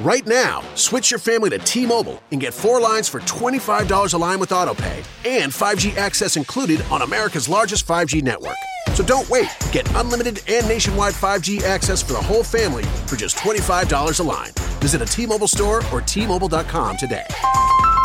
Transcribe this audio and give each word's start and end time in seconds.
Right 0.00 0.26
now, 0.26 0.62
switch 0.76 1.10
your 1.10 1.20
family 1.20 1.50
to 1.50 1.58
T 1.58 1.84
Mobile 1.84 2.22
and 2.32 2.40
get 2.40 2.54
four 2.54 2.80
lines 2.80 3.06
for 3.06 3.20
$25 3.20 4.14
a 4.14 4.16
line 4.16 4.40
with 4.40 4.48
AutoPay 4.48 4.96
and 5.28 5.52
5G 5.52 5.94
access 5.98 6.38
included 6.38 6.80
on 6.90 7.02
America's 7.02 7.50
largest 7.50 7.86
5G 7.86 8.22
network. 8.22 8.56
So 8.94 9.04
don't 9.04 9.28
wait. 9.28 9.50
Get 9.72 9.86
unlimited 9.96 10.40
and 10.48 10.66
nationwide 10.66 11.12
5G 11.12 11.64
access 11.64 12.00
for 12.02 12.14
the 12.14 12.22
whole 12.22 12.42
family 12.42 12.84
for 13.06 13.16
just 13.16 13.36
$25 13.36 14.20
a 14.20 14.22
line. 14.22 14.52
Visit 14.80 15.02
a 15.02 15.04
T 15.04 15.26
Mobile 15.26 15.46
store 15.46 15.82
or 15.92 16.00
T-Mobile.com 16.00 16.96
today. 16.96 17.26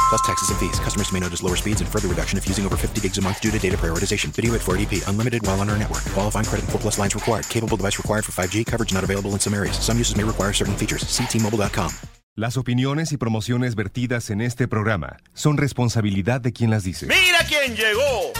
Plus 0.09 0.21
taxes 0.21 0.49
and 0.49 0.59
fees. 0.59 0.79
Customers 0.79 1.11
may 1.11 1.19
notice 1.19 1.43
lower 1.43 1.55
speeds 1.55 1.81
and 1.81 1.89
further 1.89 2.07
reduction 2.07 2.37
if 2.37 2.47
using 2.47 2.65
over 2.65 2.77
50 2.77 3.01
gigs 3.01 3.17
a 3.17 3.21
month 3.21 3.41
due 3.41 3.51
to 3.51 3.59
data 3.59 3.75
prioritization. 3.77 4.29
Video 4.29 4.53
at 4.53 4.61
480p. 4.61 5.07
Unlimited 5.09 5.45
while 5.45 5.59
on 5.59 5.69
our 5.69 5.77
network. 5.77 6.03
Qualifying 6.13 6.45
credit 6.45 6.63
and 6.63 6.71
4 6.71 6.81
plus 6.81 6.97
lines 6.97 7.15
required. 7.15 7.47
Capable 7.49 7.75
device 7.75 7.97
required 7.97 8.23
for 8.23 8.31
5G. 8.31 8.65
Coverage 8.65 8.93
not 8.93 9.03
available 9.03 9.31
in 9.31 9.39
some 9.39 9.53
areas. 9.53 9.77
Some 9.79 9.97
uses 9.97 10.15
may 10.15 10.23
require 10.23 10.53
certain 10.53 10.75
features. 10.77 11.03
Ctmobile.com. 11.03 11.91
Las 12.37 12.57
opiniones 12.57 13.13
y 13.13 13.17
promociones 13.17 13.75
vertidas 13.75 14.29
en 14.29 14.41
este 14.41 14.67
programa 14.67 15.15
son 15.33 15.55
responsabilidad 15.55 16.41
de 16.41 16.51
quien 16.51 16.69
las 16.69 16.83
dice. 16.83 17.05
¡Mira 17.07 17.39
quién 17.47 17.77
llegó! 17.77 18.33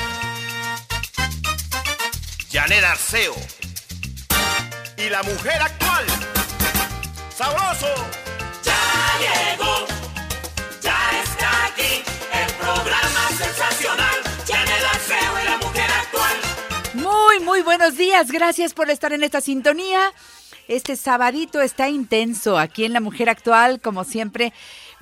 Janet 2.52 2.84
Arceo. 2.84 3.34
Y 4.98 5.10
la 5.10 5.24
mujer 5.24 5.62
actual. 5.62 6.06
¡Sabroso! 7.34 8.25
Muy, 17.56 17.64
buenos 17.64 17.96
días. 17.96 18.32
Gracias 18.32 18.74
por 18.74 18.90
estar 18.90 19.14
en 19.14 19.24
esta 19.24 19.40
sintonía. 19.40 20.12
Este 20.68 20.98
sabadito 20.98 21.62
está 21.62 21.88
intenso 21.88 22.60
aquí 22.60 22.84
en 22.84 22.92
La 22.92 23.00
Mujer 23.00 23.30
Actual, 23.30 23.80
como 23.80 24.04
siempre. 24.04 24.52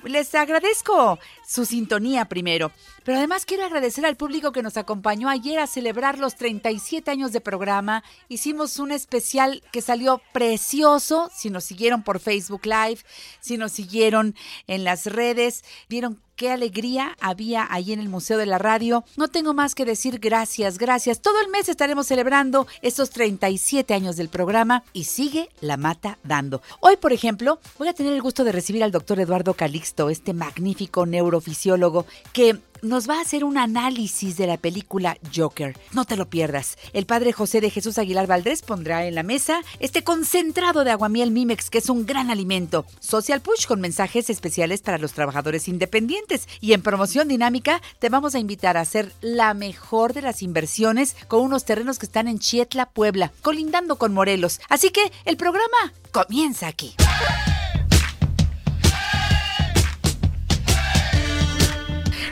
Les 0.04 0.32
agradezco 0.36 1.18
su 1.46 1.64
sintonía 1.64 2.24
primero, 2.26 2.72
pero 3.04 3.18
además 3.18 3.44
quiero 3.44 3.64
agradecer 3.64 4.06
al 4.06 4.16
público 4.16 4.52
que 4.52 4.62
nos 4.62 4.76
acompañó 4.76 5.28
ayer 5.28 5.58
a 5.58 5.66
celebrar 5.66 6.18
los 6.18 6.36
37 6.36 7.10
años 7.10 7.32
de 7.32 7.40
programa. 7.40 8.02
Hicimos 8.28 8.78
un 8.78 8.92
especial 8.92 9.62
que 9.72 9.82
salió 9.82 10.22
precioso. 10.32 11.30
Si 11.34 11.50
nos 11.50 11.64
siguieron 11.64 12.02
por 12.02 12.18
Facebook 12.18 12.64
Live, 12.64 13.00
si 13.40 13.58
nos 13.58 13.72
siguieron 13.72 14.34
en 14.66 14.84
las 14.84 15.06
redes, 15.06 15.64
vieron 15.88 16.18
qué 16.36 16.50
alegría 16.50 17.16
había 17.20 17.66
ahí 17.70 17.92
en 17.92 18.00
el 18.00 18.08
Museo 18.08 18.38
de 18.38 18.46
la 18.46 18.58
Radio. 18.58 19.04
No 19.16 19.28
tengo 19.28 19.54
más 19.54 19.74
que 19.74 19.84
decir 19.84 20.18
gracias, 20.18 20.78
gracias. 20.78 21.20
Todo 21.20 21.40
el 21.40 21.48
mes 21.48 21.68
estaremos 21.68 22.06
celebrando 22.06 22.66
estos 22.82 23.10
37 23.10 23.94
años 23.94 24.16
del 24.16 24.28
programa 24.28 24.82
y 24.92 25.04
sigue 25.04 25.48
la 25.60 25.76
mata 25.76 26.18
dando. 26.24 26.62
Hoy, 26.80 26.96
por 26.96 27.12
ejemplo, 27.12 27.60
voy 27.78 27.88
a 27.88 27.94
tener 27.94 28.12
el 28.12 28.22
gusto 28.22 28.44
de 28.44 28.52
recibir 28.52 28.82
al 28.82 28.92
doctor 28.92 29.20
Eduardo 29.20 29.54
Calixto, 29.54 30.10
este 30.10 30.32
magnífico 30.32 31.06
neurofisiólogo 31.34 32.06
que 32.32 32.58
nos 32.82 33.08
va 33.08 33.18
a 33.18 33.22
hacer 33.22 33.44
un 33.44 33.56
análisis 33.56 34.36
de 34.36 34.46
la 34.46 34.58
película 34.58 35.16
Joker. 35.34 35.74
No 35.92 36.04
te 36.04 36.16
lo 36.16 36.28
pierdas. 36.28 36.76
El 36.92 37.06
padre 37.06 37.32
José 37.32 37.62
de 37.62 37.70
Jesús 37.70 37.96
Aguilar 37.96 38.26
Valdés 38.26 38.60
pondrá 38.60 39.06
en 39.06 39.14
la 39.14 39.22
mesa 39.22 39.62
este 39.80 40.04
concentrado 40.04 40.84
de 40.84 40.90
aguamiel 40.90 41.30
Mimex, 41.30 41.70
que 41.70 41.78
es 41.78 41.88
un 41.88 42.04
gran 42.04 42.30
alimento. 42.30 42.84
Social 43.00 43.40
Push 43.40 43.66
con 43.66 43.80
mensajes 43.80 44.28
especiales 44.28 44.82
para 44.82 44.98
los 44.98 45.14
trabajadores 45.14 45.66
independientes. 45.66 46.46
Y 46.60 46.74
en 46.74 46.82
promoción 46.82 47.26
dinámica 47.26 47.80
te 48.00 48.10
vamos 48.10 48.34
a 48.34 48.38
invitar 48.38 48.76
a 48.76 48.82
hacer 48.82 49.12
la 49.22 49.54
mejor 49.54 50.12
de 50.12 50.20
las 50.20 50.42
inversiones 50.42 51.16
con 51.26 51.40
unos 51.40 51.64
terrenos 51.64 51.98
que 51.98 52.06
están 52.06 52.28
en 52.28 52.38
Chietla, 52.38 52.90
Puebla, 52.90 53.32
colindando 53.40 53.96
con 53.96 54.12
Morelos. 54.12 54.60
Así 54.68 54.90
que 54.90 55.10
el 55.24 55.38
programa 55.38 55.94
comienza 56.12 56.66
aquí. 56.66 56.94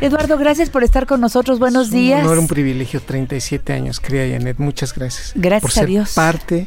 Eduardo, 0.02 0.36
gracias 0.36 0.68
por 0.68 0.82
estar 0.82 1.06
con 1.06 1.20
nosotros. 1.20 1.60
Buenos 1.60 1.86
Es 1.86 1.92
días. 1.92 2.22
Un 2.22 2.26
honor, 2.26 2.38
un 2.40 2.48
privilegio, 2.48 3.00
37 3.00 3.72
años, 3.72 4.00
querida 4.00 4.36
Janet. 4.36 4.58
Muchas 4.58 4.92
gracias. 4.92 5.32
Gracias 5.36 5.62
por 5.62 5.70
a 5.70 5.74
ser 5.74 5.86
Dios. 5.86 6.12
parte 6.14 6.66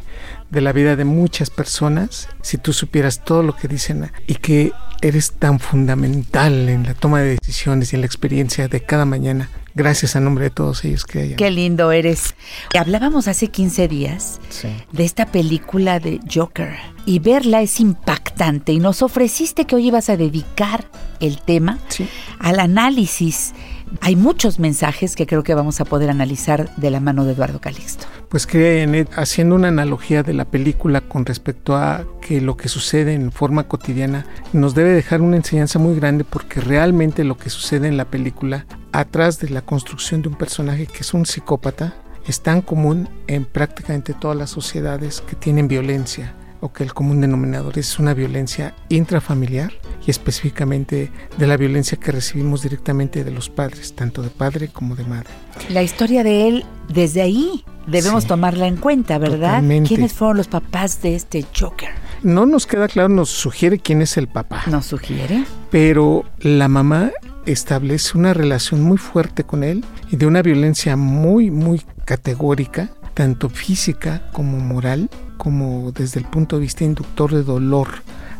de 0.49 0.61
la 0.61 0.71
vida 0.71 0.95
de 0.95 1.03
muchas 1.03 1.49
personas. 1.49 2.29
Si 2.41 2.57
tú 2.57 2.71
supieras 2.71 3.25
todo 3.25 3.43
lo 3.43 3.53
que 3.53 3.67
dicen 3.67 4.09
y 4.25 4.35
que 4.35 4.71
eres 5.01 5.33
tan 5.33 5.59
fundamental 5.59 6.69
en 6.69 6.83
la 6.83 6.93
toma 6.93 7.19
de 7.19 7.31
decisiones 7.31 7.91
y 7.91 7.97
en 7.97 8.03
la 8.03 8.07
experiencia 8.07 8.69
de 8.69 8.79
cada 8.79 9.03
mañana. 9.03 9.49
Gracias 9.77 10.15
a 10.15 10.21
nombre 10.21 10.45
de 10.45 10.49
todos 10.51 10.85
ellos, 10.85 11.03
querida 11.03 11.23
Janet. 11.25 11.37
Qué 11.37 11.51
lindo 11.51 11.91
eres. 11.91 12.33
Hablábamos 12.79 13.27
hace 13.27 13.49
15 13.49 13.89
días 13.89 14.39
Sí. 14.47 14.69
de 14.93 15.03
esta 15.03 15.25
película 15.25 15.99
de 15.99 16.21
Joker 16.33 16.77
y 17.05 17.19
verla 17.19 17.61
es 17.61 17.81
impactante 17.81 18.71
y 18.71 18.79
nos 18.79 19.01
ofreciste 19.01 19.65
que 19.65 19.75
hoy 19.75 19.87
ibas 19.87 20.09
a 20.09 20.15
dedicar 20.15 20.85
el 21.19 21.41
tema 21.41 21.79
Sí. 21.89 22.07
al 22.39 22.61
análisis. 22.61 23.53
Hay 24.01 24.15
muchos 24.15 24.59
mensajes 24.59 25.15
que 25.15 25.25
creo 25.25 25.43
que 25.43 25.53
vamos 25.53 25.81
a 25.81 25.85
poder 25.85 26.09
analizar 26.09 26.73
de 26.75 26.91
la 26.91 26.99
mano 26.99 27.25
de 27.25 27.33
Eduardo 27.33 27.59
Calixto. 27.59 28.05
Pues 28.29 28.45
Janet, 28.45 29.09
haciendo 29.15 29.55
una 29.55 29.69
analogía 29.69 30.23
de 30.23 30.33
la 30.33 30.45
película 30.45 31.01
con 31.01 31.25
respecto 31.25 31.75
a 31.75 32.05
que 32.21 32.41
lo 32.41 32.57
que 32.57 32.69
sucede 32.69 33.13
en 33.13 33.31
forma 33.31 33.67
cotidiana 33.67 34.25
nos 34.53 34.75
debe 34.75 34.91
dejar 34.91 35.21
una 35.21 35.37
enseñanza 35.37 35.79
muy 35.79 35.95
grande 35.95 36.23
porque 36.23 36.61
realmente 36.61 37.23
lo 37.23 37.37
que 37.37 37.49
sucede 37.49 37.87
en 37.87 37.97
la 37.97 38.05
película, 38.05 38.65
atrás 38.91 39.39
de 39.39 39.49
la 39.49 39.61
construcción 39.61 40.21
de 40.21 40.29
un 40.29 40.35
personaje 40.35 40.87
que 40.87 40.99
es 40.99 41.13
un 41.13 41.25
psicópata, 41.25 41.95
es 42.27 42.41
tan 42.41 42.61
común 42.61 43.07
en 43.27 43.45
prácticamente 43.45 44.13
todas 44.13 44.35
las 44.35 44.49
sociedades 44.49 45.21
que 45.21 45.35
tienen 45.35 45.67
violencia 45.67 46.33
o 46.61 46.71
que 46.73 46.83
el 46.83 46.93
común 46.93 47.21
denominador 47.21 47.77
es 47.77 47.99
una 47.99 48.13
violencia 48.13 48.73
intrafamiliar 48.89 49.71
y 50.05 50.11
específicamente 50.11 51.11
de 51.37 51.47
la 51.47 51.57
violencia 51.57 51.97
que 51.99 52.11
recibimos 52.11 52.61
directamente 52.63 53.23
de 53.23 53.31
los 53.31 53.49
padres, 53.49 53.93
tanto 53.93 54.21
de 54.21 54.29
padre 54.29 54.67
como 54.69 54.95
de 54.95 55.03
madre. 55.05 55.29
La 55.69 55.83
historia 55.83 56.23
de 56.23 56.47
él, 56.47 56.65
desde 56.89 57.21
ahí 57.21 57.63
debemos 57.87 58.23
Sí. 58.23 58.29
tomarla 58.29 58.67
en 58.67 58.77
cuenta, 58.77 59.17
¿verdad? 59.17 59.49
Totalmente. 59.55 59.87
¿Quiénes 59.89 60.13
fueron 60.13 60.37
los 60.37 60.47
papás 60.47 61.01
de 61.01 61.15
este 61.15 61.45
Joker? 61.57 61.89
No 62.23 62.45
nos 62.45 62.65
queda 62.65 62.87
claro, 62.87 63.09
nos 63.09 63.29
sugiere 63.29 63.77
quién 63.79 64.01
es 64.01 64.17
el 64.17 64.27
papá. 64.27 64.63
¿Nos 64.67 64.85
sugiere? 64.85 65.43
pero 65.69 66.23
la 66.39 66.67
mamá 66.69 67.11
establece 67.45 68.17
una 68.17 68.33
relación 68.33 68.81
muy 68.81 68.97
fuerte 68.97 69.43
con 69.43 69.63
él 69.63 69.83
y 70.09 70.15
de 70.15 70.25
una 70.25 70.41
violencia 70.41 70.95
muy, 70.95 71.51
muy 71.51 71.81
categórica, 72.05 72.89
tanto 73.15 73.49
física 73.49 74.29
como 74.31 74.59
moral, 74.59 75.09
como 75.37 75.91
desde 75.91 76.19
el 76.19 76.27
punto 76.27 76.57
de 76.57 76.61
vista 76.61 76.83
inductor 76.83 77.33
de 77.33 77.43
dolor 77.43 77.87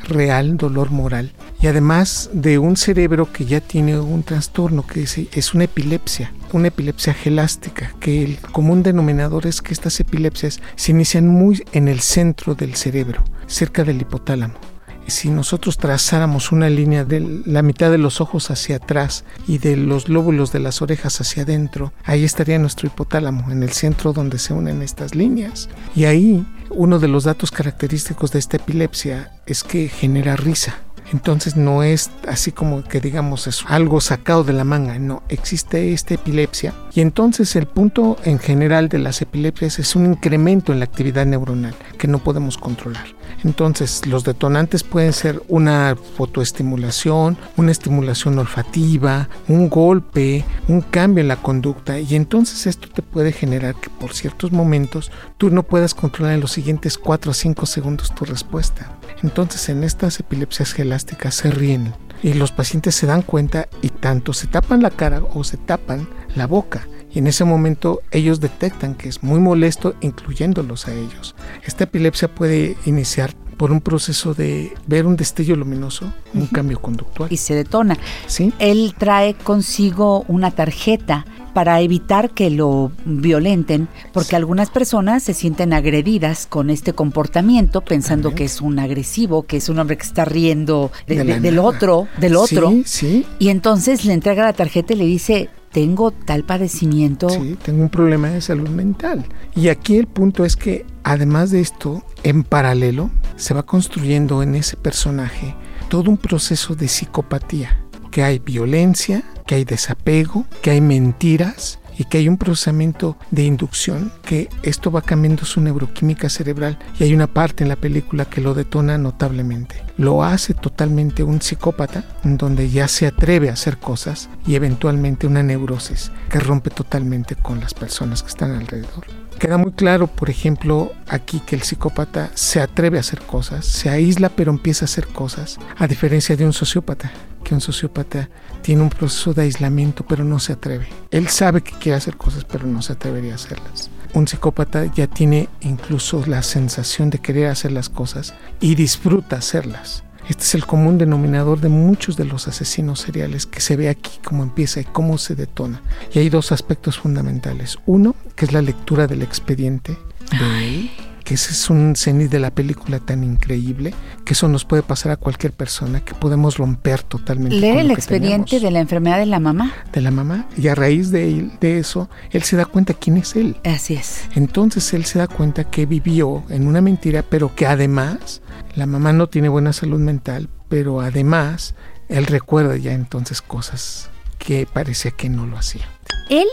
real, 0.08 0.58
dolor 0.58 0.92
moral, 0.92 1.32
y 1.60 1.66
además 1.66 2.30
de 2.32 2.60
un 2.60 2.78
cerebro 2.78 3.32
que 3.32 3.46
ya 3.46 3.60
tiene 3.60 4.00
un 4.00 4.22
trastorno 4.22 4.86
que 4.86 5.02
es, 5.02 5.54
una 5.56 5.64
epilepsia, 5.64 6.32
una 6.54 6.68
epilepsia 6.68 7.16
gelástica, 7.16 7.96
que 8.00 8.24
el 8.24 8.38
común 8.38 8.84
denominador 8.84 9.48
es 9.48 9.64
que 9.64 9.74
estas 9.74 10.00
epilepsias 10.00 10.60
se 10.76 10.92
inician 10.92 11.28
muy 11.28 11.64
en 11.72 11.88
el 11.88 12.02
centro 12.02 12.54
del 12.54 12.76
cerebro, 12.76 13.24
cerca 13.48 13.84
del 13.84 14.02
hipotálamo 14.02 14.75
si 15.12 15.30
nosotros 15.30 15.78
trazáramos 15.78 16.52
una 16.52 16.70
línea 16.70 17.06
de 17.06 17.42
la 17.46 17.62
mitad 17.62 17.92
de 17.92 17.98
los 17.98 18.22
ojos 18.22 18.52
hacia 18.52 18.78
atrás 18.78 19.24
y 19.48 19.58
de 19.60 19.78
los 19.78 20.10
lóbulos 20.10 20.52
de 20.52 20.60
las 20.60 20.82
orejas 20.82 21.22
hacia 21.22 21.44
adentro, 21.44 21.94
ahí 22.04 22.24
estaría 22.24 22.60
nuestro 22.60 22.88
hipotálamo, 22.88 23.52
en 23.52 23.64
el 23.64 23.72
centro 23.72 24.14
donde 24.14 24.40
se 24.40 24.54
unen 24.54 24.82
estas 24.82 25.16
líneas. 25.16 25.70
Y 25.96 26.06
ahí 26.06 26.46
uno 26.70 27.00
de 27.00 27.08
los 27.08 27.24
datos 27.24 27.52
característicos 27.52 28.32
de 28.32 28.40
esta 28.40 28.58
epilepsia 28.58 29.32
es 29.46 29.64
que 29.64 29.88
genera 29.88 30.36
risa. 30.36 30.80
Entonces 31.12 31.56
no 31.56 31.84
es 31.84 32.10
así 32.28 32.52
como 32.52 32.84
que 32.84 33.00
digamos 33.00 33.48
es 33.48 33.64
algo 33.68 34.02
sacado 34.02 34.44
de 34.44 34.54
la 34.54 34.64
manga, 34.64 34.98
no, 34.98 35.22
existe 35.30 35.94
esta 35.94 36.16
epilepsia 36.16 36.74
y 36.94 37.02
entonces 37.02 37.56
el 37.56 37.68
punto 37.68 38.18
en 38.24 38.40
general 38.40 38.90
de 38.90 39.00
las 39.00 39.22
epilepsias 39.22 39.78
es 39.78 39.96
un 39.96 40.08
incremento 40.08 40.74
en 40.74 40.80
la 40.80 40.86
actividad 40.86 41.28
neuronal 41.28 41.76
que 42.00 42.08
no 42.08 42.20
podemos 42.20 42.58
controlar. 42.58 43.06
Entonces 43.44 44.06
los 44.08 44.24
detonantes 44.24 44.84
pueden 44.84 45.14
ser 45.14 45.42
una 45.48 45.96
fotoestimulación, 46.18 47.38
una 47.58 47.72
estimulación 47.72 48.40
olfativa, 48.40 49.30
un 49.48 49.70
golpe, 49.70 50.44
un 50.68 50.82
cambio 50.82 51.22
en 51.22 51.28
la 51.28 51.38
conducta 51.38 52.00
y 52.00 52.16
entonces 52.16 52.68
esto 52.68 52.90
te 52.90 53.02
puede 53.02 53.32
generar 53.32 53.76
que 53.76 53.90
por 53.90 54.14
ciertos 54.14 54.52
momentos 54.52 55.12
tú 55.38 55.50
no 55.50 55.64
puedas 55.64 55.94
controlar 55.94 56.34
en 56.34 56.42
los 56.42 56.52
siguientes 56.52 56.98
4 56.98 57.32
a 57.32 57.34
5 57.34 57.66
segundos 57.66 58.14
tu 58.16 58.26
respuesta. 58.26 58.98
Entonces 59.24 59.70
en 59.70 59.84
estas 59.84 60.20
epilepsias 60.20 60.74
gelásticas 60.74 61.36
se 61.36 61.52
ríen 61.52 61.94
y 62.24 62.34
los 62.34 62.52
pacientes 62.52 62.96
se 62.96 63.06
dan 63.06 63.22
cuenta 63.22 63.68
y 63.82 63.90
tanto 63.90 64.34
se 64.34 64.48
tapan 64.48 64.82
la 64.82 64.90
cara 64.90 65.22
o 65.34 65.44
se 65.44 65.58
tapan 65.58 66.08
la 66.36 66.48
boca. 66.48 66.88
Y 67.16 67.20
en 67.20 67.28
ese 67.28 67.46
momento 67.46 68.02
ellos 68.12 68.40
detectan 68.42 68.94
que 68.94 69.10
es 69.10 69.24
muy 69.24 69.40
molesto, 69.40 69.96
incluyéndolos 70.02 70.88
a 70.88 70.94
ellos. 70.94 71.34
Esta 71.66 71.86
epilepsia 71.86 72.28
puede 72.28 72.76
iniciar 72.86 73.34
por 73.58 73.72
un 73.72 73.80
proceso 73.80 74.34
de 74.34 74.74
ver 74.86 75.06
un 75.06 75.16
destello 75.16 75.56
luminoso, 75.56 76.12
un 76.34 76.46
cambio 76.48 76.82
conductual. 76.82 77.32
Y 77.32 77.38
se 77.38 77.56
detona. 77.56 77.98
¿Sí? 78.28 78.52
Él 78.60 78.94
trae 78.98 79.34
consigo 79.34 80.26
una 80.28 80.52
tarjeta 80.52 81.26
para 81.54 81.80
evitar 81.80 82.32
que 82.32 82.50
lo 82.50 82.92
violenten, 83.06 83.88
porque 84.12 84.36
algunas 84.36 84.70
personas 84.70 85.24
se 85.24 85.34
sienten 85.34 85.72
agredidas 85.72 86.48
con 86.48 86.70
este 86.70 86.92
comportamiento, 86.92 87.80
pensando 87.80 88.36
que 88.36 88.44
es 88.44 88.60
un 88.60 88.78
agresivo, 88.78 89.44
que 89.44 89.56
es 89.58 89.70
un 89.70 89.80
hombre 89.80 89.96
que 89.96 90.04
está 90.06 90.26
riendo 90.26 90.92
de- 91.08 91.16
De 91.16 91.24
de- 91.24 91.30
la 91.36 91.40
del 91.40 91.60
otro, 91.60 92.10
del 92.20 92.36
otro. 92.36 92.70
Sí, 92.72 92.84
sí. 92.86 93.26
Y 93.40 93.48
entonces 93.50 94.04
le 94.04 94.12
entrega 94.12 94.44
la 94.44 94.52
tarjeta 94.52 94.92
y 94.92 94.98
le 94.98 95.06
dice, 95.06 95.50
tengo 95.76 96.12
tal 96.12 96.46
padecimiento. 96.46 97.30
Sí, 97.30 97.58
tengo 97.62 97.84
un 97.84 97.90
problema 97.90 98.30
de 98.30 98.40
salud 98.40 98.70
mental. 98.70 99.26
Y 99.58 99.68
aquí 99.68 99.98
el 99.98 100.08
punto 100.08 100.46
es 100.46 100.56
que, 100.56 100.86
además 101.04 101.52
de 101.52 101.60
esto, 101.60 102.02
en 102.24 102.46
paralelo, 102.46 103.10
se 103.36 103.54
va 103.54 103.64
construyendo 103.64 104.42
en 104.42 104.56
ese 104.56 104.78
personaje 104.78 105.54
todo 105.90 106.10
un 106.10 106.16
proceso 106.16 106.76
de 106.76 106.88
psicopatía, 106.88 107.78
que 108.10 108.24
hay 108.24 108.40
violencia, 108.40 109.26
que 109.46 109.56
hay 109.56 109.66
desapego, 109.66 110.46
que 110.62 110.72
hay 110.72 110.80
mentiras 110.80 111.80
y 111.98 112.06
que 112.06 112.18
hay 112.20 112.30
un 112.30 112.38
procesamiento 112.38 113.18
de 113.32 113.44
inducción, 113.44 114.12
que 114.24 114.50
esto 114.64 114.92
va 114.92 115.02
cambiando 115.02 115.46
su 115.46 115.62
neuroquímica 115.62 116.30
cerebral 116.30 116.78
y 117.00 117.04
hay 117.04 117.14
una 117.14 117.28
parte 117.28 117.64
en 117.64 117.70
la 117.70 117.76
película 117.76 118.26
que 118.26 118.42
lo 118.42 118.54
detona 118.54 118.98
notablemente. 118.98 119.84
Lo 119.98 120.24
hace 120.24 120.54
totalmente 120.54 121.24
un 121.24 121.42
psicópata, 121.42 122.04
donde 122.24 122.70
ya 122.70 122.88
se 122.88 123.08
atreve 123.08 123.50
a 123.50 123.54
hacer 123.54 123.78
cosas 123.78 124.30
y 124.46 124.56
eventualmente 124.56 125.28
una 125.28 125.44
neurosis 125.44 126.12
que 126.30 126.40
rompe 126.40 126.70
totalmente 126.70 127.36
con 127.36 127.60
las 127.60 127.74
personas 127.74 128.22
que 128.24 128.30
están 128.30 128.52
alrededor. 128.52 129.06
Queda 129.40 129.58
muy 129.58 129.74
claro, 129.74 130.08
por 130.08 130.30
ejemplo, 130.30 130.94
aquí 131.08 131.42
que 131.42 131.56
el 131.56 131.64
psicópata 131.64 132.32
se 132.36 132.62
atreve 132.62 132.98
a 132.98 133.02
hacer 133.02 133.22
cosas, 133.22 133.66
se 133.66 133.90
aísla 133.90 134.30
pero 134.30 134.52
empieza 134.52 134.86
a 134.86 134.88
hacer 134.88 135.08
cosas, 135.08 135.58
a 135.78 135.88
diferencia 135.88 136.38
de 136.38 136.46
un 136.46 136.54
sociópata, 136.54 137.12
que 137.44 137.54
un 137.54 137.62
sociópata 137.62 138.30
tiene 138.66 138.82
un 138.82 138.90
proceso 138.90 139.32
de 139.32 139.44
aislamiento 139.44 140.04
pero 140.08 140.24
no 140.24 140.40
se 140.40 140.54
atreve. 140.54 140.88
Él 141.12 141.28
sabe 141.28 141.62
que 141.62 141.74
quiere 141.74 141.98
hacer 141.98 142.18
cosas 142.18 142.46
pero 142.46 142.66
no 142.66 142.82
se 142.82 142.94
atrevería 142.94 143.34
a 143.34 143.36
hacerlas. 143.36 143.92
Un 144.16 144.28
psicópata 144.28 144.92
ya 144.92 145.06
tiene 145.06 145.50
incluso 145.62 146.24
la 146.26 146.42
sensación 146.42 147.12
de 147.12 147.20
querer 147.20 147.46
hacer 147.46 147.72
las 147.72 147.90
cosas 147.90 148.34
y 148.60 148.74
disfruta 148.74 149.36
hacerlas. 149.36 150.04
Este 150.28 150.42
es 150.42 150.56
el 150.56 150.66
común 150.66 150.98
denominador 150.98 151.62
de 151.62 151.70
muchos 151.70 152.18
de 152.18 152.26
los 152.26 152.48
asesinos 152.48 153.02
seriales 153.02 153.46
que 153.46 153.62
se 153.62 153.76
ve 153.76 153.88
aquí 153.88 154.20
cómo 154.24 154.42
empieza 154.42 154.80
y 154.80 154.86
cómo 154.86 155.20
se 155.20 155.36
detona. 155.36 155.84
Y 156.12 156.18
hay 156.18 156.30
dos 156.30 156.52
aspectos 156.52 156.98
fundamentales. 156.98 157.78
Uno, 157.86 158.16
que 158.36 158.46
es 158.46 158.52
la 158.52 158.64
lectura 158.64 159.06
del 159.06 159.22
expediente 159.22 159.96
de 160.32 160.68
él, 160.68 160.92
que 161.26 161.34
ese 161.34 161.52
es 161.52 161.70
un 161.70 161.96
cenit 161.98 162.30
de 162.32 162.40
la 162.40 162.52
película 162.52 163.00
tan 163.00 163.24
increíble 163.24 163.94
que 164.24 164.32
eso 164.34 164.48
nos 164.48 164.64
puede 164.64 164.84
pasar 164.84 165.12
a 165.12 165.18
cualquier 165.18 165.52
persona, 165.52 166.00
que 166.00 166.14
podemos 166.14 166.58
romper 166.58 167.04
totalmente. 167.04 167.58
Leer 167.58 167.80
el 167.80 167.92
expediente 167.92 168.60
de 168.62 168.72
la 168.72 168.80
enfermedad 168.80 169.18
de 169.20 169.26
la 169.26 169.40
mamá. 169.42 169.74
de 169.92 170.02
la 170.02 170.12
mamá 170.12 170.48
y 170.56 170.68
a 170.70 170.76
raíz 170.76 171.12
de, 171.12 171.28
él- 171.28 171.52
de 171.60 171.80
eso 171.80 172.10
él 172.32 172.44
se 172.44 172.56
da 172.56 172.66
cuenta 172.66 172.94
quién 172.94 173.18
es 173.18 173.36
él. 173.36 173.58
Así 173.66 173.96
es. 173.96 174.22
Entonces 174.36 174.94
él 174.94 175.04
se 175.06 175.20
da 175.20 175.28
cuenta 175.28 175.66
que 175.66 175.86
vivió 175.86 176.44
en 176.50 176.68
una 176.68 176.80
mentira, 176.80 177.24
pero 177.28 177.54
que 177.56 177.66
además 177.68 178.42
la 178.76 178.86
mamá 178.86 179.12
no 179.12 179.28
tiene 179.28 179.50
buena 179.50 179.74
salud 179.74 180.00
mental, 180.00 180.48
pero 180.70 181.02
además 181.02 181.76
él 182.08 182.28
recuerda 182.28 182.78
ya 182.78 182.94
entonces 182.94 183.42
cosas 183.42 184.10
que 184.38 184.68
parecía 184.72 185.10
que 185.12 185.28
no 185.30 185.48
lo 185.48 185.58
hacía. 185.58 185.86
Él, 186.30 186.46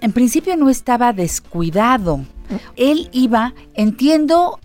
en 0.00 0.12
principio, 0.12 0.56
no 0.56 0.70
estaba 0.70 1.12
descuidado. 1.12 2.20
Él 2.76 3.08
iba, 3.12 3.54
entiendo, 3.74 4.58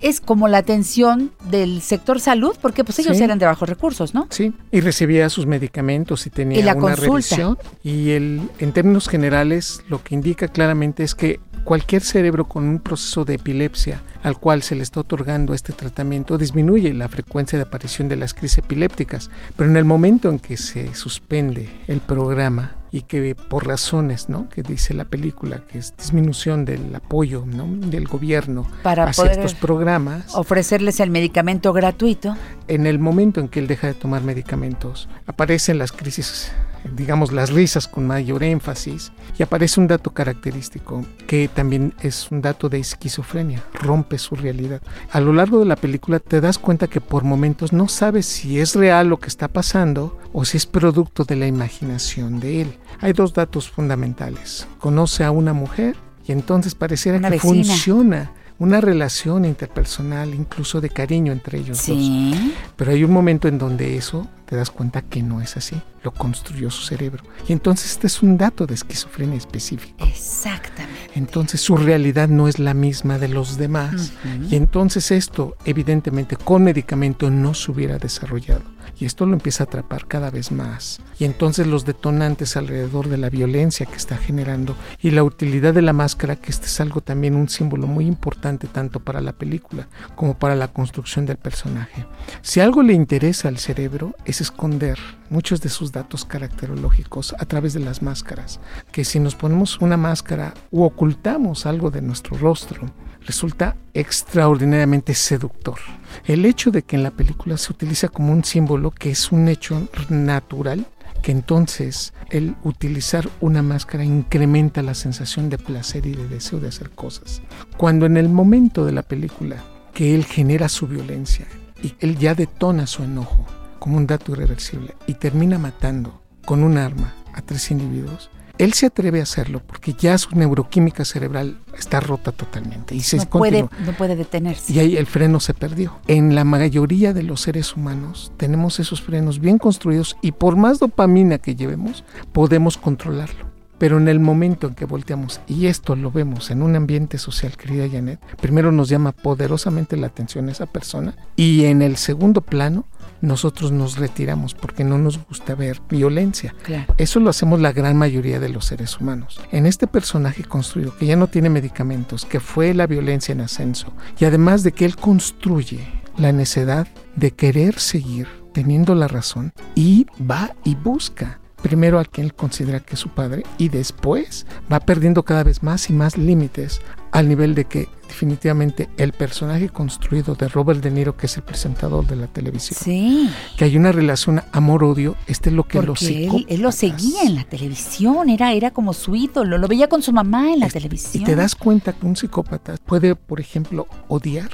es 0.00 0.20
como 0.20 0.48
la 0.48 0.58
atención 0.58 1.32
del 1.50 1.80
sector 1.80 2.20
salud, 2.20 2.54
porque 2.60 2.84
pues 2.84 2.98
ellos 2.98 3.16
Sí. 3.16 3.22
eran 3.24 3.38
de 3.38 3.46
bajos 3.46 3.68
recursos, 3.68 4.14
¿no? 4.14 4.26
Sí, 4.30 4.52
y 4.70 4.80
recibía 4.80 5.28
sus 5.30 5.46
medicamentos 5.46 6.26
y 6.26 6.30
tenía 6.30 6.58
Y 6.58 6.62
la 6.62 6.72
una 6.74 6.80
consulta. 6.82 7.06
revisión. 7.06 7.58
Y 7.82 8.10
el, 8.10 8.42
en 8.58 8.72
términos 8.72 9.08
generales, 9.08 9.82
lo 9.88 10.02
que 10.02 10.14
indica 10.14 10.48
claramente 10.48 11.02
es 11.04 11.14
que 11.14 11.40
cualquier 11.64 12.02
cerebro 12.02 12.46
con 12.48 12.64
un 12.64 12.80
proceso 12.80 13.24
de 13.24 13.34
epilepsia 13.34 14.02
al 14.24 14.36
cual 14.38 14.62
se 14.62 14.74
le 14.74 14.82
está 14.82 15.00
otorgando 15.00 15.54
este 15.54 15.72
tratamiento 15.72 16.36
disminuye 16.36 16.92
la 16.92 17.08
frecuencia 17.08 17.56
de 17.56 17.62
aparición 17.64 18.08
de 18.08 18.16
las 18.16 18.34
crisis 18.34 18.58
epilépticas. 18.58 19.30
Pero 19.56 19.70
en 19.70 19.76
el 19.76 19.84
momento 19.84 20.28
en 20.28 20.38
que 20.40 20.56
se 20.56 20.94
suspende 20.94 21.68
el 21.88 22.00
programa 22.00 22.76
y 22.92 23.02
que 23.02 23.34
por 23.34 23.66
razones, 23.66 24.28
¿no? 24.28 24.48
Que 24.50 24.62
dice 24.62 24.92
la 24.92 25.06
película, 25.06 25.62
que 25.66 25.78
es 25.78 25.96
disminución 25.96 26.66
del 26.66 26.94
apoyo, 26.94 27.44
¿no? 27.46 27.66
Del 27.66 28.06
gobierno 28.06 28.66
Para 28.82 29.04
hacia 29.04 29.24
poder 29.24 29.38
estos 29.38 29.54
programas 29.54 30.34
ofrecerles 30.34 31.00
el 31.00 31.10
medicamento 31.10 31.72
gratuito. 31.72 32.36
en 32.68 32.86
el 32.86 32.98
momento 32.98 33.40
en 33.40 33.48
que 33.48 33.60
él 33.60 33.66
deja 33.66 33.86
de 33.86 33.94
tomar 33.94 34.22
medicamentos, 34.22 35.08
aparecen 35.26 35.78
las 35.78 35.90
crisis, 35.90 36.52
digamos 36.96 37.32
las 37.32 37.50
risas 37.50 37.88
con 37.88 38.06
mayor 38.06 38.42
énfasis, 38.42 39.12
y 39.38 39.42
aparece 39.42 39.80
un 39.80 39.86
dato 39.86 40.10
característico 40.10 41.04
que 41.26 41.48
también 41.48 41.94
es 42.00 42.30
un 42.30 42.42
dato 42.42 42.68
de 42.68 42.78
esquizofrenia, 42.78 43.62
rompe 43.74 44.18
su 44.18 44.34
realidad. 44.36 44.82
A 45.10 45.20
lo 45.20 45.32
largo 45.32 45.58
de 45.58 45.64
la 45.66 45.76
película 45.76 46.18
te 46.18 46.40
das 46.40 46.58
cuenta 46.58 46.88
que 46.88 47.00
por 47.00 47.24
momentos 47.24 47.72
no 47.72 47.88
sabes 47.88 48.26
si 48.26 48.58
es 48.60 48.74
real 48.74 49.08
lo 49.08 49.18
que 49.18 49.28
está 49.28 49.48
pasando 49.48 50.18
o 50.32 50.44
si 50.44 50.56
es 50.56 50.66
producto 50.66 51.24
de 51.24 51.36
la 51.36 51.46
imaginación 51.46 52.40
de 52.40 52.62
él. 52.62 52.78
Hay 53.00 53.12
dos 53.12 53.34
datos 53.34 53.70
fundamentales. 53.70 54.66
Conoce 54.78 55.24
a 55.24 55.30
una 55.30 55.52
mujer 55.52 55.96
y 56.26 56.32
entonces 56.32 56.74
pareciera 56.74 57.18
Una 57.18 57.28
que 57.30 57.36
vecina. 57.36 57.64
funciona 57.64 58.32
una 58.58 58.80
relación 58.80 59.44
interpersonal, 59.44 60.34
incluso 60.34 60.80
de 60.80 60.90
cariño 60.90 61.32
entre 61.32 61.58
ellos 61.58 61.78
dos. 61.78 61.96
Sí. 61.96 62.54
Pero 62.76 62.92
hay 62.92 63.04
un 63.04 63.12
momento 63.12 63.48
en 63.48 63.58
donde 63.58 63.96
eso 63.96 64.28
te 64.46 64.56
das 64.56 64.70
cuenta 64.70 65.02
que 65.02 65.22
no 65.22 65.40
es 65.40 65.56
así. 65.56 65.80
Lo 66.02 66.12
construyó 66.12 66.70
su 66.70 66.82
cerebro. 66.82 67.24
Y 67.48 67.52
entonces 67.52 67.92
este 67.92 68.06
es 68.06 68.22
un 68.22 68.36
dato 68.36 68.66
de 68.66 68.74
esquizofrenia 68.74 69.36
específico. 69.36 70.04
Exactamente. 70.04 71.10
Entonces 71.14 71.60
su 71.60 71.76
realidad 71.76 72.28
no 72.28 72.48
es 72.48 72.58
la 72.58 72.74
misma 72.74 73.18
de 73.18 73.28
los 73.28 73.56
demás. 73.56 74.12
Y 74.50 74.56
entonces 74.56 75.10
esto, 75.10 75.56
evidentemente, 75.64 76.36
con 76.36 76.64
medicamento 76.64 77.30
no 77.30 77.54
se 77.54 77.70
hubiera 77.70 77.98
desarrollado. 77.98 78.62
Y 79.02 79.04
esto 79.04 79.26
lo 79.26 79.32
empieza 79.32 79.64
a 79.64 79.66
atrapar 79.66 80.06
cada 80.06 80.30
vez 80.30 80.52
más. 80.52 81.00
Y 81.18 81.24
entonces 81.24 81.66
los 81.66 81.84
detonantes 81.84 82.56
alrededor 82.56 83.08
de 83.08 83.16
la 83.16 83.30
violencia 83.30 83.84
que 83.84 83.96
está 83.96 84.16
generando 84.16 84.76
y 85.00 85.10
la 85.10 85.24
utilidad 85.24 85.74
de 85.74 85.82
la 85.82 85.92
máscara, 85.92 86.36
que 86.36 86.52
este 86.52 86.66
es 86.66 86.80
algo 86.80 87.00
también 87.00 87.34
un 87.34 87.48
símbolo 87.48 87.88
muy 87.88 88.06
importante 88.06 88.68
tanto 88.68 89.00
para 89.00 89.20
la 89.20 89.32
película 89.32 89.88
como 90.14 90.38
para 90.38 90.54
la 90.54 90.68
construcción 90.68 91.26
del 91.26 91.36
personaje. 91.36 92.06
Si 92.42 92.60
algo 92.60 92.84
le 92.84 92.92
interesa 92.92 93.48
al 93.48 93.58
cerebro 93.58 94.14
es 94.24 94.40
esconder 94.40 95.00
muchos 95.30 95.60
de 95.62 95.68
sus 95.68 95.90
datos 95.90 96.24
caracterológicos 96.24 97.34
a 97.40 97.44
través 97.44 97.72
de 97.72 97.80
las 97.80 98.02
máscaras, 98.02 98.60
que 98.92 99.04
si 99.04 99.18
nos 99.18 99.34
ponemos 99.34 99.80
una 99.80 99.96
máscara 99.96 100.54
u 100.70 100.84
ocultamos 100.84 101.66
algo 101.66 101.90
de 101.90 102.02
nuestro 102.02 102.38
rostro, 102.38 102.86
resulta 103.26 103.76
extraordinariamente 103.94 105.14
seductor. 105.14 105.78
El 106.24 106.44
hecho 106.44 106.70
de 106.70 106.82
que 106.82 106.96
en 106.96 107.02
la 107.02 107.10
película 107.10 107.56
se 107.56 107.72
utiliza 107.72 108.08
como 108.08 108.32
un 108.32 108.44
símbolo 108.44 108.90
que 108.90 109.10
es 109.10 109.32
un 109.32 109.48
hecho 109.48 109.88
natural, 110.08 110.86
que 111.22 111.32
entonces 111.32 112.12
el 112.30 112.56
utilizar 112.64 113.28
una 113.40 113.62
máscara 113.62 114.04
incrementa 114.04 114.82
la 114.82 114.94
sensación 114.94 115.48
de 115.48 115.58
placer 115.58 116.06
y 116.06 116.14
de 116.14 116.26
deseo 116.26 116.58
de 116.58 116.68
hacer 116.68 116.90
cosas. 116.90 117.42
Cuando 117.76 118.06
en 118.06 118.16
el 118.16 118.28
momento 118.28 118.84
de 118.84 118.92
la 118.92 119.02
película 119.02 119.56
que 119.94 120.14
él 120.14 120.24
genera 120.24 120.68
su 120.68 120.88
violencia 120.88 121.46
y 121.82 121.94
él 122.00 122.18
ya 122.18 122.34
detona 122.34 122.86
su 122.86 123.04
enojo 123.04 123.46
como 123.78 123.96
un 123.96 124.06
dato 124.06 124.32
irreversible 124.32 124.94
y 125.06 125.14
termina 125.14 125.58
matando 125.58 126.22
con 126.44 126.64
un 126.64 126.78
arma 126.78 127.14
a 127.34 127.42
tres 127.42 127.70
individuos, 127.70 128.30
él 128.62 128.74
se 128.74 128.86
atreve 128.86 129.18
a 129.18 129.24
hacerlo 129.24 129.60
porque 129.66 129.92
ya 129.92 130.16
su 130.18 130.36
neuroquímica 130.36 131.04
cerebral 131.04 131.58
está 131.76 131.98
rota 131.98 132.30
totalmente 132.30 132.94
y 132.94 133.00
se 133.00 133.16
No 133.16 133.26
puede, 133.26 133.62
no 133.62 133.92
puede 133.98 134.14
detenerse. 134.14 134.72
Y 134.72 134.78
ahí 134.78 134.96
el 134.96 135.06
freno 135.06 135.40
se 135.40 135.52
perdió. 135.52 135.96
En 136.06 136.36
la 136.36 136.44
mayoría 136.44 137.12
de 137.12 137.24
los 137.24 137.40
seres 137.40 137.76
humanos 137.76 138.32
tenemos 138.36 138.78
esos 138.78 139.02
frenos 139.02 139.40
bien 139.40 139.58
construidos 139.58 140.16
y 140.22 140.30
por 140.32 140.56
más 140.56 140.78
dopamina 140.78 141.38
que 141.38 141.56
llevemos, 141.56 142.04
podemos 142.32 142.76
controlarlo. 142.76 143.50
Pero 143.78 143.98
en 143.98 144.06
el 144.06 144.20
momento 144.20 144.68
en 144.68 144.76
que 144.76 144.84
volteamos, 144.84 145.40
y 145.48 145.66
esto 145.66 145.96
lo 145.96 146.12
vemos 146.12 146.52
en 146.52 146.62
un 146.62 146.76
ambiente 146.76 147.18
social, 147.18 147.56
querida 147.56 147.88
Janet, 147.90 148.20
primero 148.40 148.70
nos 148.70 148.88
llama 148.88 149.10
poderosamente 149.10 149.96
la 149.96 150.06
atención 150.06 150.48
esa 150.48 150.66
persona 150.66 151.16
y 151.34 151.64
en 151.64 151.82
el 151.82 151.96
segundo 151.96 152.42
plano 152.42 152.84
nosotros 153.22 153.72
nos 153.72 153.96
retiramos 153.96 154.52
porque 154.52 154.84
no 154.84 154.98
nos 154.98 155.24
gusta 155.26 155.54
ver 155.54 155.80
violencia. 155.88 156.54
Claro. 156.62 156.92
Eso 156.98 157.20
lo 157.20 157.30
hacemos 157.30 157.60
la 157.60 157.72
gran 157.72 157.96
mayoría 157.96 158.38
de 158.40 158.50
los 158.50 158.66
seres 158.66 159.00
humanos. 159.00 159.40
En 159.52 159.64
este 159.64 159.86
personaje 159.86 160.44
construido, 160.44 160.94
que 160.96 161.06
ya 161.06 161.16
no 161.16 161.28
tiene 161.28 161.48
medicamentos, 161.48 162.26
que 162.26 162.40
fue 162.40 162.74
la 162.74 162.86
violencia 162.86 163.32
en 163.32 163.40
ascenso, 163.40 163.94
y 164.18 164.26
además 164.26 164.62
de 164.62 164.72
que 164.72 164.84
él 164.84 164.96
construye 164.96 165.80
la 166.18 166.32
necedad 166.32 166.86
de 167.16 167.30
querer 167.30 167.78
seguir 167.78 168.28
teniendo 168.52 168.94
la 168.94 169.08
razón, 169.08 169.52
y 169.74 170.06
va 170.20 170.54
y 170.64 170.74
busca 170.74 171.40
primero 171.62 172.00
al 172.00 172.08
que 172.08 172.20
él 172.20 172.34
considera 172.34 172.80
que 172.80 172.94
es 172.94 173.00
su 173.00 173.10
padre, 173.10 173.44
y 173.56 173.68
después 173.68 174.46
va 174.70 174.80
perdiendo 174.80 175.22
cada 175.22 175.44
vez 175.44 175.62
más 175.62 175.88
y 175.88 175.92
más 175.92 176.18
límites 176.18 176.80
al 177.12 177.28
nivel 177.28 177.54
de 177.54 177.66
que 177.66 177.88
definitivamente 178.08 178.88
el 178.96 179.12
personaje 179.12 179.68
construido 179.68 180.34
de 180.34 180.48
Robert 180.48 180.82
De 180.82 180.90
Niro, 180.90 181.16
que 181.16 181.26
es 181.26 181.36
el 181.36 181.42
presentador 181.42 182.06
de 182.06 182.16
la 182.16 182.26
televisión, 182.26 182.78
Sí. 182.82 183.30
que 183.56 183.64
hay 183.66 183.76
una 183.76 183.92
relación 183.92 184.42
amor-odio, 184.52 185.16
este 185.26 185.50
es 185.50 185.54
lo 185.54 185.64
que 185.64 185.80
Porque 185.80 186.26
él, 186.26 186.46
él 186.48 186.60
lo 186.62 186.72
seguía 186.72 187.22
en 187.22 187.34
la 187.36 187.44
televisión, 187.44 188.28
era, 188.28 188.52
era 188.52 188.70
como 188.70 188.92
su 188.92 189.14
ídolo, 189.14 189.56
lo 189.58 189.68
veía 189.68 189.88
con 189.88 190.02
su 190.02 190.12
mamá 190.12 190.52
en 190.52 190.60
la 190.60 190.66
Y 190.66 190.70
televisión. 190.70 191.24
te 191.24 191.36
das 191.36 191.54
cuenta 191.54 191.92
que 191.92 192.04
un 192.06 192.16
psicópata 192.16 192.76
puede, 192.84 193.14
por 193.14 193.40
ejemplo, 193.40 193.86
odiar 194.08 194.50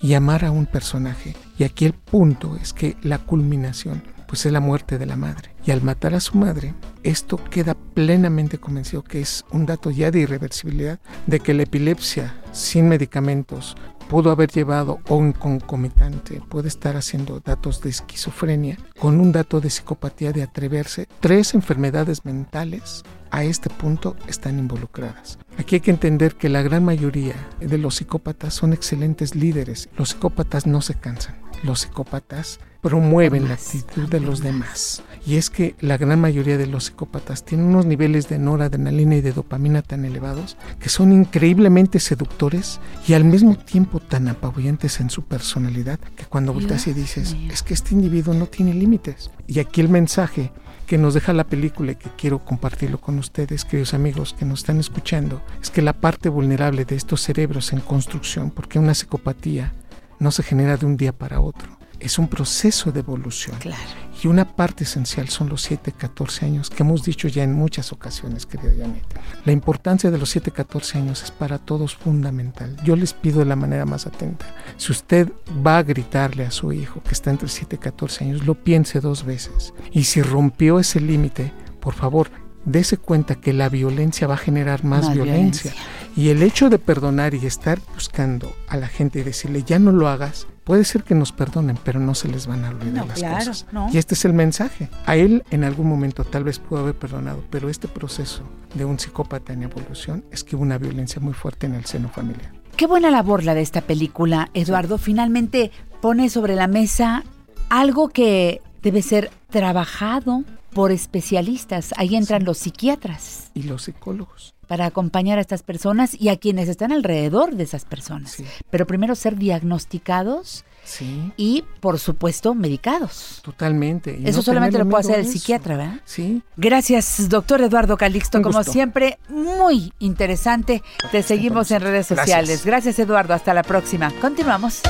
y 0.00 0.14
amar 0.14 0.44
a 0.44 0.50
un 0.50 0.66
personaje. 0.66 1.34
Y 1.58 1.64
aquí 1.64 1.84
el 1.86 1.94
punto 1.94 2.56
es 2.60 2.72
que 2.72 2.96
la 3.02 3.18
culminación, 3.18 4.02
pues 4.26 4.46
es 4.46 4.52
la 4.52 4.60
muerte 4.60 4.98
de 4.98 5.06
la 5.06 5.16
madre. 5.16 5.54
Y 5.64 5.70
al 5.70 5.82
matar 5.82 6.14
a 6.14 6.20
su 6.20 6.36
madre, 6.36 6.74
esto 7.02 7.42
queda 7.50 7.74
plenamente 7.74 8.58
convencido 8.58 9.02
que 9.02 9.20
es 9.20 9.44
un 9.50 9.66
dato 9.66 9.90
ya 9.90 10.10
de 10.10 10.20
irreversibilidad, 10.20 11.00
de 11.26 11.40
que 11.40 11.54
la 11.54 11.62
epilepsia 11.62 12.34
sin 12.52 12.88
medicamentos 12.88 13.76
pudo 14.08 14.30
haber 14.30 14.50
llevado 14.50 15.00
o 15.08 15.16
un 15.16 15.32
concomitante, 15.32 16.40
puede 16.48 16.68
estar 16.68 16.96
haciendo 16.96 17.40
datos 17.40 17.80
de 17.80 17.90
esquizofrenia 17.90 18.78
con 18.98 19.20
un 19.20 19.32
dato 19.32 19.60
de 19.60 19.70
psicopatía 19.70 20.32
de 20.32 20.42
atreverse. 20.42 21.08
Tres 21.20 21.54
enfermedades 21.54 22.24
mentales 22.24 23.02
a 23.30 23.44
este 23.44 23.70
punto 23.70 24.16
están 24.28 24.58
involucradas. 24.58 25.38
Aquí 25.58 25.76
hay 25.76 25.80
que 25.80 25.90
entender 25.90 26.36
que 26.36 26.48
la 26.48 26.62
gran 26.62 26.84
mayoría 26.84 27.34
de 27.60 27.78
los 27.78 27.96
psicópatas 27.96 28.54
son 28.54 28.72
excelentes 28.72 29.34
líderes. 29.34 29.88
Los 29.96 30.10
psicópatas 30.10 30.66
no 30.66 30.82
se 30.82 30.94
cansan. 30.94 31.40
Los 31.62 31.80
psicópatas 31.80 32.60
promueven 32.84 33.48
la 33.48 33.54
actitud 33.54 34.10
de 34.10 34.20
los 34.20 34.42
demás. 34.42 35.02
Y 35.26 35.36
es 35.36 35.48
que 35.48 35.74
la 35.80 35.96
gran 35.96 36.20
mayoría 36.20 36.58
de 36.58 36.66
los 36.66 36.84
psicópatas 36.84 37.42
tienen 37.42 37.68
unos 37.68 37.86
niveles 37.86 38.28
de 38.28 38.38
noradrenalina 38.38 39.16
y 39.16 39.22
de 39.22 39.32
dopamina 39.32 39.80
tan 39.80 40.04
elevados 40.04 40.58
que 40.78 40.90
son 40.90 41.10
increíblemente 41.10 41.98
seductores 41.98 42.80
y 43.08 43.14
al 43.14 43.24
mismo 43.24 43.56
tiempo 43.56 44.00
tan 44.00 44.28
apabullantes 44.28 45.00
en 45.00 45.08
su 45.08 45.22
personalidad 45.22 45.98
que 45.98 46.26
cuando 46.26 46.52
volteas 46.52 46.86
y 46.86 46.92
dices, 46.92 47.34
es 47.50 47.62
que 47.62 47.72
este 47.72 47.94
individuo 47.94 48.34
no 48.34 48.48
tiene 48.48 48.74
límites. 48.74 49.30
Y 49.46 49.60
aquí 49.60 49.80
el 49.80 49.88
mensaje 49.88 50.52
que 50.86 50.98
nos 50.98 51.14
deja 51.14 51.32
la 51.32 51.44
película 51.44 51.92
y 51.92 51.96
que 51.96 52.10
quiero 52.18 52.44
compartirlo 52.44 53.00
con 53.00 53.18
ustedes, 53.18 53.64
queridos 53.64 53.94
amigos 53.94 54.36
que 54.38 54.44
nos 54.44 54.60
están 54.60 54.78
escuchando, 54.78 55.40
es 55.62 55.70
que 55.70 55.80
la 55.80 55.94
parte 55.94 56.28
vulnerable 56.28 56.84
de 56.84 56.96
estos 56.96 57.22
cerebros 57.22 57.72
en 57.72 57.80
construcción, 57.80 58.50
porque 58.50 58.78
una 58.78 58.92
psicopatía 58.92 59.72
no 60.18 60.30
se 60.30 60.42
genera 60.42 60.76
de 60.76 60.86
un 60.86 60.96
día 60.96 61.12
para 61.12 61.40
otro, 61.40 61.73
es 62.00 62.18
un 62.18 62.28
proceso 62.28 62.92
de 62.92 63.00
evolución. 63.00 63.56
Claro. 63.58 63.82
Y 64.22 64.26
una 64.28 64.56
parte 64.56 64.84
esencial 64.84 65.28
son 65.28 65.48
los 65.50 65.60
7, 65.62 65.92
14 65.92 66.46
años, 66.46 66.70
que 66.70 66.82
hemos 66.82 67.02
dicho 67.04 67.28
ya 67.28 67.42
en 67.42 67.52
muchas 67.52 67.92
ocasiones, 67.92 68.46
querida 68.46 68.70
Janet. 68.78 69.04
La 69.44 69.52
importancia 69.52 70.10
de 70.10 70.16
los 70.18 70.30
7, 70.30 70.50
14 70.50 70.98
años 70.98 71.22
es 71.22 71.30
para 71.30 71.58
todos 71.58 71.94
fundamental. 71.94 72.76
Yo 72.84 72.96
les 72.96 73.12
pido 73.12 73.40
de 73.40 73.44
la 73.44 73.56
manera 73.56 73.84
más 73.84 74.06
atenta, 74.06 74.46
si 74.78 74.92
usted 74.92 75.30
va 75.66 75.78
a 75.78 75.82
gritarle 75.82 76.46
a 76.46 76.50
su 76.50 76.72
hijo 76.72 77.02
que 77.02 77.12
está 77.12 77.30
entre 77.30 77.48
7 77.48 77.76
y 77.76 77.78
14 77.78 78.24
años, 78.24 78.46
lo 78.46 78.54
piense 78.54 79.00
dos 79.00 79.24
veces. 79.24 79.74
Y 79.92 80.04
si 80.04 80.22
rompió 80.22 80.78
ese 80.78 81.00
límite, 81.00 81.52
por 81.80 81.94
favor, 81.94 82.30
dése 82.64 82.96
cuenta 82.96 83.34
que 83.34 83.52
la 83.52 83.68
violencia 83.68 84.26
va 84.26 84.34
a 84.34 84.38
generar 84.38 84.84
más, 84.84 85.04
Más 85.06 85.14
violencia. 85.14 85.72
violencia. 85.72 86.12
Y 86.16 86.28
el 86.30 86.42
hecho 86.42 86.70
de 86.70 86.78
perdonar 86.78 87.34
y 87.34 87.44
estar 87.44 87.78
buscando 87.92 88.54
a 88.68 88.76
la 88.78 88.88
gente 88.88 89.18
y 89.18 89.22
decirle, 89.22 89.64
ya 89.64 89.78
no 89.78 89.92
lo 89.92 90.08
hagas, 90.08 90.46
puede 90.64 90.84
ser 90.84 91.04
que 91.04 91.14
nos 91.14 91.30
perdonen, 91.32 91.78
pero 91.84 92.00
no 92.00 92.14
se 92.14 92.28
les 92.28 92.46
van 92.46 92.64
a 92.64 92.70
olvidar 92.70 92.94
No, 93.02 93.06
las 93.06 93.18
claro, 93.18 93.36
cosas. 93.38 93.66
no. 93.72 93.88
Y 93.92 93.98
este 93.98 94.14
es 94.14 94.24
el 94.24 94.32
mensaje. 94.32 94.88
A 95.06 95.16
él 95.16 95.44
en 95.50 95.62
algún 95.64 95.88
momento 95.88 96.24
tal 96.24 96.44
vez 96.44 96.58
pudo 96.58 96.80
haber 96.80 96.94
perdonado, 96.94 97.44
pero 97.50 97.68
este 97.68 97.86
proceso 97.88 98.42
de 98.74 98.84
un 98.84 98.98
psicópata 98.98 99.52
en 99.52 99.62
evolución 99.62 100.24
es 100.30 100.42
que 100.42 100.56
hubo 100.56 100.62
una 100.62 100.78
violencia 100.78 101.20
muy 101.20 101.34
fuerte 101.34 101.66
en 101.66 101.74
el 101.74 101.84
seno 101.84 102.08
familiar. 102.08 102.52
Qué 102.76 102.86
buena 102.86 103.10
labor 103.10 103.44
la 103.44 103.54
de 103.54 103.60
esta 103.62 103.82
película, 103.82 104.50
Eduardo. 104.54 104.98
Finalmente 104.98 105.70
pone 106.00 106.28
sobre 106.28 106.56
la 106.56 106.66
mesa 106.66 107.22
algo 107.68 108.08
que 108.08 108.60
debe 108.82 109.00
ser 109.02 109.30
trabajado 109.50 110.42
por 110.72 110.90
especialistas. 110.90 111.94
Ahí 111.96 112.16
entran 112.16 112.44
los 112.44 112.58
psiquiatras 112.58 113.50
Y 113.54 113.62
los 113.62 113.82
psicólogos. 113.84 114.53
Para 114.64 114.86
acompañar 114.86 115.38
a 115.38 115.40
estas 115.40 115.62
personas 115.62 116.14
y 116.20 116.28
a 116.28 116.36
quienes 116.36 116.68
están 116.68 116.92
alrededor 116.92 117.54
de 117.54 117.64
esas 117.64 117.84
personas. 117.84 118.32
Sí. 118.32 118.44
Pero 118.70 118.86
primero 118.86 119.14
ser 119.14 119.36
diagnosticados 119.36 120.64
Sí, 120.86 121.32
y, 121.38 121.64
por 121.80 121.98
supuesto, 121.98 122.54
medicados. 122.54 123.40
totalmente. 123.42 124.18
Y 124.20 124.28
Eso 124.28 124.38
no 124.38 124.42
solamente 124.42 124.76
lo 124.76 124.86
puede 124.86 125.00
hacer 125.00 125.20
el 125.20 125.26
psiquiatra, 125.26 125.78
¿verdad? 125.78 126.00
Sí. 126.04 126.42
Gracias, 126.58 127.26
doctor 127.30 127.62
Eduardo 127.62 127.96
Calixto. 127.96 128.36
Un 128.36 128.44
Como 128.44 128.58
gusto. 128.58 128.70
siempre, 128.72 129.18
muy 129.30 129.94
interesante. 129.98 130.82
Te 131.10 131.22
seguimos 131.22 131.70
en 131.70 131.80
redes 131.80 132.08
Gracias. 132.10 132.18
sociales. 132.26 132.66
Gracias, 132.66 132.98
Eduardo. 132.98 133.32
Hasta 133.32 133.54
la 133.54 133.62
próxima. 133.62 134.12
Continuamos. 134.20 134.82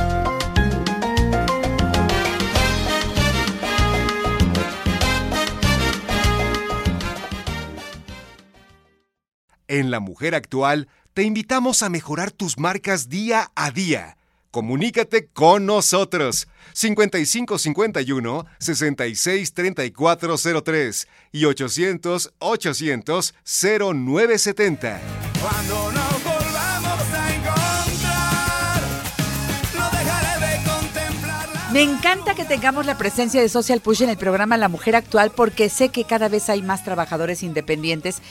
En 9.69 9.91
La 9.91 10.01
Mujer 10.01 10.35
Actual 10.35 10.89
te 11.15 11.23
invitamos 11.23 11.83
a 11.83 11.89
mejorar 11.89 12.31
tus 12.31 12.59
marcas 12.59 13.09
día 13.09 13.51
a 13.55 13.71
día. 13.71 14.19
Comunícate 14.51 15.29
con 15.33 15.65
nosotros. 15.67 16.49
5551 16.75 18.47
663403 18.59 21.09
y 21.33 21.47
800 21.47 22.35
800 22.39 23.35
0970. 23.45 25.01
Cuando 25.41 25.93
nos 25.93 26.04
Me 31.75 31.83
encanta 31.83 32.37
que 32.37 32.45
tengamos 32.45 32.87
la 32.87 32.97
presencia 32.97 33.41
de 33.41 33.49
Social 33.49 33.81
Push 33.81 34.03
en 34.03 34.09
el 34.11 34.17
programa 34.17 34.57
La 34.57 34.69
Mujer 34.69 34.95
Actual 34.95 35.33
porque 35.33 35.69
sé 35.69 35.89
que 35.89 36.05
cada 36.05 36.29
vez 36.29 36.49
hay 36.49 36.63
más 36.63 36.85
trabajadores 36.85 37.43
independientes 37.43 38.23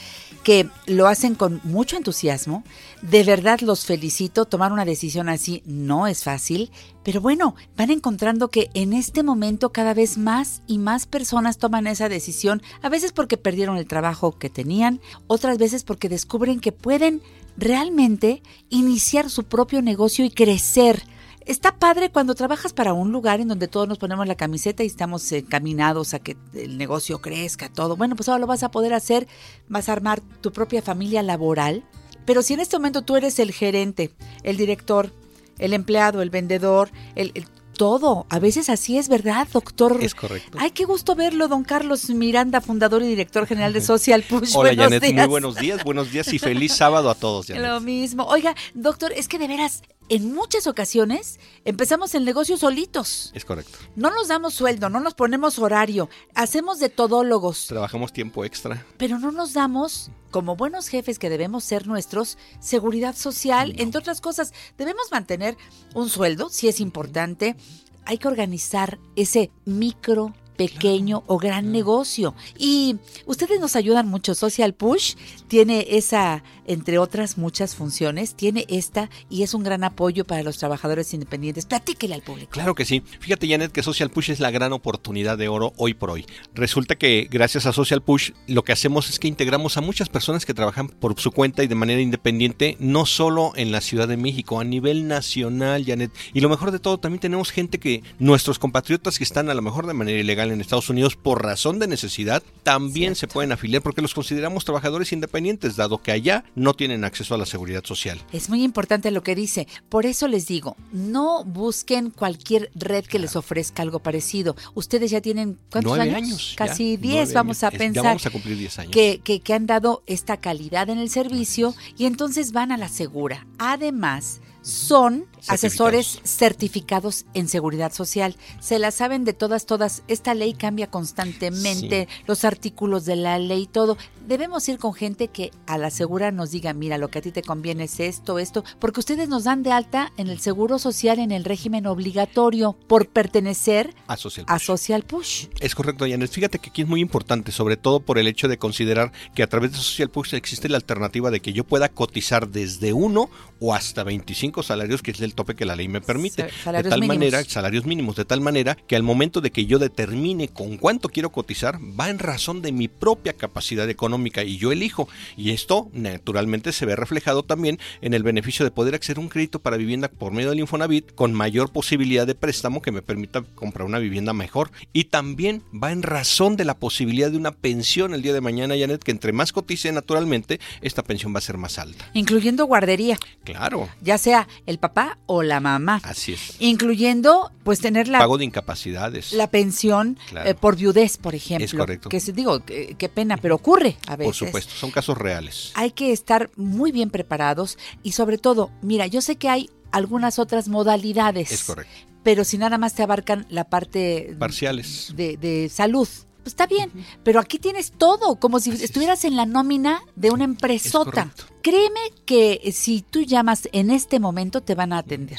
que 0.42 0.70
lo 0.86 1.08
hacen 1.08 1.34
con 1.34 1.60
mucho 1.62 1.98
entusiasmo. 1.98 2.64
De 3.02 3.22
verdad 3.22 3.60
los 3.60 3.84
felicito. 3.84 4.46
Tomar 4.46 4.72
una 4.72 4.86
decisión 4.86 5.28
así 5.28 5.62
no 5.66 6.06
es 6.06 6.24
fácil, 6.24 6.70
pero 7.02 7.20
bueno, 7.20 7.54
van 7.76 7.90
encontrando 7.90 8.48
que 8.48 8.70
en 8.72 8.94
este 8.94 9.22
momento 9.22 9.72
cada 9.72 9.92
vez 9.92 10.16
más 10.16 10.62
y 10.66 10.78
más 10.78 11.04
personas 11.04 11.58
toman 11.58 11.86
esa 11.86 12.08
decisión, 12.08 12.62
a 12.80 12.88
veces 12.88 13.12
porque 13.12 13.36
perdieron 13.36 13.76
el 13.76 13.86
trabajo 13.86 14.38
que 14.38 14.48
tenían, 14.48 15.02
otras 15.26 15.58
veces 15.58 15.84
porque 15.84 16.08
descubren 16.08 16.60
que 16.60 16.72
pueden 16.72 17.20
realmente 17.58 18.42
iniciar 18.70 19.28
su 19.28 19.44
propio 19.44 19.82
negocio 19.82 20.24
y 20.24 20.30
crecer. 20.30 21.04
Está 21.46 21.76
padre 21.76 22.10
cuando 22.10 22.34
trabajas 22.34 22.72
para 22.72 22.92
un 22.94 23.12
lugar 23.12 23.40
en 23.40 23.48
donde 23.48 23.68
todos 23.68 23.86
nos 23.86 23.98
ponemos 23.98 24.26
la 24.26 24.34
camiseta 24.34 24.82
y 24.82 24.86
estamos 24.86 25.30
encaminados 25.32 26.14
a 26.14 26.18
que 26.18 26.36
el 26.54 26.78
negocio 26.78 27.20
crezca, 27.20 27.68
todo. 27.68 27.96
Bueno, 27.96 28.16
pues 28.16 28.28
ahora 28.28 28.40
lo 28.40 28.46
vas 28.46 28.62
a 28.62 28.70
poder 28.70 28.94
hacer, 28.94 29.26
vas 29.68 29.88
a 29.88 29.92
armar 29.92 30.20
tu 30.40 30.52
propia 30.52 30.80
familia 30.80 31.22
laboral. 31.22 31.84
Pero 32.24 32.40
si 32.42 32.54
en 32.54 32.60
este 32.60 32.76
momento 32.78 33.02
tú 33.02 33.16
eres 33.16 33.38
el 33.38 33.52
gerente, 33.52 34.10
el 34.42 34.56
director, 34.56 35.12
el 35.58 35.74
empleado, 35.74 36.22
el 36.22 36.30
vendedor, 36.30 36.90
el, 37.14 37.32
el- 37.34 37.46
todo, 37.76 38.24
a 38.30 38.38
veces 38.38 38.70
así 38.70 38.98
es, 38.98 39.08
¿verdad, 39.08 39.48
doctor? 39.52 39.98
Es 40.00 40.14
correcto. 40.14 40.56
Ay, 40.60 40.70
qué 40.70 40.84
gusto 40.84 41.16
verlo, 41.16 41.48
don 41.48 41.64
Carlos 41.64 42.08
Miranda, 42.08 42.60
fundador 42.60 43.02
y 43.02 43.08
director 43.08 43.46
general 43.48 43.72
de 43.72 43.80
Social 43.80 44.22
Push. 44.22 44.52
Hola 44.54 44.68
Buenos 44.70 44.84
Janet, 44.84 45.02
muy 45.02 45.12
días. 45.12 45.28
buenos 45.28 45.54
días, 45.56 45.82
buenos 45.84 46.12
días 46.12 46.32
y 46.32 46.38
feliz 46.38 46.72
sábado 46.72 47.10
a 47.10 47.16
todos, 47.16 47.46
Janet. 47.48 47.64
Lo 47.66 47.80
mismo. 47.80 48.26
Oiga, 48.26 48.54
doctor, 48.74 49.10
es 49.10 49.26
que 49.26 49.40
de 49.40 49.48
veras, 49.48 49.82
en 50.08 50.34
muchas 50.34 50.66
ocasiones 50.66 51.38
empezamos 51.64 52.14
el 52.14 52.24
negocio 52.24 52.56
solitos. 52.56 53.30
Es 53.34 53.44
correcto. 53.44 53.78
No 53.96 54.10
nos 54.10 54.28
damos 54.28 54.54
sueldo, 54.54 54.88
no 54.90 55.00
nos 55.00 55.14
ponemos 55.14 55.58
horario, 55.58 56.08
hacemos 56.34 56.78
de 56.78 56.88
todólogos, 56.88 57.66
Trabajamos 57.66 58.12
tiempo 58.12 58.44
extra. 58.44 58.84
pero 58.98 59.18
no 59.18 59.32
nos 59.32 59.52
damos, 59.54 60.10
como 60.30 60.56
buenos 60.56 60.88
jefes 60.88 61.18
que 61.18 61.30
debemos 61.30 61.64
ser 61.64 61.86
nuestros, 61.86 62.38
seguridad 62.60 63.16
social, 63.16 63.74
entre 63.78 64.00
otras 64.00 64.20
cosas. 64.20 64.52
Debemos 64.76 65.10
mantener 65.10 65.56
un 65.94 66.08
sueldo, 66.08 66.48
si 66.50 66.68
es 66.68 66.80
importante. 66.80 67.56
Hay 68.04 68.18
que 68.18 68.28
organizar 68.28 68.98
ese 69.16 69.50
micro 69.64 70.34
pequeño 70.56 71.22
o 71.26 71.38
gran 71.38 71.72
negocio. 71.72 72.34
Y 72.58 72.96
ustedes 73.26 73.60
nos 73.60 73.76
ayudan 73.76 74.08
mucho. 74.08 74.34
Social 74.34 74.74
Push 74.74 75.14
tiene 75.48 75.86
esa, 75.90 76.42
entre 76.66 76.98
otras 76.98 77.38
muchas 77.38 77.74
funciones, 77.74 78.34
tiene 78.34 78.66
esta 78.68 79.10
y 79.28 79.42
es 79.42 79.54
un 79.54 79.62
gran 79.62 79.84
apoyo 79.84 80.24
para 80.24 80.42
los 80.42 80.58
trabajadores 80.58 81.12
independientes. 81.14 81.66
Platíquele 81.66 82.14
al 82.14 82.22
público. 82.22 82.50
Claro 82.52 82.74
que 82.74 82.84
sí. 82.84 83.02
Fíjate, 83.20 83.48
Janet, 83.48 83.72
que 83.72 83.82
Social 83.82 84.10
Push 84.10 84.30
es 84.30 84.40
la 84.40 84.50
gran 84.50 84.72
oportunidad 84.72 85.38
de 85.38 85.48
oro 85.48 85.72
hoy 85.76 85.94
por 85.94 86.10
hoy. 86.10 86.26
Resulta 86.54 86.96
que 86.96 87.28
gracias 87.30 87.66
a 87.66 87.72
Social 87.72 88.02
Push 88.02 88.32
lo 88.46 88.64
que 88.64 88.72
hacemos 88.72 89.10
es 89.10 89.18
que 89.18 89.28
integramos 89.28 89.76
a 89.76 89.80
muchas 89.80 90.08
personas 90.08 90.46
que 90.46 90.54
trabajan 90.54 90.88
por 90.88 91.18
su 91.20 91.32
cuenta 91.32 91.62
y 91.62 91.66
de 91.66 91.74
manera 91.74 92.00
independiente, 92.00 92.76
no 92.80 93.06
solo 93.06 93.52
en 93.56 93.72
la 93.72 93.80
Ciudad 93.80 94.08
de 94.08 94.16
México, 94.16 94.60
a 94.60 94.64
nivel 94.64 95.08
nacional, 95.08 95.84
Janet. 95.84 96.12
Y 96.32 96.40
lo 96.40 96.48
mejor 96.48 96.70
de 96.70 96.78
todo, 96.78 96.98
también 96.98 97.20
tenemos 97.20 97.50
gente 97.50 97.78
que, 97.78 98.02
nuestros 98.18 98.58
compatriotas 98.58 99.18
que 99.18 99.24
están 99.24 99.50
a 99.50 99.54
lo 99.54 99.62
mejor 99.62 99.86
de 99.86 99.94
manera 99.94 100.18
ilegal 100.18 100.43
legal 100.44 100.54
en 100.54 100.60
Estados 100.60 100.90
Unidos 100.90 101.16
por 101.16 101.42
razón 101.42 101.78
de 101.78 101.86
necesidad, 101.86 102.42
también 102.62 103.14
se 103.14 103.28
pueden 103.28 103.52
afiliar 103.52 103.82
porque 103.82 104.02
los 104.02 104.14
consideramos 104.14 104.64
trabajadores 104.64 105.12
independientes, 105.12 105.76
dado 105.76 105.98
que 105.98 106.12
allá 106.12 106.44
no 106.54 106.74
tienen 106.74 107.04
acceso 107.04 107.34
a 107.34 107.38
la 107.38 107.46
seguridad 107.46 107.84
social. 107.84 108.20
Es 108.32 108.48
muy 108.48 108.62
importante 108.62 109.10
lo 109.10 109.22
que 109.22 109.34
dice. 109.34 109.66
Por 109.88 110.06
eso 110.06 110.28
les 110.28 110.46
digo, 110.46 110.76
no 110.92 111.44
busquen 111.44 112.10
cualquier 112.10 112.70
red 112.74 113.04
que 113.04 113.18
les 113.18 113.36
ofrezca 113.36 113.82
algo 113.82 114.00
parecido. 114.00 114.56
Ustedes 114.74 115.10
ya 115.10 115.20
tienen 115.20 115.58
¿cuántos 115.70 115.98
años? 115.98 116.54
Casi 116.56 116.96
nueve 116.96 117.18
10, 117.18 117.34
vamos 117.34 117.62
a. 117.62 117.68
Es- 117.68 117.72
ya 117.74 117.78
pensar. 117.78 118.04
vamos 118.04 118.26
a 118.26 118.30
cumplir 118.30 118.56
10 118.56 118.78
años. 118.78 118.92
Que, 118.92 119.20
que, 119.22 119.40
que 119.40 119.54
han 119.54 119.66
dado 119.66 120.02
esta 120.06 120.36
calidad 120.38 120.88
en 120.90 120.98
el 120.98 121.10
servicio 121.10 121.74
y 121.96 122.06
entonces 122.06 122.52
van 122.52 122.72
a 122.72 122.76
la 122.76 122.88
segura. 122.88 123.46
Además, 123.58 124.40
son 124.64 125.26
asesores 125.46 126.20
certificados 126.24 127.26
en 127.34 127.48
seguridad 127.48 127.92
social. 127.92 128.34
Se 128.60 128.78
la 128.78 128.90
saben 128.90 129.24
de 129.24 129.34
todas, 129.34 129.66
todas. 129.66 130.02
Esta 130.08 130.32
ley 130.34 130.54
cambia 130.54 130.90
constantemente, 130.90 132.08
los 132.26 132.44
artículos 132.44 133.04
de 133.04 133.16
la 133.16 133.38
ley, 133.38 133.66
todo. 133.66 133.98
Debemos 134.26 134.66
ir 134.70 134.78
con 134.78 134.94
gente 134.94 135.28
que 135.28 135.50
a 135.66 135.76
la 135.76 135.90
segura 135.90 136.32
nos 136.32 136.50
diga, 136.50 136.72
mira, 136.72 136.96
lo 136.96 137.08
que 137.08 137.18
a 137.18 137.22
ti 137.22 137.30
te 137.30 137.42
conviene 137.42 137.84
es 137.84 138.00
esto, 138.00 138.38
esto, 138.38 138.64
porque 138.78 139.00
ustedes 139.00 139.28
nos 139.28 139.44
dan 139.44 139.62
de 139.62 139.72
alta 139.72 140.12
en 140.16 140.28
el 140.28 140.40
seguro 140.40 140.78
social 140.78 141.18
en 141.18 141.30
el 141.30 141.44
régimen 141.44 141.86
obligatorio 141.86 142.72
por 142.88 143.08
pertenecer 143.08 143.94
A 144.06 144.16
Social 144.16 144.46
a 144.48 144.54
Push. 144.54 144.64
Social 144.64 145.02
Push. 145.02 145.46
Es 145.60 145.74
correcto, 145.74 146.06
Janet. 146.08 146.30
Fíjate 146.30 146.58
que 146.58 146.70
aquí 146.70 146.82
es 146.82 146.88
muy 146.88 147.00
importante, 147.02 147.52
sobre 147.52 147.76
todo 147.76 148.00
por 148.00 148.18
el 148.18 148.26
hecho 148.28 148.48
de 148.48 148.56
considerar 148.56 149.12
que 149.34 149.42
a 149.42 149.46
través 149.46 149.72
de 149.72 149.76
Social 149.76 150.08
Push 150.08 150.34
existe 150.34 150.70
la 150.70 150.78
alternativa 150.78 151.30
de 151.30 151.40
que 151.40 151.52
yo 151.52 151.64
pueda 151.64 151.90
cotizar 151.90 152.48
desde 152.48 152.94
uno 152.94 153.28
o 153.60 153.74
hasta 153.74 154.04
25 154.04 154.53
salarios, 154.62 155.02
que 155.02 155.10
es 155.10 155.20
el 155.20 155.34
tope 155.34 155.54
que 155.54 155.64
la 155.64 155.76
ley 155.76 155.88
me 155.88 156.00
permite. 156.00 156.48
Sa- 156.50 156.56
salarios 156.64 156.84
de 156.84 156.90
tal 156.90 157.00
mínimos. 157.00 157.16
manera, 157.16 157.44
salarios 157.44 157.84
mínimos, 157.86 158.16
de 158.16 158.24
tal 158.24 158.40
manera 158.40 158.76
que 158.86 158.96
al 158.96 159.02
momento 159.02 159.40
de 159.40 159.50
que 159.50 159.66
yo 159.66 159.78
determine 159.78 160.48
con 160.48 160.76
cuánto 160.76 161.08
quiero 161.08 161.30
cotizar, 161.30 161.78
va 161.98 162.10
en 162.10 162.18
razón 162.18 162.62
de 162.62 162.72
mi 162.72 162.88
propia 162.88 163.32
capacidad 163.32 163.88
económica 163.90 164.44
y 164.44 164.56
yo 164.58 164.72
elijo. 164.72 165.08
Y 165.36 165.50
esto 165.50 165.88
naturalmente 165.92 166.72
se 166.72 166.86
ve 166.86 166.96
reflejado 166.96 167.42
también 167.42 167.78
en 168.00 168.14
el 168.14 168.22
beneficio 168.22 168.64
de 168.64 168.70
poder 168.70 168.94
acceder 168.94 169.18
a 169.18 169.20
un 169.20 169.28
crédito 169.28 169.58
para 169.58 169.76
vivienda 169.76 170.08
por 170.08 170.32
medio 170.32 170.50
del 170.50 170.60
Infonavit 170.60 171.14
con 171.14 171.32
mayor 171.32 171.72
posibilidad 171.72 172.26
de 172.26 172.34
préstamo 172.34 172.82
que 172.82 172.92
me 172.92 173.02
permita 173.02 173.42
comprar 173.54 173.86
una 173.86 173.98
vivienda 173.98 174.32
mejor. 174.32 174.70
Y 174.92 175.04
también 175.04 175.62
va 175.72 175.92
en 175.92 176.02
razón 176.02 176.56
de 176.56 176.64
la 176.64 176.74
posibilidad 176.78 177.30
de 177.30 177.36
una 177.36 177.52
pensión 177.52 178.14
el 178.14 178.22
día 178.22 178.32
de 178.32 178.40
mañana, 178.40 178.74
Janet, 178.78 179.02
que 179.02 179.10
entre 179.10 179.32
más 179.32 179.52
cotice 179.52 179.90
naturalmente, 179.92 180.60
esta 180.80 181.02
pensión 181.02 181.34
va 181.34 181.38
a 181.38 181.42
ser 181.42 181.56
más 181.58 181.78
alta. 181.78 182.10
Incluyendo 182.14 182.66
guardería, 182.66 183.18
Claro, 183.44 183.88
ya 184.02 184.18
sea 184.18 184.43
el 184.66 184.78
papá 184.78 185.18
o 185.26 185.42
la 185.42 185.60
mamá. 185.60 186.00
así 186.04 186.32
es. 186.34 186.56
Incluyendo, 186.60 187.50
pues, 187.64 187.80
tener 187.80 188.08
la 188.08 188.18
Pago 188.18 188.38
de 188.38 188.44
incapacidades. 188.44 189.32
la 189.32 189.50
pensión 189.50 190.18
Claro. 190.28 190.50
eh, 190.50 190.54
por 190.54 190.76
viudez, 190.76 191.16
por 191.16 191.34
ejemplo. 191.34 191.64
Es 191.64 191.74
correcto. 191.74 192.08
Que 192.08 192.20
se- 192.20 192.32
digo, 192.32 192.64
qué, 192.64 192.94
qué 192.98 193.08
pena, 193.08 193.36
pero 193.36 193.54
ocurre 193.56 193.96
a 194.06 194.16
veces. 194.16 194.26
Por 194.38 194.46
supuesto, 194.46 194.74
son 194.74 194.90
casos 194.90 195.16
reales. 195.18 195.72
Hay 195.74 195.90
que 195.92 196.12
estar 196.12 196.50
muy 196.56 196.92
bien 196.92 197.10
preparados 197.10 197.78
y 198.02 198.12
sobre 198.12 198.38
todo, 198.38 198.70
mira, 198.82 199.06
yo 199.06 199.20
sé 199.20 199.36
que 199.36 199.48
hay 199.48 199.70
algunas 199.92 200.38
otras 200.38 200.68
modalidades. 200.68 201.50
Es 201.52 201.64
correcto. 201.64 201.92
Pero 202.22 202.44
si 202.44 202.56
nada 202.58 202.78
más 202.78 202.94
te 202.94 203.02
abarcan 203.02 203.46
la 203.50 203.64
parte 203.64 204.34
Parciales. 204.38 205.12
de, 205.14 205.36
de 205.36 205.68
salud. 205.68 206.08
Pues 206.44 206.52
está 206.52 206.66
bien, 206.66 206.92
pero 207.22 207.40
aquí 207.40 207.58
tienes 207.58 207.90
todo, 207.90 208.36
como 208.36 208.60
si 208.60 208.70
estuvieras 208.70 209.24
en 209.24 209.34
la 209.34 209.46
nómina 209.46 210.02
de 210.14 210.30
una 210.30 210.44
empresota. 210.44 211.32
Créeme 211.62 212.00
que 212.26 212.70
si 212.74 213.00
tú 213.00 213.22
llamas 213.22 213.70
en 213.72 213.90
este 213.90 214.20
momento 214.20 214.60
te 214.60 214.74
van 214.74 214.92
a 214.92 214.98
atender, 214.98 215.38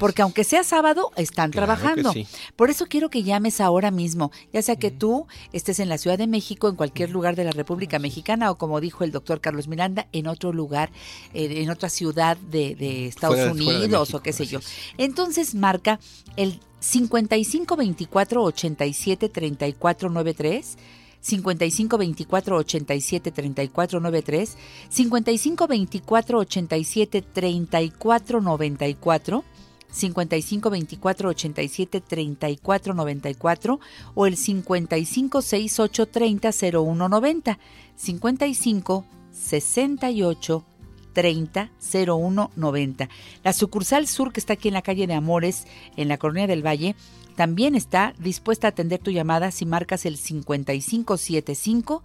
porque 0.00 0.22
aunque 0.22 0.42
sea 0.42 0.64
sábado, 0.64 1.12
están 1.14 1.52
Claro 1.52 1.66
trabajando. 1.66 2.12
sí. 2.12 2.26
Por 2.56 2.68
eso 2.70 2.86
quiero 2.86 3.08
que 3.10 3.22
llames 3.22 3.60
ahora 3.60 3.92
mismo, 3.92 4.32
ya 4.52 4.60
sea 4.62 4.74
que 4.74 4.90
tú 4.90 5.28
estés 5.52 5.78
en 5.78 5.88
la 5.88 5.96
Ciudad 5.98 6.18
de 6.18 6.26
México, 6.26 6.68
en 6.68 6.74
cualquier 6.74 7.10
lugar 7.10 7.36
de 7.36 7.44
la 7.44 7.52
República 7.52 8.00
Mexicana, 8.00 8.50
o 8.50 8.58
como 8.58 8.80
dijo 8.80 9.04
el 9.04 9.12
doctor 9.12 9.40
Carlos 9.40 9.68
Miranda, 9.68 10.08
en 10.10 10.26
otro 10.26 10.52
lugar, 10.52 10.90
eh, 11.32 11.62
en 11.62 11.70
otra 11.70 11.88
ciudad 11.88 12.36
de, 12.36 12.74
de 12.74 13.06
Estados 13.06 13.36
Fuera 13.36 13.52
de- 13.54 13.62
fuera 13.62 13.78
de 13.78 13.84
Unidos 13.84 14.00
México, 14.08 14.18
o 14.18 14.22
qué 14.22 14.32
sé 14.32 14.46
yo. 14.46 14.58
es. 14.58 14.66
Entonces 14.98 15.54
marca 15.54 16.00
el 16.36 16.58
55 16.80 17.76
24 17.76 18.42
87 18.42 19.28
34 19.28 20.10
93. 20.10 20.76
55 21.20 21.98
24 21.98 22.56
87 22.58 23.30
34 23.30 24.00
93, 24.00 24.56
55 24.88 25.66
24 25.66 26.40
87 26.40 27.22
34 27.22 28.40
94, 28.40 29.44
55 29.90 30.70
24 30.70 31.30
87 31.30 32.00
34 32.00 32.94
94 32.94 33.80
o 34.14 34.26
el 34.26 34.36
55 34.36 35.42
68 35.42 36.06
30 36.06 36.50
01 36.72 37.08
90, 37.08 37.58
55 37.96 39.04
68 39.32 40.69
30 41.12 41.70
01 42.06 42.50
90. 42.54 43.08
La 43.44 43.52
sucursal 43.52 44.06
sur 44.06 44.32
que 44.32 44.40
está 44.40 44.54
aquí 44.54 44.68
en 44.68 44.74
la 44.74 44.82
calle 44.82 45.06
de 45.06 45.14
Amores, 45.14 45.66
en 45.96 46.08
la 46.08 46.18
Colonia 46.18 46.46
del 46.46 46.66
Valle, 46.66 46.94
también 47.36 47.74
está 47.74 48.14
dispuesta 48.18 48.66
a 48.66 48.70
atender 48.70 49.00
tu 49.00 49.10
llamada 49.10 49.50
si 49.50 49.66
marcas 49.66 50.04
el 50.06 50.16
5575 50.16 52.02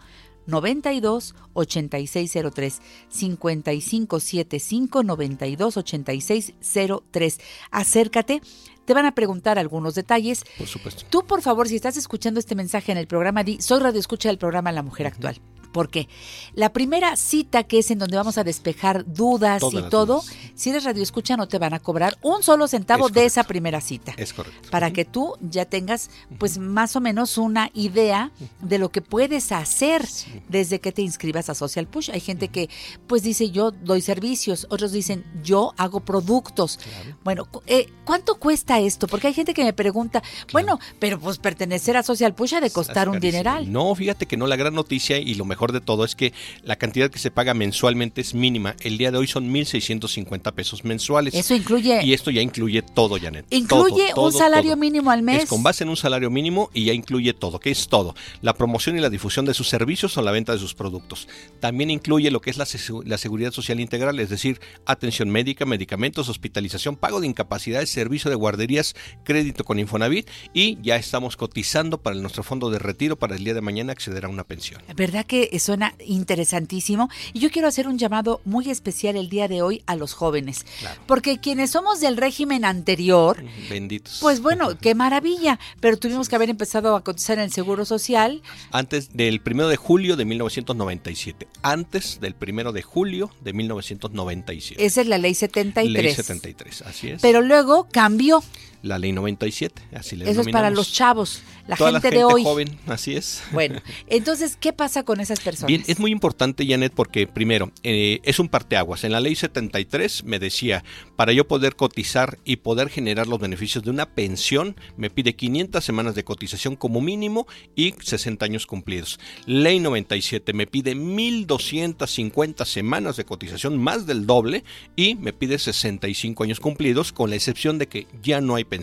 92 0.48 1.36
8603 1.54 2.82
5575 3.10 5.04
92 5.04 5.78
8603. 5.78 7.40
Acércate, 7.72 8.42
te 8.86 8.94
van 8.94 9.06
a 9.06 9.14
preguntar 9.14 9.60
algunos 9.60 9.96
detalles. 9.96 10.44
Por 10.58 10.68
supuesto. 10.68 11.04
Tú, 11.10 11.26
por 11.26 11.42
favor, 11.42 11.68
si 11.68 11.76
estás 11.76 11.98
escuchando 11.98 12.40
este 12.40 12.56
mensaje 12.56 12.92
en 12.92 12.98
el 12.98 13.08
programa, 13.08 13.44
di, 13.44 13.60
soy 13.62 13.80
radio 13.80 14.00
escucha 14.00 14.30
del 14.30 14.38
programa 14.38 14.72
La 14.72 14.84
Mujer 14.84 15.08
Actual. 15.08 15.40
Porque 15.76 16.08
la 16.54 16.72
primera 16.72 17.18
cita, 17.18 17.64
que 17.64 17.80
es 17.80 17.92
en 17.92 18.00
donde 18.00 18.16
vamos 18.16 18.38
a 18.38 18.46
despejar 18.46 19.04
dudas 19.06 19.60
Todas 19.60 19.86
y 19.86 19.90
todo, 19.90 20.22
dudas. 20.22 20.34
si 20.56 20.70
eres 20.70 20.86
radio 20.86 21.04
escucha 21.04 21.36
no 21.36 21.50
te 21.50 21.58
van 21.58 21.74
a 21.74 21.80
cobrar 21.80 22.18
un 22.22 22.44
solo 22.44 22.70
centavo 22.70 23.08
Es 23.08 23.14
de 23.14 23.26
esa 23.26 23.44
primera 23.44 23.82
cita. 23.82 24.14
Es 24.16 24.32
correcto. 24.32 24.70
Para 24.72 24.94
que 24.94 25.04
tú 25.04 25.34
ya 25.42 25.66
tengas, 25.66 26.10
pues, 26.38 26.58
más 26.60 26.96
o 26.96 27.02
menos 27.02 27.38
una 27.38 27.72
idea 27.74 28.32
de 28.62 28.78
lo 28.78 28.88
que 28.88 29.02
puedes 29.02 29.52
hacer 29.52 30.08
desde 30.48 30.80
que 30.80 30.94
te 30.94 31.02
inscribas 31.02 31.50
a 31.50 31.56
Social 31.56 31.88
Push. 31.88 32.10
Hay 32.10 32.22
gente 32.22 32.48
que, 32.48 32.70
pues, 33.06 33.24
dice 33.24 33.52
yo 33.52 33.72
doy 33.72 34.00
servicios, 34.00 34.68
otros 34.70 34.94
dicen 34.94 35.26
yo 35.44 35.74
hago 35.76 36.00
productos. 36.00 36.80
Bueno, 37.26 37.50
eh, 37.68 37.92
¿cuánto 38.06 38.36
cuesta 38.36 38.80
esto? 38.80 39.08
Porque 39.08 39.28
hay 39.28 39.34
gente 39.34 39.54
que 39.54 39.66
me 39.66 39.74
pregunta, 39.74 40.24
bueno, 40.54 40.80
pero 41.00 41.20
pues 41.20 41.38
pertenecer 41.38 41.98
a 41.98 42.04
Social 42.04 42.34
Push 42.34 42.56
ha 42.56 42.62
de 42.62 42.70
costar 42.70 43.10
un 43.10 43.20
dineral. 43.20 43.70
No, 43.70 43.94
fíjate 43.94 44.26
que 44.26 44.38
no, 44.38 44.48
la 44.48 44.56
gran 44.56 44.74
noticia 44.74 45.18
y 45.18 45.34
lo 45.34 45.44
mejor 45.44 45.65
de 45.72 45.82
todo 45.82 46.06
es 46.06 46.16
que 46.16 46.34
la 46.64 46.76
cantidad 46.76 47.10
que 47.10 47.20
se 47.20 47.32
paga 47.32 47.54
mensualmente 47.54 48.22
es 48.22 48.34
mínima. 48.34 48.76
El 48.82 48.98
día 48.98 49.12
de 49.12 49.18
hoy 49.18 49.28
son 49.28 49.52
1.650 49.54 50.54
pesos 50.54 50.84
mensuales. 50.84 51.34
Eso 51.34 51.54
incluye, 51.56 52.04
Y 52.04 52.14
esto 52.14 52.32
ya 52.32 52.42
incluye 52.42 52.82
todo, 52.82 53.18
Janet. 53.20 53.46
incluye 53.50 54.12
Todo, 54.14 54.26
un 54.28 54.34
salario 54.34 54.72
todo. 54.72 54.78
mínimo 54.82 55.12
al 55.12 55.22
mes. 55.24 55.44
Es 55.44 55.50
con 55.50 55.64
base 55.64 55.84
en 55.84 55.90
un 55.90 55.98
salario 55.98 56.30
mínimo 56.30 56.70
y 56.74 56.86
ya 56.86 56.94
incluye 56.94 57.34
todo. 57.34 57.60
¿Qué 57.60 57.72
es 57.72 57.88
todo? 57.88 58.16
La 58.42 58.54
promoción 58.54 58.98
y 58.98 59.02
la 59.02 59.10
difusión 59.10 59.46
de 59.46 59.54
sus 59.54 59.68
servicios 59.70 60.18
o 60.18 60.22
la 60.22 60.32
venta 60.32 60.54
de 60.54 60.60
sus 60.60 60.74
productos. 60.74 61.28
También 61.60 61.90
incluye 61.92 62.32
lo 62.32 62.42
que 62.42 62.50
es 62.50 62.58
la, 62.58 62.66
la 63.06 63.18
seguridad 63.18 63.52
social 63.52 63.80
integral, 63.80 64.20
es 64.20 64.30
decir, 64.30 64.60
atención 64.86 65.30
médica, 65.30 65.66
medicamentos, 65.66 66.30
hospitalización, 66.30 66.96
pago 66.96 67.20
de 67.22 67.28
incapacidades, 67.28 67.90
servicio 67.90 68.30
de 68.30 68.36
guarderías, 68.36 68.96
crédito 69.24 69.64
con 69.64 69.80
Infonavit 69.80 70.30
y 70.54 70.78
ya 70.82 70.96
estamos 70.96 71.38
cotizando 71.38 72.02
para 72.02 72.16
nuestro 72.16 72.44
fondo 72.44 72.70
de 72.70 72.80
retiro 72.80 73.18
para 73.18 73.36
el 73.36 73.44
día 73.44 73.54
de 73.54 73.62
mañana 73.62 73.92
acceder 73.92 74.26
a 74.26 74.30
una 74.30 74.44
pensión. 74.44 74.82
¿Verdad 74.96 75.26
que 75.26 75.50
suena 75.60 75.94
interesantísimo? 76.06 77.10
Y 77.34 77.40
yo 77.40 77.52
quiero 77.52 77.68
hacer 77.68 77.88
un 77.88 77.98
llamado 77.98 78.42
muy 78.46 78.70
especial 78.70 79.16
el 79.16 79.30
día 79.30 79.48
de 79.48 79.62
hoy 79.62 79.82
a 79.86 79.96
los 79.96 80.14
jóvenes. 80.14 80.66
Claro. 80.80 81.02
Porque 81.08 81.40
quienes 81.40 81.72
somos 81.72 82.00
del 82.00 82.18
régimen 82.18 82.66
anterior, 82.66 83.44
Benditos. 83.70 84.20
pues 84.22 84.42
bueno, 84.42 84.78
qué 84.82 84.96
maravilla. 84.96 85.60
Pero 85.80 85.98
tuvimos 85.98 86.30
que 86.30 86.36
haber 86.36 86.50
empezado 86.50 86.96
a 86.96 87.04
cotizar 87.04 87.38
en 87.38 87.46
el 87.46 87.52
Seguro 87.52 87.86
Social. 87.86 88.42
Antes 88.72 89.10
del 89.14 89.42
primero 89.42 89.70
de 89.70 89.78
julio 89.78 90.16
de 90.16 90.26
1997. 90.26 91.48
Antes 91.62 92.20
del 92.20 92.36
primero 92.36 92.72
de 92.72 92.82
julio 92.82 93.32
de 93.42 93.54
1997. 93.54 94.86
Esa 94.86 95.02
es 95.02 95.08
la 95.08 95.18
ley 95.18 95.34
73. 95.34 96.04
Ley 96.04 96.14
73, 96.14 96.82
así 96.84 97.10
es. 97.10 97.22
Pero 97.22 97.42
luego 97.42 97.88
cambió. 97.92 98.44
La 98.86 99.00
ley 99.00 99.12
97, 99.12 99.82
así 99.94 100.16
le 100.16 100.30
Eso 100.30 100.42
es 100.42 100.48
para 100.50 100.70
los 100.70 100.92
chavos, 100.94 101.42
la 101.68 101.76
Toda 101.76 101.92
gente, 101.92 102.08
la 102.08 102.12
gente 102.12 102.18
de 102.18 102.24
hoy. 102.24 102.44
joven, 102.44 102.78
así 102.88 103.16
es. 103.16 103.44
Bueno, 103.52 103.82
entonces, 104.08 104.58
¿qué 104.60 104.74
pasa 104.74 105.04
con 105.04 105.20
esas 105.20 105.40
personas? 105.40 105.68
Bien, 105.68 105.84
es 105.88 106.00
muy 106.00 106.12
importante, 106.12 106.66
Janet, 106.68 106.94
porque 106.94 107.28
primero, 107.28 107.72
eh, 107.84 108.20
es 108.24 108.40
un 108.40 108.48
parteaguas. 108.48 109.04
En 109.04 109.12
la 109.12 109.20
ley 109.20 109.36
73 109.36 110.24
me 110.24 110.40
decía, 110.40 110.84
para 111.16 111.34
yo 111.34 111.48
poder 111.48 111.76
cotizar 111.76 112.38
y 112.46 112.58
poder 112.58 112.90
generar 112.90 113.28
los 113.28 113.40
beneficios 113.40 113.84
de 113.84 113.90
una 113.90 114.06
pensión, 114.06 114.76
me 114.98 115.10
pide 115.10 115.36
500 115.36 115.84
semanas 115.84 116.16
de 116.16 116.24
cotización 116.24 116.76
como 116.76 117.02
mínimo 117.02 117.48
y 117.76 117.94
60 118.00 118.46
años 118.46 118.66
cumplidos. 118.66 119.20
Ley 119.46 119.80
97 119.80 120.54
me 120.54 120.68
pide 120.68 120.96
1.250 120.96 122.66
semanas 122.66 123.18
de 123.18 123.26
cotización, 123.26 123.78
más 123.78 124.06
del 124.06 124.26
doble, 124.26 124.64
y 124.96 125.16
me 125.16 125.34
pide 125.34 125.58
65 125.58 126.44
años 126.44 126.60
cumplidos, 126.60 127.12
con 127.12 127.30
la 127.30 127.36
excepción 127.36 127.78
de 127.78 127.88
que 127.88 128.08
ya 128.22 128.42
no 128.42 128.56
hay 128.56 128.64
pensión, 128.64 128.75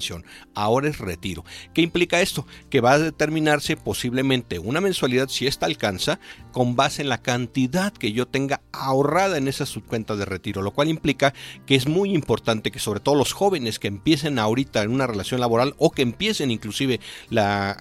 ahora 0.55 0.89
es 0.89 0.99
retiro. 0.99 1.45
¿Qué 1.75 1.83
implica 1.83 2.21
esto? 2.21 2.47
Que 2.71 2.81
va 2.81 2.93
a 2.93 2.99
determinarse 2.99 3.77
posiblemente 3.77 4.59
una 4.59 4.81
mensualidad, 4.81 5.29
si 5.29 5.47
esta 5.47 5.67
alcanza, 5.67 6.19
con 6.53 6.77
base 6.77 7.03
en 7.03 7.09
la 7.09 7.23
cantidad 7.23 7.93
que 7.93 8.13
yo 8.13 8.27
tenga 8.27 8.61
ahorrada 8.73 9.39
en 9.39 9.49
esa 9.49 9.67
subcuenta 9.67 10.17
de 10.17 10.25
retiro, 10.25 10.63
lo 10.63 10.73
cual 10.73 10.89
implica 10.89 11.35
que 11.67 11.75
es 11.75 11.87
muy 11.87 12.15
importante 12.15 12.71
que 12.71 12.79
sobre 12.79 13.01
todo 13.01 13.15
los 13.15 13.33
jóvenes 13.33 13.79
que 13.79 13.89
empiecen 13.89 14.39
ahorita 14.39 14.83
en 14.83 14.91
una 14.91 15.07
relación 15.07 15.41
laboral 15.41 15.75
o 15.79 15.91
que 15.91 16.03
empiecen 16.03 16.51
inclusive 16.51 17.01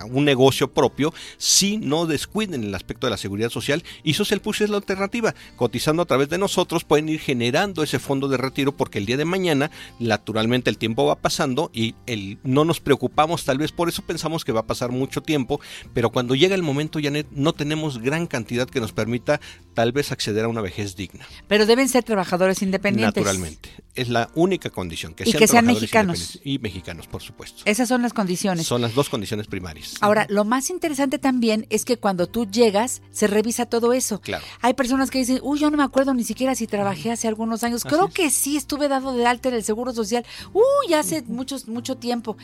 un 0.10 0.26
negocio 0.26 0.72
propio, 0.72 1.14
si 1.38 1.78
no 1.78 2.06
descuiden 2.06 2.64
el 2.64 2.76
aspecto 2.76 3.08
de 3.08 3.12
la 3.12 3.18
seguridad 3.18 3.50
social 3.50 3.84
y 4.04 4.14
Social 4.14 4.42
Push 4.42 4.64
es 4.64 4.70
la 4.70 4.78
alternativa. 4.78 5.34
Cotizando 5.56 6.04
a 6.04 6.06
través 6.06 6.30
de 6.30 6.38
nosotros 6.38 6.84
pueden 6.84 7.10
ir 7.10 7.20
generando 7.20 7.84
ese 7.84 8.00
fondo 8.00 8.28
de 8.28 8.38
retiro 8.38 8.72
porque 8.72 9.00
el 9.00 9.06
día 9.06 9.18
de 9.18 9.26
mañana 9.26 9.72
naturalmente 10.00 10.70
el 10.70 10.78
tiempo 10.78 11.06
va 11.06 11.16
pasando 11.16 11.70
y 11.74 11.91
el, 12.06 12.40
no 12.44 12.66
nos 12.66 12.80
preocupamos 12.80 13.46
tal 13.46 13.58
vez 13.58 13.72
por 13.72 13.90
eso 13.90 14.02
pensamos 14.02 14.46
que 14.46 14.52
va 14.52 14.62
a 14.62 14.68
pasar 14.68 14.92
mucho 14.92 15.22
tiempo, 15.22 15.60
pero 15.94 16.12
cuando 16.12 16.36
llega 16.36 16.56
el 16.56 16.64
momento 16.64 17.00
Janet 17.02 17.28
no 17.32 17.54
tenemos 17.54 18.02
gran 18.02 18.28
cantidad 18.28 18.70
que 18.70 18.80
nos 18.80 18.92
permita 18.94 19.40
tal 19.74 19.92
vez 19.92 20.12
acceder 20.12 20.46
a 20.46 20.48
una 20.48 20.62
vejez 20.62 20.96
digna. 20.96 21.26
Pero 21.48 21.66
deben 21.66 21.90
ser 21.90 22.04
trabajadores 22.04 22.62
independientes. 22.62 23.24
Naturalmente. 23.24 23.70
Es 23.96 24.10
la 24.10 24.30
única 24.36 24.70
condición. 24.70 25.14
Que 25.14 25.24
y 25.24 25.32
sean 25.32 25.40
que 25.40 25.48
sean 25.48 25.66
trabajadores 25.66 25.82
mexicanos. 25.82 26.20
independientes. 26.20 26.54
Y 26.54 26.60
mexicanos, 26.60 27.08
por 27.08 27.22
supuesto. 27.22 27.62
Esas 27.66 27.90
son 27.90 28.02
las 28.02 28.14
condiciones. 28.14 28.66
Son 28.66 28.82
las 28.82 28.96
dos 28.96 29.10
condiciones 29.10 29.48
primarias. 29.48 29.96
Ahora, 30.02 30.26
lo 30.30 30.46
más 30.46 30.70
interesante 30.70 31.20
también 31.20 31.68
es 31.70 31.86
que 31.86 31.98
cuando 31.98 32.28
tú 32.28 32.46
llegas, 32.50 33.02
se 33.12 33.28
revisa 33.28 33.66
todo 33.66 33.94
eso. 33.94 34.22
Claro. 34.22 34.44
Hay 34.62 34.74
personas 34.74 35.10
que 35.10 35.20
dicen, 35.20 35.40
uy, 35.42 35.60
yo 35.60 35.70
no 35.70 35.78
me 35.78 35.84
acuerdo 35.84 36.14
ni 36.14 36.24
siquiera 36.24 36.56
si 36.56 36.68
trabajé 36.68 37.12
hace 37.12 37.28
algunos 37.28 37.64
años. 37.64 37.84
Creo 37.84 38.10
que 38.10 38.30
sí 38.30 38.58
estuve 38.58 38.88
dado 38.88 39.14
de 39.14 39.26
alta 39.26 39.50
en 39.50 39.56
el 39.56 39.64
Seguro 39.64 39.94
Social. 39.94 40.26
Uy, 40.54 40.94
hace 40.94 41.24
muchos, 41.24 41.68
mucho 41.82 41.98
tiempo. 41.98 42.38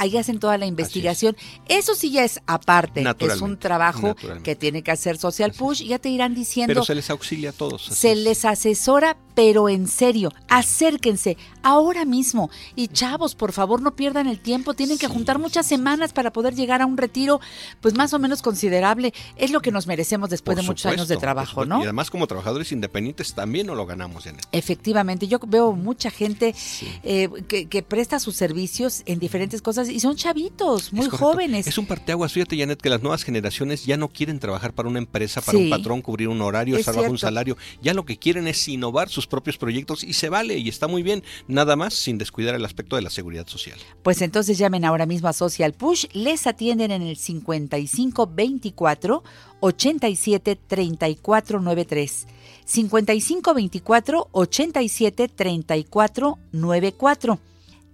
Ahí 0.00 0.16
hacen 0.16 0.38
toda 0.40 0.56
la 0.56 0.64
investigación. 0.64 1.36
Eso 1.68 1.94
sí 1.94 2.10
ya 2.10 2.24
es 2.24 2.40
aparte. 2.46 3.04
Es 3.18 3.42
un 3.42 3.58
trabajo 3.58 4.16
que 4.42 4.56
tiene 4.56 4.82
que 4.82 4.90
hacer 4.90 5.18
Social 5.18 5.52
Push. 5.52 5.82
Ya 5.82 5.98
te 5.98 6.08
irán 6.08 6.34
diciendo. 6.34 6.70
Pero 6.72 6.84
se 6.84 6.94
les 6.94 7.10
auxilia 7.10 7.50
a 7.50 7.52
todos. 7.52 7.82
Se 7.84 8.12
es. 8.12 8.18
les 8.18 8.46
asesora, 8.46 9.18
pero 9.34 9.68
en 9.68 9.86
serio, 9.88 10.32
acérquense 10.48 11.36
ahora 11.62 12.06
mismo. 12.06 12.48
Y 12.76 12.88
chavos, 12.88 13.34
por 13.34 13.52
favor, 13.52 13.82
no 13.82 13.94
pierdan 13.94 14.26
el 14.26 14.40
tiempo. 14.40 14.72
Tienen 14.72 14.96
que 14.96 15.06
juntar 15.06 15.38
muchas 15.38 15.66
semanas 15.66 16.14
para 16.14 16.32
poder 16.32 16.54
llegar 16.54 16.80
a 16.80 16.86
un 16.86 16.96
retiro, 16.96 17.38
pues 17.82 17.92
más 17.94 18.14
o 18.14 18.18
menos 18.18 18.40
considerable. 18.40 19.12
Es 19.36 19.50
lo 19.50 19.60
que 19.60 19.70
nos 19.70 19.86
merecemos 19.86 20.30
después 20.30 20.56
Por 20.56 20.62
de 20.62 20.66
muchos 20.68 20.80
supuesto, 20.80 21.00
años 21.02 21.08
de 21.08 21.18
trabajo. 21.18 21.66
¿no? 21.66 21.80
Y 21.80 21.82
además 21.82 22.08
como 22.10 22.26
trabajadores 22.26 22.72
independientes 22.72 23.34
también 23.34 23.66
no 23.66 23.74
lo 23.74 23.84
ganamos, 23.84 24.24
Janet. 24.24 24.46
Efectivamente, 24.52 25.28
yo 25.28 25.38
veo 25.46 25.72
mucha 25.72 26.10
gente 26.10 26.54
Sí. 26.56 26.88
eh, 27.02 27.28
que, 27.46 27.68
que 27.68 27.82
presta 27.82 28.18
sus 28.18 28.34
servicios 28.36 29.02
en 29.04 29.18
diferentes 29.18 29.60
cosas 29.60 29.89
y 29.90 30.00
son 30.00 30.16
chavitos, 30.16 30.92
muy 30.92 31.06
Es 31.06 31.12
jóvenes. 31.12 31.66
Es 31.66 31.78
un 31.78 31.86
parteaguas, 31.86 32.32
fíjate 32.32 32.58
Janet, 32.58 32.80
que 32.80 32.88
las 32.88 33.02
nuevas 33.02 33.22
generaciones 33.24 33.84
ya 33.84 33.96
no 33.96 34.08
quieren 34.08 34.38
trabajar 34.38 34.72
para 34.72 34.88
una 34.88 34.98
empresa, 34.98 35.40
para 35.40 35.58
Sí. 35.58 35.64
un 35.64 35.70
patrón, 35.70 36.02
cubrir 36.02 36.28
un 36.28 36.40
horario, 36.40 36.76
Es 36.76 36.80
estar 36.80 36.94
bajo 36.96 37.10
un 37.10 37.18
salario. 37.18 37.56
Ya 37.82 37.94
lo 37.94 38.04
que 38.04 38.18
quieren 38.18 38.46
es 38.48 38.66
innovar 38.68 39.08
sus 39.08 39.26
propios 39.26 39.56
proyectos 39.58 40.04
y 40.04 40.12
se 40.14 40.28
vale 40.28 40.58
y 40.58 40.68
está 40.68 40.88
muy 40.88 41.02
bien, 41.02 41.22
nada 41.48 41.76
más 41.76 41.94
sin 41.94 42.18
descuidar 42.18 42.54
el 42.54 42.64
aspecto 42.64 42.96
de 42.96 43.02
la 43.02 43.10
seguridad 43.10 43.46
social. 43.46 43.78
Pues 44.02 44.22
entonces 44.22 44.58
llamen 44.58 44.84
ahora 44.84 45.06
mismo 45.06 45.28
a 45.28 45.32
Social 45.32 45.72
Push, 45.72 46.06
les 46.12 46.46
atienden 46.46 46.90
en 46.90 47.02
el 47.02 47.16
5524 47.16 49.22
87 49.60 50.56
34 50.66 51.60
93. 51.60 52.26
5524 52.64 54.28
87 54.32 55.28
34 55.28 56.38
94. 56.52 57.38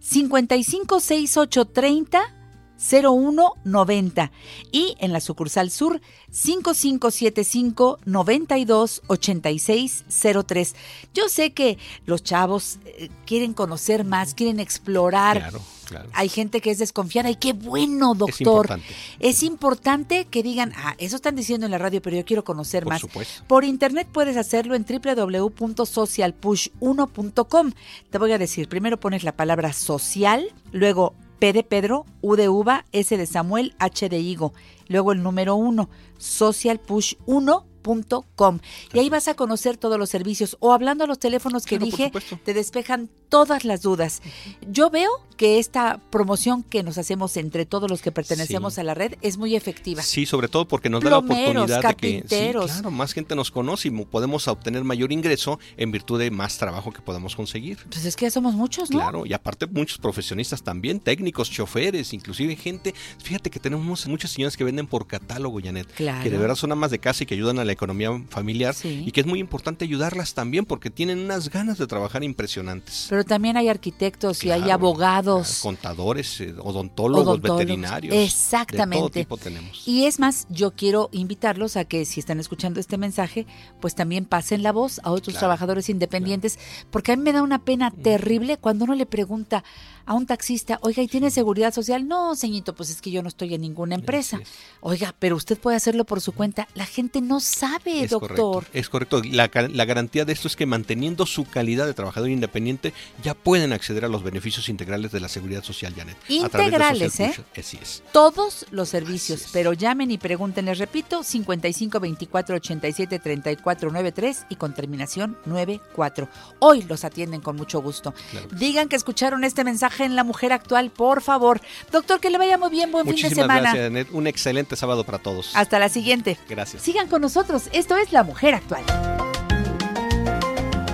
556830 0.07 2.46
0190 2.79 4.31
y 4.73 4.97
en 4.99 5.13
la 5.13 5.21
sucursal 5.21 5.71
sur 5.71 6.01
5575 6.31 7.99
92 8.05 9.03
86 9.07 10.05
03. 10.47 10.75
Yo 11.15 11.29
sé 11.29 11.53
que 11.53 11.79
los 12.05 12.23
chavos 12.23 12.79
eh, 12.85 13.09
quieren 13.25 13.55
conocer 13.55 14.05
más, 14.05 14.35
quieren 14.35 14.61
explorar. 14.61 15.39
Claro, 15.39 15.61
claro. 15.87 16.09
Hay 16.13 16.29
gente 16.29 16.61
que 16.61 16.71
es 16.71 16.79
desconfiada 16.79 17.31
y 17.31 17.37
qué 17.37 17.55
bueno, 17.55 18.13
Es 18.13 18.19
doctor. 18.19 18.67
importante. 18.67 18.87
Es 19.21 19.43
importante 19.43 20.27
que 20.27 20.43
digan, 20.43 20.73
ah, 20.77 20.95
eso 20.99 21.17
están 21.17 21.37
diciendo 21.37 21.65
en 21.67 21.73
la 21.73 21.79
radio, 21.79 22.03
pero 22.03 22.17
yo 22.17 22.25
quiero 22.25 22.45
conocer 22.45 22.83
Por 22.85 22.93
más. 22.93 23.01
supuesto. 23.01 23.43
Por 23.47 23.65
internet 23.65 24.09
puedes 24.13 24.37
hacerlo 24.37 24.75
en 24.75 24.85
www.socialpush1.com. 24.85 27.73
Te 28.11 28.19
voy 28.19 28.33
a 28.33 28.39
decir, 28.39 28.69
primero 28.69 28.99
pones 29.01 29.25
la 29.25 29.33
palabra 29.33 29.73
social, 29.73 30.53
luego 30.73 31.15
P 31.39 31.53
de 31.53 31.63
Pedro, 31.63 32.07
U 32.23 32.37
de 32.37 32.49
Uva, 32.49 32.85
S 32.93 33.17
de 33.17 33.27
Samuel, 33.27 33.75
H 33.79 34.09
de 34.09 34.19
Higo. 34.19 34.53
Luego 34.89 35.13
el 35.13 35.23
número 35.23 35.57
1, 35.57 35.89
Social 36.19 36.79
Push 36.79 37.15
1 37.27 37.67
www.hablando.com. 37.87 38.59
Y 38.93 38.99
ahí 38.99 39.09
vas 39.09 39.29
a 39.29 39.35
conocer 39.35 39.77
todos 39.77 39.99
los 39.99 40.11
servicios 40.11 40.57
o 40.61 40.73
hablando 40.73 41.05
a 41.05 41.07
los 41.07 41.19
teléfonos 41.19 41.65
que 41.65 41.79
claro, 41.79 41.91
dije, 41.91 42.13
te 42.45 42.55
despejan 42.55 43.09
todas 43.29 43.65
las 43.65 43.83
dudas. 43.83 44.23
Yo 44.71 44.91
veo 44.91 45.11
que 45.37 45.59
esta 45.59 46.01
promoción 46.11 46.63
que 46.63 46.83
nos 46.83 46.99
hacemos 46.99 47.37
entre 47.37 47.67
todos 47.67 47.91
los 47.91 48.01
que 48.01 48.11
pertenecemos 48.11 48.79
a 48.79 48.83
la 48.83 48.95
red 48.95 49.15
es 49.21 49.37
muy 49.37 49.55
efectiva. 49.55 50.03
Sí, 50.03 50.27
sobre 50.27 50.49
todo 50.49 50.67
porque 50.67 50.89
nos 50.89 51.03
da 51.03 51.11
la 51.11 51.19
oportunidad 51.19 51.83
de 51.83 51.95
que 51.95 52.25
sí, 52.27 52.53
claro, 52.53 52.91
más 52.91 53.13
gente 53.13 53.35
nos 53.35 53.51
conoce 53.51 53.89
y 53.89 53.91
podemos 53.91 54.49
obtener 54.49 54.85
mayor 54.85 55.13
ingreso 55.13 55.59
en 55.77 55.91
virtud 55.91 56.19
de 56.19 56.31
más 56.31 56.59
trabajo 56.59 56.93
que 56.93 57.03
podamos 57.03 57.37
conseguir. 57.37 57.79
Pues 57.91 58.05
es 58.05 58.17
que 58.17 58.27
ya 58.27 58.31
somos 58.31 58.55
muchos, 58.55 58.91
¿no? 58.91 58.99
Claro, 58.99 59.27
y 59.27 59.33
aparte 59.33 59.67
muchos 59.67 59.99
profesionistas 59.99 60.63
también, 60.63 61.01
técnicos, 61.01 61.51
choferes, 61.51 62.13
inclusive 62.13 62.57
gente. 62.57 62.95
Fíjate 63.23 63.51
que 63.51 63.61
tenemos 63.61 64.07
muchas 64.07 64.31
señoras 64.31 64.57
que 64.57 64.65
venden 64.65 64.87
por 64.87 65.07
catálogo, 65.07 65.61
Janet, 65.63 65.93
claro. 65.95 66.23
que 66.23 66.31
de 66.31 66.39
verdad 66.39 66.55
son 66.55 66.73
amas 66.73 66.91
de 66.91 66.99
casa 66.99 67.25
y 67.25 67.27
que 67.27 67.35
ayudan 67.35 67.59
a 67.59 67.65
la 67.65 67.73
economía 67.77 68.11
familiar. 68.29 68.75
Sí. 68.75 69.05
Y 69.07 69.13
que 69.13 69.21
es 69.21 69.27
muy 69.27 69.39
importante 69.39 69.85
ayudarlas 69.85 70.35
también 70.35 70.65
porque 70.65 70.91
tienen 70.91 71.21
unas 71.21 71.49
ganas 71.51 71.79
de 71.79 71.87
trabajar 71.87 72.25
impresionantes. 72.25 73.07
Pero 73.09 73.25
también 73.25 73.57
hay 73.57 73.69
arquitectos 73.69 74.43
y 74.45 74.51
hay 74.51 74.71
abogados. 74.71 75.47
claro, 75.49 75.63
contadores, 75.63 76.41
eh, 76.41 76.55
odontólogos, 76.59 77.27
Odontólogos, 77.27 77.59
veterinarios. 77.61 78.11
De 78.13 78.17
todo 78.19 78.27
exactamente. 78.27 79.21
tipo 79.21 79.37
tenemos. 79.37 79.87
Y 79.87 80.07
es 80.07 80.19
más, 80.19 80.47
yo 80.51 80.73
quiero 80.73 81.09
invitarlos 81.13 81.77
a 81.77 81.85
que 81.85 82.05
si 82.05 82.21
están 82.21 82.41
escuchando 82.41 82.81
este 82.81 82.99
mensaje, 82.99 83.47
pues 83.81 83.95
también 83.95 84.25
pasen 84.25 84.63
la 84.63 84.73
voz 84.73 85.01
a 85.05 85.11
otros 85.11 85.35
Claro, 85.35 85.41
trabajadores 85.41 85.89
independientes, 85.89 86.59
porque 86.91 87.13
a 87.13 87.17
mí 87.17 87.23
me 87.23 87.33
da 87.33 87.43
una 87.43 87.65
pena 87.65 87.91
terrible 87.91 88.57
cuando 88.59 88.85
uno 88.85 88.95
le 88.95 89.07
pregunta 89.07 89.65
a 90.07 90.15
un 90.15 90.25
taxista, 90.27 90.79
oiga, 90.83 91.03
¿y 91.03 91.09
tiene 91.09 91.31
seguridad 91.31 91.75
social? 91.75 92.07
No, 92.09 92.35
señorito, 92.37 92.75
pues 92.75 92.91
es 92.91 93.03
que 93.03 93.11
yo 93.11 93.23
no 93.23 93.29
estoy 93.29 93.55
en 93.55 93.61
ninguna 93.61 93.95
empresa. 93.97 94.39
es. 94.41 94.49
Oiga, 94.81 95.15
pero 95.19 95.37
usted 95.37 95.59
puede 95.59 95.77
hacerlo 95.77 96.05
por 96.05 96.21
su 96.21 96.33
cuenta. 96.33 96.69
La 96.75 96.87
gente 96.87 97.21
no 97.21 97.41
sabe, 97.41 98.05
Es 98.05 98.11
doctor. 98.11 98.37
correcto, 98.37 98.63
es 98.73 98.89
correcto. 98.89 99.23
La, 99.25 99.51
la 99.53 99.85
garantía 99.85 100.25
de 100.25 100.33
esto 100.33 100.47
es 100.49 100.55
que 100.57 100.65
manteniendo 100.65 101.27
su 101.27 101.45
calidad 101.45 101.87
de 101.87 101.95
trabajador 101.95 102.31
independiente 102.31 102.93
ya 103.23 103.35
pueden 103.35 103.73
acceder 103.73 104.05
a 104.05 104.09
los 104.09 104.23
beneficios 104.23 104.69
integrales 104.69 105.11
de 105.13 105.21
la 105.21 105.29
seguridad 105.29 105.65
social, 105.65 105.93
Janet. 105.97 106.17
Integrales, 106.29 107.13
Social 107.13 107.45
¿eh? 107.55 107.61
Así 107.61 107.79
es. 107.83 108.03
todos 108.13 108.67
los 108.71 108.89
servicios, 108.89 109.49
pero 109.53 109.73
llamen 109.73 110.11
y 110.11 110.19
pregunten, 110.19 110.67
les 110.67 110.79
repito, 110.79 111.23
55 111.25 111.99
24 112.01 112.57
87 112.57 113.19
34 113.19 113.91
93 113.91 114.47
y 114.51 114.57
con 114.57 114.73
terminación 114.75 115.37
94. 115.47 116.29
Hoy 116.61 116.83
los 116.83 117.05
atienden 117.05 117.41
con 117.41 117.57
mucho 117.57 117.81
gusto. 117.83 118.15
Claro. 118.31 118.49
Digan 118.53 118.89
que 118.89 118.97
escucharon 118.97 119.43
este 119.45 119.65
mensaje 119.65 119.96
en 120.05 120.17
La 120.17 120.25
Mujer 120.25 120.53
Actual, 120.53 120.91
por 120.91 121.23
favor. 121.23 121.61
Doctor, 121.91 122.21
que 122.21 122.31
le 122.31 122.39
vaya 122.39 122.59
muy 122.59 122.71
bien, 122.71 122.93
buen 122.93 123.07
fin 123.07 123.17
de 123.17 123.23
Muchísimas 123.23 123.45
semana. 123.45 123.61
gracias, 123.61 123.85
Janet. 123.85 124.09
Un 124.13 124.27
excelente 124.27 124.77
sábado 124.77 125.05
para 125.05 125.19
todos. 125.19 125.55
Hasta 125.55 125.79
la 125.79 125.89
siguiente. 125.89 126.37
Gracias. 126.49 126.83
Sigan 126.83 127.09
con 127.09 127.23
nosotros, 127.23 127.69
esto 127.73 127.97
es 127.97 128.13
La 128.13 128.23
Mujer 128.23 128.55
Actual. 128.55 128.85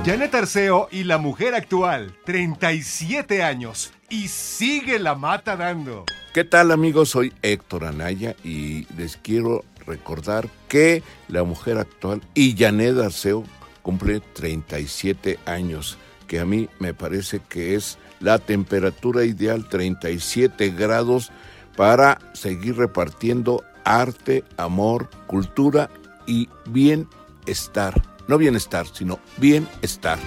Janet 0.04 0.34
Arceo 0.34 0.88
y 0.90 1.04
la 1.04 1.18
mujer 1.18 1.54
actual, 1.54 2.12
37 2.24 3.44
años, 3.44 3.92
y 4.08 4.26
sigue 4.26 4.98
la 4.98 5.14
mata 5.14 5.56
dando. 5.56 6.04
¿Qué 6.34 6.42
tal 6.42 6.72
amigos? 6.72 7.10
Soy 7.10 7.32
Héctor 7.42 7.84
Anaya 7.84 8.34
y 8.42 8.86
les 8.96 9.16
quiero 9.16 9.64
recordar 9.86 10.48
que 10.66 11.04
la 11.28 11.44
mujer 11.44 11.78
actual 11.78 12.20
y 12.34 12.56
Janet 12.56 12.98
Arceo 12.98 13.44
cumple 13.82 14.20
37 14.20 15.38
años, 15.46 15.98
que 16.26 16.40
a 16.40 16.46
mí 16.46 16.68
me 16.80 16.94
parece 16.94 17.40
que 17.48 17.76
es 17.76 17.96
la 18.22 18.38
temperatura 18.38 19.24
ideal, 19.24 19.68
37 19.68 20.70
grados, 20.70 21.32
para 21.76 22.18
seguir 22.32 22.76
repartiendo 22.76 23.62
arte, 23.84 24.44
amor, 24.56 25.10
cultura 25.26 25.90
y 26.26 26.48
bienestar. 26.66 28.00
No 28.28 28.38
bienestar, 28.38 28.86
sino 28.86 29.18
bienestar. 29.36 30.18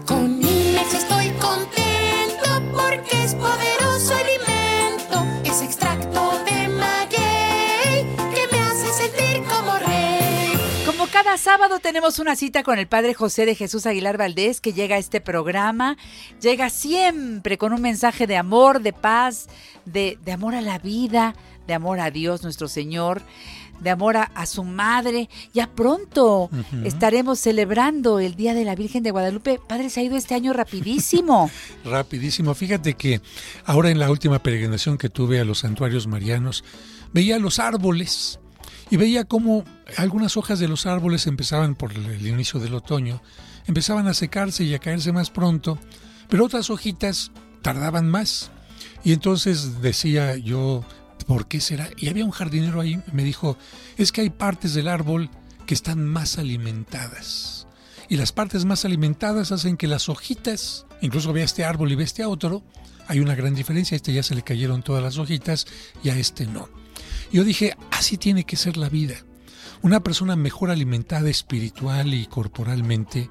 Con 0.06 0.38
Mimex 0.38 0.94
estoy 0.94 1.28
contento 1.32 2.62
porque 2.72 3.22
es 3.22 3.34
poderoso 3.34 4.14
alimento. 4.14 5.22
Es 5.44 5.60
extracto 5.60 6.42
de 6.46 6.68
maguey 6.68 8.06
que 8.34 8.48
me 8.50 8.58
hace 8.58 8.90
sentir 8.90 9.42
como 9.44 9.76
rey. 9.78 10.54
Como 10.86 11.06
cada 11.08 11.36
sábado 11.36 11.78
tenemos 11.78 12.18
una 12.18 12.36
cita 12.36 12.62
con 12.62 12.78
el 12.78 12.88
Padre 12.88 13.12
José 13.12 13.44
de 13.44 13.54
Jesús 13.54 13.84
Aguilar 13.84 14.16
Valdés 14.16 14.62
que 14.62 14.72
llega 14.72 14.96
a 14.96 14.98
este 14.98 15.20
programa. 15.20 15.98
Llega 16.40 16.70
siempre 16.70 17.58
con 17.58 17.74
un 17.74 17.82
mensaje 17.82 18.26
de 18.26 18.38
amor, 18.38 18.80
de 18.80 18.94
paz, 18.94 19.48
de, 19.84 20.16
de 20.24 20.32
amor 20.32 20.54
a 20.54 20.62
la 20.62 20.78
vida, 20.78 21.34
de 21.66 21.74
amor 21.74 22.00
a 22.00 22.10
Dios 22.10 22.42
nuestro 22.42 22.66
Señor, 22.66 23.20
de 23.80 23.90
amor 23.90 24.16
a, 24.16 24.24
a 24.34 24.46
su 24.46 24.64
madre. 24.64 25.28
Ya 25.52 25.68
pronto 25.68 26.50
estaremos 26.84 27.38
celebrando 27.38 28.20
el 28.20 28.34
Día 28.34 28.54
de 28.54 28.64
la 28.64 28.74
Virgen 28.74 29.02
de 29.02 29.10
Guadalupe. 29.10 29.60
Padre, 29.66 29.90
se 29.90 30.00
ha 30.00 30.02
ido 30.02 30.16
este 30.16 30.34
año 30.34 30.52
rapidísimo. 30.52 31.50
Rapidísimo. 31.84 32.54
Fíjate 32.54 32.94
que 32.94 33.20
ahora 33.64 33.90
en 33.90 33.98
la 33.98 34.10
última 34.10 34.38
peregrinación 34.40 34.98
que 34.98 35.08
tuve 35.08 35.40
a 35.40 35.44
los 35.44 35.60
santuarios 35.60 36.06
marianos, 36.06 36.64
veía 37.12 37.38
los 37.38 37.58
árboles 37.58 38.38
y 38.90 38.96
veía 38.96 39.24
cómo 39.24 39.64
algunas 39.96 40.36
hojas 40.36 40.58
de 40.58 40.68
los 40.68 40.86
árboles 40.86 41.26
empezaban 41.26 41.74
por 41.74 41.92
el 41.92 42.06
el 42.06 42.26
inicio 42.26 42.60
del 42.60 42.74
otoño, 42.74 43.22
empezaban 43.66 44.06
a 44.08 44.14
secarse 44.14 44.64
y 44.64 44.74
a 44.74 44.78
caerse 44.78 45.12
más 45.12 45.30
pronto, 45.30 45.78
pero 46.28 46.44
otras 46.44 46.70
hojitas 46.70 47.30
tardaban 47.62 48.08
más. 48.08 48.50
Y 49.04 49.12
entonces 49.12 49.80
decía 49.80 50.36
yo, 50.36 50.84
¿por 51.30 51.46
qué 51.46 51.60
será? 51.60 51.88
Y 51.96 52.08
había 52.08 52.24
un 52.24 52.32
jardinero 52.32 52.80
ahí, 52.80 53.00
me 53.12 53.22
dijo, 53.22 53.56
es 53.96 54.10
que 54.10 54.22
hay 54.22 54.30
partes 54.30 54.74
del 54.74 54.88
árbol 54.88 55.30
que 55.64 55.74
están 55.74 56.04
más 56.04 56.38
alimentadas. 56.38 57.68
Y 58.08 58.16
las 58.16 58.32
partes 58.32 58.64
más 58.64 58.84
alimentadas 58.84 59.52
hacen 59.52 59.76
que 59.76 59.86
las 59.86 60.08
hojitas, 60.08 60.86
incluso 61.00 61.32
ve 61.32 61.42
a 61.42 61.44
este 61.44 61.64
árbol 61.64 61.92
y 61.92 61.94
ve 61.94 62.02
este 62.02 62.24
otro, 62.24 62.64
hay 63.06 63.20
una 63.20 63.36
gran 63.36 63.54
diferencia. 63.54 63.94
A 63.94 63.98
este 63.98 64.12
ya 64.12 64.24
se 64.24 64.34
le 64.34 64.42
cayeron 64.42 64.82
todas 64.82 65.04
las 65.04 65.18
hojitas 65.18 65.68
y 66.02 66.08
a 66.08 66.16
este 66.16 66.46
no. 66.46 66.68
Yo 67.30 67.44
dije, 67.44 67.76
así 67.92 68.16
tiene 68.16 68.42
que 68.42 68.56
ser 68.56 68.76
la 68.76 68.88
vida. 68.88 69.14
Una 69.82 70.02
persona 70.02 70.34
mejor 70.34 70.72
alimentada 70.72 71.30
espiritual 71.30 72.12
y 72.12 72.26
corporalmente, 72.26 73.30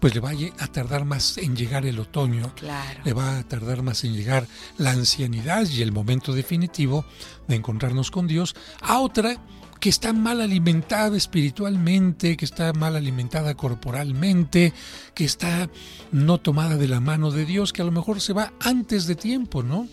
pues 0.00 0.14
le 0.14 0.20
va 0.20 0.30
a 0.58 0.66
tardar 0.68 1.04
más 1.04 1.38
en 1.38 1.56
llegar 1.56 1.86
el 1.86 1.98
otoño, 1.98 2.52
Claro. 2.54 3.00
le 3.04 3.12
va 3.12 3.38
a 3.38 3.42
tardar 3.48 3.82
más 3.82 4.04
en 4.04 4.14
llegar 4.14 4.46
la 4.78 4.90
ancianidad 4.90 5.66
y 5.68 5.82
el 5.82 5.92
momento 5.92 6.32
definitivo 6.32 7.04
de 7.48 7.56
encontrarnos 7.56 8.10
con 8.10 8.26
Dios, 8.26 8.54
a 8.80 8.98
otra 9.00 9.36
que 9.80 9.90
está 9.90 10.12
mal 10.14 10.40
alimentada 10.40 11.16
espiritualmente, 11.16 12.36
que 12.36 12.44
está 12.46 12.72
mal 12.72 12.96
alimentada 12.96 13.54
corporalmente, 13.54 14.72
que 15.14 15.24
está 15.24 15.68
no 16.12 16.38
tomada 16.38 16.76
de 16.76 16.88
la 16.88 17.00
mano 17.00 17.30
de 17.30 17.44
Dios, 17.44 17.72
que 17.72 17.82
a 17.82 17.84
lo 17.84 17.92
mejor 17.92 18.20
se 18.20 18.32
va 18.32 18.52
antes 18.60 19.06
de 19.06 19.14
tiempo, 19.16 19.62
¿no? 19.62 19.86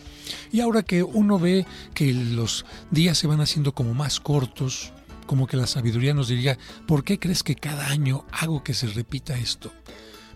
Y 0.52 0.60
ahora 0.60 0.82
que 0.82 1.02
uno 1.02 1.38
ve 1.38 1.66
que 1.92 2.12
los 2.14 2.64
días 2.90 3.18
se 3.18 3.26
van 3.26 3.40
haciendo 3.42 3.72
como 3.74 3.92
más 3.94 4.20
cortos, 4.20 4.92
como 5.26 5.46
que 5.46 5.56
la 5.56 5.66
sabiduría 5.66 6.14
nos 6.14 6.28
diría, 6.28 6.58
¿por 6.86 7.04
qué 7.04 7.18
crees 7.18 7.42
que 7.42 7.54
cada 7.54 7.88
año 7.88 8.24
hago 8.32 8.62
que 8.62 8.74
se 8.74 8.86
repita 8.88 9.36
esto? 9.38 9.72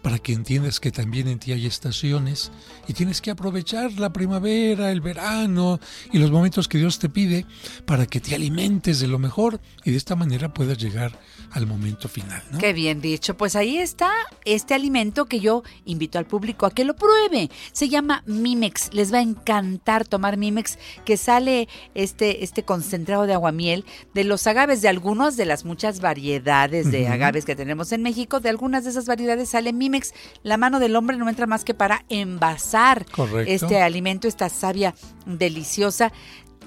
Para 0.03 0.18
que 0.18 0.33
entiendas 0.33 0.79
que 0.79 0.92
también 0.92 1.27
en 1.27 1.38
ti 1.38 1.53
hay 1.53 1.66
estaciones 1.66 2.53
y 2.87 2.92
tienes 2.92 3.20
que 3.20 3.33
aprovechar 3.33 3.92
la 3.98 4.12
primavera, 4.12 4.92
el 4.92 5.01
verano 5.01 5.81
y 6.12 6.18
los 6.18 6.31
momentos 6.31 6.68
que 6.68 6.79
Dios 6.79 6.98
te 6.98 7.09
pide 7.09 7.46
para 7.85 8.07
que 8.07 8.20
te 8.20 8.35
alimentes 8.35 9.01
de 9.01 9.09
lo 9.09 9.18
mejor 9.18 9.61
y 9.85 9.90
de 9.90 9.96
esta 9.96 10.14
manera 10.14 10.55
puedas 10.55 10.79
llegar 10.79 11.18
al 11.59 11.66
momento 11.66 12.09
final, 12.09 12.42
¿no? 12.51 12.59
Qué 12.59 12.73
bien 12.73 13.01
dicho. 13.01 13.37
Pues 13.37 13.57
ahí 13.57 13.79
está 13.79 14.11
este 14.44 14.75
alimento 14.75 15.27
que 15.27 15.40
yo 15.40 15.62
invito 15.85 16.18
al 16.18 16.27
público 16.27 16.66
a 16.66 16.71
que 16.71 16.85
lo 16.85 16.97
pruebe. 16.97 17.51
Se 17.73 17.88
llama 17.88 18.23
Mimex. 18.27 18.94
Les 18.94 19.12
va 19.12 19.18
a 19.18 19.23
encantar 19.23 20.07
tomar 20.07 20.37
Mimex, 20.37 20.79
que 21.05 21.16
sale 21.16 21.68
este, 21.94 22.44
este 22.44 22.62
concentrado 22.62 23.27
de 23.27 23.35
aguamiel 23.35 23.85
de 24.14 24.25
los 24.25 24.47
agaves, 24.47 24.81
de 24.81 24.88
algunos 24.88 25.37
de 25.37 25.44
las 25.44 25.64
muchas 25.64 26.01
variedades 26.01 26.90
de 26.90 27.09
agaves 27.09 27.44
que 27.44 27.57
tenemos 27.57 27.92
en 27.92 28.03
México. 28.03 28.40
De 28.40 28.49
algunas 28.49 28.85
de 28.85 28.90
esas 28.90 29.07
variedades 29.07 29.51
sale 29.51 29.73
Mimex. 29.73 30.14
La 30.42 30.57
mano 30.57 30.81
del 30.81 30.97
hombre 30.97 31.16
no 31.16 31.29
entra 31.29 31.47
más 31.47 31.64
que 31.64 31.75
para 31.75 32.05
envasar 32.09 33.05
Correcto. 33.11 33.53
este 33.53 33.83
alimento, 33.83 34.29
esta 34.29 34.49
savia 34.49 34.94
deliciosa 35.27 36.12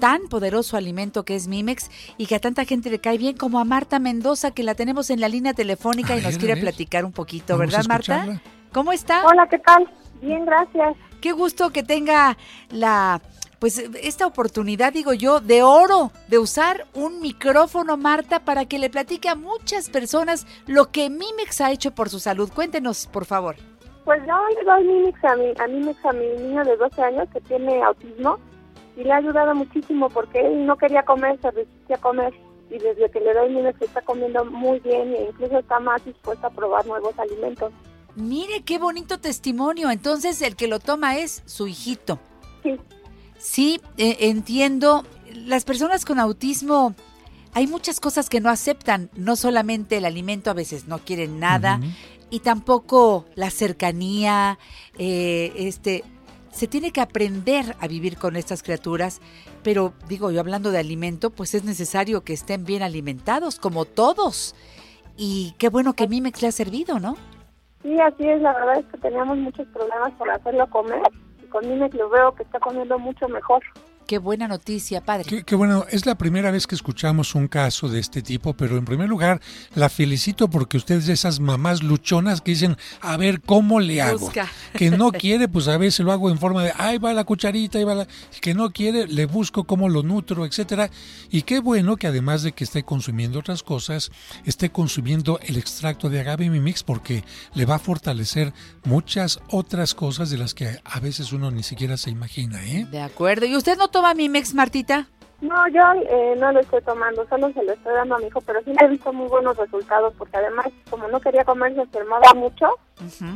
tan 0.02 0.26
poderoso 0.28 0.76
alimento 0.76 1.24
que 1.24 1.36
es 1.36 1.46
Mimex 1.46 1.88
y 2.18 2.26
que 2.26 2.34
a 2.34 2.40
tanta 2.40 2.64
gente 2.64 2.90
le 2.90 2.98
cae 2.98 3.18
bien 3.18 3.36
como 3.36 3.60
a 3.60 3.64
Marta 3.64 4.00
Mendoza 4.00 4.50
que 4.50 4.64
la 4.64 4.74
tenemos 4.74 5.10
en 5.10 5.20
la 5.20 5.28
línea 5.28 5.54
telefónica 5.54 6.14
A 6.14 6.16
y 6.16 6.22
nos 6.22 6.32
ver, 6.32 6.38
quiere 6.40 6.60
platicar 6.60 7.04
un 7.04 7.12
poquito, 7.12 7.56
Vamos 7.56 7.72
¿verdad 7.72 7.86
Marta? 7.88 8.40
¿Cómo 8.72 8.92
está? 8.92 9.24
Hola, 9.24 9.46
¿qué 9.48 9.60
tal? 9.60 9.88
Bien, 10.20 10.44
gracias. 10.44 10.96
Qué 11.20 11.30
gusto 11.30 11.70
que 11.70 11.84
tenga 11.84 12.36
la 12.70 13.22
pues 13.60 13.78
esta 13.78 14.26
oportunidad, 14.26 14.92
digo 14.92 15.12
yo, 15.12 15.38
de 15.38 15.62
oro, 15.62 16.10
de 16.26 16.40
usar 16.40 16.84
un 16.94 17.20
micrófono, 17.20 17.96
Marta, 17.96 18.40
para 18.40 18.64
que 18.64 18.80
le 18.80 18.90
platique 18.90 19.28
a 19.28 19.36
muchas 19.36 19.88
personas 19.88 20.48
lo 20.66 20.90
que 20.90 21.10
Mimex 21.10 21.60
ha 21.60 21.70
hecho 21.70 21.92
por 21.92 22.08
su 22.08 22.18
salud. 22.18 22.50
Cuéntenos, 22.52 23.06
por 23.06 23.24
favor. 23.24 23.54
Pues 24.04 24.20
yo 24.26 24.34
le 24.58 24.64
doy 24.64 24.82
Mimix 24.82 25.24
a 25.24 25.36
mi, 25.36 25.52
a 25.60 25.68
Mimix 25.68 26.04
a 26.04 26.12
mi 26.12 26.26
niño 26.42 26.64
de 26.64 26.76
12 26.76 27.02
años 27.02 27.28
que 27.32 27.40
tiene 27.42 27.80
autismo 27.84 28.40
y 28.96 29.04
le 29.04 29.12
ha 29.12 29.16
ayudado 29.16 29.54
muchísimo 29.54 30.08
porque 30.10 30.40
él 30.40 30.66
no 30.66 30.76
quería 30.76 31.04
comer, 31.04 31.40
se 31.40 31.50
resistía 31.50 31.96
a 31.96 32.00
comer 32.00 32.34
y 32.70 32.78
desde 32.78 33.10
que 33.10 33.20
le 33.20 33.34
doy 33.34 33.50
Mimix 33.50 33.80
está 33.82 34.00
comiendo 34.00 34.44
muy 34.46 34.80
bien 34.80 35.14
e 35.14 35.28
incluso 35.28 35.58
está 35.58 35.78
más 35.78 36.04
dispuesto 36.04 36.46
a 36.46 36.50
probar 36.50 36.86
nuevos 36.86 37.18
alimentos. 37.18 37.72
Mire 38.14 38.62
qué 38.62 38.78
bonito 38.78 39.18
testimonio. 39.18 39.90
Entonces 39.90 40.40
el 40.42 40.56
que 40.56 40.68
lo 40.68 40.80
toma 40.80 41.18
es 41.18 41.42
su 41.46 41.66
hijito. 41.66 42.18
Sí. 42.62 42.78
Sí, 43.38 43.80
eh, 43.98 44.16
entiendo. 44.20 45.04
Las 45.34 45.64
personas 45.64 46.04
con 46.04 46.18
autismo, 46.18 46.94
hay 47.54 47.66
muchas 47.66 48.00
cosas 48.00 48.28
que 48.28 48.40
no 48.40 48.50
aceptan. 48.50 49.10
No 49.14 49.36
solamente 49.36 49.98
el 49.98 50.04
alimento, 50.04 50.50
a 50.50 50.54
veces 50.54 50.88
no 50.88 50.98
quieren 50.98 51.40
nada. 51.40 51.80
Y 52.30 52.40
tampoco 52.40 53.26
la 53.34 53.50
cercanía, 53.50 54.58
eh, 54.98 55.52
este... 55.56 56.04
Se 56.52 56.68
tiene 56.68 56.92
que 56.92 57.00
aprender 57.00 57.74
a 57.80 57.88
vivir 57.88 58.18
con 58.18 58.36
estas 58.36 58.62
criaturas, 58.62 59.20
pero 59.62 59.94
digo 60.06 60.30
yo 60.30 60.38
hablando 60.38 60.70
de 60.70 60.78
alimento, 60.78 61.30
pues 61.30 61.54
es 61.54 61.64
necesario 61.64 62.24
que 62.24 62.34
estén 62.34 62.64
bien 62.66 62.82
alimentados, 62.82 63.58
como 63.58 63.86
todos. 63.86 64.54
Y 65.16 65.54
qué 65.58 65.70
bueno 65.70 65.94
que 65.94 66.06
Mimex 66.06 66.42
le 66.42 66.48
ha 66.48 66.52
servido, 66.52 67.00
¿no? 67.00 67.16
Sí, 67.82 67.98
así 67.98 68.28
es, 68.28 68.42
la 68.42 68.52
verdad 68.52 68.78
es 68.80 68.86
que 68.86 68.98
teníamos 68.98 69.38
muchos 69.38 69.66
problemas 69.68 70.12
por 70.12 70.30
hacerlo 70.30 70.68
comer 70.68 71.00
y 71.42 71.46
con 71.46 71.66
Mimix 71.66 71.94
lo 71.94 72.10
veo 72.10 72.34
que 72.34 72.42
está 72.42 72.60
comiendo 72.60 72.98
mucho 72.98 73.28
mejor. 73.28 73.62
Qué 74.12 74.18
buena 74.18 74.46
noticia, 74.46 75.00
padre. 75.00 75.24
Qué, 75.24 75.42
qué 75.42 75.54
bueno, 75.54 75.86
es 75.88 76.04
la 76.04 76.16
primera 76.16 76.50
vez 76.50 76.66
que 76.66 76.74
escuchamos 76.74 77.34
un 77.34 77.48
caso 77.48 77.88
de 77.88 77.98
este 77.98 78.20
tipo, 78.20 78.52
pero 78.52 78.76
en 78.76 78.84
primer 78.84 79.08
lugar 79.08 79.40
la 79.74 79.88
felicito 79.88 80.50
porque 80.50 80.76
usted 80.76 80.96
es 80.96 81.06
de 81.06 81.14
esas 81.14 81.40
mamás 81.40 81.82
luchonas 81.82 82.42
que 82.42 82.50
dicen, 82.50 82.76
a 83.00 83.16
ver, 83.16 83.40
¿cómo 83.40 83.80
le 83.80 84.02
hago? 84.02 84.18
Busca. 84.18 84.50
Que 84.74 84.90
no 84.90 85.12
quiere, 85.12 85.48
pues 85.48 85.66
a 85.66 85.78
veces 85.78 86.00
lo 86.04 86.12
hago 86.12 86.28
en 86.28 86.36
forma 86.36 86.62
de, 86.62 86.74
ahí 86.76 86.98
va 86.98 87.14
la 87.14 87.24
cucharita, 87.24 87.78
ahí 87.78 87.84
va 87.84 87.94
la... 87.94 88.08
Que 88.42 88.52
no 88.52 88.70
quiere, 88.70 89.06
le 89.06 89.24
busco 89.24 89.64
cómo 89.64 89.88
lo 89.88 90.02
nutro, 90.02 90.44
etcétera. 90.44 90.90
Y 91.30 91.40
qué 91.40 91.60
bueno 91.60 91.96
que 91.96 92.06
además 92.06 92.42
de 92.42 92.52
que 92.52 92.64
esté 92.64 92.82
consumiendo 92.82 93.38
otras 93.38 93.62
cosas, 93.62 94.10
esté 94.44 94.68
consumiendo 94.68 95.40
el 95.42 95.56
extracto 95.56 96.10
de 96.10 96.20
agave 96.20 96.50
mimix 96.50 96.82
porque 96.82 97.24
le 97.54 97.64
va 97.64 97.76
a 97.76 97.78
fortalecer 97.78 98.52
muchas 98.84 99.40
otras 99.48 99.94
cosas 99.94 100.28
de 100.28 100.36
las 100.36 100.52
que 100.52 100.78
a 100.84 101.00
veces 101.00 101.32
uno 101.32 101.50
ni 101.50 101.62
siquiera 101.62 101.96
se 101.96 102.10
imagina, 102.10 102.62
¿eh? 102.62 102.86
De 102.90 103.00
acuerdo. 103.00 103.46
¿Y 103.46 103.56
usted 103.56 103.78
no 103.78 103.88
toma 103.88 104.01
Mimex, 104.14 104.54
Martita? 104.54 105.06
No, 105.42 105.68
yo 105.68 105.80
eh, 106.08 106.36
no 106.38 106.52
lo 106.52 106.60
estoy 106.60 106.80
tomando, 106.82 107.26
solo 107.28 107.52
se 107.52 107.64
lo 107.64 107.72
estoy 107.72 107.92
dando 107.94 108.14
a 108.14 108.18
mi 108.18 108.26
hijo, 108.26 108.40
pero 108.42 108.60
sí 108.62 108.72
le 108.78 108.86
he 108.86 108.88
visto 108.90 109.12
muy 109.12 109.28
buenos 109.28 109.56
resultados 109.56 110.14
porque 110.16 110.36
además, 110.36 110.66
como 110.88 111.08
no 111.08 111.20
quería 111.20 111.44
comer, 111.44 111.74
se 111.74 111.80
enfermaba 111.80 112.32
mucho 112.34 112.66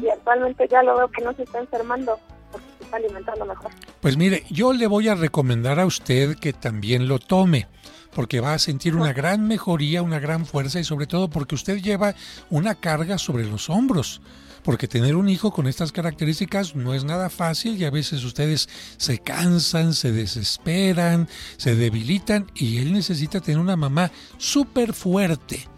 y 0.01 0.09
actualmente 0.09 0.69
ya 0.71 0.85
lo 0.85 0.97
veo 0.97 1.09
que 1.09 1.25
no 1.25 1.33
se 1.33 1.43
está 1.43 1.59
enfermando 1.59 2.17
porque 2.53 2.67
se 2.79 2.85
está 2.85 2.97
alimentando 2.99 3.45
mejor. 3.45 3.73
Pues 4.01 4.17
mire, 4.17 4.45
yo 4.51 4.73
le 4.73 4.87
voy 4.87 5.09
a 5.09 5.17
recomendar 5.17 5.81
a 5.81 5.87
usted 5.87 6.37
que 6.39 6.53
también 6.53 7.09
lo 7.09 7.19
tome, 7.19 7.67
porque 8.15 8.39
va 8.39 8.55
a 8.55 8.61
sentir 8.61 8.95
una 8.95 9.13
gran 9.13 9.49
mejoría, 9.49 10.01
una 10.01 10.21
gran 10.21 10.47
fuerza 10.47 10.79
y 10.79 10.85
sobre 10.85 11.09
todo 11.09 11.29
porque 11.29 11.57
usted 11.57 11.79
lleva 11.79 12.15
una 12.51 12.77
carga 12.77 13.19
sobre 13.19 13.45
los 13.45 13.69
hombros. 13.69 14.23
Porque 14.67 14.89
tener 14.89 15.15
un 15.15 15.29
hijo 15.29 15.53
con 15.53 15.69
estas 15.69 15.93
características 15.93 16.75
no 16.75 16.93
es 16.93 17.05
nada 17.05 17.31
fácil 17.31 17.77
y 17.77 17.85
a 17.85 17.91
veces 17.91 18.25
ustedes 18.25 18.69
se 18.97 19.21
cansan, 19.21 19.95
se 19.95 20.11
desesperan, 20.11 21.29
se 21.57 21.77
debilitan 21.77 22.51
y 22.57 22.79
él 22.79 22.93
necesita 22.93 23.41
tener 23.41 23.61
una 23.61 23.77
mamá 23.77 24.11
súper 24.39 24.93
fuerte. 24.93 25.69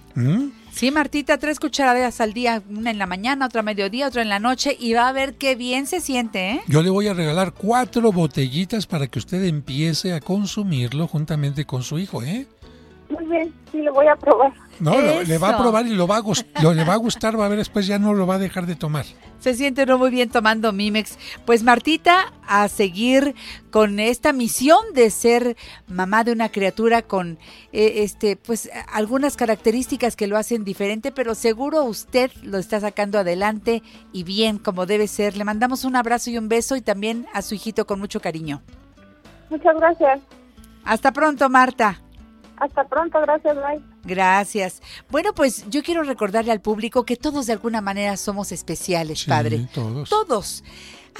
Sí, 0.72 0.90
Martita, 0.90 1.36
tres 1.36 1.60
cucharadas 1.60 2.22
al 2.22 2.32
día, 2.32 2.62
una 2.70 2.90
en 2.90 2.98
la 2.98 3.06
mañana, 3.06 3.44
otra 3.44 3.60
a 3.60 3.62
mediodía, 3.62 4.08
otra 4.08 4.22
en 4.22 4.30
la 4.30 4.38
noche, 4.38 4.74
y 4.80 4.94
va 4.94 5.06
a 5.06 5.12
ver 5.12 5.34
qué 5.34 5.54
bien 5.54 5.86
se 5.86 6.00
siente, 6.00 6.52
¿eh? 6.52 6.60
Yo 6.66 6.82
le 6.82 6.88
voy 6.88 7.08
a 7.08 7.14
regalar 7.14 7.52
cuatro 7.52 8.10
botellitas 8.10 8.86
para 8.86 9.06
que 9.06 9.18
usted 9.18 9.44
empiece 9.44 10.14
a 10.14 10.20
consumirlo 10.20 11.06
juntamente 11.06 11.66
con 11.66 11.82
su 11.82 11.98
hijo, 11.98 12.22
¿eh? 12.22 12.46
Muy 13.10 13.26
bien, 13.26 13.52
sí, 13.70 13.82
lo 13.82 13.92
voy 13.92 14.06
a 14.06 14.16
probar. 14.16 14.52
No, 14.80 15.00
lo- 15.00 15.22
le 15.22 15.38
va 15.38 15.50
a 15.50 15.58
probar 15.58 15.86
y 15.86 15.90
lo 15.94 16.06
va 16.06 16.18
a, 16.18 16.22
lo, 16.62 16.72
le 16.74 16.84
va 16.84 16.94
a 16.94 16.96
gustar, 16.96 17.38
va 17.38 17.46
a 17.46 17.48
ver 17.48 17.58
después 17.58 17.86
ya 17.86 17.98
no 17.98 18.14
lo 18.14 18.26
va 18.26 18.36
a 18.36 18.38
dejar 18.38 18.66
de 18.66 18.76
tomar. 18.76 19.04
Se 19.40 19.54
siente 19.54 19.84
uno 19.84 19.98
muy 19.98 20.10
bien 20.10 20.30
tomando 20.30 20.72
Mimex. 20.72 21.18
Pues 21.44 21.62
Martita, 21.62 22.32
a 22.46 22.68
seguir 22.68 23.34
con 23.70 24.00
esta 24.00 24.32
misión 24.32 24.78
de 24.94 25.10
ser 25.10 25.56
mamá 25.86 26.24
de 26.24 26.32
una 26.32 26.48
criatura 26.48 27.02
con 27.02 27.38
eh, 27.72 28.02
este, 28.04 28.36
pues 28.36 28.68
algunas 28.92 29.36
características 29.36 30.16
que 30.16 30.26
lo 30.26 30.36
hacen 30.36 30.64
diferente, 30.64 31.12
pero 31.12 31.34
seguro 31.34 31.84
usted 31.84 32.30
lo 32.42 32.58
está 32.58 32.80
sacando 32.80 33.18
adelante 33.18 33.82
y 34.12 34.24
bien 34.24 34.58
como 34.58 34.86
debe 34.86 35.06
ser. 35.08 35.36
Le 35.36 35.44
mandamos 35.44 35.84
un 35.84 35.96
abrazo 35.96 36.30
y 36.30 36.38
un 36.38 36.48
beso 36.48 36.76
y 36.76 36.80
también 36.80 37.26
a 37.32 37.42
su 37.42 37.54
hijito 37.54 37.86
con 37.86 37.98
mucho 38.00 38.20
cariño. 38.20 38.62
Muchas 39.50 39.76
gracias. 39.76 40.20
Hasta 40.84 41.12
pronto, 41.12 41.48
Marta. 41.48 42.00
Hasta 42.60 42.84
pronto, 42.88 43.20
gracias, 43.20 43.54
bye. 43.56 43.80
Gracias. 44.04 44.82
Bueno, 45.10 45.32
pues 45.34 45.64
yo 45.70 45.82
quiero 45.82 46.02
recordarle 46.02 46.52
al 46.52 46.60
público 46.60 47.04
que 47.04 47.16
todos 47.16 47.46
de 47.46 47.52
alguna 47.52 47.80
manera 47.80 48.16
somos 48.16 48.52
especiales, 48.52 49.20
Sí, 49.20 49.28
padre. 49.28 49.68
todos. 49.72 50.08
Todos. 50.08 50.64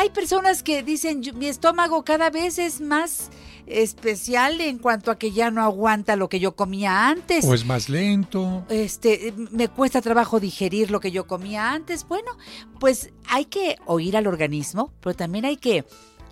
Hay 0.00 0.10
personas 0.10 0.62
que 0.62 0.82
dicen, 0.82 1.22
"Yo- 1.22 1.34
mi 1.34 1.46
estómago 1.46 2.04
cada 2.04 2.30
vez 2.30 2.58
es 2.58 2.80
más 2.80 3.30
especial 3.66 4.60
en 4.60 4.78
cuanto 4.78 5.10
a 5.10 5.18
que 5.18 5.30
ya 5.32 5.50
no 5.50 5.62
aguanta 5.62 6.16
lo 6.16 6.28
que 6.28 6.40
yo 6.40 6.56
comía 6.56 7.08
antes. 7.08 7.44
O 7.44 7.52
es 7.54 7.64
más 7.66 7.88
lento. 7.88 8.64
Este, 8.68 9.32
me 9.50 9.68
cuesta 9.68 10.00
trabajo 10.00 10.40
digerir 10.40 10.90
lo 10.90 11.00
que 11.00 11.10
yo 11.10 11.26
comía 11.26 11.72
antes. 11.72 12.06
Bueno, 12.06 12.30
pues 12.80 13.10
hay 13.28 13.44
que 13.44 13.76
oír 13.86 14.16
al 14.16 14.26
organismo, 14.26 14.92
pero 15.00 15.14
también 15.14 15.44
hay 15.44 15.56
que 15.56 15.84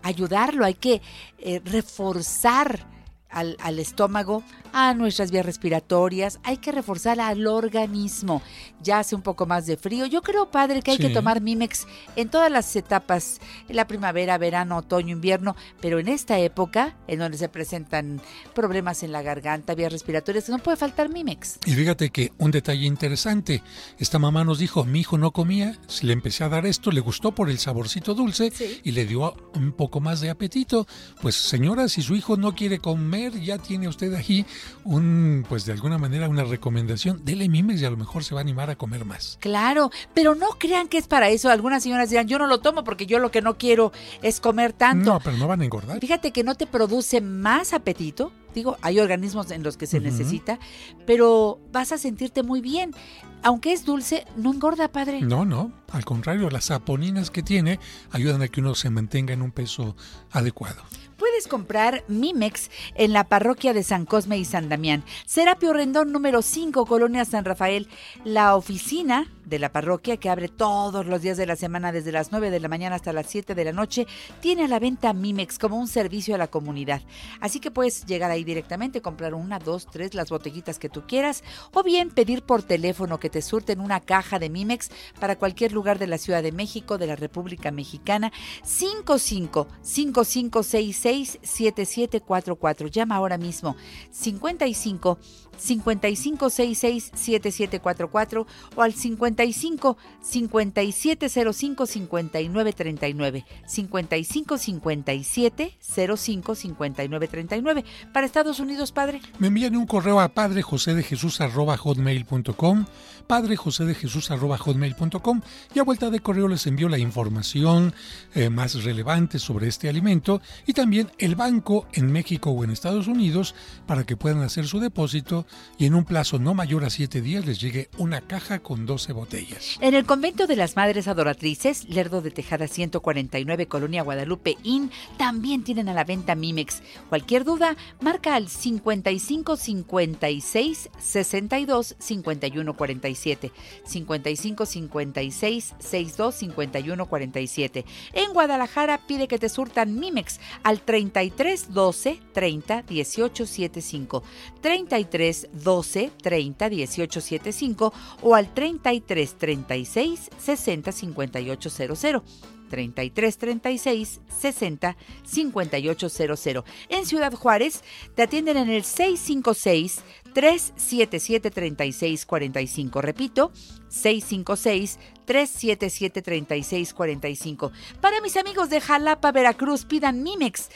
ayudarlo, 0.02 0.64
hay 0.64 0.74
que 0.74 1.02
eh, 1.38 1.60
reforzar 1.64 2.86
al, 3.28 3.56
al 3.60 3.78
estómago, 3.80 4.42
a 4.78 4.92
nuestras 4.92 5.30
vías 5.30 5.46
respiratorias, 5.46 6.38
hay 6.42 6.58
que 6.58 6.70
reforzar 6.70 7.18
al 7.18 7.46
organismo. 7.46 8.42
Ya 8.82 8.98
hace 8.98 9.14
un 9.14 9.22
poco 9.22 9.46
más 9.46 9.64
de 9.64 9.78
frío. 9.78 10.04
Yo 10.04 10.20
creo, 10.20 10.50
padre, 10.50 10.82
que 10.82 10.90
hay 10.90 10.98
que 10.98 11.08
tomar 11.08 11.40
Mimex 11.40 11.86
en 12.14 12.28
todas 12.28 12.52
las 12.52 12.76
etapas, 12.76 13.40
en 13.70 13.76
la 13.76 13.86
primavera, 13.86 14.36
verano, 14.36 14.76
otoño, 14.76 15.14
invierno, 15.14 15.56
pero 15.80 15.98
en 15.98 16.08
esta 16.08 16.38
época, 16.40 16.94
en 17.08 17.20
donde 17.20 17.38
se 17.38 17.48
presentan 17.48 18.20
problemas 18.54 19.02
en 19.02 19.12
la 19.12 19.22
garganta, 19.22 19.74
vías 19.74 19.90
respiratorias, 19.90 20.46
no 20.50 20.58
puede 20.58 20.76
faltar 20.76 21.08
Mimex. 21.08 21.58
Y 21.64 21.72
fíjate 21.72 22.10
que 22.10 22.32
un 22.36 22.50
detalle 22.50 22.84
interesante, 22.84 23.62
esta 23.98 24.18
mamá 24.18 24.44
nos 24.44 24.58
dijo, 24.58 24.84
mi 24.84 25.00
hijo 25.00 25.16
no 25.16 25.30
comía, 25.30 25.78
si 25.88 26.06
le 26.06 26.12
empecé 26.12 26.44
a 26.44 26.50
dar 26.50 26.66
esto, 26.66 26.90
le 26.90 27.00
gustó 27.00 27.32
por 27.32 27.48
el 27.48 27.58
saborcito 27.58 28.12
dulce 28.12 28.50
Sí. 28.50 28.82
y 28.84 28.90
le 28.90 29.06
dio 29.06 29.34
un 29.54 29.72
poco 29.72 30.00
más 30.00 30.20
de 30.20 30.28
apetito. 30.28 30.86
Pues 31.22 31.34
señora, 31.34 31.88
si 31.88 32.02
su 32.02 32.14
hijo 32.14 32.36
no 32.36 32.54
quiere 32.54 32.78
comer, 32.78 33.40
ya 33.40 33.56
tiene 33.56 33.88
usted 33.88 34.12
ahí 34.12 34.44
un, 34.84 35.44
pues 35.48 35.64
de 35.66 35.72
alguna 35.72 35.98
manera 35.98 36.28
una 36.28 36.44
recomendación, 36.44 37.24
dele 37.24 37.48
mimes 37.48 37.80
y 37.80 37.84
a 37.84 37.90
lo 37.90 37.96
mejor 37.96 38.24
se 38.24 38.34
va 38.34 38.40
a 38.40 38.42
animar 38.42 38.70
a 38.70 38.76
comer 38.76 39.04
más. 39.04 39.38
Claro, 39.40 39.90
pero 40.14 40.34
no 40.34 40.48
crean 40.58 40.88
que 40.88 40.98
es 40.98 41.06
para 41.06 41.28
eso. 41.28 41.50
Algunas 41.50 41.82
señoras 41.82 42.10
dirán, 42.10 42.28
yo 42.28 42.38
no 42.38 42.46
lo 42.46 42.60
tomo 42.60 42.84
porque 42.84 43.06
yo 43.06 43.18
lo 43.18 43.30
que 43.30 43.42
no 43.42 43.58
quiero 43.58 43.92
es 44.22 44.40
comer 44.40 44.72
tanto. 44.72 45.12
No, 45.12 45.20
pero 45.20 45.36
no 45.36 45.48
van 45.48 45.60
a 45.60 45.64
engordar. 45.64 46.00
Fíjate 46.00 46.32
que 46.32 46.44
no 46.44 46.54
te 46.54 46.66
produce 46.66 47.20
más 47.20 47.72
apetito. 47.72 48.32
Digo, 48.56 48.78
hay 48.80 49.00
organismos 49.00 49.50
en 49.50 49.62
los 49.62 49.76
que 49.76 49.86
se 49.86 50.00
necesita, 50.00 50.58
pero 51.06 51.60
vas 51.72 51.92
a 51.92 51.98
sentirte 51.98 52.42
muy 52.42 52.62
bien. 52.62 52.94
Aunque 53.42 53.74
es 53.74 53.84
dulce, 53.84 54.24
no 54.34 54.50
engorda, 54.50 54.88
padre. 54.88 55.20
No, 55.20 55.44
no, 55.44 55.72
al 55.92 56.06
contrario, 56.06 56.48
las 56.48 56.64
saponinas 56.64 57.30
que 57.30 57.42
tiene 57.42 57.78
ayudan 58.12 58.40
a 58.40 58.48
que 58.48 58.62
uno 58.62 58.74
se 58.74 58.88
mantenga 58.88 59.34
en 59.34 59.42
un 59.42 59.50
peso 59.50 59.94
adecuado. 60.30 60.82
Puedes 61.18 61.48
comprar 61.48 62.02
Mimex 62.08 62.70
en 62.94 63.12
la 63.12 63.24
parroquia 63.24 63.74
de 63.74 63.82
San 63.82 64.06
Cosme 64.06 64.38
y 64.38 64.46
San 64.46 64.70
Damián. 64.70 65.04
Serapio 65.26 65.74
Rendón 65.74 66.10
número 66.10 66.40
5, 66.40 66.86
Colonia 66.86 67.26
San 67.26 67.44
Rafael. 67.44 67.88
La 68.24 68.56
oficina 68.56 69.30
de 69.46 69.58
la 69.58 69.72
parroquia, 69.72 70.18
que 70.18 70.28
abre 70.28 70.48
todos 70.48 71.06
los 71.06 71.22
días 71.22 71.38
de 71.38 71.46
la 71.46 71.56
semana 71.56 71.92
desde 71.92 72.12
las 72.12 72.32
9 72.32 72.50
de 72.50 72.60
la 72.60 72.68
mañana 72.68 72.96
hasta 72.96 73.12
las 73.12 73.26
7 73.26 73.54
de 73.54 73.64
la 73.64 73.72
noche, 73.72 74.06
tiene 74.40 74.64
a 74.64 74.68
la 74.68 74.78
venta 74.78 75.12
Mimex 75.12 75.58
como 75.58 75.78
un 75.78 75.88
servicio 75.88 76.34
a 76.34 76.38
la 76.38 76.48
comunidad. 76.48 77.00
Así 77.40 77.60
que 77.60 77.70
puedes 77.70 78.04
llegar 78.04 78.30
ahí 78.30 78.44
directamente, 78.44 79.00
comprar 79.00 79.34
una, 79.34 79.58
dos, 79.58 79.86
tres, 79.86 80.14
las 80.14 80.28
botellitas 80.28 80.78
que 80.78 80.88
tú 80.88 81.06
quieras, 81.06 81.42
o 81.72 81.82
bien 81.82 82.10
pedir 82.10 82.42
por 82.42 82.62
teléfono 82.62 83.18
que 83.18 83.30
te 83.30 83.40
surten 83.40 83.80
una 83.80 84.00
caja 84.00 84.38
de 84.38 84.50
Mimex 84.50 84.90
para 85.20 85.36
cualquier 85.36 85.72
lugar 85.72 85.98
de 85.98 86.08
la 86.08 86.18
Ciudad 86.18 86.42
de 86.42 86.52
México, 86.52 86.98
de 86.98 87.06
la 87.06 87.16
República 87.16 87.70
Mexicana. 87.70 88.32
55 88.64 89.68
5566 89.82 91.38
7744. 91.42 92.88
Llama 92.88 93.16
ahora 93.16 93.38
mismo 93.38 93.76
55 94.10 95.18
5566 95.56 97.12
7744 97.14 98.46
o 98.74 98.82
al 98.82 98.92
55 98.92 99.96
5705 100.20 101.86
5939 101.86 103.44
55 103.66 104.58
57 104.58 105.78
05 106.16 106.54
5939 106.54 107.84
para 108.12 108.26
Estados 108.26 108.60
Unidos, 108.60 108.92
padre. 108.92 109.22
Me 109.38 109.46
envían 109.48 109.74
un 109.76 109.86
correo 109.86 110.20
a 110.20 110.28
padrejosedejesus.hotmail.com 110.28 112.84
padrejosedejesus.hotmail.com 113.26 115.40
y 115.74 115.78
a 115.78 115.82
vuelta 115.82 116.10
de 116.10 116.20
correo 116.20 116.48
les 116.48 116.66
envío 116.66 116.88
la 116.88 116.98
información 116.98 117.94
eh, 118.34 118.50
más 118.50 118.84
relevante 118.84 119.38
sobre 119.38 119.68
este 119.68 119.88
alimento 119.88 120.40
y 120.66 120.72
también 120.72 121.10
el 121.18 121.34
banco 121.34 121.86
en 121.92 122.12
México 122.12 122.50
o 122.50 122.64
en 122.64 122.70
Estados 122.70 123.06
Unidos 123.06 123.54
para 123.86 124.04
que 124.04 124.16
puedan 124.16 124.42
hacer 124.42 124.66
su 124.66 124.80
depósito 124.80 125.46
y 125.78 125.86
en 125.86 125.94
un 125.94 126.04
plazo 126.04 126.38
no 126.38 126.54
mayor 126.54 126.84
a 126.84 126.90
7 126.90 127.20
días 127.20 127.46
les 127.46 127.60
llegue 127.60 127.88
una 127.98 128.20
caja 128.20 128.60
con 128.60 128.86
12 128.86 129.12
botellas. 129.12 129.78
En 129.80 129.94
el 129.94 130.06
convento 130.06 130.46
de 130.46 130.56
las 130.56 130.76
Madres 130.76 131.08
Adoratrices, 131.08 131.88
Lerdo 131.88 132.22
de 132.22 132.30
Tejada 132.30 132.68
149, 132.68 133.66
Colonia 133.66 134.02
Guadalupe 134.02 134.56
Inn, 134.62 134.90
también 135.16 135.64
tienen 135.64 135.88
a 135.88 135.94
la 135.94 136.04
venta 136.04 136.34
Mimex. 136.34 136.82
Cualquier 137.08 137.44
duda, 137.44 137.76
marca 138.00 138.34
al 138.34 138.48
55 138.48 139.56
56 139.56 140.90
62 140.98 141.96
51 141.98 142.76
47. 143.16 143.52
55 143.84 144.66
56 144.66 145.74
62 145.78 146.34
51 146.34 147.06
47. 147.06 147.84
En 148.12 148.32
Guadalajara 148.32 149.06
pide 149.06 149.28
que 149.28 149.38
te 149.38 149.48
surtan 149.48 149.98
Mimex 149.98 150.38
al 150.62 150.80
33 150.80 151.72
12 151.72 152.20
30 152.32 152.82
18 152.82 153.46
75. 153.46 154.22
33 154.60 155.48
12 155.52 156.12
30 156.22 156.68
18 156.68 157.20
75 157.20 157.92
o 158.22 158.34
al 158.34 158.52
33 158.52 159.34
36 159.34 160.30
60 160.38 160.92
58 160.92 161.70
00. 161.70 162.24
33 162.68 163.38
36 163.38 164.20
60 164.40 164.96
58 165.24 166.08
00. 166.08 166.64
En 166.88 167.06
Ciudad 167.06 167.32
Juárez 167.32 167.82
te 168.14 168.22
atienden 168.22 168.56
en 168.56 168.70
el 168.70 168.84
656 168.84 170.02
377 170.36 171.50
36 171.50 172.26
45. 172.26 173.00
Repito, 173.00 173.52
656 173.88 174.98
377 175.24 176.20
36 176.20 176.92
45. 176.92 177.72
Para 178.02 178.20
mis 178.20 178.36
amigos 178.36 178.68
de 178.68 178.82
Jalapa, 178.82 179.32
Veracruz, 179.32 179.86
pidan 179.86 180.22
Mimex. 180.22 180.68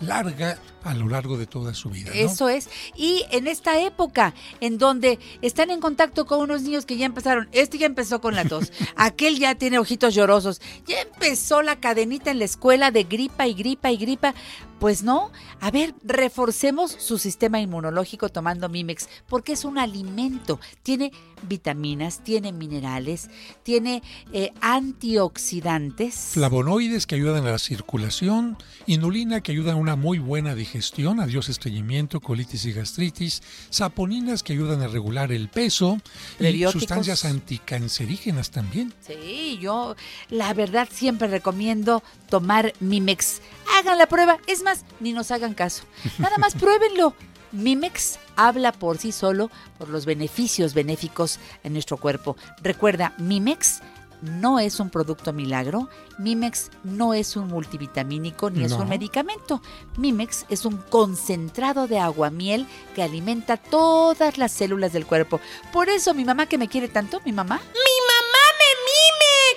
larga 0.00 0.58
a 0.84 0.94
lo 0.94 1.08
largo 1.08 1.36
de 1.36 1.46
toda 1.46 1.74
su 1.74 1.90
vida. 1.90 2.10
¿no? 2.10 2.16
Eso 2.16 2.48
es. 2.48 2.68
Y 2.94 3.24
en 3.30 3.46
esta 3.46 3.80
época 3.80 4.34
en 4.60 4.78
donde 4.78 5.18
están 5.42 5.70
en 5.70 5.80
contacto 5.80 6.26
con 6.26 6.40
unos 6.40 6.62
niños 6.62 6.86
que 6.86 6.96
ya 6.96 7.06
empezaron, 7.06 7.48
este 7.52 7.78
ya 7.78 7.86
empezó 7.86 8.20
con 8.20 8.34
la 8.34 8.44
tos, 8.44 8.72
aquel 8.96 9.38
ya 9.38 9.56
tiene 9.56 9.78
ojitos 9.78 10.14
llorosos, 10.14 10.60
ya 10.86 11.00
empezó 11.00 11.62
la 11.62 11.80
cadenita 11.80 12.30
en 12.30 12.38
la 12.38 12.44
escuela 12.44 12.90
de 12.90 13.04
gripa 13.04 13.46
y 13.46 13.54
gripa 13.54 13.90
y 13.90 13.96
gripa. 13.96 14.34
Pues 14.78 15.02
no, 15.02 15.32
a 15.60 15.70
ver, 15.70 15.94
reforcemos 16.04 16.92
su 16.92 17.16
sistema 17.16 17.60
inmunológico 17.60 18.28
tomando 18.28 18.68
Mimex, 18.68 19.08
porque 19.26 19.54
es 19.54 19.64
un 19.64 19.78
alimento. 19.78 20.60
Tiene 20.82 21.12
vitaminas, 21.48 22.22
tiene 22.22 22.52
minerales, 22.52 23.30
tiene 23.62 24.02
eh, 24.34 24.52
antioxidantes. 24.60 26.14
Flavonoides 26.32 27.06
que 27.06 27.14
ayudan 27.14 27.46
a 27.46 27.52
la 27.52 27.58
circulación, 27.58 28.58
inulina 28.86 29.40
que 29.40 29.52
ayuda 29.52 29.72
a 29.72 29.76
una 29.76 29.85
muy 29.94 30.18
buena 30.18 30.54
digestión, 30.56 31.20
adiós 31.20 31.48
estreñimiento, 31.48 32.20
colitis 32.20 32.64
y 32.64 32.72
gastritis, 32.72 33.42
saponinas 33.70 34.42
que 34.42 34.54
ayudan 34.54 34.82
a 34.82 34.88
regular 34.88 35.30
el 35.30 35.48
peso 35.48 36.00
y 36.40 36.64
sustancias 36.64 37.24
anticancerígenas 37.24 38.50
también. 38.50 38.92
Sí, 39.06 39.58
yo 39.60 39.94
la 40.30 40.52
verdad 40.54 40.88
siempre 40.90 41.28
recomiendo 41.28 42.02
tomar 42.28 42.72
Mimex. 42.80 43.40
Hagan 43.78 43.98
la 43.98 44.08
prueba, 44.08 44.38
es 44.48 44.62
más, 44.62 44.84
ni 44.98 45.12
nos 45.12 45.30
hagan 45.30 45.54
caso. 45.54 45.84
Nada 46.18 46.38
más 46.38 46.54
pruébenlo. 46.54 47.14
Mimex 47.52 48.18
habla 48.34 48.72
por 48.72 48.98
sí 48.98 49.12
solo 49.12 49.50
por 49.78 49.88
los 49.88 50.04
beneficios 50.04 50.74
benéficos 50.74 51.38
en 51.62 51.74
nuestro 51.74 51.96
cuerpo. 51.96 52.36
Recuerda, 52.62 53.14
Mimex 53.18 53.80
no 54.22 54.58
es 54.58 54.80
un 54.80 54.90
producto 54.90 55.32
milagro, 55.32 55.88
Mimex 56.18 56.70
no 56.84 57.14
es 57.14 57.36
un 57.36 57.48
multivitamínico 57.48 58.50
ni 58.50 58.64
es 58.64 58.72
un 58.72 58.88
medicamento. 58.88 59.62
Mimex 59.96 60.46
es 60.48 60.64
un 60.64 60.76
concentrado 60.76 61.86
de 61.86 61.98
aguamiel 61.98 62.66
que 62.94 63.02
alimenta 63.02 63.56
todas 63.56 64.38
las 64.38 64.52
células 64.52 64.92
del 64.92 65.06
cuerpo. 65.06 65.40
Por 65.72 65.88
eso 65.88 66.14
mi 66.14 66.24
mamá 66.24 66.46
que 66.46 66.58
me 66.58 66.68
quiere 66.68 66.88
tanto, 66.88 67.20
mi 67.24 67.32
mamá, 67.32 67.60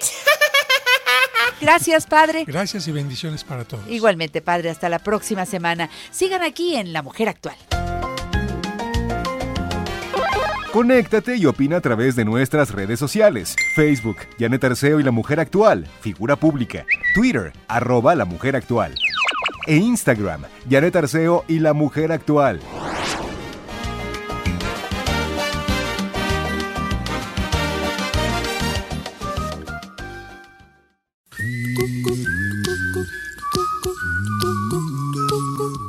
Gracias, 1.62 2.08
padre. 2.08 2.46
Gracias 2.46 2.88
y 2.88 2.92
bendiciones 2.92 3.44
para 3.44 3.66
todos. 3.66 3.88
Igualmente, 3.90 4.42
padre, 4.42 4.70
hasta 4.70 4.90
la 4.90 5.00
próxima 5.00 5.46
semana. 5.46 5.90
Sigan 6.12 6.42
aquí 6.42 6.76
en 6.76 6.94
La 6.94 7.02
Mujer 7.02 7.30
Actual. 7.30 7.89
Conéctate 10.72 11.36
y 11.36 11.48
opina 11.48 11.78
a 11.78 11.82
través 11.82 12.16
de 12.16 12.24
nuestras 12.24 12.70
redes 12.72 13.00
sociales. 13.00 13.56
Facebook, 13.74 14.18
Janet 14.40 14.64
Arceo 14.64 15.00
y 15.00 15.04
la 15.04 15.10
Mujer 15.10 15.40
Actual, 15.40 15.88
figura 16.00 16.36
pública. 16.36 16.86
Twitter, 17.16 17.52
arroba 17.68 18.14
la 18.14 18.26
Mujer 18.26 18.56
Actual. 18.56 18.94
E 19.66 19.78
Instagram, 19.78 20.44
Janet 20.70 20.96
Arceo 20.96 21.44
y 21.48 21.58
la 21.58 21.74
Mujer 21.74 22.12
Actual. 22.12 22.60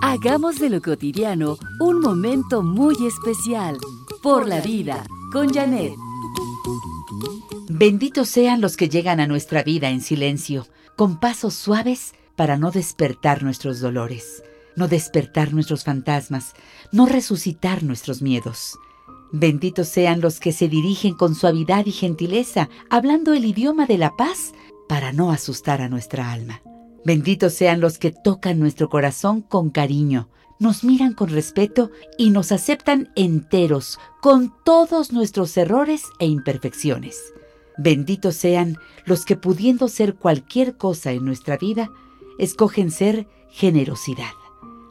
Hagamos 0.03 0.59
de 0.59 0.71
lo 0.71 0.81
cotidiano 0.81 1.59
un 1.81 2.01
momento 2.01 2.63
muy 2.63 2.95
especial. 3.07 3.79
Por 4.23 4.47
la 4.47 4.61
vida, 4.61 5.07
con 5.33 5.49
Janet. 5.51 5.95
Benditos 7.71 8.29
sean 8.29 8.61
los 8.61 8.77
que 8.77 8.91
llegan 8.91 9.19
a 9.19 9.27
nuestra 9.27 9.63
vida 9.63 9.89
en 9.89 10.03
silencio, 10.03 10.67
con 10.95 11.19
pasos 11.19 11.55
suaves 11.55 12.13
para 12.37 12.59
no 12.59 12.71
despertar 12.71 13.43
nuestros 13.43 13.81
dolores, 13.81 14.43
no 14.77 14.89
despertar 14.89 15.55
nuestros 15.55 15.85
fantasmas, 15.85 16.53
no 16.93 17.07
resucitar 17.07 17.83
nuestros 17.83 18.21
miedos. 18.21 18.79
Benditos 19.33 19.89
sean 19.89 20.21
los 20.21 20.39
que 20.39 20.53
se 20.53 20.69
dirigen 20.69 21.15
con 21.15 21.35
suavidad 21.35 21.87
y 21.87 21.93
gentileza, 21.93 22.69
hablando 22.91 23.33
el 23.33 23.47
idioma 23.47 23.87
de 23.87 23.97
la 23.97 24.17
paz, 24.17 24.53
para 24.87 25.13
no 25.13 25.31
asustar 25.31 25.81
a 25.81 25.89
nuestra 25.89 26.31
alma. 26.31 26.61
Benditos 27.07 27.55
sean 27.55 27.81
los 27.81 27.97
que 27.97 28.11
tocan 28.11 28.59
nuestro 28.59 28.91
corazón 28.91 29.41
con 29.41 29.71
cariño, 29.71 30.29
nos 30.61 30.85
miran 30.85 31.15
con 31.15 31.31
respeto 31.31 31.91
y 32.17 32.31
nos 32.31 32.53
aceptan 32.53 33.11
enteros 33.17 33.99
con 34.21 34.55
todos 34.65 35.11
nuestros 35.11 35.57
errores 35.57 36.05
e 36.21 36.27
imperfecciones. 36.27 37.35
Benditos 37.77 38.37
sean 38.37 38.77
los 39.07 39.25
que 39.25 39.37
pudiendo 39.37 39.89
ser 39.89 40.15
cualquier 40.15 40.77
cosa 40.77 41.13
en 41.13 41.25
nuestra 41.25 41.57
vida, 41.57 41.91
escogen 42.39 42.91
ser 42.91 43.27
generosidad. 43.51 44.33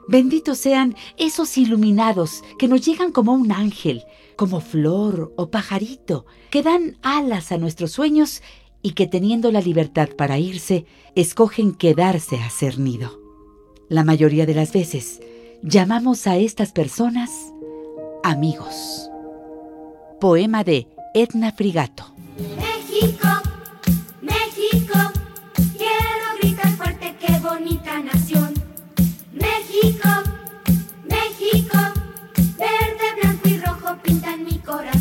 Benditos 0.08 0.58
sean 0.58 0.96
esos 1.18 1.56
iluminados 1.56 2.44
que 2.58 2.68
nos 2.68 2.84
llegan 2.84 3.12
como 3.12 3.34
un 3.34 3.52
ángel, 3.52 4.06
como 4.36 4.60
flor 4.60 5.32
o 5.38 5.52
pajarito, 5.52 6.26
que 6.50 6.64
dan 6.64 6.98
alas 7.04 7.52
a 7.52 7.60
nuestros 7.60 7.92
sueños 7.92 8.42
y 8.82 8.94
que 8.94 9.06
teniendo 9.06 9.52
la 9.52 9.62
libertad 9.62 10.10
para 10.18 10.40
irse, 10.40 10.86
escogen 11.14 11.76
quedarse 11.76 12.38
a 12.38 12.50
ser 12.50 12.80
nido. 12.80 13.20
La 13.88 14.04
mayoría 14.04 14.48
de 14.48 14.56
las 14.56 14.74
veces, 14.74 15.22
llamamos 15.62 16.28
a 16.28 16.38
estas 16.38 16.72
personas 16.72 17.30
amigos. 18.24 19.10
Poema 20.20 20.64
de 20.64 20.88
Edna 21.14 21.52
Frigato. 21.52 22.14
México, 22.38 23.28
México, 24.22 25.00
quiero 25.78 26.28
gritar 26.42 26.72
fuerte, 26.74 27.16
qué 27.20 27.40
bonita 27.40 28.00
nación. 28.02 28.54
México, 29.34 30.10
México, 31.06 31.78
verde, 32.58 33.22
blanco 33.22 33.48
y 33.48 33.58
rojo 33.60 33.98
pintan 34.04 34.44
mi 34.44 34.60
corazón. 34.60 34.99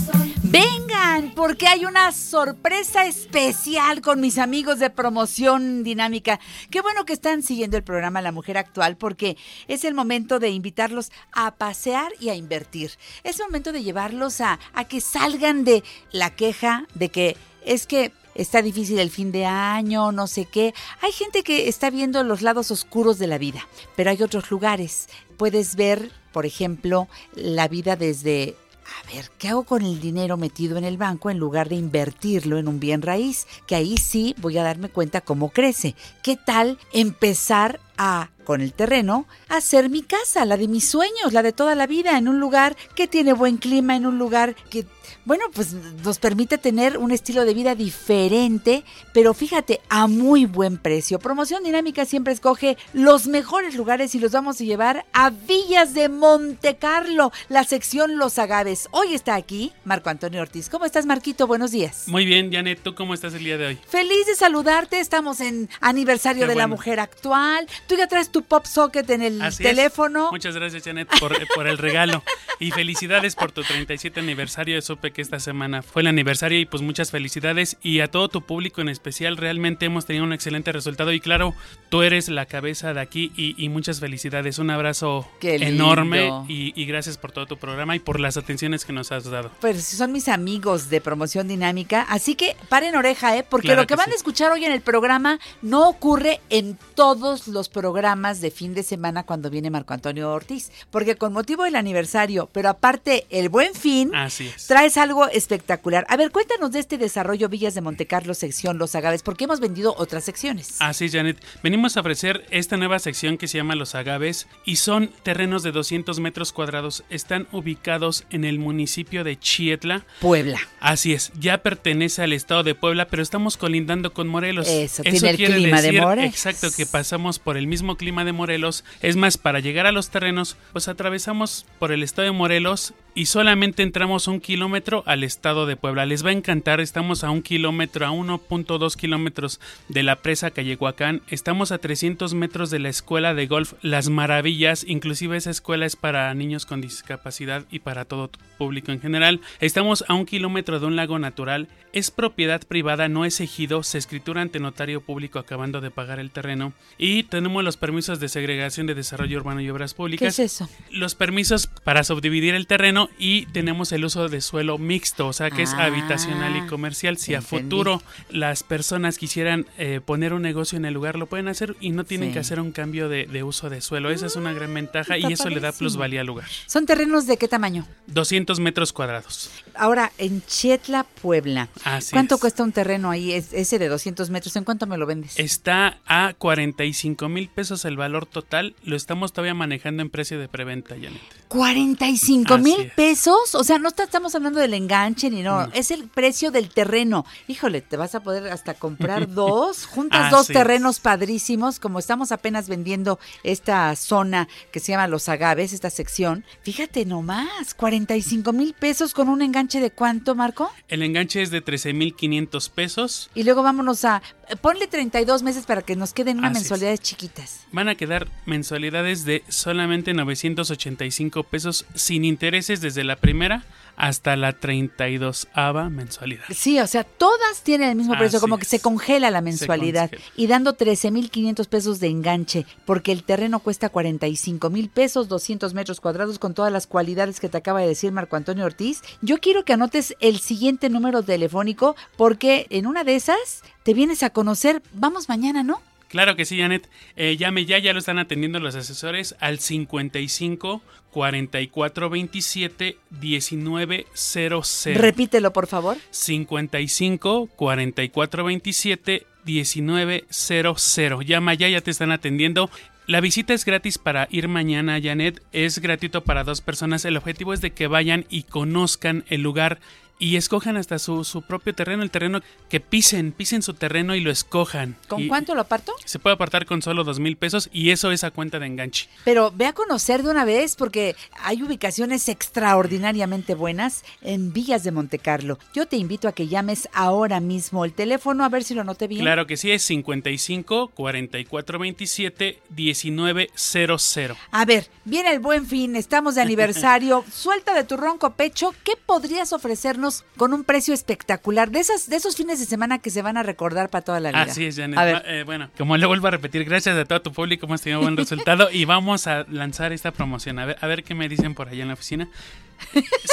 Vengan, 0.51 1.35
porque 1.35 1.67
hay 1.67 1.85
una 1.85 2.11
sorpresa 2.11 3.05
especial 3.05 4.01
con 4.01 4.19
mis 4.19 4.39
amigos 4.39 4.79
de 4.79 4.89
promoción 4.89 5.85
dinámica. 5.85 6.41
Qué 6.71 6.81
bueno 6.81 7.05
que 7.05 7.13
están 7.13 7.43
siguiendo 7.43 7.77
el 7.77 7.83
programa 7.83 8.23
La 8.23 8.33
Mujer 8.33 8.57
Actual 8.57 8.97
porque 8.97 9.37
es 9.67 9.85
el 9.85 9.93
momento 9.93 10.39
de 10.39 10.49
invitarlos 10.49 11.13
a 11.33 11.51
pasear 11.57 12.13
y 12.19 12.31
a 12.31 12.35
invertir. 12.35 12.93
Es 13.25 13.39
momento 13.41 13.73
de 13.73 13.83
llevarlos 13.83 14.41
a, 14.41 14.59
a 14.73 14.85
que 14.85 15.03
salgan 15.03 15.65
de 15.65 15.85
la 16.13 16.35
queja 16.35 16.87
de 16.95 17.11
que 17.11 17.37
es 17.67 17.87
que 17.87 18.13
está 18.35 18.63
difícil 18.63 18.99
el 19.01 19.11
fin 19.11 19.33
de 19.33 19.45
año, 19.45 20.13
no 20.13 20.27
sé 20.27 20.47
qué. 20.47 20.73
Hay 21.03 21.13
gente 21.13 21.43
que 21.43 21.69
está 21.69 21.91
viendo 21.91 22.25
los 22.25 22.41
lados 22.41 22.71
oscuros 22.71 23.19
de 23.19 23.27
la 23.27 23.37
vida, 23.37 23.69
pero 23.97 24.09
hay 24.09 24.23
otros 24.23 24.51
lugares. 24.51 25.11
Puedes 25.37 25.77
ver, 25.77 26.11
por 26.33 26.47
ejemplo, 26.47 27.07
la 27.35 27.69
vida 27.69 27.97
desde 27.97 28.57
a 28.89 29.13
ver, 29.13 29.31
¿qué 29.39 29.49
hago 29.49 29.65
con 29.65 29.83
el 29.83 30.01
dinero 30.01 30.37
metido 30.37 30.77
en 30.77 30.85
el 30.85 30.97
banco 30.97 31.31
en 31.31 31.39
lugar 31.39 31.69
de 31.69 31.77
invertirlo 31.77 32.59
en 32.59 32.69
un 32.69 32.81
bien 32.81 33.03
raíz? 33.03 33.47
Que 33.67 33.75
ahí 33.75 33.97
sí 33.97 34.35
voy 34.39 34.59
a 34.59 34.63
darme 34.63 34.89
cuenta 34.89 35.21
cómo 35.21 35.51
crece. 35.51 35.95
¿Qué 36.23 36.37
tal 36.37 36.79
empezar 36.93 37.81
a, 37.99 38.31
con 38.45 38.63
el 38.63 38.73
terreno, 38.73 39.27
hacer 39.49 39.91
mi 39.91 40.03
casa, 40.03 40.47
la 40.47 40.57
de 40.57 40.69
mis 40.69 40.89
sueños, 40.89 41.35
la 41.35 41.43
de 41.43 41.53
toda 41.53 41.75
la 41.75 41.87
vida, 41.87 42.17
en 42.17 42.29
un 42.29 42.41
lugar 42.41 42.77
que 42.95 43.07
tiene 43.07 43.35
buen 43.35 43.59
clima, 43.59 43.95
en 43.95 44.07
un 44.07 44.19
lugar 44.19 44.55
que, 44.71 44.87
bueno, 45.27 45.45
pues 45.53 45.75
nos 46.03 46.19
permite 46.19 46.57
tener 46.57 46.97
un 46.97 47.11
estilo 47.11 47.45
de 47.45 47.53
vida 47.53 47.75
diferente, 47.75 48.85
pero 49.13 49.35
fíjate, 49.35 49.83
a 49.91 50.07
muy 50.07 50.47
buen 50.47 50.79
precio. 50.79 51.19
Promoción 51.19 51.63
Dinámica 51.63 52.07
siempre 52.07 52.33
escoge 52.33 52.79
los 52.95 53.27
mejores 53.27 53.75
lugares 53.75 54.15
y 54.15 54.19
los 54.19 54.33
vamos 54.33 54.61
a 54.61 54.65
llevar 54.65 55.05
a 55.13 55.29
Villas 55.29 55.93
de 55.93 56.09
Monte 56.09 56.77
Carlo, 56.77 57.33
la 57.51 57.65
sección 57.65 58.17
Los 58.17 58.39
Agaves. 58.39 58.89
Hoy 58.93 59.13
está 59.13 59.35
aquí 59.35 59.73
Marco 59.85 60.09
Antonio 60.09 60.41
Ortiz. 60.41 60.71
¿Cómo 60.71 60.87
estás, 60.87 61.05
Marquito? 61.05 61.47
Buenos 61.47 61.73
días. 61.73 62.05
Muy 62.07 62.25
bien, 62.25 62.51
Janet, 62.51 62.81
¿tú 62.83 62.95
cómo 62.95 63.13
estás 63.13 63.35
el 63.35 63.45
día 63.45 63.59
de 63.59 63.67
hoy? 63.67 63.79
Feliz 63.87 64.27
de 64.27 64.37
saludarte, 64.37 65.01
estamos 65.01 65.41
en 65.41 65.69
aniversario 65.81 66.45
Qué 66.45 66.49
de 66.49 66.55
la 66.55 66.65
bueno. 66.65 66.77
mujer 66.77 67.01
actual, 67.01 67.67
tú 67.89 67.97
ya 67.97 68.07
traes 68.07 68.31
tu 68.31 68.43
pop 68.43 68.65
socket 68.67 69.09
en 69.11 69.23
el 69.23 69.43
Así 69.43 69.63
es. 69.65 69.69
teléfono. 69.71 70.31
Muchas 70.31 70.55
gracias, 70.55 70.85
Janet, 70.85 71.09
por, 71.19 71.35
por 71.55 71.67
el 71.67 71.79
regalo. 71.79 72.23
Y 72.61 72.71
felicidades 72.73 73.35
por 73.35 73.53
tu 73.53 73.63
37 73.63 74.21
aniversario. 74.21 74.81
Supe 74.83 75.13
que 75.13 75.23
esta 75.23 75.41
semana 75.41 75.83
fue 75.83 76.03
el 76.03 76.09
aniversario 76.09 76.59
y 76.59 76.67
pues 76.67 76.83
muchas 76.83 77.11
felicidades. 77.11 77.77
Y 77.83 78.01
a 78.01 78.09
todo 78.11 78.29
tu 78.29 78.43
público 78.43 78.81
en 78.81 78.89
especial, 78.89 79.37
realmente 79.37 79.87
hemos 79.87 80.07
tenido 80.07 80.25
un 80.25 80.33
excelente 80.33 80.71
resultado. 80.73 81.13
Y 81.13 81.21
claro, 81.21 81.55
tú 81.89 82.03
eres 82.03 82.29
la 82.29 82.47
cabeza 82.47 82.93
de 82.95 83.01
aquí 83.01 83.33
y, 83.37 83.55
y 83.63 83.69
muchas 83.69 84.01
felicidades. 84.01 84.59
Un 84.59 84.71
abrazo 84.71 85.27
enorme 85.41 86.31
y, 86.49 86.73
y 86.81 86.87
gracias 86.87 87.17
por 87.17 87.33
todo 87.33 87.47
tu 87.47 87.57
programa 87.57 87.97
y 87.97 87.99
por 88.01 88.21
las 88.21 88.37
atenciones 88.37 88.85
que 88.85 88.93
nos 88.93 89.13
has 89.13 89.25
dado. 89.25 89.51
Pues 89.61 89.85
son 89.85 90.13
mis 90.13 90.29
amigos 90.29 90.91
de 90.91 91.01
promoción 91.01 91.49
dinámica, 91.49 92.03
así 92.03 92.35
que 92.35 92.57
paren 92.69 92.97
oreja, 92.97 93.37
¿eh? 93.37 93.45
Porque 93.49 93.69
Claro 93.69 93.83
lo 93.83 93.87
que, 93.87 93.93
que 93.95 93.97
van 93.97 94.07
sí. 94.07 94.13
a 94.13 94.17
escuchar 94.17 94.53
hoy 94.53 94.65
en 94.65 94.73
el 94.73 94.81
programa 94.81 95.39
no 95.63 95.89
ocurre 95.89 96.41
en 96.51 96.79
todos 96.95 97.49
los 97.49 97.69
programas 97.79 98.41
de 98.41 98.51
fin 98.51 98.75
de 98.75 98.83
semana 98.83 99.23
cuando 99.23 99.51
viene 99.51 99.71
Marco 99.71 99.95
Antonio 99.95 100.33
Ortiz, 100.33 100.73
porque 100.91 101.15
con 101.15 101.33
motivo 101.33 101.63
del 101.63 101.77
aniversario, 101.77 102.49
pero 102.53 102.71
aparte 102.71 103.25
el 103.31 103.49
buen 103.51 103.73
fin, 103.73 104.13
Así 104.17 104.49
es. 104.49 104.67
traes 104.67 104.97
algo 104.97 105.29
espectacular. 105.29 106.05
A 106.09 106.17
ver, 106.17 106.33
cuéntanos 106.33 106.73
de 106.73 106.81
este 106.81 106.99
desarrollo 106.99 107.49
Villas 107.49 107.77
de 107.77 107.81
Montecarlo, 107.81 108.35
sección 108.35 108.79
Los 108.79 108.97
Agaves, 108.97 109.23
porque 109.23 109.45
hemos 109.45 109.61
vendido 109.61 109.95
otras 109.97 110.25
secciones. 110.25 110.75
Así 110.81 111.05
es, 111.05 111.13
Janet. 111.13 111.41
Venimos 111.63 111.97
a 111.97 112.01
ofrecer 112.01 112.45
esta 112.51 112.77
nueva 112.77 112.99
sección 112.99 113.39
que 113.39 113.47
se 113.47 113.59
llama 113.59 113.77
Los 113.77 113.95
Agaves 113.95 114.49
y 114.65 114.75
son 114.75 115.13
terrenos 115.23 115.63
de 115.63 115.71
200 115.71 116.19
metros 116.19 116.53
cuadrados. 116.53 117.05
Están 117.11 117.47
ubicados 117.53 118.25
en 118.31 118.45
el 118.45 118.59
municipio 118.59 119.23
de 119.23 119.39
Chietla. 119.39 120.05
Puebla. 120.21 120.59
Así 120.81 121.13
es, 121.13 121.31
ya 121.39 121.59
pertenece 121.59 122.23
al 122.23 122.33
estado 122.33 122.65
de 122.65 122.75
Puebla, 122.75 123.07
pero 123.07 123.23
estamos 123.23 123.57
colindando 123.57 124.13
con 124.13 124.27
Morelos. 124.27 124.67
Eso, 124.67 125.05
tiene 125.05 125.31
el 125.31 125.37
clima 125.37 125.81
de 125.81 125.93
Morelos. 125.93 126.35
Exacto, 126.35 126.73
que 126.77 126.85
pasamos 126.85 127.39
por 127.39 127.57
el 127.57 127.68
mismo 127.69 127.97
clima 127.97 128.25
de 128.25 128.33
Morelos. 128.33 128.85
Es 129.01 129.17
más, 129.17 129.39
para 129.39 129.61
llegar 129.61 129.87
a 129.87 129.93
los 129.93 130.11
terrenos, 130.11 130.57
pues 130.73 130.89
atravesamos 130.89 131.67
por 131.79 131.93
el 131.93 132.03
estado 132.03 132.27
de 132.27 132.33
Morelos 132.33 132.95
y 133.19 133.27
solamente 133.27 133.83
entramos 133.83 134.29
un 134.29 134.39
kilómetro 134.39 135.03
al 135.05 135.25
estado 135.25 135.67
de 135.67 135.75
Puebla. 135.75 136.07
Les 136.07 136.25
va 136.25 136.31
a 136.31 136.35
encantar, 136.35 136.81
estamos 136.81 137.25
a 137.25 137.31
un 137.31 137.43
kilómetro, 137.43 138.07
a 138.07 138.11
1.2 138.13 138.95
kilómetros 138.95 139.59
de 139.89 140.05
la 140.05 140.15
presa 140.15 140.53
Callehuacán. 140.53 141.23
Estamos 141.27 141.73
a 141.73 141.79
300 141.79 142.35
metros 142.35 142.71
de 142.71 142.79
la 142.79 142.91
escuela 142.91 143.35
de 143.35 143.49
golf 143.49 143.73
Las 143.83 144.09
Maravillas. 144.09 144.85
Inclusive 144.87 145.37
esa 145.37 145.51
escuela 145.51 145.85
es 145.85 145.97
para 145.97 146.33
niños 146.33 146.65
con 146.65 146.81
discapacidad 146.81 147.65
y 147.73 147.81
para 147.81 148.05
todo 148.05 148.31
público 148.57 148.93
en 148.93 149.01
general. 149.01 149.41
Estamos 149.59 150.05
a 150.07 150.15
un 150.15 150.25
kilómetro 150.25 150.79
de 150.79 150.87
un 150.87 150.95
lago 150.95 151.19
natural. 151.19 151.67
Es 151.93 152.13
propiedad 152.13 152.61
privada, 152.69 153.09
no 153.09 153.25
es 153.25 153.41
ejido. 153.41 153.83
Se 153.83 153.99
escritura 153.99 154.43
ante 154.43 154.61
notario 154.61 155.01
público 155.01 155.41
acabando 155.41 155.81
de 155.81 155.91
pagar 155.91 156.21
el 156.21 156.31
terreno. 156.31 156.73
Y 156.99 157.25
tenemos 157.25 157.65
los 157.65 157.77
permisos 157.77 158.21
de 158.21 158.29
segregación 158.29 158.87
de 158.87 158.95
desarrollo 158.95 159.39
urbano 159.39 159.61
y 159.61 159.71
obras 159.71 159.95
¿Qué 159.95 159.97
públicas 159.97 160.39
es 160.39 160.55
eso? 160.55 160.69
los 160.93 161.17
permisos 161.17 161.67
para 161.67 162.05
subdividir 162.05 162.55
el 162.55 162.69
terreno 162.69 163.08
y 163.19 163.47
tenemos 163.47 163.93
el 163.93 164.05
uso 164.05 164.29
de 164.29 164.41
suelo 164.41 164.79
mixto, 164.79 165.27
o 165.29 165.33
sea 165.33 165.51
que 165.51 165.63
es 165.63 165.73
Ah, 165.75 165.85
habitacional 165.85 166.57
y 166.57 166.67
comercial. 166.67 167.17
Si 167.19 167.35
a 167.35 167.43
futuro 167.43 168.03
las 168.31 168.63
personas 168.63 169.19
quisieran 169.19 169.67
eh, 169.79 170.01
poner 170.05 170.33
un 170.33 170.43
negocio 170.43 170.77
en 170.77 170.85
el 170.85 170.95
lugar, 170.95 171.17
lo 171.17 171.27
pueden 171.27 171.49
hacer 171.49 171.77
y 171.81 171.91
no 171.91 172.05
tienen 172.05 172.29
Sí. 172.31 172.33
que 172.35 172.39
hacer 172.41 172.61
un 172.61 172.73
cambio 172.73 173.09
de, 173.09 173.27
de 173.27 173.43
uso 173.43 173.71
de 173.71 173.81
suelo. 173.81 174.11
Esa 174.11 174.27
es 174.27 174.37
una 174.37 174.53
gran 174.53 174.73
ventaja 174.75 175.17
y 175.19 175.33
eso 175.33 175.49
le 175.49 175.61
da 175.61 175.73
plusvalía 175.73 176.21
al 176.23 176.27
lugar. 176.27 176.47
¿Son 176.67 176.85
terrenos 176.87 177.27
de 177.27 177.37
qué 177.37 177.49
tamaño? 177.49 177.87
200 178.09 178.59
metros 178.61 178.93
cuadrados. 178.93 179.51
Ahora, 179.75 180.13
en 180.19 180.43
Chietla, 180.47 181.05
Puebla. 181.23 181.69
Así 181.85 182.13
¿Cuánto 182.13 182.35
es. 182.37 182.41
cuesta 182.41 182.63
un 182.65 182.73
terreno 182.73 183.11
ahí, 183.11 183.33
es- 183.33 183.53
ese 183.53 183.79
de 183.79 183.89
200 183.89 184.31
metros? 184.31 184.57
¿En 184.57 184.65
cuánto 184.65 184.87
me 184.87 184.97
lo 184.99 185.07
vendes? 185.07 185.39
Está 185.39 185.99
a 186.07 186.35
45 186.37 187.29
mil 187.29 187.49
pesos 187.49 187.85
el 187.85 187.97
valor 187.97 188.27
total. 188.27 188.75
Lo 188.85 188.97
estamos 188.97 189.33
todavía 189.33 189.55
manejando 189.55 190.03
en 190.03 190.11
precio 190.11 190.39
de 190.39 190.49
preventa, 190.49 190.95
Janet. 190.95 191.21
45 191.49 192.55
Así 192.55 192.63
mil. 192.65 192.88
Pesos. 192.97 193.55
O 193.55 193.65
sea, 193.65 193.79
no 193.79 193.89
está- 193.89 194.05
estamos 194.05 194.35
hablando 194.35 194.61
del 194.61 194.75
enganche 194.75 195.31
ni 195.31 195.43
no. 195.43 195.69
Es 195.73 195.91
el 195.91 196.09
precio 196.09 196.51
del 196.51 196.69
terreno. 196.71 197.25
Híjole, 197.47 197.81
te 197.81 197.97
vas 197.97 198.15
a 198.15 198.21
poder 198.21 198.51
hasta 198.53 198.75
comprar 198.75 199.29
dos. 199.35 199.87
Juntas 199.87 200.27
Así 200.27 200.31
dos 200.35 200.47
terrenos 200.49 201.01
padrísimos. 201.01 201.79
Como 201.81 201.99
estamos 201.99 202.33
apenas 202.33 202.69
vendiendo 202.69 203.19
esta 203.43 203.95
zona 203.97 204.49
que 204.73 204.81
se 204.81 204.93
llama 204.93 205.09
Los 205.09 205.29
Agaves, 205.29 205.73
esta 205.73 205.91
sección. 205.91 206.45
Fíjate 206.63 207.05
nomás, 207.05 207.75
45 207.75 208.53
mil 208.53 208.75
pesos 208.75 209.15
con 209.15 209.29
un 209.29 209.43
enganche 209.43 209.81
de 209.81 209.91
cuánto, 209.91 210.35
Marco? 210.35 210.71
El 210.89 211.03
enganche 211.03 211.43
es 211.43 211.51
de 211.51 211.61
13 211.61 211.93
mil 211.93 212.15
500 212.15 212.69
pesos. 212.71 213.31
Y 213.35 213.43
luego 213.45 213.63
vámonos 213.63 214.05
a. 214.05 214.23
Ponle 214.61 214.87
32 214.87 215.43
meses 215.43 215.67
para 215.67 215.83
que 215.83 215.97
nos 215.97 216.13
queden 216.13 216.39
unas 216.39 216.53
es. 216.53 216.59
mensualidades 216.59 217.01
chiquitas. 217.01 217.67
Van 217.73 217.89
a 217.89 217.95
quedar 217.95 218.29
mensualidades 218.47 219.25
de 219.25 219.45
solamente 219.49 220.15
985 220.15 221.43
pesos 221.45 221.87
sin 221.95 222.25
intereses 222.25 222.81
desde 222.81 223.05
la 223.05 223.17
primera 223.17 223.65
hasta 223.99 224.37
la 224.37 224.53
32 224.53 225.49
ava 225.53 225.91
mensualidad. 225.91 226.45
Sí, 226.55 226.79
o 226.79 226.87
sea, 226.87 227.05
todas 227.05 227.63
tienen 227.63 227.91
el 227.91 227.97
mismo 227.97 228.17
precio, 228.17 228.39
Así 228.39 228.45
como 228.45 228.57
que 228.59 228.65
se 228.65 228.81
congela 228.81 229.31
la 229.31 229.41
mensualidad 229.41 230.09
congela. 230.11 230.33
y 230.37 230.47
dando 230.47 230.77
13.500 230.77 231.67
pesos 231.67 231.99
de 232.01 232.07
enganche, 232.07 232.65
porque 232.87 233.13
el 233.13 233.25
terreno 233.25 233.59
cuesta 233.59 233.89
45 233.89 234.71
mil 234.71 234.89
pesos, 234.89 235.29
200 235.29 235.75
metros 235.75 236.01
cuadrados 236.01 236.39
con 236.39 236.55
todas 236.55 236.73
las 236.73 236.87
cualidades 236.87 237.41
que 237.41 237.49
te 237.49 237.59
acaba 237.59 237.81
de 237.81 237.89
decir 237.89 238.13
Marco 238.13 238.37
Antonio 238.37 238.65
Ortiz. 238.65 239.03
Yo 239.21 239.39
quiero 239.39 239.65
que 239.65 239.73
anotes 239.73 240.15
el 240.21 240.39
siguiente 240.39 240.89
número 240.89 241.23
telefónico, 241.23 241.97
porque 242.17 242.67
en 242.71 242.87
una 242.87 243.03
de 243.03 243.17
esas 243.17 243.63
te 243.83 243.95
vienes 243.95 244.23
a 244.23 244.31
conocer, 244.31 244.81
vamos 244.93 245.29
mañana, 245.29 245.65
¿no? 245.65 245.81
Claro 246.09 246.37
que 246.37 246.45
sí, 246.45 246.59
Janet. 246.59 246.89
Eh, 247.17 247.37
llame 247.37 247.67
ya, 247.67 247.79
ya 247.79 247.93
lo 247.93 247.99
están 247.99 248.19
atendiendo 248.19 248.61
los 248.61 248.75
asesores 248.75 249.37
al 249.41 249.59
55 249.59 250.83
44 251.11 252.11
27 252.11 252.99
19 253.11 254.07
00. 254.13 254.63
Repítelo, 254.95 255.53
por 255.53 255.67
favor. 255.67 255.97
55 256.11 257.49
44 257.55 258.45
27 258.45 259.27
19 259.45 260.25
00. 260.31 261.23
Llama 261.23 261.55
ya, 261.55 261.69
ya 261.69 261.81
te 261.81 261.91
están 261.91 262.13
atendiendo. 262.13 262.71
La 263.07 263.23
visita 263.23 263.55
es 263.55 263.65
gratis 263.65 263.97
para 263.97 264.29
ir 264.31 264.49
mañana, 264.49 265.01
Janet. 265.03 265.43
Es 265.53 265.79
gratuito 265.79 266.25
para 266.25 266.45
dos 266.45 266.61
personas. 266.61 267.07
El 267.07 267.17
objetivo 267.17 267.55
es 267.55 267.63
de 267.63 267.71
que 267.71 267.87
vayan 267.87 268.27
y 268.29 268.43
conozcan 268.43 269.25
el 269.29 269.43
lugar 269.43 269.81
y 270.19 270.37
escojan 270.37 270.77
hasta 270.77 270.99
su, 270.99 271.25
su 271.25 271.43
propio 271.43 271.75
terreno, 271.75 272.03
el 272.03 272.11
terreno 272.11 272.41
que 272.69 272.81
pisen, 272.81 273.33
pisen 273.33 273.63
su 273.63 273.75
terreno 273.75 274.15
y 274.15 274.21
lo 274.21 274.31
escojan. 274.31 274.97
¿Con 275.07 275.23
Y 275.23 275.29
cuánto 275.29 275.55
lo 275.55 275.61
aparto? 275.61 275.95
Se 276.05 276.19
puede 276.19 276.35
apartar 276.35 276.67
con 276.67 276.83
solo 276.83 277.05
dos 277.05 277.21
mil 277.21 277.37
pesos 277.37 277.71
y 277.73 277.91
eso 277.91 278.11
es 278.11 278.25
a 278.25 278.31
cuenta 278.31 278.59
de 278.59 278.67
enganche. 278.67 279.09
Pero 279.25 279.53
ve 279.55 279.67
a 279.67 279.73
conocer 279.73 280.23
de 280.23 280.31
una 280.31 280.45
vez 280.45 280.77
porque 280.77 281.15
hay 281.43 281.63
ubicaciones 281.63 282.29
extraordinariamente 282.29 283.55
buenas 283.55 284.05
en 284.23 284.53
Villas 284.53 284.83
de 284.83 284.91
Montecarlo. 284.91 285.59
Yo 285.73 285.87
te 285.87 285.97
invito 285.97 286.29
a 286.29 286.33
que 286.33 286.49
llames 286.49 286.89
ahora 286.93 287.41
mismo 287.41 287.85
el 287.85 287.93
teléfono 287.93 288.45
a 288.45 288.49
ver 288.49 288.65
si 288.65 288.75
lo 288.75 288.85
noté 288.85 289.07
bien. 289.07 289.23
Claro 289.23 289.47
que 289.47 289.57
sí, 289.57 289.71
es 289.71 289.83
55 289.85 290.89
44 290.89 291.79
27 291.79 292.59
19 292.71 293.51
00. 293.55 294.37
A 294.51 294.65
ver, 294.65 294.89
viene 295.05 295.31
el 295.31 295.39
buen 295.39 295.67
fin, 295.67 295.97
estamos 295.97 296.35
de 296.35 296.43
aniversario. 296.43 297.25
Suelta 297.33 297.75
de 297.75 297.85
tu 297.85 297.97
ronco 297.97 298.31
pecho, 298.31 298.75
¿qué 298.85 298.95
podrías 298.97 299.53
ofrecernos 299.53 300.08
con 300.37 300.53
un 300.53 300.65
precio 300.65 300.93
espectacular? 300.95 301.71
De 301.71 301.81
esas, 301.81 302.09
de 302.09 302.17
esos 302.17 302.37
fines 302.37 302.59
de 302.61 302.67
semana 302.67 302.99
que 302.99 303.11
se 303.11 303.23
van 303.23 303.37
a 303.37 303.43
recordar 303.43 303.89
para 303.91 304.05
toda 304.05 304.21
la 304.21 304.31
vida. 304.31 304.43
Así 304.43 304.65
es, 304.67 304.77
Janet. 304.77 304.99
A 304.99 305.05
ver. 305.05 305.15
Va- 305.17 305.23
eh, 305.27 305.43
bueno, 305.45 305.71
como 305.79 305.97
le 305.97 306.07
vuelvo 306.07 306.27
a 306.29 306.31
repetir, 306.31 306.65
gracias 306.65 306.97
a 306.97 307.05
todo 307.05 307.21
tu 307.23 307.33
público 307.33 307.67
hemos 307.67 307.81
tenido 307.83 308.01
buen 308.01 308.17
resultado 308.17 308.71
y 308.71 308.85
vamos 308.85 309.27
a 309.27 309.45
lanzar 309.49 309.93
esta 309.93 310.11
promoción. 310.13 310.59
A 310.59 310.67
ver, 310.67 310.77
a 310.81 310.87
ver 310.87 311.05
qué 311.05 311.15
me 311.15 311.29
dicen 311.29 311.55
por 311.55 311.69
allá 311.69 311.83
en 311.83 311.89
la 311.89 311.95
oficina. 311.95 312.29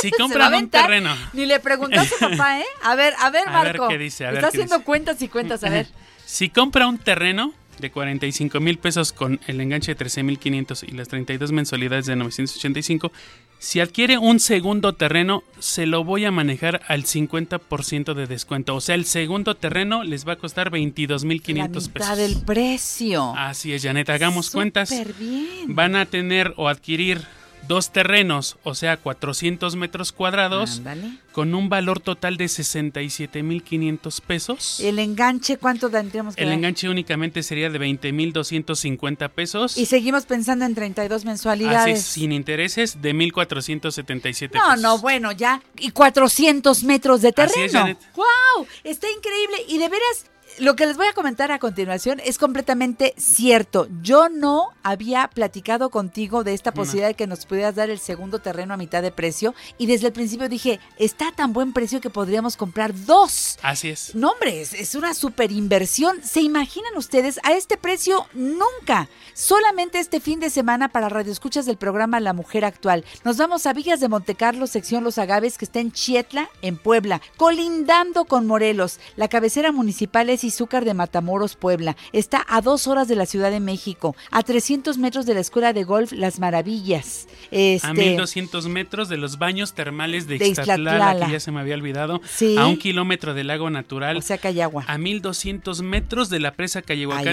Si 0.02 0.12
compran 0.18 0.54
un 0.56 0.70
terreno. 0.70 1.16
Ni 1.34 1.46
le 1.46 1.60
preguntó 1.60 2.00
a 2.00 2.06
su 2.06 2.18
papá, 2.20 2.60
¿eh? 2.60 2.66
A 2.84 2.96
ver, 2.96 3.14
a 3.20 3.30
ver, 3.30 3.44
A 3.48 3.64
ver 3.64 3.78
Marco. 3.78 3.88
qué 3.90 3.98
dice, 3.98 4.26
a 4.26 4.30
ver 4.32 4.38
Está 4.40 4.50
qué 4.52 4.58
haciendo 4.58 4.76
dice. 4.76 4.86
cuentas 4.86 5.22
y 5.22 5.28
cuentas, 5.28 5.64
a 5.64 5.70
ver. 5.70 5.88
Si 6.26 6.50
compra 6.50 6.88
un 6.88 6.98
terreno 6.98 7.54
de 7.80 7.92
45 7.92 8.60
mil 8.60 8.78
pesos 8.78 9.12
con 9.14 9.40
el 9.48 9.62
enganche 9.62 9.92
de 9.92 9.96
13 9.96 10.24
mil 10.24 10.40
500 10.40 10.84
y 10.84 10.92
las 10.92 11.08
32 11.08 11.52
mensualidades 11.52 12.06
de 12.06 12.16
985, 12.16 13.12
si 13.60 13.80
adquiere 13.80 14.18
un 14.18 14.40
segundo 14.40 14.94
terreno, 14.94 15.44
se 15.60 15.86
lo 15.86 16.04
voy 16.04 16.26
a 16.26 16.32
manejar 16.32 16.82
al 16.88 17.06
50% 17.06 18.14
de 18.14 18.28
descuento. 18.28 18.76
O 18.76 18.82
sea, 18.82 18.96
el 18.96 19.06
segundo 19.06 19.56
terreno 19.56 20.04
les 20.04 20.28
va 20.28 20.34
a 20.34 20.36
costar 20.36 20.70
22 20.70 21.24
mil 21.26 21.38
La 21.38 21.44
500 21.44 21.88
mitad 21.88 21.94
pesos. 22.02 22.18
del 22.18 22.44
precio. 22.44 23.34
Así 23.38 23.74
es, 23.74 23.82
Janet, 23.84 24.10
hagamos 24.10 24.50
cuentas. 24.50 24.90
Súper 24.90 25.14
bien. 25.14 25.74
Van 25.76 25.96
a 25.96 26.06
tener 26.06 26.54
o 26.58 26.68
adquirir 26.68 27.22
dos 27.68 27.92
terrenos, 27.92 28.58
o 28.64 28.76
sea, 28.76 28.98
400 28.98 29.76
metros 29.76 30.12
cuadrados, 30.12 30.78
Ándale. 30.78 31.18
con 31.32 31.54
un 31.56 31.70
valor 31.70 32.00
total 32.00 32.38
de 32.38 32.46
67.500 32.46 34.22
pesos. 34.22 34.80
El 34.80 35.00
enganche, 35.00 35.58
¿cuánto 35.58 35.90
tendríamos 35.90 36.36
que 36.36 36.42
El 36.44 36.50
dar? 36.50 36.58
enganche 36.58 36.90
únicamente 36.90 37.44
sería 37.44 37.70
de 37.70 37.80
20.250 37.80 39.30
pesos. 39.30 39.78
Y 39.78 39.86
seguimos 39.86 40.26
pensando 40.26 40.66
en 40.66 40.76
32 40.76 41.16
Así 41.18 41.28
mensualidades. 41.28 42.00
es, 42.00 42.06
sin 42.06 42.32
intereses 42.32 43.02
de 43.02 43.14
1.477 43.16 44.52
No, 44.54 44.62
pesos. 44.70 44.82
no, 44.82 44.98
bueno, 45.00 45.32
ya. 45.32 45.62
Y 45.78 45.92
400 45.92 46.84
metros 46.84 47.22
de 47.22 47.32
terreno. 47.32 47.82
Así 47.84 47.92
es. 47.92 47.98
¡Wow! 48.16 48.68
Está 48.84 49.08
increíble. 49.10 49.58
Y 49.68 49.78
de 49.78 49.90
veras, 49.90 50.26
lo 50.60 50.76
que 50.76 50.86
les 50.86 50.98
voy 50.98 51.08
a 51.08 51.14
comentar 51.14 51.52
a 51.52 51.60
continuación 51.60 52.22
es 52.24 52.38
completamente 52.38 53.14
cierto. 53.18 53.88
Yo 54.02 54.30
no 54.30 54.70
había 54.84 55.28
platicado 55.28 55.90
contigo 55.90 56.44
de 56.44 56.54
esta 56.54 56.74
posibilidad 56.74 57.08
de 57.08 57.14
que 57.16 57.28
nos 57.28 57.46
pudieras 57.46 57.76
dar 57.76 57.90
el 57.90 58.00
segundo 58.00 58.40
terreno 58.40 58.74
a 58.74 58.78
mitad 58.78 59.02
de 59.02 59.12
precio 59.12 59.54
y 59.78 59.88
desde 59.88 60.08
el 60.08 60.14
principio 60.14 60.48
dije, 60.48 60.80
está 60.98 61.30
a 61.30 61.32
tan 61.36 61.54
buen 61.54 61.74
precio 61.74 62.02
que 62.02 62.10
podríamos 62.10 62.58
comprar 62.58 62.94
dos. 63.06 63.58
Así 63.62 63.90
es. 63.90 64.16
No, 64.16 64.32
hombre, 64.32 64.62
es, 64.62 64.74
es 64.74 64.96
una 64.96 65.14
super 65.14 65.52
inversión. 65.52 66.24
¿Se 66.24 66.42
imaginan 66.42 66.96
ustedes 66.96 67.40
a 67.44 67.54
este 67.54 67.78
precio? 67.78 68.28
Nunca. 68.34 69.10
Solamente 69.34 70.00
este 70.00 70.20
fin 70.22 70.40
de 70.40 70.50
semana 70.50 70.90
para 70.90 71.10
radioescuchas 71.10 71.66
del 71.66 71.78
programa 71.78 72.20
La 72.20 72.34
Mujer 72.34 72.64
Actual. 72.64 73.04
Nos 73.24 73.38
vamos 73.38 73.66
a 73.66 73.74
Villas 73.74 74.00
de 74.00 74.08
Montecarlo, 74.08 74.68
sección 74.68 75.04
Los 75.04 75.18
Agaves, 75.18 75.58
que 75.58 75.66
está 75.66 75.80
en 75.80 75.92
Chietla, 75.92 76.50
en 76.62 76.78
Puebla, 76.78 77.22
colindando 77.36 78.26
con 78.26 78.48
Morelos. 78.48 79.00
La 79.18 79.28
cabecera 79.28 79.72
municipal 79.74 80.30
es 80.30 80.45
Izúcar 80.46 80.86
de 80.86 80.94
Matamoros, 80.94 81.56
Puebla. 81.56 81.96
Está 82.14 82.46
a 82.48 82.62
dos 82.62 82.88
horas 82.88 83.08
de 83.08 83.16
la 83.16 83.26
Ciudad 83.26 83.52
de 83.52 83.60
México, 83.60 84.16
a 84.32 84.44
300 84.44 84.98
metros 84.98 85.26
de 85.26 85.34
la 85.34 85.40
Escuela 85.40 85.74
de 85.74 85.84
Golf 85.84 86.12
Las 86.12 86.40
Maravillas. 86.40 87.28
Este, 87.52 87.88
A 87.88 87.94
1200 87.94 88.68
metros 88.68 89.10
de 89.10 89.18
los 89.18 89.38
baños 89.38 89.74
termales 89.74 90.28
de, 90.28 90.38
De 90.38 90.48
Ixtatlala, 90.48 91.26
que 91.26 91.32
ya 91.32 91.40
se 91.40 91.52
me 91.52 91.60
había 91.60 91.76
olvidado. 91.76 92.22
Sí. 92.26 92.58
A 92.58 92.66
un 92.66 92.78
kilómetro 92.78 93.34
del 93.34 93.48
lago 93.48 93.70
natural. 93.70 94.18
O 94.18 94.22
sea 94.22 94.38
que 94.38 94.48
hay 94.48 94.62
agua. 94.62 94.84
A 94.88 94.98
1200 94.98 95.82
metros 95.82 96.30
de 96.30 96.40
la 96.40 96.54
presa 96.54 96.82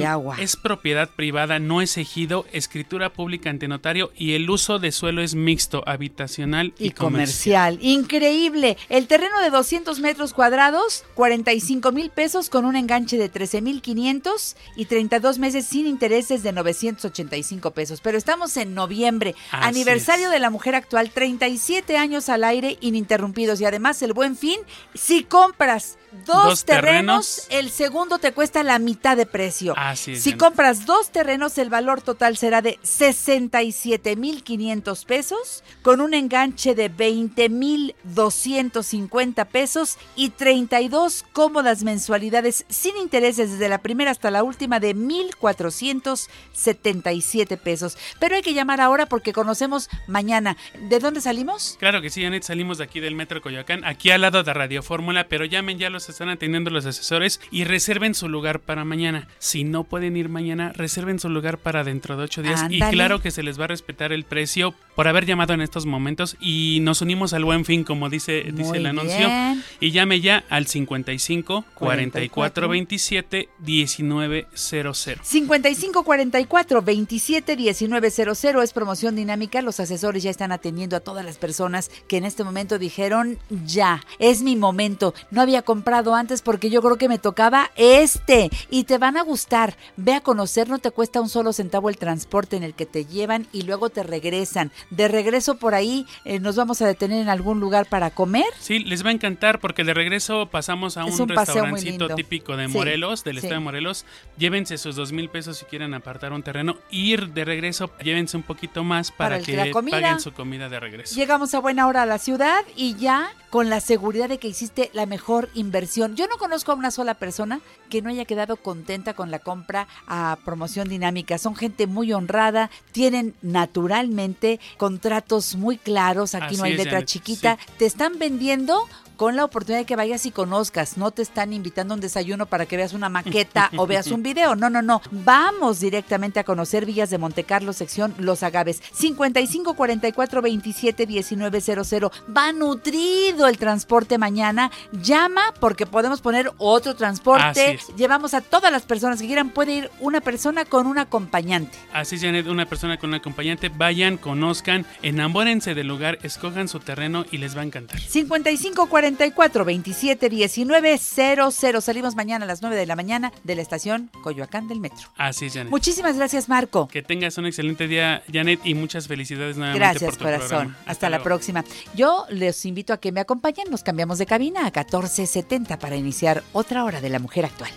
agua. 0.07 0.37
Es 0.39 0.57
propiedad 0.57 1.11
privada, 1.11 1.59
no 1.59 1.81
es 1.81 1.97
ejido, 1.97 2.47
escritura 2.53 3.13
pública 3.13 3.51
ante 3.51 3.69
notario 3.69 4.11
y 4.17 4.35
el 4.35 4.49
uso 4.51 4.79
de 4.79 4.93
suelo 4.93 5.23
es 5.23 5.35
mixto, 5.35 5.83
habitacional 5.87 6.75
y, 6.79 6.89
y 6.89 6.91
comercial. 6.91 7.79
Increíble. 7.81 8.77
El 8.89 9.07
terreno 9.07 9.41
de 9.41 9.51
200 9.51 10.01
metros 10.01 10.33
cuadrados, 10.33 11.05
45 11.15 11.93
mil 11.93 12.11
pesos 12.11 12.51
con 12.51 12.65
un 12.65 12.77
enganche 12.77 13.02
de 13.07 13.29
13 13.29 13.61
mil 13.61 13.83
500 13.83 14.57
y 14.77 14.87
32 14.87 15.39
meses 15.39 15.67
sin 15.67 15.87
intereses 15.87 16.43
de 16.43 16.53
985 16.53 17.71
pesos. 17.73 18.01
Pero 18.01 18.17
estamos 18.19 18.57
en 18.57 18.75
noviembre, 18.75 19.35
Así 19.51 19.69
aniversario 19.69 20.31
de 20.31 20.39
la 20.39 20.51
mujer 20.51 20.75
actual, 20.75 21.11
37 21.11 21.97
años 21.97 22.29
al 22.29 22.45
aire 22.45 22.79
ininterrumpidos 22.81 23.61
y 23.61 23.65
además 23.65 24.03
el 24.03 24.13
buen 24.13 24.37
fin. 24.37 24.61
Si 24.95 25.25
compras 25.25 25.99
dos, 26.27 26.45
Dos 26.45 26.65
terrenos, 26.65 27.47
terrenos. 27.47 27.49
el 27.51 27.71
segundo 27.71 28.19
te 28.19 28.33
cuesta 28.33 28.63
la 28.63 28.79
mitad 28.79 29.17
de 29.17 29.27
precio. 29.27 29.75
Así 29.77 30.13
es, 30.13 30.23
Si 30.23 30.35
compras 30.35 30.87
dos 30.87 31.11
terrenos, 31.11 31.59
el 31.59 31.69
valor 31.71 32.03
total 32.03 32.37
será 32.37 32.63
de 32.63 32.79
67,500 32.83 35.05
pesos, 35.05 35.65
con 35.83 36.01
un 36.01 36.15
enganche 36.15 36.75
de 36.75 36.89
20,250 36.89 39.45
pesos 39.47 39.99
y 40.17 40.31
32 40.31 41.25
cómodas 41.33 41.83
mensualidades 41.83 42.65
sin 42.69 42.97
intereses 42.97 43.53
desde 43.53 43.69
la 43.69 43.79
primera 43.79 44.11
hasta 44.11 44.31
la 44.31 44.43
última 44.43 44.81
de 44.81 44.95
1,477 44.95 47.57
pesos. 47.57 47.97
Pero 48.19 48.37
hay 48.37 48.43
que 48.43 48.55
llamar 48.55 48.81
ahora 48.81 49.07
porque 49.07 49.33
conocemos 49.33 49.89
mañana. 50.07 50.57
¿De 50.89 50.99
dónde 50.99 51.21
salimos? 51.21 51.77
Claro 51.79 52.01
que 52.03 52.11
sí, 52.11 52.23
Janet, 52.23 52.43
salimos 52.43 52.79
de 52.79 52.85
aquí 52.85 53.01
del 53.01 53.15
Metro 53.15 53.41
Coyoacán, 53.43 53.85
aquí 53.85 54.11
al 54.11 54.21
lado 54.21 54.43
de 54.43 54.53
Radio 54.53 54.83
Fórmula, 54.83 55.29
pero 55.29 55.45
llamen, 55.45 55.79
ya 55.79 55.91
los 55.91 56.02
están 56.09 56.29
atendiendo 56.29 56.71
los 56.71 56.87
asesores 56.87 57.41
y 57.51 57.65
reserven 57.65 58.15
su 58.15 58.29
lugar 58.29 58.61
para 58.61 58.85
mañana. 58.85 59.29
Si 59.39 59.65
no 59.65 59.85
pueden 59.85 60.17
ir 60.17 60.29
mañana, 60.29 60.73
reserven 60.75 61.19
su 61.19 61.29
lugar 61.29 61.59
para 61.59 61.85
dentro 61.85 62.17
de 62.17 62.25
ocho 62.25 62.43
días 62.43 62.65
y 62.69 62.81
claro 62.81 63.21
que 63.21 63.31
se 63.31 63.43
les 63.43 63.59
va 63.59 63.65
a 63.65 63.69
respetar 63.69 64.13
el 64.13 64.25
precio 64.25 64.75
por 64.95 65.09
haber 65.09 65.27
llamado 65.27 65.55
en 65.55 65.61
estos 65.61 65.87
momentos 65.87 66.37
y 66.41 66.79
nos 66.83 67.01
unimos 67.01 67.33
al 67.33 67.45
buen 67.45 67.65
fin, 67.65 67.85
como 67.85 68.09
dice, 68.09 68.47
dice 68.53 68.77
el 68.77 68.87
anuncio. 68.87 69.27
bien. 69.27 69.65
Y 69.81 69.91
llame 69.91 70.21
ya 70.21 70.45
al 70.49 70.67
55 70.67 71.65
44 71.75 72.69
27 72.69 73.49
1900. 73.61 75.27
55 75.27 76.05
44 76.05 76.83
27 76.83 77.57
1900 77.57 78.45
es 78.63 78.73
promoción 78.73 79.17
dinámica. 79.17 79.63
Los 79.63 79.81
asesores 79.81 80.23
ya 80.23 80.31
están 80.31 80.53
atendiendo 80.53 80.97
a 80.97 81.01
todas 81.01 81.25
las 81.25 81.39
personas 81.39 81.91
que 82.09 82.17
en 82.17 82.25
este 82.25 82.45
momento 82.45 82.79
dijeron 82.79 83.39
ya, 83.65 84.03
es 84.19 84.43
mi 84.43 84.57
momento. 84.57 85.15
No 85.31 85.41
había 85.41 85.63
comprado 85.63 85.92
antes 85.93 86.43
porque 86.43 86.71
yo 86.71 86.81
creo 86.83 86.97
que 86.97 87.09
me 87.09 87.19
tocaba 87.19 87.71
este 87.77 88.51
y 88.71 88.85
te 88.85 88.99
van 88.99 89.17
a 89.17 89.23
gustar. 89.23 89.77
Ve 89.97 90.15
a 90.15 90.21
conocer, 90.21 90.69
no 90.69 90.79
te 90.79 90.91
cuesta 90.91 91.21
un 91.21 91.29
solo 91.29 91.53
centavo 91.53 91.89
el 91.89 91.99
transporte 91.99 92.57
en 92.57 92.63
el 92.63 92.75
que 92.75 92.87
te 92.87 93.05
llevan 93.05 93.47
y 93.53 93.63
luego 93.63 93.91
te 93.91 94.03
regresan. 94.03 94.73
De 94.91 95.09
regreso 95.09 95.57
por 95.57 95.75
ahí 95.75 96.07
eh, 96.25 96.41
nos 96.41 96.57
vamos 96.57 96.81
a 96.83 96.87
detener 96.87 97.21
en 97.21 97.29
algún 97.29 97.61
lugar 97.61 97.87
para 97.87 98.11
comer. 98.11 98.47
Sí, 98.59 98.81
les 98.81 99.05
va 99.05 99.11
a 99.11 99.13
encantar 99.13 99.61
porque 99.61 99.85
de 99.85 99.95
regreso 99.95 100.47
pasamos 100.51 100.97
a 100.97 101.05
un, 101.05 101.13
un 101.21 101.29
restaurancito 101.29 102.09
típico 102.15 102.57
de 102.57 102.67
Sí, 102.67 102.73
Morelos, 102.73 103.25
del 103.25 103.37
sí. 103.41 103.47
estado 103.47 103.61
de 103.61 103.65
Morelos. 103.65 104.05
Llévense 104.39 104.79
sus 104.79 104.97
dos 104.97 105.13
mil 105.13 105.29
pesos 105.29 105.59
si 105.59 105.65
quieren 105.67 105.95
apartar 105.95 106.33
un 106.33 106.43
terreno. 106.43 106.77
Ir 106.91 107.29
de 107.29 107.45
regreso, 107.45 107.91
llévense 108.03 108.37
un 108.37 108.43
poquito 108.43 108.85
más 108.85 109.11
para, 109.11 109.37
Para 109.37 109.45
que 109.45 109.73
paguen 109.91 110.21
su 110.21 110.33
comida 110.33 110.69
de 110.69 110.81
regreso. 110.81 111.15
Llegamos 111.15 111.55
a 111.55 111.59
buena 111.61 111.87
hora 111.87 112.03
a 112.03 112.07
la 112.07 112.19
ciudad 112.19 112.63
y 112.77 112.95
ya 112.97 113.31
con 113.53 113.69
la 113.69 113.81
seguridad 113.81 114.31
de 114.31 114.39
que 114.39 114.49
hiciste 114.49 114.89
la 114.95 115.05
mejor 115.05 115.51
inversión. 115.53 116.17
Yo 116.17 116.27
no 116.27 116.39
conozco 116.39 116.73
a 116.73 116.75
una 116.75 116.91
sola 116.91 117.13
persona 117.13 117.61
que 117.91 118.01
no 118.01 118.09
haya 118.09 118.25
quedado 118.25 118.57
contenta 118.57 119.13
con 119.13 119.31
la 119.31 119.41
compra 119.41 119.89
a 120.07 120.39
promoción 120.43 120.89
dinámica. 120.89 121.37
Son 121.37 121.55
gente 121.55 121.87
muy 121.87 122.15
honrada, 122.15 122.71
tienen 122.93 123.35
naturalmente 123.43 124.59
contratos 124.79 125.55
muy 125.55 125.77
claros, 125.77 126.35
aquí 126.35 126.57
no 126.57 126.65
hay 126.65 126.77
letra 126.79 127.05
chiquita. 127.05 127.59
Te 127.77 127.85
están 127.85 128.19
vendiendo 128.19 128.89
con 129.17 129.37
la 129.37 129.45
oportunidad 129.45 129.81
de 129.81 129.87
que 129.87 129.97
vayas 129.97 130.27
y 130.27 130.31
conozcas. 130.31 130.97
No 130.97 131.11
te 131.11 131.23
están 131.23 131.53
invitando 131.53 131.95
a 131.95 131.97
un 131.97 132.01
desayuno 132.01 132.47
para 132.47 132.67
que 132.67 132.77
veas 132.77 132.93
una 132.93 133.09
maqueta 133.09 133.71
o 133.77 133.87
veas 133.87 134.09
un 134.09 134.23
video. 134.23 134.57
No, 134.57 134.71
no, 134.71 134.83
no. 134.83 135.01
Vamos 135.11 135.81
directamente 135.81 136.41
a 136.41 136.45
conocer 136.45 136.87
Villas 136.87 137.11
de 137.11 137.19
Montecarlo, 137.19 137.73
sección 137.73 138.15
Los 138.19 138.43
Agaves. 138.43 138.83
55 138.93 139.75
44 139.75 140.43
27 140.43 141.07
19 141.07 141.61
00. 141.61 142.13
Va 142.37 142.53
nutrido 142.53 143.47
el 143.47 143.59
transporte 143.59 144.19
mañana. 144.19 144.71
Llama 144.93 145.55
porque 145.61 145.87
podemos 145.87 146.21
poner 146.21 146.51
otro 146.59 146.95
transporte. 146.95 147.79
Llevamos 147.97 148.35
a 148.35 148.41
todas 148.41 148.73
las 148.73 148.83
personas 148.83 149.21
que 149.21 149.27
quieran. 149.27 149.51
Puede 149.51 149.73
ir 149.75 149.91
una 150.01 150.21
persona 150.21 150.65
con 150.65 150.87
un 150.87 150.99
acompañante. 150.99 151.79
Así 151.93 152.17
es, 152.17 152.23
Janet, 152.23 152.47
una 152.47 152.67
persona 152.67 152.99
con 152.99 153.11
un 153.11 153.15
acompañante, 153.15 153.69
vayan, 153.69 154.17
conozcan, 154.17 154.87
enamórense 155.03 155.75
del 155.75 155.87
lugar, 155.87 156.19
escojan 156.23 156.69
su 156.69 156.81
terreno 156.81 157.25
y 157.31 157.39
les 157.39 157.57
va 157.57 157.63
a 157.63 157.65
encantar. 157.65 158.01
55 158.01 158.89
44 159.03 159.65
27 159.65 160.29
19 160.29 160.99
00. 160.99 161.81
Salimos 161.81 162.15
mañana 162.15 162.45
a 162.45 162.49
las 162.49 162.63
9 162.63 162.77
de 162.77 162.87
la 162.87 162.95
mañana 162.95 163.33
de 163.43 163.57
la 163.57 163.63
estación 163.63 164.11
Coyoacán 164.23 164.69
del 164.69 164.79
Metro. 164.79 165.09
Así 165.17 165.47
es, 165.47 165.55
Janet. 165.55 165.71
Muchísimas 165.73 166.17
gracias, 166.17 166.49
Marco. 166.49 166.87
Que 166.87 167.03
tengas 167.03 167.37
un 167.37 167.47
excelente 167.47 167.89
día, 167.89 168.23
Janet, 168.33 168.61
y 168.63 168.75
muchas 168.75 169.09
felicidades 169.09 169.57
nuevamente 169.57 169.81
Gracias, 169.85 170.05
por 170.11 170.17
tu 170.19 170.25
corazón. 170.25 170.49
programa. 170.49 170.77
Hasta, 170.87 171.11
la 171.11 171.17
luego. 171.17 171.25
próxima. 171.25 171.65
Yo 171.97 172.27
les 172.31 172.65
invito 172.65 172.93
a 172.93 172.99
que 172.99 173.11
me 173.11 173.21
acompañen. 173.21 173.69
Nos 173.71 173.83
cambiamos 173.83 174.19
de 174.19 174.27
cabina 174.27 174.61
a 174.61 174.65
1470 174.71 175.81
para 175.81 175.97
iniciar 175.97 176.45
otra 176.53 176.85
hora 176.85 177.01
de 177.01 177.09
la 177.09 177.19
mujer 177.19 177.45
actual. 177.45 177.71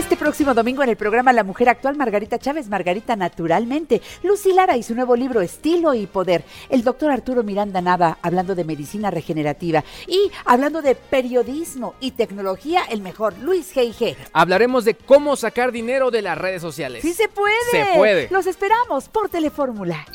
Este 0.00 0.16
próximo 0.16 0.54
domingo 0.54 0.82
en 0.82 0.88
el 0.88 0.96
programa 0.96 1.30
La 1.30 1.44
Mujer 1.44 1.68
Actual, 1.68 1.94
Margarita 1.94 2.38
Chávez, 2.38 2.70
Margarita 2.70 3.16
Naturalmente, 3.16 4.00
Lucy 4.22 4.54
Lara 4.54 4.78
y 4.78 4.82
su 4.82 4.94
nuevo 4.94 5.14
libro 5.14 5.42
Estilo 5.42 5.92
y 5.92 6.06
Poder, 6.06 6.42
el 6.70 6.82
doctor 6.82 7.10
Arturo 7.10 7.42
Miranda 7.42 7.82
Nava 7.82 8.16
hablando 8.22 8.54
de 8.54 8.64
medicina 8.64 9.10
regenerativa 9.10 9.84
y 10.08 10.32
hablando 10.46 10.80
de 10.80 10.94
periodismo 10.94 11.94
y 12.00 12.12
tecnología, 12.12 12.80
el 12.88 13.02
mejor, 13.02 13.38
Luis 13.40 13.76
G.I.G. 13.76 14.16
Hablaremos 14.32 14.86
de 14.86 14.94
cómo 14.94 15.36
sacar 15.36 15.70
dinero 15.70 16.10
de 16.10 16.22
las 16.22 16.38
redes 16.38 16.62
sociales. 16.62 17.02
¡Sí 17.02 17.12
se 17.12 17.28
puede! 17.28 17.54
Se 17.70 17.84
puede. 17.94 18.28
Los 18.30 18.46
esperamos 18.46 19.10
por 19.10 19.28
Telefórmula. 19.28 20.06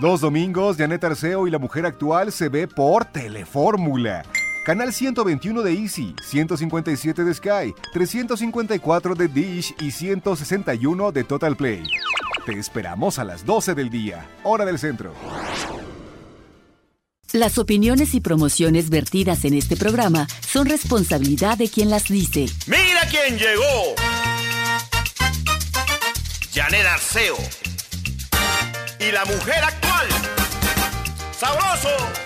Dos 0.00 0.20
domingos, 0.20 0.76
Janet 0.76 1.02
Arceo 1.02 1.48
y 1.48 1.50
la 1.50 1.58
mujer 1.58 1.84
actual 1.84 2.30
se 2.30 2.48
ve 2.48 2.68
por 2.68 3.06
Telefórmula. 3.06 4.22
Canal 4.66 4.92
121 4.92 5.62
de 5.62 5.72
Easy, 5.74 6.16
157 6.20 7.22
de 7.22 7.34
Sky, 7.34 7.72
354 7.92 9.14
de 9.14 9.28
Dish 9.28 9.72
y 9.78 9.92
161 9.92 11.12
de 11.12 11.22
Total 11.22 11.56
Play. 11.56 11.84
Te 12.44 12.58
esperamos 12.58 13.20
a 13.20 13.24
las 13.24 13.46
12 13.46 13.76
del 13.76 13.90
día, 13.90 14.28
hora 14.42 14.64
del 14.64 14.80
centro. 14.80 15.14
Las 17.32 17.58
opiniones 17.58 18.12
y 18.14 18.20
promociones 18.20 18.90
vertidas 18.90 19.44
en 19.44 19.54
este 19.54 19.76
programa 19.76 20.26
son 20.44 20.66
responsabilidad 20.66 21.56
de 21.56 21.68
quien 21.68 21.88
las 21.88 22.08
dice. 22.08 22.46
¡Mira 22.66 23.02
quién 23.08 23.38
llegó! 23.38 23.94
Janet 26.52 26.86
Arceo. 26.86 27.36
Y 28.98 29.12
la 29.12 29.24
mujer 29.26 29.62
actual. 29.62 30.08
¡Sabroso! 31.38 32.25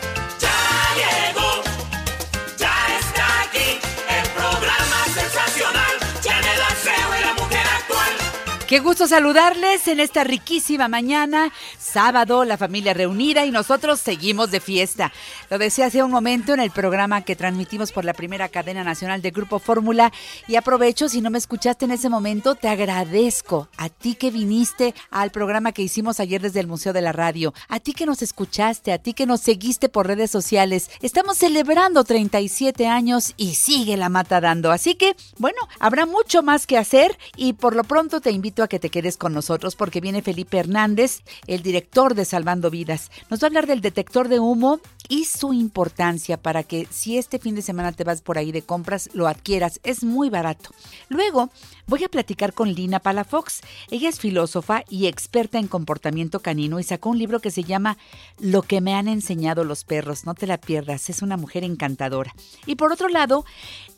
Qué 8.71 8.79
gusto 8.79 9.09
saludarles 9.09 9.89
en 9.89 9.99
esta 9.99 10.23
riquísima 10.23 10.87
mañana, 10.87 11.53
sábado, 11.77 12.45
la 12.45 12.57
familia 12.57 12.95
reunida 12.95 13.45
y 13.45 13.51
nosotros 13.51 13.99
seguimos 13.99 14.53
de 14.53 14.61
fiesta. 14.61 15.13
Lo 15.51 15.59
decía 15.59 15.87
hace 15.87 16.05
un 16.05 16.13
momento 16.13 16.55
en 16.55 16.61
el 16.61 16.71
programa 16.71 17.23
que 17.23 17.35
transmitimos 17.35 17.91
por 17.91 18.05
la 18.05 18.15
primera 18.15 18.49
cadena 18.49 18.85
nacional 18.85 19.23
de 19.23 19.33
Grupo 19.33 19.59
Fórmula 19.59 20.13
y 20.47 20.55
aprovecho, 20.55 21.09
si 21.09 21.21
no 21.21 21.31
me 21.31 21.39
escuchaste 21.39 21.87
en 21.87 21.91
ese 21.91 22.09
momento, 22.09 22.55
te 22.55 22.69
agradezco 22.69 23.69
a 23.77 23.89
ti 23.89 24.15
que 24.15 24.31
viniste 24.31 24.95
al 25.11 25.33
programa 25.33 25.73
que 25.73 25.83
hicimos 25.83 26.21
ayer 26.21 26.41
desde 26.41 26.61
el 26.61 26.69
Museo 26.69 26.93
de 26.93 27.01
la 27.01 27.11
Radio, 27.11 27.53
a 27.67 27.81
ti 27.81 27.93
que 27.93 28.07
nos 28.07 28.23
escuchaste, 28.23 28.93
a 28.93 28.99
ti 28.99 29.15
que 29.15 29.27
nos 29.27 29.41
seguiste 29.41 29.89
por 29.89 30.07
redes 30.07 30.31
sociales. 30.31 30.93
Estamos 31.03 31.39
celebrando 31.39 32.05
37 32.05 32.87
años 32.87 33.35
y 33.37 33.57
sigue 33.57 33.97
la 33.97 34.11
mata 34.11 34.41
dando. 34.41 34.71
Así 34.71 34.95
que, 34.95 35.17
bueno, 35.39 35.59
habrá 35.81 36.07
mucho 36.07 36.45
más 36.45 36.69
que 36.69 36.79
hacer 36.79 37.19
y 37.35 37.55
por 37.55 37.75
lo 37.75 37.83
pronto 37.83 38.21
te 38.21 38.31
invito 38.31 38.60
a 38.65 38.69
que 38.69 38.79
te 38.79 38.91
quedes 38.91 39.17
con 39.17 39.33
nosotros 39.33 39.77
porque 39.77 40.01
viene 40.01 40.23
Felipe 40.23 40.59
Hernández, 40.59 41.23
el 41.47 41.63
director 41.63 42.15
de 42.15 42.25
Salvando 42.25 42.71
Vidas. 42.71 43.11
Nos 43.31 43.41
va 43.41 43.47
a 43.47 43.49
hablar 43.49 43.67
del 43.67 43.81
detector 43.81 44.29
de 44.29 44.41
humo 44.41 44.81
y 45.09 45.25
su 45.25 45.53
importancia 45.53 46.37
para 46.37 46.63
que 46.63 46.87
si 46.91 47.19
este 47.19 47.39
fin 47.39 47.55
de 47.55 47.63
semana 47.63 47.93
te 47.93 48.05
vas 48.05 48.23
por 48.23 48.39
ahí 48.39 48.53
de 48.53 48.63
compras, 48.63 49.11
lo 49.13 49.27
adquieras. 49.27 49.81
Es 49.83 50.05
muy 50.05 50.31
barato. 50.31 50.71
Luego 51.09 51.51
voy 51.91 52.05
a 52.05 52.09
platicar 52.09 52.55
con 52.55 52.73
Lina 52.73 53.01
Palafox. 53.01 53.63
Ella 53.91 54.09
es 54.09 54.21
filósofa 54.21 54.85
y 54.89 55.07
experta 55.07 55.59
en 55.59 55.67
comportamiento 55.67 56.39
canino 56.39 56.79
y 56.79 56.85
sacó 56.85 57.11
un 57.11 57.19
libro 57.19 57.41
que 57.41 57.51
se 57.51 57.65
llama 57.65 57.99
Lo 58.39 58.63
que 58.63 58.81
me 58.81 58.95
han 58.95 59.09
enseñado 59.09 59.65
los 59.65 59.83
perros. 59.83 60.25
No 60.25 60.35
te 60.35 60.47
la 60.47 60.59
pierdas, 60.59 61.11
es 61.11 61.21
una 61.21 61.37
mujer 61.37 61.65
encantadora. 61.65 62.33
Y 62.65 62.77
por 62.77 62.93
otro 62.93 63.09
lado, 63.09 63.45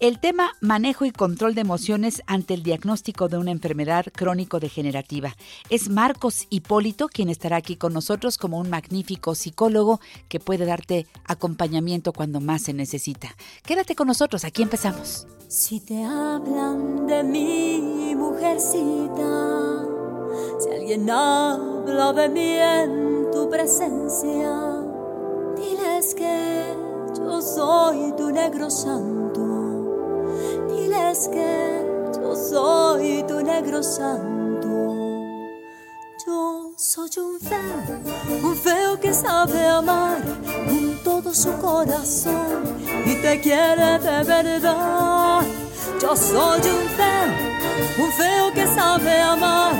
el 0.00 0.20
tema 0.20 0.52
manejo 0.62 1.04
y 1.04 1.12
control 1.12 1.54
de 1.54 1.60
emociones 1.60 2.22
ante 2.26 2.54
el 2.54 2.62
diagnóstico 2.62 3.28
de 3.28 3.36
una 3.36 3.50
enfermedad 3.50 4.06
crónico-degenerativa. 4.10 5.36
Es 5.68 5.90
Marcos 5.90 6.46
Hipólito 6.48 7.08
quien 7.08 7.28
estará 7.28 7.56
aquí 7.56 7.76
con 7.76 7.92
nosotros 7.92 8.38
como 8.38 8.58
un 8.58 8.70
magnífico 8.70 9.34
psicólogo 9.34 10.00
que 10.30 10.40
puede 10.40 10.64
darte 10.64 11.06
acompañamiento 11.26 12.14
cuando 12.14 12.40
más 12.40 12.62
se 12.62 12.72
necesita. 12.72 13.36
Quédate 13.64 13.94
con 13.94 14.06
nosotros, 14.06 14.46
aquí 14.46 14.62
empezamos. 14.62 15.26
Si 15.52 15.80
te 15.80 16.02
hablan 16.02 17.06
de 17.06 17.22
mi 17.82 18.14
mujercita, 18.14 19.84
si 20.58 20.70
alguien 20.70 21.10
habla 21.10 22.12
de 22.12 22.28
mí 22.28 22.56
en 22.58 23.30
tu 23.30 23.48
presencia, 23.48 24.52
diles 25.56 26.14
que 26.14 26.74
yo 27.18 27.40
soy 27.40 28.12
tu 28.16 28.30
negro 28.30 28.70
santo, 28.70 29.42
diles 30.68 31.28
que 31.28 32.12
yo 32.20 32.36
soy 32.36 33.24
tu 33.26 33.40
negro 33.42 33.82
santo. 33.82 34.32
Yo 36.24 36.72
soy 36.76 37.10
un 37.18 37.40
feo, 37.40 38.44
un 38.44 38.54
feo 38.54 39.00
que 39.00 39.12
sabe 39.12 39.66
amar 39.66 40.22
con 40.44 41.02
todo 41.02 41.34
su 41.34 41.52
corazón 41.58 42.62
y 43.04 43.16
te 43.16 43.40
quiere 43.40 43.98
de 43.98 44.22
verdad. 44.22 45.42
Yo 46.02 46.16
soy 46.16 46.58
un 46.58 46.88
feo, 46.96 48.04
un 48.04 48.12
feo 48.12 48.52
que 48.52 48.66
sabe 48.66 49.20
amar 49.20 49.72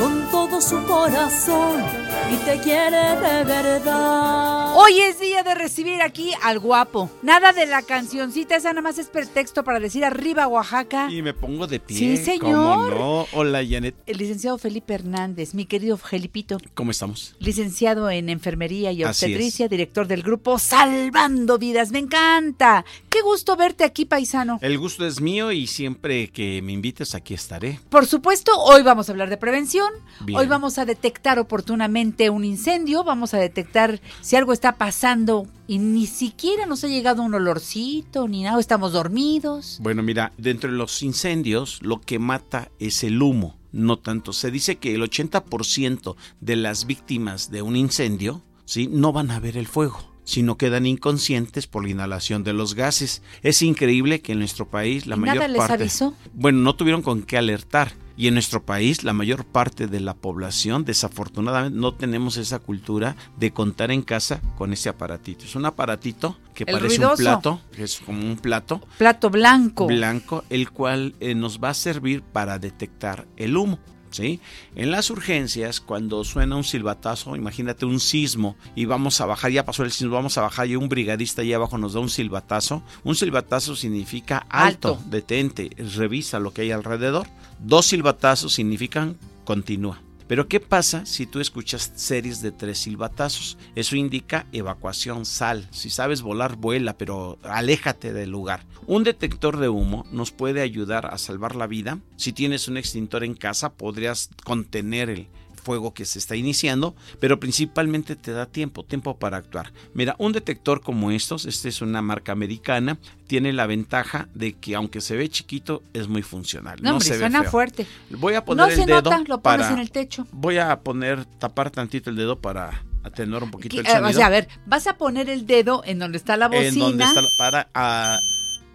con 0.00 0.28
todo 0.28 0.60
su 0.60 0.84
corazón 0.84 2.07
y 2.30 2.36
te 2.44 2.58
quiere 2.60 3.16
de 3.16 3.44
verdad. 3.44 4.74
Hoy 4.76 5.00
es 5.00 5.18
día 5.18 5.42
de 5.42 5.54
recibir 5.54 6.02
aquí 6.02 6.32
al 6.42 6.58
guapo. 6.58 7.10
Nada 7.22 7.52
de 7.52 7.66
la 7.66 7.82
cancioncita, 7.82 8.54
esa 8.56 8.68
nada 8.70 8.82
más 8.82 8.98
es 8.98 9.08
pretexto 9.08 9.64
para 9.64 9.80
decir 9.80 10.04
arriba 10.04 10.46
Oaxaca. 10.46 11.10
Y 11.10 11.22
me 11.22 11.32
pongo 11.34 11.66
de 11.66 11.80
pie. 11.80 11.96
Sí, 11.96 12.16
señor. 12.18 12.40
¿Cómo 12.42 12.90
no? 12.90 13.26
Hola, 13.32 13.62
Janet. 13.68 13.94
El 14.06 14.18
licenciado 14.18 14.58
Felipe 14.58 14.94
Hernández, 14.94 15.54
mi 15.54 15.64
querido 15.64 15.96
Felipito, 15.96 16.58
¿Cómo 16.74 16.90
estamos? 16.90 17.34
licenciado 17.38 18.10
en 18.10 18.28
enfermería 18.28 18.92
y 18.92 19.04
obstetricia, 19.04 19.68
director 19.68 20.06
del 20.06 20.22
grupo 20.22 20.58
Salvando 20.58 21.58
Vidas. 21.58 21.90
Me 21.90 21.98
encanta. 21.98 22.84
Qué 23.08 23.22
gusto 23.22 23.56
verte 23.56 23.84
aquí, 23.84 24.04
paisano. 24.04 24.58
El 24.60 24.78
gusto 24.78 25.06
es 25.06 25.20
mío 25.20 25.50
y 25.50 25.66
siempre 25.66 26.28
que 26.28 26.60
me 26.62 26.72
invites 26.72 27.14
aquí 27.14 27.34
estaré. 27.34 27.80
Por 27.88 28.06
supuesto, 28.06 28.52
hoy 28.56 28.82
vamos 28.82 29.08
a 29.08 29.12
hablar 29.12 29.30
de 29.30 29.38
prevención. 29.38 29.90
Bien. 30.20 30.38
Hoy 30.38 30.46
vamos 30.46 30.78
a 30.78 30.84
detectar 30.84 31.38
oportunamente 31.38 32.17
un 32.28 32.44
incendio, 32.44 33.04
vamos 33.04 33.32
a 33.34 33.38
detectar 33.38 34.00
si 34.20 34.36
algo 34.36 34.52
está 34.52 34.76
pasando 34.76 35.46
y 35.68 35.78
ni 35.78 36.06
siquiera 36.06 36.66
nos 36.66 36.82
ha 36.82 36.88
llegado 36.88 37.22
un 37.22 37.34
olorcito 37.34 38.26
ni 38.26 38.42
nada, 38.42 38.58
estamos 38.58 38.92
dormidos. 38.92 39.78
Bueno, 39.80 40.02
mira, 40.02 40.32
dentro 40.36 40.70
de 40.70 40.76
los 40.76 41.02
incendios 41.02 41.78
lo 41.82 42.00
que 42.00 42.18
mata 42.18 42.70
es 42.80 43.04
el 43.04 43.22
humo, 43.22 43.56
no 43.70 43.98
tanto. 43.98 44.32
Se 44.32 44.50
dice 44.50 44.76
que 44.76 44.94
el 44.94 45.02
80% 45.02 46.16
de 46.40 46.56
las 46.56 46.86
víctimas 46.86 47.50
de 47.50 47.62
un 47.62 47.76
incendio, 47.76 48.42
¿sí? 48.64 48.88
No 48.90 49.12
van 49.12 49.30
a 49.30 49.38
ver 49.38 49.56
el 49.56 49.68
fuego 49.68 50.17
sino 50.28 50.58
quedan 50.58 50.84
inconscientes 50.84 51.66
por 51.66 51.84
la 51.84 51.88
inhalación 51.88 52.44
de 52.44 52.52
los 52.52 52.74
gases. 52.74 53.22
Es 53.42 53.62
increíble 53.62 54.20
que 54.20 54.32
en 54.32 54.40
nuestro 54.40 54.68
país 54.68 55.06
la 55.06 55.16
¿Y 55.16 55.20
mayor 55.20 55.36
nada 55.36 55.48
les 55.48 55.56
parte 55.58 55.72
avisó? 55.72 56.14
Bueno, 56.34 56.58
no 56.58 56.76
tuvieron 56.76 57.00
con 57.00 57.22
qué 57.22 57.38
alertar. 57.38 57.92
Y 58.14 58.26
en 58.26 58.34
nuestro 58.34 58.62
país, 58.62 59.04
la 59.04 59.14
mayor 59.14 59.46
parte 59.46 59.86
de 59.86 60.00
la 60.00 60.12
población, 60.12 60.84
desafortunadamente, 60.84 61.78
no 61.78 61.94
tenemos 61.94 62.36
esa 62.36 62.58
cultura 62.58 63.16
de 63.38 63.52
contar 63.52 63.90
en 63.90 64.02
casa 64.02 64.42
con 64.58 64.74
ese 64.74 64.90
aparatito. 64.90 65.46
Es 65.46 65.54
un 65.56 65.64
aparatito 65.64 66.36
que 66.52 66.64
El 66.64 66.74
parece 66.74 66.96
ruidoso. 66.98 67.12
un 67.12 67.18
plato, 67.18 67.60
que 67.72 67.84
es 67.84 67.98
como 68.04 68.20
un 68.20 68.36
plato 68.36 68.82
Plato 68.98 69.30
blanco. 69.30 69.86
blanco, 69.86 70.44
el 70.50 70.70
cual 70.72 71.14
eh, 71.20 71.34
nos 71.34 71.58
va 71.58 71.70
a 71.70 71.74
servir 71.74 72.20
para 72.20 72.58
detectar 72.58 73.26
el 73.38 73.56
humo. 73.56 73.78
¿Sí? 74.10 74.40
En 74.74 74.90
las 74.90 75.10
urgencias, 75.10 75.80
cuando 75.80 76.24
suena 76.24 76.56
un 76.56 76.64
silbatazo, 76.64 77.36
imagínate 77.36 77.84
un 77.84 78.00
sismo 78.00 78.56
y 78.74 78.86
vamos 78.86 79.20
a 79.20 79.26
bajar, 79.26 79.50
ya 79.50 79.64
pasó 79.64 79.84
el 79.84 79.92
sismo, 79.92 80.14
vamos 80.14 80.38
a 80.38 80.42
bajar 80.42 80.66
y 80.68 80.76
un 80.76 80.88
brigadista 80.88 81.42
allá 81.42 81.56
abajo 81.56 81.76
nos 81.78 81.92
da 81.92 82.00
un 82.00 82.08
silbatazo. 82.10 82.82
Un 83.04 83.14
silbatazo 83.16 83.76
significa 83.76 84.46
alto, 84.48 84.96
Alto. 84.96 85.10
detente, 85.10 85.70
revisa 85.96 86.38
lo 86.38 86.52
que 86.52 86.62
hay 86.62 86.70
alrededor. 86.70 87.26
Dos 87.60 87.86
silbatazos 87.86 88.54
significan 88.54 89.16
continúa. 89.44 90.00
Pero 90.28 90.46
¿qué 90.46 90.60
pasa 90.60 91.06
si 91.06 91.26
tú 91.26 91.40
escuchas 91.40 91.90
series 91.96 92.42
de 92.42 92.52
tres 92.52 92.78
silbatazos? 92.78 93.56
Eso 93.74 93.96
indica 93.96 94.46
evacuación, 94.52 95.24
sal. 95.24 95.66
Si 95.70 95.88
sabes 95.88 96.20
volar, 96.20 96.56
vuela, 96.56 96.98
pero 96.98 97.38
aléjate 97.42 98.12
del 98.12 98.30
lugar. 98.30 98.66
Un 98.86 99.04
detector 99.04 99.56
de 99.56 99.70
humo 99.70 100.06
nos 100.12 100.30
puede 100.30 100.60
ayudar 100.60 101.06
a 101.06 101.16
salvar 101.16 101.56
la 101.56 101.66
vida. 101.66 101.98
Si 102.16 102.34
tienes 102.34 102.68
un 102.68 102.76
extintor 102.76 103.24
en 103.24 103.34
casa, 103.34 103.72
podrías 103.72 104.28
contener 104.44 105.08
el 105.08 105.28
fuego 105.68 105.92
que 105.92 106.06
se 106.06 106.18
está 106.18 106.34
iniciando, 106.34 106.96
pero 107.20 107.38
principalmente 107.38 108.16
te 108.16 108.32
da 108.32 108.46
tiempo, 108.46 108.84
tiempo 108.86 109.18
para 109.18 109.36
actuar. 109.36 109.70
Mira, 109.92 110.16
un 110.18 110.32
detector 110.32 110.80
como 110.80 111.10
estos, 111.10 111.44
este 111.44 111.68
es 111.68 111.82
una 111.82 112.00
marca 112.00 112.32
americana, 112.32 112.96
tiene 113.26 113.52
la 113.52 113.66
ventaja 113.66 114.28
de 114.32 114.54
que 114.54 114.74
aunque 114.74 115.02
se 115.02 115.14
ve 115.14 115.28
chiquito, 115.28 115.82
es 115.92 116.08
muy 116.08 116.22
funcional. 116.22 116.78
No, 116.80 116.84
No, 116.88 116.90
hombre, 116.96 117.06
se 117.06 117.12
ve 117.12 117.18
suena 117.18 117.42
feo. 117.42 117.50
fuerte. 117.50 117.86
Voy 118.08 118.32
a 118.32 118.46
poner 118.46 118.66
no 118.66 118.74
se 118.74 118.86
dedo 118.86 119.02
nota, 119.02 119.18
lo 119.28 119.42
pones 119.42 119.42
para 119.42 119.72
en 119.74 119.78
el 119.78 119.90
techo. 119.90 120.26
Voy 120.32 120.56
a 120.56 120.80
poner 120.80 121.26
tapar 121.38 121.70
tantito 121.70 122.08
el 122.08 122.16
dedo 122.16 122.40
para 122.40 122.82
atenuar 123.02 123.42
un 123.44 123.50
poquito 123.50 123.78
el 123.78 123.86
Eh, 123.86 123.90
sonido. 123.90 124.08
o 124.08 124.12
sea, 124.14 124.24
a 124.26 124.30
ver, 124.30 124.48
vas 124.64 124.86
a 124.86 124.96
poner 124.96 125.28
el 125.28 125.46
dedo 125.46 125.82
en 125.84 125.98
donde 125.98 126.16
está 126.16 126.38
la 126.38 126.48
bocina 126.48 126.68
en 126.68 126.78
donde 126.78 127.04
está 127.04 127.20
la- 127.20 127.28
para 127.36 128.18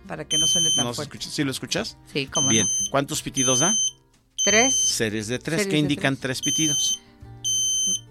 para 0.07 0.25
que 0.27 0.37
no 0.37 0.45
suene 0.47 0.69
tan 0.75 0.85
no 0.85 0.93
fuerte. 0.93 1.17
¿Sí 1.21 1.43
lo 1.43 1.49
escuchas? 1.49 1.97
Sí, 2.11 2.27
cómo 2.27 2.49
Bien. 2.49 2.67
no. 2.67 2.91
¿Cuántos 2.91 3.23
pitidos 3.23 3.59
da? 3.61 3.73
Tres. 4.43 4.75
Series 4.75 5.27
de 5.27 5.39
tres 5.39 5.61
Series 5.61 5.71
que 5.71 5.79
indican 5.79 6.17
tres 6.17 6.41
pitidos. 6.41 7.02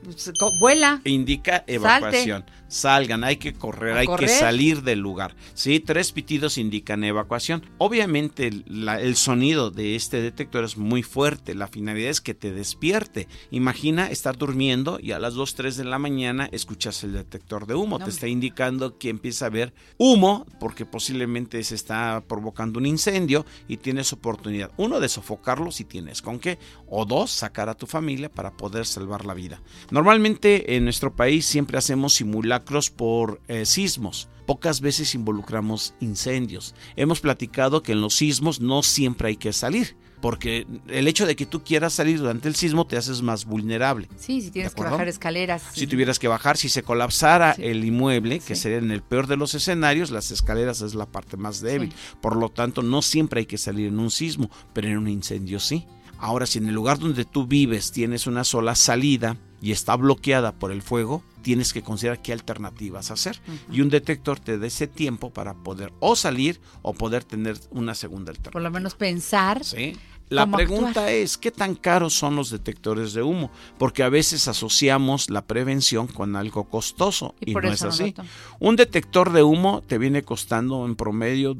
Pues, 0.04 0.32
Vuela. 0.58 1.00
Indica 1.04 1.64
evacuación. 1.66 2.44
Salgan, 2.68 3.22
hay 3.22 3.36
que 3.36 3.52
correr, 3.52 3.96
A 3.96 4.00
hay 4.00 4.06
correr. 4.06 4.28
que 4.30 4.34
salir 4.34 4.82
del 4.82 4.98
lugar. 4.98 5.36
Sí, 5.52 5.78
tres 5.78 6.10
pitidos 6.12 6.56
indican 6.56 7.04
evacuación. 7.04 7.64
Obviamente 7.76 8.46
el, 8.46 8.64
la- 8.66 8.98
el 9.00 9.16
sonido 9.16 9.70
de 9.70 9.94
este 9.94 10.22
detector 10.22 10.64
es 10.64 10.78
muy 10.78 11.02
fuerte. 11.02 11.54
La 11.54 11.68
finalidad 11.68 12.08
es 12.10 12.22
que 12.22 12.32
te 12.32 12.50
despierte. 12.50 13.28
Imagina 13.50 14.10
estar 14.10 14.38
durmiendo 14.38 14.98
y 15.00 15.12
a 15.12 15.18
las 15.18 15.34
2, 15.34 15.54
3 15.54 15.76
de 15.76 15.84
la 15.84 15.98
mañana 15.98 16.48
escuchas 16.50 17.04
el 17.04 17.12
detector 17.12 17.66
de 17.66 17.74
humo. 17.74 17.98
No, 17.98 18.04
te 18.06 18.10
está 18.10 18.26
indicando 18.26 18.96
que 18.98 19.10
empieza 19.10 19.44
a 19.44 19.48
haber 19.48 19.74
humo 19.98 20.46
porque 20.58 20.86
posiblemente 20.86 21.62
se 21.64 21.74
está 21.74 22.22
provocando 22.26 22.78
un 22.78 22.86
incendio 22.86 23.44
y 23.68 23.76
tienes 23.76 24.14
oportunidad. 24.14 24.70
Uno, 24.78 24.98
de 24.98 25.10
sofocarlo 25.10 25.70
si 25.72 25.84
tienes 25.84 26.22
con 26.22 26.38
qué. 26.38 26.58
O 26.88 27.04
dos, 27.04 27.30
sacar 27.30 27.68
a 27.68 27.74
tu 27.74 27.86
familia 27.86 28.30
para 28.30 28.56
poder 28.56 28.86
salvar 28.86 29.26
la 29.26 29.34
vida. 29.34 29.61
Normalmente 29.90 30.76
en 30.76 30.84
nuestro 30.84 31.14
país 31.14 31.46
siempre 31.46 31.78
hacemos 31.78 32.14
simulacros 32.14 32.90
por 32.90 33.40
eh, 33.48 33.66
sismos. 33.66 34.28
Pocas 34.46 34.80
veces 34.80 35.14
involucramos 35.14 35.94
incendios. 36.00 36.74
Hemos 36.96 37.20
platicado 37.20 37.82
que 37.82 37.92
en 37.92 38.00
los 38.00 38.14
sismos 38.14 38.60
no 38.60 38.82
siempre 38.82 39.28
hay 39.28 39.36
que 39.36 39.52
salir. 39.52 39.96
Porque 40.22 40.68
el 40.86 41.08
hecho 41.08 41.26
de 41.26 41.34
que 41.34 41.46
tú 41.46 41.64
quieras 41.64 41.94
salir 41.94 42.20
durante 42.20 42.46
el 42.46 42.54
sismo 42.54 42.86
te 42.86 42.96
haces 42.96 43.22
más 43.22 43.44
vulnerable. 43.44 44.08
Sí, 44.16 44.40
si 44.40 44.52
tienes 44.52 44.72
¿De 44.72 44.76
que 44.76 44.88
bajar 44.88 45.08
escaleras. 45.08 45.64
Si 45.72 45.88
tuvieras 45.88 46.20
que 46.20 46.28
bajar, 46.28 46.56
si 46.56 46.68
se 46.68 46.84
colapsara 46.84 47.56
el 47.58 47.84
inmueble, 47.84 48.38
que 48.38 48.54
sería 48.54 48.78
en 48.78 48.92
el 48.92 49.02
peor 49.02 49.26
de 49.26 49.36
los 49.36 49.54
escenarios, 49.54 50.12
las 50.12 50.30
escaleras 50.30 50.80
es 50.80 50.94
la 50.94 51.06
parte 51.06 51.36
más 51.36 51.60
débil. 51.60 51.92
Por 52.20 52.36
lo 52.36 52.50
tanto, 52.50 52.82
no 52.82 53.02
siempre 53.02 53.40
hay 53.40 53.46
que 53.46 53.58
salir 53.58 53.88
en 53.88 53.98
un 53.98 54.12
sismo, 54.12 54.48
pero 54.72 54.86
en 54.86 54.96
un 54.96 55.08
incendio 55.08 55.58
sí. 55.58 55.86
Ahora, 56.22 56.46
si 56.46 56.60
en 56.60 56.68
el 56.68 56.74
lugar 56.76 57.00
donde 57.00 57.24
tú 57.24 57.48
vives 57.48 57.90
tienes 57.90 58.28
una 58.28 58.44
sola 58.44 58.76
salida 58.76 59.36
y 59.60 59.72
está 59.72 59.96
bloqueada 59.96 60.52
por 60.52 60.70
el 60.70 60.80
fuego, 60.80 61.24
tienes 61.42 61.72
que 61.72 61.82
considerar 61.82 62.22
qué 62.22 62.32
alternativas 62.32 63.10
hacer. 63.10 63.40
Y 63.72 63.80
un 63.80 63.88
detector 63.90 64.38
te 64.38 64.56
da 64.56 64.68
ese 64.68 64.86
tiempo 64.86 65.30
para 65.30 65.54
poder 65.54 65.92
o 65.98 66.14
salir 66.14 66.60
o 66.82 66.94
poder 66.94 67.24
tener 67.24 67.58
una 67.72 67.96
segunda 67.96 68.30
alternativa. 68.30 68.52
Por 68.52 68.62
lo 68.62 68.70
menos 68.70 68.94
pensar. 68.94 69.64
Sí. 69.64 69.98
La 70.28 70.46
pregunta 70.46 70.88
actuar. 70.90 71.08
es, 71.08 71.36
¿qué 71.36 71.50
tan 71.50 71.74
caros 71.74 72.14
son 72.14 72.36
los 72.36 72.50
detectores 72.50 73.14
de 73.14 73.24
humo? 73.24 73.50
Porque 73.76 74.04
a 74.04 74.08
veces 74.08 74.46
asociamos 74.46 75.28
la 75.28 75.44
prevención 75.44 76.06
con 76.06 76.36
algo 76.36 76.70
costoso 76.70 77.34
Y 77.40 77.50
y, 77.50 77.52
por 77.52 77.64
no 77.64 77.72
eso 77.72 77.88
es 77.88 78.00
así. 78.00 78.14
Un 78.60 78.76
detector 78.76 79.32
de 79.32 79.42
humo 79.42 79.82
te 79.82 79.98
viene 79.98 80.22
costando 80.22 80.86
en 80.86 80.94
promedio 80.94 81.54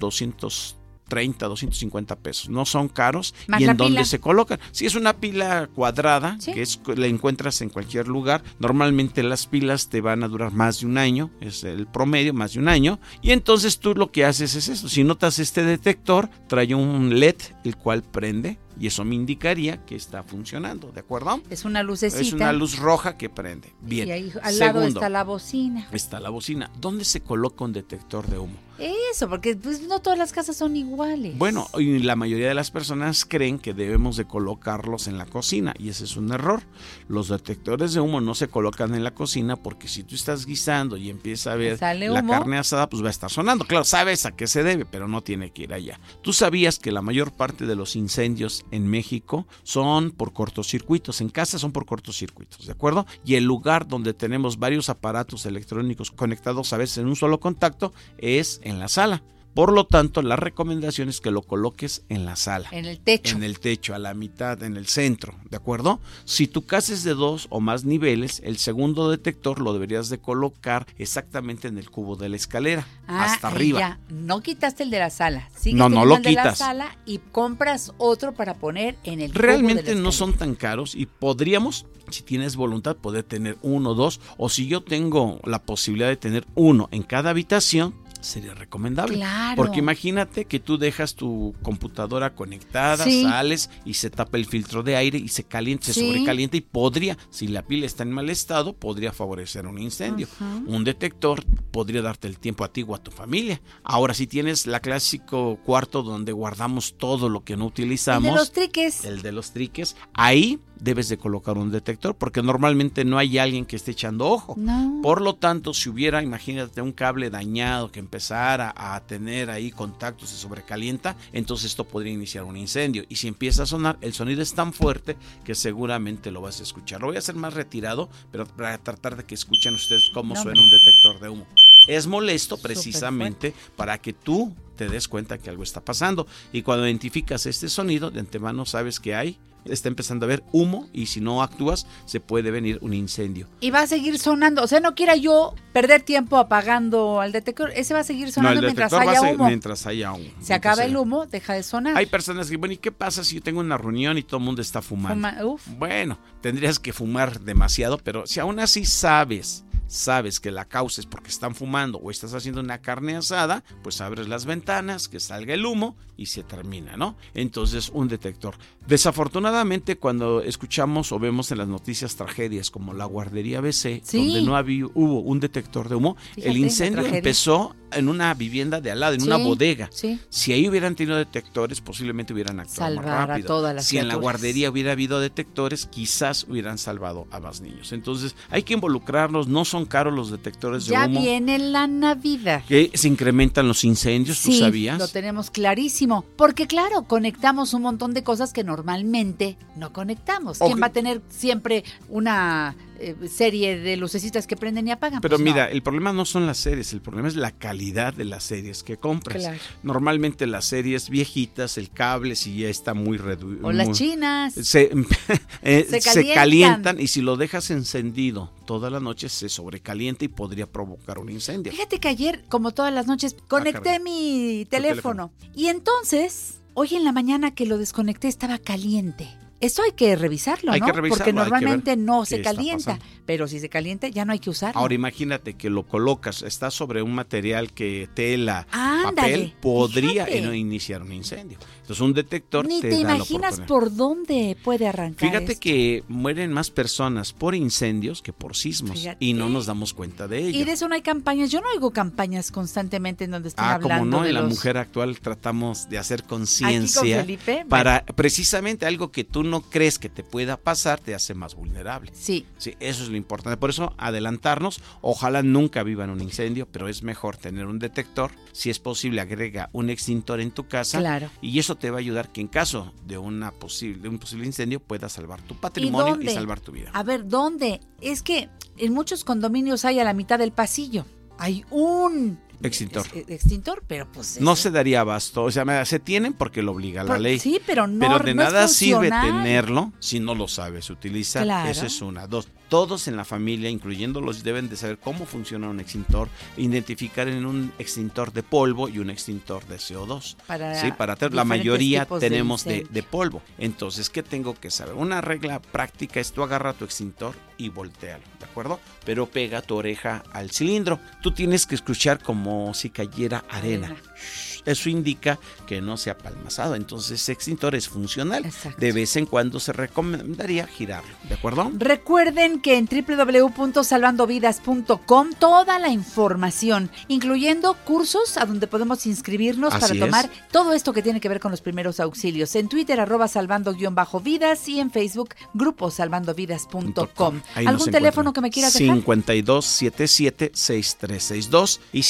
230, 1.12 1.46
250 1.46 2.16
pesos. 2.16 2.48
No 2.48 2.64
son 2.64 2.88
caros. 2.88 3.34
Más 3.46 3.60
y 3.60 3.64
en 3.64 3.76
donde 3.76 3.96
pila. 3.96 4.04
se 4.04 4.20
colocan. 4.20 4.58
Si 4.72 4.86
es 4.86 4.94
una 4.94 5.14
pila 5.14 5.68
cuadrada, 5.74 6.38
que 6.44 6.62
es 6.62 6.80
la 6.96 7.06
encuentras 7.06 7.60
en 7.60 7.68
cualquier 7.68 8.08
lugar, 8.08 8.42
normalmente 8.58 9.22
las 9.22 9.46
pilas 9.46 9.88
te 9.88 10.00
van 10.00 10.22
a 10.22 10.28
durar 10.28 10.52
más 10.52 10.80
de 10.80 10.86
un 10.86 10.98
año, 10.98 11.30
es 11.40 11.64
el 11.64 11.86
promedio, 11.86 12.34
más 12.34 12.54
de 12.54 12.60
un 12.60 12.68
año. 12.68 12.98
Y 13.20 13.32
entonces 13.32 13.78
tú 13.78 13.94
lo 13.94 14.10
que 14.10 14.24
haces 14.24 14.54
es 14.54 14.68
eso. 14.68 14.88
Si 14.88 15.04
notas 15.04 15.38
este 15.38 15.64
detector, 15.64 16.30
trae 16.48 16.74
un 16.74 17.18
LED 17.18 17.36
el 17.64 17.76
cual 17.76 18.02
prende 18.02 18.58
y 18.78 18.86
eso 18.86 19.04
me 19.04 19.14
indicaría 19.14 19.84
que 19.84 19.96
está 19.96 20.22
funcionando, 20.22 20.90
¿de 20.92 21.00
acuerdo? 21.00 21.40
Es 21.50 21.64
una 21.64 21.82
lucecita. 21.82 22.20
Es 22.20 22.32
una 22.32 22.52
luz 22.52 22.78
roja 22.78 23.16
que 23.16 23.28
prende. 23.28 23.72
Bien. 23.80 24.08
Y 24.08 24.10
ahí 24.12 24.32
al 24.42 24.58
lado 24.58 24.80
Segundo, 24.80 25.00
está 25.00 25.08
la 25.08 25.24
bocina. 25.24 25.88
está 25.92 26.20
la 26.20 26.30
bocina. 26.30 26.70
¿Dónde 26.80 27.04
se 27.04 27.20
coloca 27.20 27.64
un 27.64 27.72
detector 27.72 28.26
de 28.26 28.38
humo? 28.38 28.56
Eso, 28.78 29.28
porque 29.28 29.54
pues, 29.54 29.82
no 29.82 30.00
todas 30.00 30.18
las 30.18 30.32
casas 30.32 30.56
son 30.56 30.76
iguales. 30.76 31.36
Bueno, 31.38 31.68
y 31.78 32.00
la 32.00 32.16
mayoría 32.16 32.48
de 32.48 32.54
las 32.54 32.70
personas 32.70 33.24
creen 33.24 33.58
que 33.58 33.74
debemos 33.74 34.16
de 34.16 34.24
colocarlos 34.24 35.06
en 35.06 35.18
la 35.18 35.26
cocina 35.26 35.74
y 35.78 35.90
ese 35.90 36.04
es 36.04 36.16
un 36.16 36.32
error. 36.32 36.62
Los 37.08 37.28
detectores 37.28 37.92
de 37.92 38.00
humo 38.00 38.20
no 38.20 38.34
se 38.34 38.48
colocan 38.48 38.94
en 38.94 39.04
la 39.04 39.14
cocina 39.14 39.56
porque 39.56 39.88
si 39.88 40.02
tú 40.02 40.14
estás 40.14 40.46
guisando 40.46 40.96
y 40.96 41.10
empieza 41.10 41.52
a 41.52 41.56
ver 41.56 41.78
la 41.80 42.26
carne 42.26 42.58
asada, 42.58 42.88
pues 42.88 43.02
va 43.02 43.08
a 43.08 43.10
estar 43.10 43.30
sonando. 43.30 43.64
Claro, 43.66 43.84
sabes 43.84 44.26
a 44.26 44.32
qué 44.32 44.46
se 44.46 44.62
debe, 44.62 44.84
pero 44.84 45.06
no 45.06 45.22
tiene 45.22 45.50
que 45.50 45.62
ir 45.62 45.74
allá. 45.74 46.00
¿Tú 46.22 46.32
sabías 46.32 46.78
que 46.78 46.92
la 46.92 47.02
mayor 47.02 47.30
parte 47.32 47.66
de 47.66 47.76
los 47.76 47.94
incendios 47.94 48.61
en 48.70 48.86
México 48.86 49.46
son 49.62 50.10
por 50.10 50.32
cortocircuitos? 50.32 51.20
En 51.20 51.28
casa 51.28 51.58
son 51.58 51.72
por 51.72 51.86
cortocircuitos, 51.86 52.66
¿de 52.66 52.72
acuerdo? 52.72 53.06
Y 53.24 53.34
el 53.34 53.44
lugar 53.44 53.88
donde 53.88 54.14
tenemos 54.14 54.58
varios 54.58 54.88
aparatos 54.88 55.46
electrónicos 55.46 56.10
conectados 56.10 56.72
a 56.72 56.76
veces 56.76 56.98
en 56.98 57.06
un 57.06 57.16
solo 57.16 57.40
contacto 57.40 57.92
es 58.18 58.60
en 58.64 58.78
la 58.78 58.88
sala. 58.88 59.22
Por 59.54 59.72
lo 59.72 59.84
tanto, 59.86 60.22
la 60.22 60.36
recomendación 60.36 61.08
es 61.08 61.20
que 61.20 61.30
lo 61.30 61.42
coloques 61.42 62.04
en 62.08 62.24
la 62.24 62.36
sala. 62.36 62.68
En 62.72 62.86
el 62.86 63.00
techo. 63.00 63.36
En 63.36 63.42
el 63.42 63.58
techo, 63.60 63.94
a 63.94 63.98
la 63.98 64.14
mitad, 64.14 64.62
en 64.62 64.76
el 64.76 64.86
centro, 64.86 65.34
¿de 65.50 65.56
acuerdo? 65.58 66.00
Si 66.24 66.46
tu 66.46 66.62
casa 66.64 66.94
es 66.94 67.04
de 67.04 67.14
dos 67.14 67.48
o 67.50 67.60
más 67.60 67.84
niveles, 67.84 68.40
el 68.44 68.56
segundo 68.56 69.10
detector 69.10 69.60
lo 69.60 69.72
deberías 69.72 70.08
de 70.08 70.18
colocar 70.18 70.86
exactamente 70.96 71.68
en 71.68 71.76
el 71.78 71.90
cubo 71.90 72.16
de 72.16 72.28
la 72.30 72.36
escalera, 72.36 72.86
Ah, 73.06 73.24
hasta 73.24 73.48
arriba. 73.48 73.78
ya. 73.78 74.00
No 74.08 74.40
quitaste 74.40 74.84
el 74.84 74.90
de 74.90 74.98
la 75.00 75.10
sala. 75.10 75.50
No, 75.72 75.88
no 75.90 76.04
lo 76.06 76.16
el 76.16 76.22
de 76.22 76.32
la 76.32 76.42
quitas. 76.42 76.58
sala 76.58 76.96
y 77.04 77.18
compras 77.18 77.92
otro 77.98 78.32
para 78.32 78.54
poner 78.54 78.96
en 79.04 79.20
el 79.20 79.32
cubo 79.32 79.40
de 79.42 79.46
Realmente 79.48 79.94
la 79.94 80.00
no 80.00 80.12
son 80.12 80.32
tan 80.32 80.54
caros 80.54 80.94
y 80.94 81.04
podríamos, 81.06 81.84
si 82.10 82.22
tienes 82.22 82.56
voluntad, 82.56 82.96
poder 82.96 83.24
tener 83.24 83.58
uno, 83.62 83.94
dos, 83.94 84.20
o 84.38 84.48
si 84.48 84.66
yo 84.66 84.82
tengo 84.82 85.40
la 85.44 85.62
posibilidad 85.62 86.08
de 86.08 86.16
tener 86.16 86.46
uno 86.54 86.88
en 86.90 87.02
cada 87.02 87.30
habitación, 87.30 87.94
sería 88.22 88.54
recomendable. 88.54 89.16
Claro. 89.16 89.56
Porque 89.56 89.80
imagínate 89.80 90.44
que 90.46 90.60
tú 90.60 90.78
dejas 90.78 91.14
tu 91.14 91.54
computadora 91.62 92.34
conectada, 92.34 93.04
Sí. 93.04 93.22
sales 93.24 93.70
y 93.84 93.94
se 93.94 94.10
tapa 94.10 94.38
el 94.38 94.46
filtro 94.46 94.82
de 94.82 94.96
aire 94.96 95.18
y 95.18 95.28
se 95.28 95.44
calienta, 95.44 95.86
se 95.86 95.94
sobrecalienta 95.94 96.56
y 96.56 96.60
podría, 96.60 97.18
si 97.30 97.48
la 97.48 97.62
pila 97.62 97.86
está 97.86 98.02
en 98.04 98.12
mal 98.12 98.30
estado, 98.30 98.72
podría 98.74 99.12
favorecer 99.12 99.66
un 99.66 99.78
incendio. 99.78 100.28
Un 100.66 100.84
detector 100.84 101.44
podría 101.70 102.02
darte 102.02 102.28
el 102.28 102.38
tiempo 102.38 102.64
a 102.64 102.72
ti 102.72 102.84
o 102.86 102.94
a 102.94 102.98
tu 103.02 103.10
familia. 103.10 103.60
Ahora, 103.82 104.14
si 104.14 104.26
tienes 104.26 104.66
la 104.66 104.80
clásico 104.80 105.58
cuarto 105.64 106.02
donde 106.02 106.32
guardamos 106.32 106.96
todo 106.96 107.28
lo 107.28 107.44
que 107.44 107.56
no 107.56 107.64
El 107.64 107.68
utilizamos, 107.68 108.30
de 108.32 108.36
los 108.38 108.52
triques. 108.52 109.04
el 109.04 109.22
de 109.22 109.32
los 109.32 109.52
triques, 109.52 109.96
ahí 110.14 110.58
debes 110.82 111.08
de 111.08 111.16
colocar 111.16 111.56
un 111.56 111.70
detector 111.70 112.16
porque 112.16 112.42
normalmente 112.42 113.04
no 113.04 113.16
hay 113.16 113.38
alguien 113.38 113.64
que 113.64 113.76
esté 113.76 113.92
echando 113.92 114.28
ojo. 114.28 114.54
No. 114.58 115.00
Por 115.02 115.20
lo 115.20 115.34
tanto, 115.34 115.72
si 115.72 115.88
hubiera, 115.88 116.22
imagínate, 116.22 116.82
un 116.82 116.92
cable 116.92 117.30
dañado 117.30 117.92
que 117.92 118.00
empezara 118.00 118.74
a 118.76 119.00
tener 119.00 119.50
ahí 119.50 119.70
contacto, 119.70 120.26
se 120.26 120.36
sobrecalienta, 120.36 121.16
entonces 121.32 121.66
esto 121.66 121.84
podría 121.84 122.12
iniciar 122.12 122.44
un 122.44 122.56
incendio. 122.56 123.04
Y 123.08 123.16
si 123.16 123.28
empieza 123.28 123.62
a 123.62 123.66
sonar, 123.66 123.96
el 124.00 124.12
sonido 124.12 124.42
es 124.42 124.54
tan 124.54 124.72
fuerte 124.72 125.16
que 125.44 125.54
seguramente 125.54 126.32
lo 126.32 126.40
vas 126.40 126.60
a 126.60 126.64
escuchar. 126.64 127.00
Lo 127.00 127.06
voy 127.06 127.16
a 127.16 127.20
hacer 127.20 127.36
más 127.36 127.54
retirado, 127.54 128.08
pero 128.32 128.46
para 128.46 128.76
tratar 128.78 129.16
de 129.16 129.24
que 129.24 129.34
escuchen 129.34 129.74
ustedes 129.74 130.10
cómo 130.12 130.34
No, 130.34 130.42
suena 130.42 130.60
un 130.60 130.70
detector 130.70 131.20
de 131.20 131.28
humo. 131.28 131.46
Es 131.86 132.06
molesto 132.06 132.56
precisamente 132.58 133.54
para 133.76 133.98
que 133.98 134.12
tú 134.12 134.54
te 134.76 134.88
des 134.88 135.06
cuenta 135.08 135.38
que 135.38 135.50
algo 135.50 135.62
está 135.62 135.80
pasando. 135.80 136.26
Y 136.52 136.62
cuando 136.62 136.86
identificas 136.86 137.46
este 137.46 137.68
sonido, 137.68 138.10
de 138.10 138.20
antemano 138.20 138.66
sabes 138.66 138.98
que 138.98 139.14
hay, 139.14 139.38
está 139.64 139.88
empezando 139.88 140.24
a 140.24 140.28
haber 140.28 140.42
humo 140.52 140.88
y 140.92 141.06
si 141.06 141.20
no 141.20 141.42
actúas, 141.42 141.86
se 142.04 142.20
puede 142.20 142.50
venir 142.50 142.78
un 142.82 142.94
incendio. 142.94 143.48
Y 143.60 143.70
va 143.70 143.80
a 143.82 143.86
seguir 143.86 144.18
sonando. 144.18 144.62
O 144.62 144.66
sea, 144.66 144.80
no 144.80 144.94
quiera 144.94 145.16
yo 145.16 145.54
perder 145.72 146.02
tiempo 146.02 146.36
apagando 146.38 147.20
al 147.20 147.32
detector. 147.32 147.70
Ese 147.74 147.94
va 147.94 148.00
a 148.00 148.04
seguir 148.04 148.32
sonando 148.32 148.62
mientras 148.62 148.92
a 148.92 149.00
haya 149.00 149.20
seguir 149.20 149.34
humo. 149.34 149.46
mientras 149.46 149.86
haya 149.86 150.12
humo. 150.12 150.30
Se 150.40 150.54
acaba 150.54 150.84
el 150.84 150.96
humo, 150.96 151.26
deja 151.26 151.54
de 151.54 151.62
sonar. 151.62 151.96
Hay 151.96 152.06
personas 152.06 152.50
que, 152.50 152.56
bueno, 152.56 152.74
¿y 152.74 152.78
qué 152.78 152.92
pasa 152.92 153.24
si 153.24 153.36
yo 153.36 153.42
tengo 153.42 153.60
una 153.60 153.78
reunión 153.78 154.18
y 154.18 154.22
todo 154.22 154.38
el 154.38 154.44
mundo 154.44 154.62
está 154.62 154.82
fumando? 154.82 155.28
Fuma- 155.28 155.44
uf. 155.44 155.66
Bueno, 155.78 156.18
tendrías 156.40 156.78
que 156.78 156.92
fumar 156.92 157.40
demasiado, 157.40 157.98
pero 157.98 158.26
si 158.26 158.40
aún 158.40 158.58
así 158.60 158.84
sabes, 158.84 159.64
sabes 159.86 160.40
que 160.40 160.50
la 160.50 160.64
causa 160.64 161.00
es 161.00 161.06
porque 161.06 161.28
están 161.28 161.54
fumando 161.54 161.98
o 161.98 162.10
estás 162.10 162.34
haciendo 162.34 162.60
una 162.60 162.78
carne 162.78 163.16
asada, 163.16 163.62
pues 163.82 164.00
abres 164.00 164.28
las 164.28 164.46
ventanas, 164.46 165.08
que 165.08 165.20
salga 165.20 165.54
el 165.54 165.66
humo 165.66 165.96
y 166.22 166.26
se 166.26 166.42
termina, 166.44 166.96
¿no? 166.96 167.16
Entonces, 167.34 167.90
un 167.92 168.08
detector. 168.08 168.54
Desafortunadamente, 168.86 169.96
cuando 169.98 170.40
escuchamos 170.42 171.10
o 171.12 171.18
vemos 171.18 171.50
en 171.50 171.58
las 171.58 171.66
noticias 171.68 172.14
tragedias 172.14 172.70
como 172.70 172.94
la 172.94 173.04
guardería 173.04 173.60
BC, 173.60 174.00
Sí. 174.04 174.18
donde 174.18 174.42
no 174.42 174.56
había, 174.56 174.86
hubo 174.94 175.20
un 175.20 175.40
detector 175.40 175.88
de 175.88 175.96
humo, 175.96 176.16
Fíjate, 176.34 176.50
el 176.50 176.56
incendio 176.58 177.04
empezó 177.06 177.74
en 177.90 178.08
una 178.08 178.32
vivienda 178.32 178.80
de 178.80 178.90
al 178.90 179.00
lado, 179.00 179.14
en 179.14 179.20
Sí, 179.20 179.26
una 179.26 179.36
bodega. 179.36 179.90
sí. 179.92 180.18
Si 180.30 180.52
ahí 180.52 180.66
hubieran 180.68 180.94
tenido 180.94 181.16
detectores, 181.18 181.80
posiblemente 181.80 182.32
hubieran 182.32 182.58
actuado 182.60 182.94
Salvar 182.94 183.04
más 183.04 183.14
a 183.22 183.26
rápido. 183.26 183.46
todas 183.48 183.74
las 183.74 183.84
si 183.86 183.98
en 183.98 184.08
la 184.08 184.14
guardería 184.14 184.70
hubiera 184.70 184.92
habido 184.92 185.20
detectores, 185.20 185.86
quizás 185.86 186.46
hubieran 186.48 186.78
salvado 186.78 187.26
a 187.30 187.40
más 187.40 187.60
niños. 187.60 187.92
Entonces, 187.92 188.34
hay 188.50 188.62
que 188.62 188.74
involucrarnos. 188.74 189.46
No 189.48 189.64
son 189.66 189.84
caros 189.84 190.14
los 190.14 190.30
detectores 190.30 190.86
de 190.86 190.92
Ya 190.92 191.06
humo. 191.06 191.20
viene 191.20 191.58
la 191.58 191.86
Navidad. 191.86 192.64
Que 192.66 192.90
se 192.94 193.08
incrementan 193.08 193.68
los 193.68 193.84
incendios, 193.84 194.40
¿tú 194.40 194.52
Sí, 194.52 194.60
sabías? 194.60 194.98
lo 194.98 195.08
tenemos 195.08 195.50
clarísimo. 195.50 196.11
Porque 196.20 196.66
claro, 196.66 197.04
conectamos 197.04 197.72
un 197.74 197.82
montón 197.82 198.12
de 198.12 198.22
cosas 198.22 198.52
que 198.52 198.64
normalmente 198.64 199.56
no 199.76 199.92
conectamos. 199.92 200.58
¿Quién 200.58 200.80
va 200.80 200.86
a 200.86 200.92
tener 200.92 201.22
siempre 201.30 201.84
una 202.08 202.76
eh, 203.02 203.28
serie 203.28 203.78
de 203.78 203.96
lucecitas 203.96 204.46
que 204.46 204.56
prenden 204.56 204.88
y 204.88 204.90
apagan? 204.92 205.20
Pero 205.20 205.36
Pues 205.36 205.40
no. 205.40 205.52
mira, 205.52 205.68
el 205.70 205.82
problema 205.82 206.12
no 206.12 206.24
son 206.24 206.46
las 206.46 206.58
series, 206.58 206.92
el 206.92 207.00
problema 207.02 207.28
es 207.28 207.36
la 207.36 207.50
calidad 207.50 208.14
de 208.14 208.24
las 208.24 208.44
series 208.44 208.82
que 208.82 208.96
compras. 208.96 209.38
Claro. 209.42 209.58
Normalmente 209.82 210.46
las 210.46 210.64
series 210.64 211.10
viejitas, 211.10 211.78
el 211.78 211.90
cable 211.90 212.36
si 212.36 212.58
ya 212.58 212.68
está 212.68 212.94
muy 212.94 213.18
reducido. 213.18 213.66
O 213.66 213.72
las 213.72 213.90
chinas. 213.92 214.54
Se, 214.54 214.90
eh, 215.62 215.86
Se 215.88 216.00
se 216.00 216.32
calientan. 216.34 217.00
y 217.00 217.08
si 217.08 217.20
lo 217.22 217.36
dejas 217.36 217.70
encendido 217.70 218.52
toda 218.66 218.88
la 218.90 219.00
noche 219.00 219.28
se 219.28 219.48
sobrecalienta 219.48 220.24
y 220.24 220.28
podría 220.28 220.66
provocar 220.70 221.18
un 221.18 221.28
incendio. 221.30 221.72
Fíjate 221.72 221.98
que 221.98 222.08
ayer, 222.08 222.44
como 222.48 222.70
todas 222.72 222.92
las 222.94 223.06
noches, 223.06 223.36
conecté 223.48 223.82
caray. 223.82 224.00
mi 224.02 224.66
teléfono. 224.70 225.32
Y 225.54 225.66
entonces, 225.66 226.60
hoy 226.74 226.94
en 226.94 227.04
la 227.04 227.12
mañana 227.12 227.52
que 227.54 227.66
lo 227.66 227.76
desconecté 227.78 228.28
estaba 228.28 228.58
caliente. 228.58 229.28
Eso 229.62 229.82
hay 229.84 229.92
que 229.92 230.16
revisarlo, 230.16 230.72
Hay 230.72 230.80
¿no? 230.80 230.86
que 230.86 230.92
revisarlo, 230.92 231.24
Porque 231.24 231.32
normalmente 231.32 231.96
no 231.96 232.24
se 232.26 232.42
calienta. 232.42 232.98
Pero 233.24 233.46
si 233.46 233.60
se 233.60 233.68
calienta, 233.68 234.08
ya 234.08 234.24
no 234.24 234.32
hay 234.32 234.40
que 234.40 234.50
usarlo. 234.50 234.80
Ahora 234.80 234.92
imagínate 234.94 235.54
que 235.54 235.70
lo 235.70 235.84
colocas, 235.86 236.42
está 236.42 236.72
sobre 236.72 237.00
un 237.00 237.14
material 237.14 237.72
que 237.72 238.08
tela, 238.12 238.66
Ándale, 238.72 239.14
papel, 239.14 239.54
podría 239.62 240.26
fíjate. 240.26 240.56
iniciar 240.56 241.02
un 241.02 241.12
incendio. 241.12 241.58
Entonces 241.82 242.00
un 242.00 242.14
detector 242.14 242.66
Ni 242.66 242.80
te, 242.80 242.90
te, 242.90 243.02
da 243.02 243.10
la 243.10 243.16
imaginas 243.16 243.60
por 243.60 243.94
dónde 243.94 244.56
puede 244.62 244.86
arrancar. 244.88 245.28
Fíjate 245.28 245.52
esto. 245.52 245.60
que 245.60 246.04
mueren 246.08 246.52
más 246.52 246.70
personas 246.70 247.32
por 247.32 247.54
incendios 247.54 248.22
que 248.22 248.32
por 248.32 248.56
sismos 248.56 248.98
Fíjate. 248.98 249.24
y 249.24 249.34
no 249.34 249.48
nos 249.48 249.66
damos 249.66 249.92
cuenta 249.92 250.28
de 250.28 250.38
ello. 250.48 250.58
Y 250.58 250.64
de 250.64 250.72
eso 250.72 250.88
no 250.88 250.94
hay 250.94 251.02
campañas. 251.02 251.50
Yo 251.50 251.60
no 251.60 251.66
oigo 251.74 251.90
campañas 251.90 252.50
constantemente 252.50 253.24
en 253.24 253.32
donde 253.32 253.48
estén 253.48 253.64
Ah, 253.64 253.78
como 253.80 253.94
hablando 253.94 254.16
no, 254.18 254.22
de 254.22 254.30
en 254.30 254.34
la 254.36 254.42
mujer 254.42 254.78
actual 254.78 255.18
tratamos 255.20 255.88
de 255.88 255.98
hacer 255.98 256.24
conciencia 256.24 257.26
para 257.68 258.04
precisamente 258.04 258.86
algo 258.86 259.10
que 259.10 259.24
tú 259.24 259.42
no 259.42 259.62
crees 259.62 259.98
que 259.98 260.08
te 260.08 260.22
pueda 260.22 260.56
pasar, 260.56 261.00
te 261.00 261.14
hace 261.14 261.34
más 261.34 261.54
vulnerable. 261.54 262.12
Sí. 262.14 262.46
Sí, 262.58 262.74
eso 262.80 263.02
es 263.02 263.08
lo 263.08 263.16
importante. 263.16 263.56
Por 263.56 263.70
eso, 263.70 263.94
adelantarnos. 263.98 264.80
Ojalá 265.00 265.42
nunca 265.42 265.82
vivan 265.82 266.10
un 266.10 266.20
incendio, 266.20 266.66
pero 266.70 266.88
es 266.88 267.02
mejor 267.02 267.36
tener 267.36 267.66
un 267.66 267.78
detector. 267.78 268.30
Si 268.52 268.70
es 268.70 268.78
posible, 268.78 269.20
agrega 269.20 269.68
un 269.72 269.90
extintor 269.90 270.40
en 270.40 270.50
tu 270.50 270.68
casa. 270.68 270.98
Claro. 270.98 271.30
Y 271.40 271.58
eso 271.58 271.71
te 271.76 271.90
va 271.90 271.96
a 271.96 272.00
ayudar 272.00 272.30
que 272.32 272.40
en 272.40 272.48
caso 272.48 272.92
de, 273.06 273.18
una 273.18 273.50
posible, 273.52 274.02
de 274.02 274.08
un 274.08 274.18
posible 274.18 274.46
incendio 274.46 274.80
puedas 274.80 275.12
salvar 275.12 275.40
tu 275.42 275.54
patrimonio 275.56 276.20
y, 276.20 276.28
salvar 276.28 276.60
tu 276.60 276.72
vida. 276.72 276.90
A 276.92 277.02
ver, 277.02 277.28
¿dónde? 277.28 277.80
Es 278.00 278.22
que 278.22 278.48
en 278.78 278.92
muchos 278.92 279.24
condominios 279.24 279.84
hay 279.84 280.00
a 280.00 280.04
la 280.04 280.14
mitad 280.14 280.38
del 280.38 280.52
pasillo. 280.52 281.04
Hay 281.38 281.64
un 281.70 282.38
Extintor. 282.62 283.06
ex- 283.14 283.30
extintor, 283.30 283.82
pero 283.86 284.10
pues... 284.12 284.40
No 284.40 284.54
se 284.54 284.70
daría 284.70 285.00
abasto. 285.00 285.44
O 285.44 285.50
sea, 285.50 285.84
se 285.84 285.98
tienen 285.98 286.32
porque 286.32 286.62
lo 286.62 286.72
obliga 286.72 287.02
la 287.02 287.18
ley. 287.18 287.38
sí, 287.38 287.60
pero 287.66 287.86
no- 287.86 287.98
Pero 287.98 288.18
de 288.20 288.34
no 288.34 288.44
nada 288.44 288.68
sirve 288.68 289.10
tenerlo 289.10 289.92
si 289.98 290.20
no 290.20 290.34
lo 290.34 290.46
sabes 290.48 290.88
utilizar. 290.90 291.42
Claro. 291.44 291.70
Esa 291.70 291.86
es 291.86 292.00
una. 292.00 292.26
Dos, 292.26 292.48
todos 292.72 293.06
en 293.06 293.18
la 293.18 293.26
familia, 293.26 293.68
incluyendo 293.68 294.22
los, 294.22 294.44
deben 294.44 294.70
de 294.70 294.76
saber 294.76 294.96
cómo 294.96 295.26
funciona 295.26 295.68
un 295.68 295.78
extintor, 295.78 296.30
identificar 296.56 297.28
en 297.28 297.44
un 297.44 297.70
extintor 297.78 298.32
de 298.32 298.42
polvo 298.42 298.88
y 298.88 298.98
un 298.98 299.10
extintor 299.10 299.66
de 299.66 299.76
CO2. 299.76 300.36
Para 300.46 300.74
sí, 300.80 300.90
para 300.90 301.14
la 301.32 301.44
mayoría 301.44 302.06
de 302.06 302.18
tenemos 302.18 302.64
de, 302.64 302.86
de 302.88 303.02
polvo. 303.02 303.42
Entonces, 303.58 304.08
¿qué 304.08 304.22
tengo 304.22 304.54
que 304.58 304.70
saber? 304.70 304.94
Una 304.94 305.20
regla 305.20 305.60
práctica 305.60 306.18
es 306.18 306.32
tú 306.32 306.42
agarra 306.42 306.72
tu 306.72 306.86
extintor 306.86 307.34
y 307.58 307.68
voltealo, 307.68 308.24
¿de 308.38 308.46
acuerdo? 308.46 308.80
Pero 309.04 309.26
pega 309.26 309.60
tu 309.60 309.76
oreja 309.76 310.22
al 310.32 310.50
cilindro. 310.50 310.98
Tú 311.20 311.32
tienes 311.32 311.66
que 311.66 311.74
escuchar 311.74 312.22
como 312.22 312.72
si 312.72 312.88
cayera 312.88 313.44
arena. 313.50 313.94
Shh, 314.16 314.51
Eso 314.64 314.88
indica 314.88 315.38
que 315.66 315.80
no 315.80 315.96
se 315.96 316.10
ha 316.10 316.18
palmazado. 316.18 316.74
Entonces, 316.74 317.22
ese 317.22 317.32
extintor 317.32 317.74
es 317.74 317.88
funcional. 317.88 318.44
De 318.78 318.92
vez 318.92 319.16
en 319.16 319.26
cuando 319.26 319.60
se 319.60 319.72
recomendaría 319.72 320.66
girarlo, 320.66 321.10
¿de 321.28 321.34
acuerdo? 321.34 321.70
Recuerden 321.74 322.60
que 322.60 322.76
en 322.76 322.86
www.salvandovidas.com 322.86 325.30
toda 325.38 325.78
la 325.78 325.88
información, 325.88 326.90
incluyendo 327.08 327.74
cursos 327.84 328.36
a 328.36 328.44
donde 328.44 328.66
podemos 328.66 329.06
inscribirnos 329.06 329.74
Así 329.74 329.80
para 329.80 329.94
es. 329.94 330.00
tomar 330.00 330.30
todo 330.50 330.72
esto 330.72 330.92
que 330.92 331.02
tiene 331.02 331.20
que 331.20 331.28
ver 331.28 331.40
con 331.40 331.50
los 331.50 331.60
primeros 331.60 332.00
auxilios. 332.00 332.54
En 332.54 332.68
Twitter, 332.68 333.00
arroba 333.00 333.28
salvando-vidas 333.28 334.68
y 334.68 334.80
en 334.80 334.90
Facebook, 334.90 335.30
grupo 335.54 335.90
salvandovidas.com. 335.90 337.42
¿Algún 337.54 337.90
teléfono 337.90 338.32
que 338.32 338.40
me 338.40 338.50
quieras 338.50 338.74
dejar? 338.74 338.98
5277-6362 338.98 341.80
y 341.92 342.02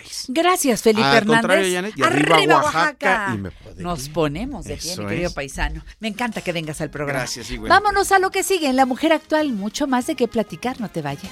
5276-4416. 0.00 0.24
Gracias, 0.28 0.82
Felipe 0.82 1.06
Al 1.06 1.16
Hernández. 1.16 1.72
Janet, 1.74 1.92
y 1.96 2.02
arriba 2.02 2.62
Oaxaca, 2.62 3.32
y 3.34 3.38
me 3.38 3.50
Nos 3.76 4.08
ponemos 4.08 4.64
de 4.64 4.76
pie, 4.76 4.92
Eso 4.92 5.02
mi 5.02 5.08
querido 5.08 5.28
es. 5.28 5.34
paisano. 5.34 5.82
Me 6.00 6.08
encanta 6.08 6.40
que 6.40 6.52
vengas 6.52 6.80
al 6.80 6.90
programa. 6.90 7.20
Gracias, 7.20 7.50
igual. 7.50 7.68
Vámonos 7.70 8.12
a 8.12 8.18
lo 8.18 8.30
que 8.30 8.42
sigue 8.42 8.68
en 8.68 8.76
La 8.76 8.86
Mujer 8.86 9.12
Actual. 9.12 9.52
Mucho 9.52 9.86
más 9.86 10.06
de 10.06 10.14
qué 10.16 10.28
platicar, 10.28 10.80
no 10.80 10.88
te 10.88 11.02
vayas. 11.02 11.30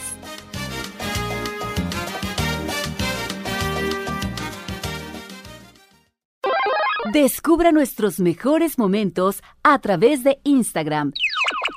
Descubra 7.12 7.71
nuestros 7.71 8.19
mejores 8.19 8.79
momentos 8.79 9.43
a 9.62 9.79
través 9.79 10.25
de 10.25 10.41
Instagram. 10.45 11.12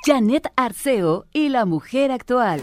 Janet 0.06 0.50
Arceo 0.56 1.26
y 1.32 1.50
la 1.50 1.64
mujer 1.66 2.10
actual. 2.10 2.62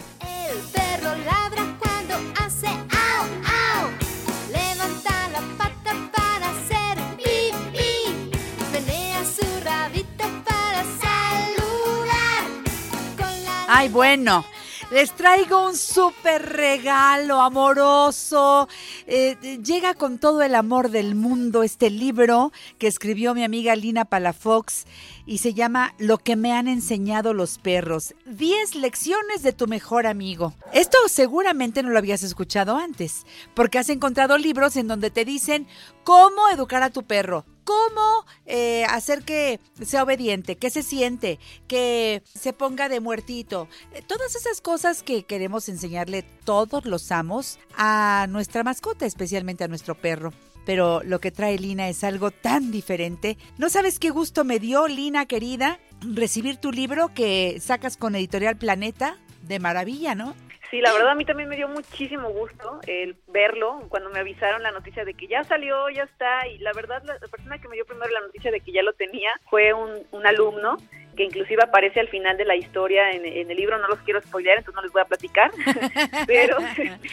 Ay, 13.68 13.90
bueno. 13.90 14.46
Les 14.92 15.12
traigo 15.14 15.66
un 15.66 15.76
súper 15.76 16.54
regalo 16.54 17.42
amoroso. 17.42 18.68
Eh, 19.08 19.36
llega 19.64 19.96
con 19.96 20.20
todo 20.20 20.44
el 20.44 20.54
amor 20.54 20.92
del 20.92 21.16
mundo 21.16 21.64
este 21.64 21.90
libro 21.90 22.52
que 22.78 22.86
escribió 22.86 23.34
mi 23.34 23.44
amiga 23.44 23.76
Lina 23.76 24.06
Palafox 24.06 24.86
y 25.26 25.40
se 25.40 25.54
llama 25.54 25.94
Lo 25.98 26.18
que 26.18 26.36
me 26.36 26.54
han 26.54 26.68
enseñado 26.68 27.34
los 27.34 27.58
perros. 27.58 28.14
10 28.26 28.76
lecciones 28.76 29.44
de 29.44 29.54
tu 29.54 29.68
mejor 29.68 30.08
amigo. 30.08 30.54
Esto 30.74 30.98
seguramente 31.08 31.84
no 31.84 31.90
lo 31.90 31.98
habías 31.98 32.24
escuchado 32.24 32.78
antes, 32.78 33.26
porque 33.54 33.80
has 33.80 33.90
encontrado 33.90 34.38
libros 34.38 34.76
en 34.76 34.88
donde 34.88 35.12
te 35.12 35.26
dicen 35.26 35.68
cómo 36.04 36.50
educar 36.50 36.84
a 36.84 36.90
tu 36.90 37.04
perro, 37.04 37.46
cómo 37.64 38.26
eh, 38.46 38.86
hacer 38.86 39.24
que 39.24 39.60
sea 39.84 40.04
obediente, 40.04 40.56
que 40.56 40.70
se 40.70 40.84
siente, 40.84 41.40
que 41.68 42.24
se 42.34 42.54
ponga 42.54 42.90
de 42.90 43.00
muertito. 43.00 43.68
Eh, 43.94 44.02
Todas 44.06 44.36
esas 44.36 44.62
cosas 44.62 45.04
que 45.04 45.24
queremos 45.24 45.68
enseñarle 45.70 46.24
todos 46.44 46.86
los 46.86 47.12
amos 47.12 47.60
a 47.76 48.28
nuestra 48.30 48.64
mascota, 48.64 49.06
especialmente 49.06 49.64
a 49.64 49.68
nuestro 49.68 49.96
perro. 49.96 50.32
Pero 50.66 51.02
lo 51.04 51.20
que 51.20 51.32
trae 51.32 51.58
Lina 51.58 51.90
es 51.90 52.04
algo 52.04 52.32
tan 52.32 52.72
diferente. 52.72 53.38
¿No 53.58 53.70
sabes 53.70 54.00
qué 54.00 54.10
gusto 54.10 54.44
me 54.44 54.60
dio, 54.60 54.88
Lina 54.88 55.26
querida, 55.26 55.80
recibir 56.02 56.58
tu 56.58 56.72
libro 56.72 57.14
que 57.14 57.60
sacas 57.60 57.98
con 57.98 58.16
Editorial 58.16 58.58
Planeta? 58.58 59.18
De 59.44 59.60
maravilla, 59.60 60.16
¿no? 60.16 60.36
Sí, 60.72 60.82
la 60.82 60.92
verdad 60.92 61.12
a 61.12 61.16
mí 61.16 61.26
también 61.26 61.48
me 61.48 61.56
dio 61.56 61.68
muchísimo 61.68 62.30
gusto 62.32 62.80
el 62.88 63.16
verlo 63.28 63.84
cuando 63.88 64.10
me 64.10 64.20
avisaron 64.20 64.64
la 64.64 64.72
noticia 64.72 65.06
de 65.06 65.14
que 65.14 65.28
ya 65.28 65.44
salió, 65.44 65.90
ya 65.90 66.04
está 66.04 66.48
y 66.48 66.58
la 66.58 66.74
verdad 66.74 67.04
la, 67.06 67.20
persona 67.28 67.60
que 67.60 67.68
me 67.68 67.76
dio 67.76 67.86
primero 67.86 68.12
la 68.12 68.22
noticia 68.22 68.52
de 68.52 68.60
que 68.60 68.72
ya 68.72 68.82
lo 68.82 68.94
tenía 68.94 69.30
fue 69.50 69.74
un, 69.74 69.92
un 70.12 70.26
alumno 70.26 70.78
que 71.16 71.24
inclusive 71.24 71.64
aparece 71.64 72.00
al 72.00 72.08
final 72.08 72.38
de 72.38 72.46
la 72.46 72.56
historia 72.56 73.12
en, 73.12 73.26
en 73.26 73.50
el 73.50 73.58
libro, 73.58 73.78
no 73.78 73.88
los 73.88 74.00
quiero 74.00 74.22
spoilear, 74.22 74.58
entonces 74.58 74.76
no 74.76 74.82
les 74.82 74.92
voy 74.92 75.02
a 75.02 75.06
platicar, 75.06 75.52
pero, 76.28 76.58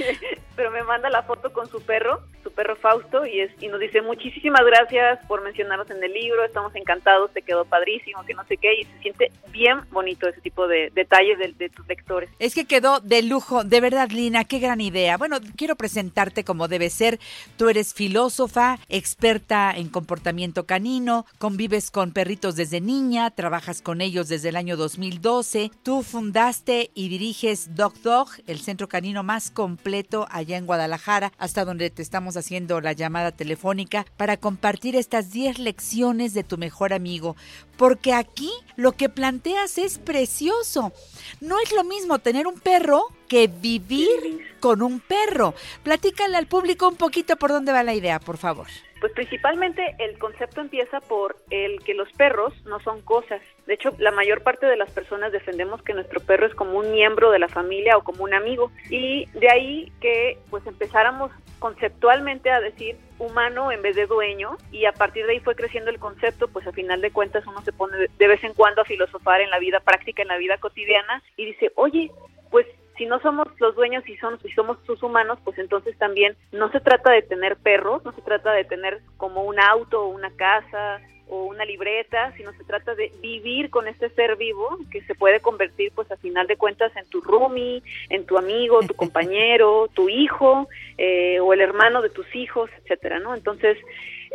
pero 0.56 0.70
me 0.70 0.82
manda 0.82 1.10
la 1.10 1.22
foto 1.22 1.52
con 1.52 1.68
su 1.68 1.82
perro, 1.82 2.20
su 2.42 2.52
perro 2.52 2.76
Fausto 2.76 3.26
y, 3.26 3.40
es, 3.40 3.50
y 3.60 3.68
nos 3.68 3.80
dice 3.80 4.02
muchísimas 4.02 4.64
gracias 4.64 5.24
por 5.26 5.42
mencionarnos 5.42 5.90
en 5.90 6.02
el 6.02 6.12
libro, 6.12 6.44
estamos 6.44 6.74
encantados, 6.74 7.32
te 7.32 7.42
quedó 7.42 7.64
padrísimo, 7.64 8.24
que 8.24 8.34
no 8.34 8.44
sé 8.46 8.56
qué 8.56 8.80
y 8.80 8.84
se 8.84 8.98
siente 9.00 9.32
bien 9.50 9.80
bonito 9.90 10.28
ese 10.28 10.40
tipo 10.40 10.66
de 10.66 10.90
detalles 10.94 11.38
de, 11.38 11.52
de 11.52 11.68
tus 11.68 11.86
lectores. 11.86 12.30
Es 12.38 12.54
que 12.54 12.66
quedó 12.66 13.00
de 13.00 13.22
lujo, 13.22 13.64
de 13.64 13.80
verdad, 13.80 14.10
Lina, 14.10 14.44
qué 14.44 14.58
gran 14.58 14.80
idea. 14.80 15.16
Bueno, 15.16 15.38
quiero 15.56 15.76
presentarte 15.76 16.44
como 16.44 16.68
debe 16.68 16.90
ser. 16.90 17.18
Tú 17.56 17.68
eres 17.68 17.94
filósofa, 17.94 18.78
experta 18.88 19.72
en 19.74 19.88
comportamiento 19.88 20.66
canino, 20.66 21.26
convives 21.38 21.90
con 21.90 22.12
perritos 22.12 22.56
desde 22.56 22.80
niña, 22.80 23.30
trabajas 23.30 23.82
con 23.82 23.91
ellos 24.00 24.28
desde 24.28 24.48
el 24.48 24.56
año 24.56 24.76
2012. 24.76 25.70
Tú 25.82 26.02
fundaste 26.02 26.90
y 26.94 27.08
diriges 27.08 27.74
Dog 27.74 28.00
Dog, 28.02 28.28
el 28.46 28.60
centro 28.60 28.88
canino 28.88 29.22
más 29.22 29.50
completo 29.50 30.26
allá 30.30 30.56
en 30.56 30.66
Guadalajara, 30.66 31.32
hasta 31.38 31.64
donde 31.64 31.90
te 31.90 32.02
estamos 32.02 32.36
haciendo 32.36 32.80
la 32.80 32.92
llamada 32.92 33.32
telefónica 33.32 34.06
para 34.16 34.36
compartir 34.36 34.96
estas 34.96 35.30
10 35.32 35.58
lecciones 35.58 36.34
de 36.34 36.44
tu 36.44 36.58
mejor 36.58 36.92
amigo. 36.92 37.36
Porque 37.76 38.12
aquí 38.12 38.50
lo 38.76 38.92
que 38.92 39.08
planteas 39.08 39.78
es 39.78 39.98
precioso. 39.98 40.92
No 41.40 41.58
es 41.60 41.72
lo 41.72 41.84
mismo 41.84 42.18
tener 42.18 42.46
un 42.46 42.60
perro 42.60 43.04
que 43.28 43.48
vivir 43.48 44.40
con 44.60 44.82
un 44.82 45.00
perro. 45.00 45.54
Platícale 45.82 46.36
al 46.36 46.46
público 46.46 46.88
un 46.88 46.96
poquito 46.96 47.36
por 47.36 47.50
dónde 47.50 47.72
va 47.72 47.82
la 47.82 47.94
idea, 47.94 48.20
por 48.20 48.36
favor. 48.36 48.68
Pues 49.02 49.14
principalmente 49.14 49.96
el 49.98 50.16
concepto 50.16 50.60
empieza 50.60 51.00
por 51.00 51.34
el 51.50 51.82
que 51.82 51.92
los 51.92 52.08
perros 52.12 52.54
no 52.66 52.78
son 52.78 53.00
cosas. 53.02 53.40
De 53.66 53.74
hecho, 53.74 53.90
la 53.98 54.12
mayor 54.12 54.44
parte 54.44 54.64
de 54.66 54.76
las 54.76 54.92
personas 54.92 55.32
defendemos 55.32 55.82
que 55.82 55.92
nuestro 55.92 56.20
perro 56.20 56.46
es 56.46 56.54
como 56.54 56.78
un 56.78 56.92
miembro 56.92 57.32
de 57.32 57.40
la 57.40 57.48
familia 57.48 57.96
o 57.96 58.04
como 58.04 58.22
un 58.22 58.32
amigo. 58.32 58.70
Y 58.90 59.26
de 59.32 59.50
ahí 59.50 59.92
que 60.00 60.38
pues 60.50 60.64
empezáramos 60.68 61.32
conceptualmente 61.58 62.52
a 62.52 62.60
decir 62.60 62.96
humano 63.18 63.72
en 63.72 63.82
vez 63.82 63.96
de 63.96 64.06
dueño 64.06 64.56
y 64.70 64.84
a 64.84 64.92
partir 64.92 65.26
de 65.26 65.32
ahí 65.32 65.40
fue 65.40 65.56
creciendo 65.56 65.90
el 65.90 65.98
concepto, 65.98 66.46
pues 66.46 66.64
a 66.68 66.72
final 66.72 67.00
de 67.00 67.10
cuentas 67.10 67.44
uno 67.44 67.60
se 67.62 67.72
pone 67.72 67.96
de- 67.96 68.28
vez 68.28 68.44
en 68.44 68.54
cuando 68.54 68.82
a 68.82 68.84
filosofar 68.84 69.40
en 69.40 69.50
la 69.50 69.58
vida 69.58 69.80
práctica, 69.80 70.22
en 70.22 70.28
la 70.28 70.36
vida 70.38 70.58
cotidiana 70.58 71.24
y 71.36 71.46
dice, 71.46 71.72
oye, 71.74 72.08
pues 72.52 72.68
si 72.96 73.06
no 73.06 73.20
somos 73.20 73.48
los 73.58 73.74
dueños 73.74 74.06
y, 74.08 74.16
son, 74.16 74.38
y 74.44 74.52
somos 74.52 74.78
sus 74.86 75.02
humanos, 75.02 75.38
pues 75.44 75.58
entonces 75.58 75.96
también 75.98 76.36
no 76.52 76.70
se 76.70 76.80
trata 76.80 77.10
de 77.10 77.22
tener 77.22 77.56
perros, 77.56 78.04
no 78.04 78.12
se 78.12 78.22
trata 78.22 78.52
de 78.52 78.64
tener 78.64 79.00
como 79.16 79.42
un 79.44 79.58
auto 79.58 80.02
o 80.02 80.08
una 80.08 80.30
casa 80.30 81.00
o 81.28 81.44
una 81.44 81.64
libreta, 81.64 82.32
sino 82.36 82.52
se 82.52 82.64
trata 82.64 82.94
de 82.94 83.10
vivir 83.22 83.70
con 83.70 83.88
este 83.88 84.10
ser 84.10 84.36
vivo 84.36 84.78
que 84.90 85.00
se 85.02 85.14
puede 85.14 85.40
convertir 85.40 85.90
pues 85.94 86.10
a 86.12 86.16
final 86.18 86.46
de 86.46 86.56
cuentas 86.56 86.94
en 86.96 87.06
tu 87.06 87.22
roomie, 87.22 87.82
en 88.10 88.26
tu 88.26 88.36
amigo, 88.36 88.80
tu 88.82 88.94
compañero, 88.96 89.88
tu 89.94 90.08
hijo 90.08 90.68
eh, 90.98 91.40
o 91.40 91.54
el 91.54 91.60
hermano 91.62 92.02
de 92.02 92.10
tus 92.10 92.26
hijos, 92.34 92.70
etcétera, 92.82 93.18
¿no? 93.18 93.34
Entonces, 93.34 93.78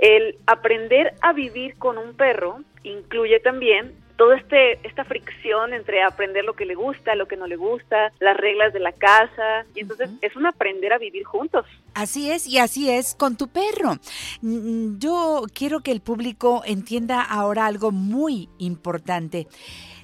el 0.02 0.38
aprender 0.48 1.14
a 1.22 1.34
vivir 1.34 1.78
con 1.78 1.98
un 1.98 2.16
perro 2.16 2.62
incluye 2.84 3.40
también 3.40 3.94
todo 4.18 4.34
este 4.34 4.86
esta 4.86 5.06
fricción 5.06 5.74
entre 5.74 6.04
aprender 6.04 6.44
lo 6.44 6.54
que 6.54 6.66
le 6.66 6.76
gusta, 6.76 7.16
lo 7.16 7.28
que 7.28 7.38
no 7.38 7.48
le 7.48 7.56
gusta, 7.56 8.12
las 8.20 8.36
reglas 8.36 8.74
de 8.74 8.80
la 8.80 8.92
casa, 8.92 9.66
y 9.76 9.82
entonces 9.82 10.10
es 10.22 10.36
un 10.36 10.46
aprender 10.46 10.92
a 10.94 10.98
vivir 10.98 11.24
juntos. 11.24 11.66
Así 11.94 12.32
es, 12.32 12.48
y 12.48 12.58
así 12.58 12.90
es 12.90 13.16
con 13.16 13.38
tu 13.38 13.48
perro. 13.48 13.98
Yo 14.42 15.44
quiero 15.54 15.82
que 15.82 15.92
el 15.92 16.02
público 16.02 16.64
entienda 16.66 17.22
ahora 17.22 17.66
algo 17.66 17.92
muy 17.92 18.50
importante. 18.58 19.48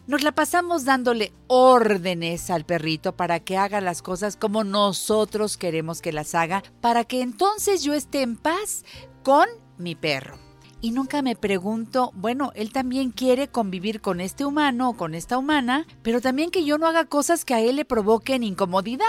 Nos 0.05 0.21
la 0.21 0.33
pasamos 0.33 0.83
dándole 0.83 1.31
órdenes 1.47 2.49
al 2.49 2.65
perrito 2.65 3.15
para 3.15 3.39
que 3.39 3.57
haga 3.57 3.79
las 3.79 4.01
cosas 4.01 4.35
como 4.35 4.65
nosotros 4.65 5.55
queremos 5.55 6.01
que 6.01 6.11
las 6.11 6.35
haga, 6.35 6.61
para 6.81 7.05
que 7.05 7.21
entonces 7.21 7.83
yo 7.83 7.93
esté 7.93 8.21
en 8.21 8.35
paz 8.35 8.83
con 9.23 9.47
mi 9.77 9.95
perro. 9.95 10.42
Y 10.83 10.91
nunca 10.91 11.21
me 11.21 11.37
pregunto, 11.37 12.11
bueno, 12.13 12.51
él 12.55 12.73
también 12.73 13.11
quiere 13.11 13.47
convivir 13.47 14.01
con 14.01 14.19
este 14.19 14.43
humano 14.43 14.89
o 14.89 14.97
con 14.97 15.15
esta 15.15 15.37
humana, 15.37 15.87
pero 16.01 16.19
también 16.19 16.51
que 16.51 16.65
yo 16.65 16.77
no 16.77 16.87
haga 16.87 17.05
cosas 17.05 17.45
que 17.45 17.53
a 17.53 17.61
él 17.61 17.77
le 17.77 17.85
provoquen 17.85 18.43
incomodidad. 18.43 19.05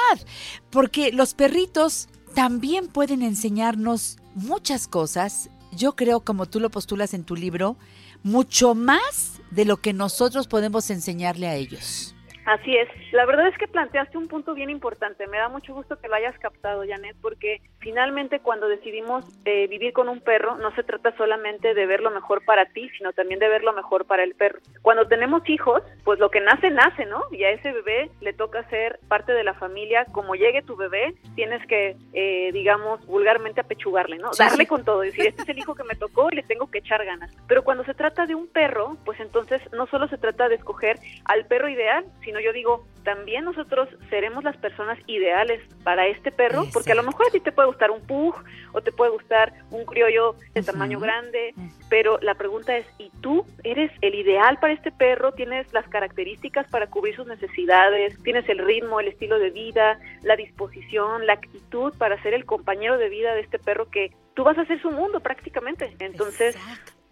Porque 0.70 1.10
los 1.10 1.34
perritos 1.34 2.06
también 2.32 2.86
pueden 2.86 3.22
enseñarnos 3.22 4.18
muchas 4.36 4.86
cosas, 4.86 5.50
yo 5.72 5.96
creo 5.96 6.20
como 6.20 6.46
tú 6.46 6.60
lo 6.60 6.70
postulas 6.70 7.12
en 7.12 7.24
tu 7.24 7.34
libro, 7.34 7.76
mucho 8.22 8.76
más 8.76 9.40
de 9.50 9.64
lo 9.64 9.78
que 9.78 9.92
nosotros 9.92 10.46
podemos 10.46 10.90
enseñarle 10.90 11.48
a 11.48 11.56
ellos. 11.56 12.13
Así 12.46 12.76
es. 12.76 12.88
La 13.12 13.24
verdad 13.24 13.48
es 13.48 13.56
que 13.56 13.66
planteaste 13.66 14.18
un 14.18 14.28
punto 14.28 14.54
bien 14.54 14.68
importante. 14.68 15.26
Me 15.26 15.38
da 15.38 15.48
mucho 15.48 15.72
gusto 15.72 15.98
que 15.98 16.08
lo 16.08 16.14
hayas 16.14 16.38
captado, 16.38 16.84
Janet, 16.86 17.16
porque 17.22 17.62
finalmente 17.78 18.40
cuando 18.40 18.68
decidimos 18.68 19.24
eh, 19.44 19.66
vivir 19.66 19.92
con 19.92 20.08
un 20.08 20.20
perro, 20.20 20.56
no 20.56 20.74
se 20.74 20.82
trata 20.82 21.16
solamente 21.16 21.74
de 21.74 21.86
ver 21.86 22.00
lo 22.00 22.10
mejor 22.10 22.44
para 22.44 22.66
ti, 22.66 22.90
sino 22.98 23.12
también 23.12 23.40
de 23.40 23.48
ver 23.48 23.62
lo 23.64 23.72
mejor 23.72 24.06
para 24.06 24.24
el 24.24 24.34
perro. 24.34 24.58
Cuando 24.82 25.06
tenemos 25.06 25.48
hijos, 25.48 25.82
pues 26.04 26.18
lo 26.18 26.30
que 26.30 26.40
nace, 26.40 26.70
nace, 26.70 27.06
¿no? 27.06 27.22
Y 27.32 27.44
a 27.44 27.50
ese 27.50 27.72
bebé 27.72 28.10
le 28.20 28.34
toca 28.34 28.68
ser 28.68 28.98
parte 29.08 29.32
de 29.32 29.44
la 29.44 29.54
familia. 29.54 30.04
Como 30.12 30.34
llegue 30.34 30.62
tu 30.62 30.76
bebé, 30.76 31.14
tienes 31.36 31.66
que, 31.66 31.96
eh, 32.12 32.50
digamos, 32.52 33.04
vulgarmente 33.06 33.62
apechugarle, 33.62 34.18
¿no? 34.18 34.34
Sí, 34.34 34.42
Darle 34.42 34.64
sí. 34.64 34.66
con 34.66 34.84
todo, 34.84 35.00
decir, 35.00 35.26
este 35.26 35.42
es 35.42 35.48
el 35.48 35.58
hijo 35.58 35.74
que 35.74 35.84
me 35.84 35.94
tocó 35.94 36.28
y 36.30 36.36
le 36.36 36.42
tengo 36.42 36.70
que 36.70 36.78
echar 36.78 37.04
ganas. 37.04 37.34
Pero 37.48 37.64
cuando 37.64 37.84
se 37.84 37.94
trata 37.94 38.26
de 38.26 38.34
un 38.34 38.48
perro, 38.48 38.98
pues 39.04 39.18
entonces 39.20 39.62
no 39.72 39.86
solo 39.86 40.08
se 40.08 40.18
trata 40.18 40.48
de 40.48 40.56
escoger 40.56 40.98
al 41.24 41.46
perro 41.46 41.68
ideal, 41.68 42.04
sino 42.22 42.33
yo 42.40 42.52
digo, 42.52 42.86
también 43.02 43.44
nosotros 43.44 43.88
seremos 44.10 44.44
las 44.44 44.56
personas 44.56 44.98
ideales 45.06 45.60
para 45.82 46.06
este 46.06 46.32
perro, 46.32 46.64
porque 46.72 46.92
a 46.92 46.94
lo 46.94 47.02
mejor 47.02 47.26
a 47.26 47.30
ti 47.30 47.40
te 47.40 47.52
puede 47.52 47.68
gustar 47.68 47.90
un 47.90 48.00
pug 48.00 48.34
o 48.72 48.80
te 48.80 48.92
puede 48.92 49.10
gustar 49.10 49.52
un 49.70 49.84
criollo 49.84 50.36
de 50.54 50.62
tamaño 50.62 50.98
grande, 50.98 51.54
pero 51.88 52.18
la 52.22 52.34
pregunta 52.34 52.76
es, 52.76 52.86
¿y 52.98 53.10
tú 53.20 53.46
eres 53.62 53.90
el 54.00 54.14
ideal 54.14 54.58
para 54.58 54.72
este 54.72 54.90
perro? 54.90 55.32
¿Tienes 55.32 55.72
las 55.72 55.86
características 55.88 56.66
para 56.68 56.88
cubrir 56.88 57.14
sus 57.14 57.26
necesidades? 57.26 58.20
¿Tienes 58.22 58.48
el 58.48 58.58
ritmo, 58.58 59.00
el 59.00 59.08
estilo 59.08 59.38
de 59.38 59.50
vida, 59.50 59.98
la 60.22 60.36
disposición, 60.36 61.26
la 61.26 61.34
actitud 61.34 61.92
para 61.98 62.20
ser 62.22 62.34
el 62.34 62.44
compañero 62.44 62.98
de 62.98 63.08
vida 63.08 63.34
de 63.34 63.40
este 63.40 63.58
perro 63.58 63.90
que 63.90 64.12
tú 64.34 64.44
vas 64.44 64.58
a 64.58 64.64
ser 64.64 64.80
su 64.80 64.90
mundo 64.90 65.20
prácticamente? 65.20 65.94
Entonces, 65.98 66.56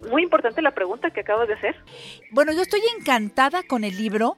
muy 0.08 0.22
importante 0.22 0.62
la 0.62 0.72
pregunta 0.72 1.10
que 1.10 1.20
acabas 1.20 1.48
de 1.48 1.54
hacer. 1.54 1.76
Bueno, 2.30 2.52
yo 2.52 2.62
estoy 2.62 2.80
encantada 2.98 3.62
con 3.62 3.84
el 3.84 3.96
libro 3.96 4.36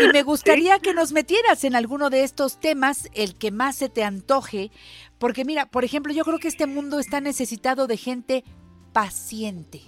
y 0.00 0.08
me 0.12 0.22
gustaría 0.22 0.78
que 0.78 0.94
nos 0.94 1.12
metieras 1.12 1.64
en 1.64 1.74
alguno 1.74 2.10
de 2.10 2.24
estos 2.24 2.60
temas, 2.60 3.10
el 3.14 3.36
que 3.36 3.50
más 3.50 3.76
se 3.76 3.88
te 3.88 4.04
antoje, 4.04 4.70
porque 5.18 5.44
mira, 5.44 5.66
por 5.66 5.84
ejemplo, 5.84 6.12
yo 6.12 6.24
creo 6.24 6.38
que 6.38 6.48
este 6.48 6.66
mundo 6.66 6.98
está 6.98 7.20
necesitado 7.20 7.86
de 7.86 7.96
gente 7.96 8.44
paciente, 8.92 9.80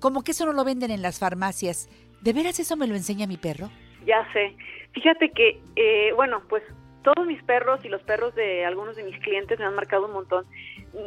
como 0.00 0.22
que 0.22 0.32
eso 0.32 0.46
no 0.46 0.52
lo 0.52 0.64
venden 0.64 0.90
en 0.90 1.02
las 1.02 1.18
farmacias. 1.18 1.88
¿De 2.20 2.32
veras 2.32 2.58
eso 2.58 2.76
me 2.76 2.86
lo 2.86 2.96
enseña 2.96 3.26
mi 3.26 3.36
perro? 3.36 3.70
Ya 4.04 4.26
sé. 4.32 4.56
Fíjate 4.92 5.30
que, 5.30 5.60
eh, 5.76 6.12
bueno, 6.14 6.42
pues 6.48 6.62
todos 7.02 7.26
mis 7.26 7.42
perros 7.44 7.84
y 7.84 7.88
los 7.88 8.02
perros 8.02 8.34
de 8.34 8.64
algunos 8.64 8.96
de 8.96 9.04
mis 9.04 9.18
clientes 9.20 9.58
me 9.58 9.64
han 9.64 9.74
marcado 9.74 10.06
un 10.06 10.12
montón. 10.12 10.44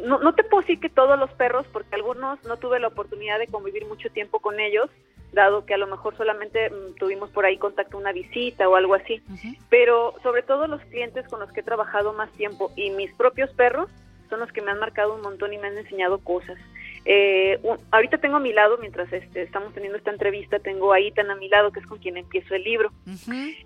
No, 0.04 0.18
no 0.18 0.34
te 0.34 0.44
puedo 0.44 0.62
decir 0.62 0.80
que 0.80 0.88
todos 0.88 1.18
los 1.18 1.30
perros, 1.32 1.66
porque 1.72 1.94
algunos 1.94 2.42
no 2.44 2.56
tuve 2.56 2.80
la 2.80 2.88
oportunidad 2.88 3.38
de 3.38 3.46
convivir 3.46 3.86
mucho 3.86 4.10
tiempo 4.10 4.40
con 4.40 4.60
ellos, 4.60 4.88
dado 5.32 5.64
que 5.64 5.74
a 5.74 5.78
lo 5.78 5.86
mejor 5.86 6.16
solamente 6.16 6.70
mm, 6.70 6.94
tuvimos 6.98 7.30
por 7.30 7.44
ahí 7.44 7.58
contacto, 7.58 7.98
una 7.98 8.12
visita 8.12 8.68
o 8.68 8.76
algo 8.76 8.94
así. 8.94 9.22
Pero 9.68 10.14
sobre 10.22 10.42
todo 10.42 10.66
los 10.66 10.80
clientes 10.82 11.26
con 11.28 11.40
los 11.40 11.50
que 11.52 11.60
he 11.60 11.64
trabajado 11.64 12.12
más 12.12 12.30
tiempo 12.32 12.70
y 12.76 12.90
mis 12.90 13.12
propios 13.14 13.50
perros 13.54 13.90
son 14.28 14.40
los 14.40 14.52
que 14.52 14.62
me 14.62 14.70
han 14.70 14.78
marcado 14.78 15.14
un 15.14 15.22
montón 15.22 15.52
y 15.52 15.58
me 15.58 15.68
han 15.68 15.78
enseñado 15.78 16.18
cosas. 16.18 16.58
Eh, 17.04 17.58
un- 17.62 17.78
ahorita 17.90 18.18
tengo 18.18 18.36
a 18.36 18.40
mi 18.40 18.52
lado, 18.52 18.78
mientras 18.78 19.12
este, 19.12 19.42
estamos 19.42 19.72
teniendo 19.74 19.98
esta 19.98 20.10
entrevista, 20.12 20.58
tengo 20.60 20.92
a 20.92 21.00
Ethan 21.00 21.30
a 21.30 21.36
mi 21.36 21.48
lado, 21.48 21.72
que 21.72 21.80
es 21.80 21.86
con 21.86 21.98
quien 21.98 22.16
empiezo 22.16 22.54
el 22.54 22.62
libro. 22.64 22.90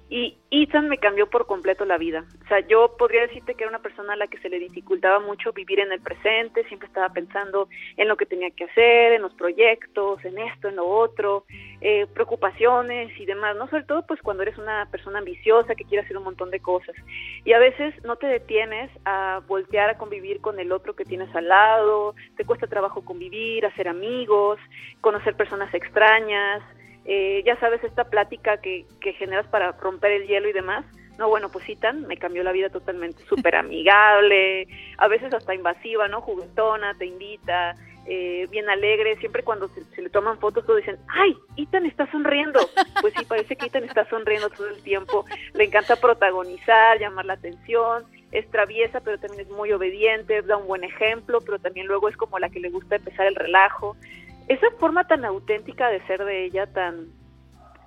Y 0.08 0.38
Ethan 0.50 0.88
me 0.88 0.98
cambió 0.98 1.28
por 1.28 1.46
completo 1.46 1.84
la 1.84 1.98
vida. 1.98 2.24
O 2.44 2.48
sea, 2.48 2.60
yo 2.66 2.96
podría 2.96 3.22
decirte 3.22 3.54
que 3.54 3.64
era 3.64 3.70
una 3.70 3.82
persona 3.82 4.14
a 4.14 4.16
la 4.16 4.26
que 4.28 4.38
se 4.38 4.48
le 4.48 4.58
dificultaba 4.58 5.18
mucho 5.18 5.52
vivir 5.52 5.80
en 5.80 5.92
el 5.92 6.00
presente, 6.00 6.64
siempre 6.68 6.86
estaba 6.88 7.10
pensando 7.10 7.68
en 7.96 8.08
lo 8.08 8.16
que 8.16 8.24
tenía 8.26 8.50
que 8.50 8.64
hacer, 8.64 9.12
en 9.12 9.22
los 9.22 9.34
proyectos, 9.34 10.24
en 10.24 10.38
esto, 10.38 10.68
en 10.68 10.76
lo 10.76 10.86
otro, 10.86 11.44
eh, 11.80 12.06
preocupaciones 12.14 13.18
y 13.20 13.26
demás, 13.26 13.56
¿no? 13.56 13.68
Sobre 13.68 13.84
todo 13.84 14.06
pues 14.06 14.22
cuando 14.22 14.42
eres 14.44 14.56
una 14.58 14.86
persona 14.90 15.18
ambiciosa 15.18 15.74
que 15.74 15.84
quiere 15.84 16.04
hacer 16.04 16.16
un 16.16 16.24
montón 16.24 16.50
de 16.50 16.60
cosas. 16.60 16.94
Y 17.44 17.52
a 17.52 17.58
veces 17.58 17.94
no 18.04 18.16
te 18.16 18.26
detienes 18.26 18.90
a 19.04 19.42
voltear 19.46 19.90
a 19.90 19.98
convivir 19.98 20.40
con 20.40 20.58
el 20.60 20.72
otro 20.72 20.94
que 20.96 21.04
tienes 21.04 21.34
al 21.34 21.48
lado, 21.48 22.14
te 22.36 22.44
cuesta 22.44 22.66
trabajo 22.66 23.04
convivir, 23.04 23.25
hacer 23.66 23.88
amigos, 23.88 24.58
conocer 25.00 25.34
personas 25.36 25.72
extrañas, 25.74 26.62
eh, 27.04 27.42
ya 27.46 27.58
sabes, 27.60 27.82
esta 27.84 28.04
plática 28.04 28.58
que, 28.58 28.84
que 29.00 29.12
generas 29.12 29.46
para 29.46 29.72
romper 29.72 30.12
el 30.12 30.26
hielo 30.26 30.48
y 30.48 30.52
demás. 30.52 30.84
No, 31.18 31.28
bueno, 31.28 31.48
pues 31.50 31.66
Ethan 31.68 32.06
me 32.06 32.18
cambió 32.18 32.42
la 32.42 32.52
vida 32.52 32.68
totalmente, 32.68 33.22
súper 33.28 33.56
amigable, 33.56 34.66
a 34.98 35.08
veces 35.08 35.32
hasta 35.32 35.54
invasiva, 35.54 36.08
¿no? 36.08 36.20
Juguetona, 36.20 36.94
te 36.98 37.06
invita, 37.06 37.74
eh, 38.06 38.46
bien 38.50 38.68
alegre, 38.68 39.16
siempre 39.16 39.42
cuando 39.42 39.68
se, 39.68 39.82
se 39.84 40.02
le 40.02 40.10
toman 40.10 40.38
fotos 40.38 40.66
todos 40.66 40.78
dicen, 40.78 40.98
¡ay, 41.08 41.36
Ethan 41.56 41.86
está 41.86 42.10
sonriendo! 42.10 42.60
Pues 43.00 43.14
sí, 43.16 43.24
parece 43.24 43.56
que 43.56 43.66
Ethan 43.66 43.84
está 43.84 44.08
sonriendo 44.08 44.50
todo 44.50 44.68
el 44.68 44.82
tiempo, 44.82 45.24
le 45.54 45.64
encanta 45.64 45.96
protagonizar, 45.96 46.98
llamar 46.98 47.24
la 47.24 47.34
atención, 47.34 48.04
es 48.36 48.50
traviesa, 48.50 49.00
pero 49.00 49.18
también 49.18 49.46
es 49.46 49.50
muy 49.50 49.72
obediente, 49.72 50.42
da 50.42 50.58
un 50.58 50.66
buen 50.66 50.84
ejemplo, 50.84 51.40
pero 51.40 51.58
también 51.58 51.86
luego 51.86 52.08
es 52.08 52.16
como 52.16 52.38
la 52.38 52.50
que 52.50 52.60
le 52.60 52.68
gusta 52.68 52.96
empezar 52.96 53.26
el 53.26 53.34
relajo. 53.34 53.96
Esa 54.46 54.70
forma 54.78 55.06
tan 55.06 55.24
auténtica 55.24 55.88
de 55.88 56.06
ser 56.06 56.22
de 56.24 56.44
ella, 56.44 56.66
tan 56.66 57.06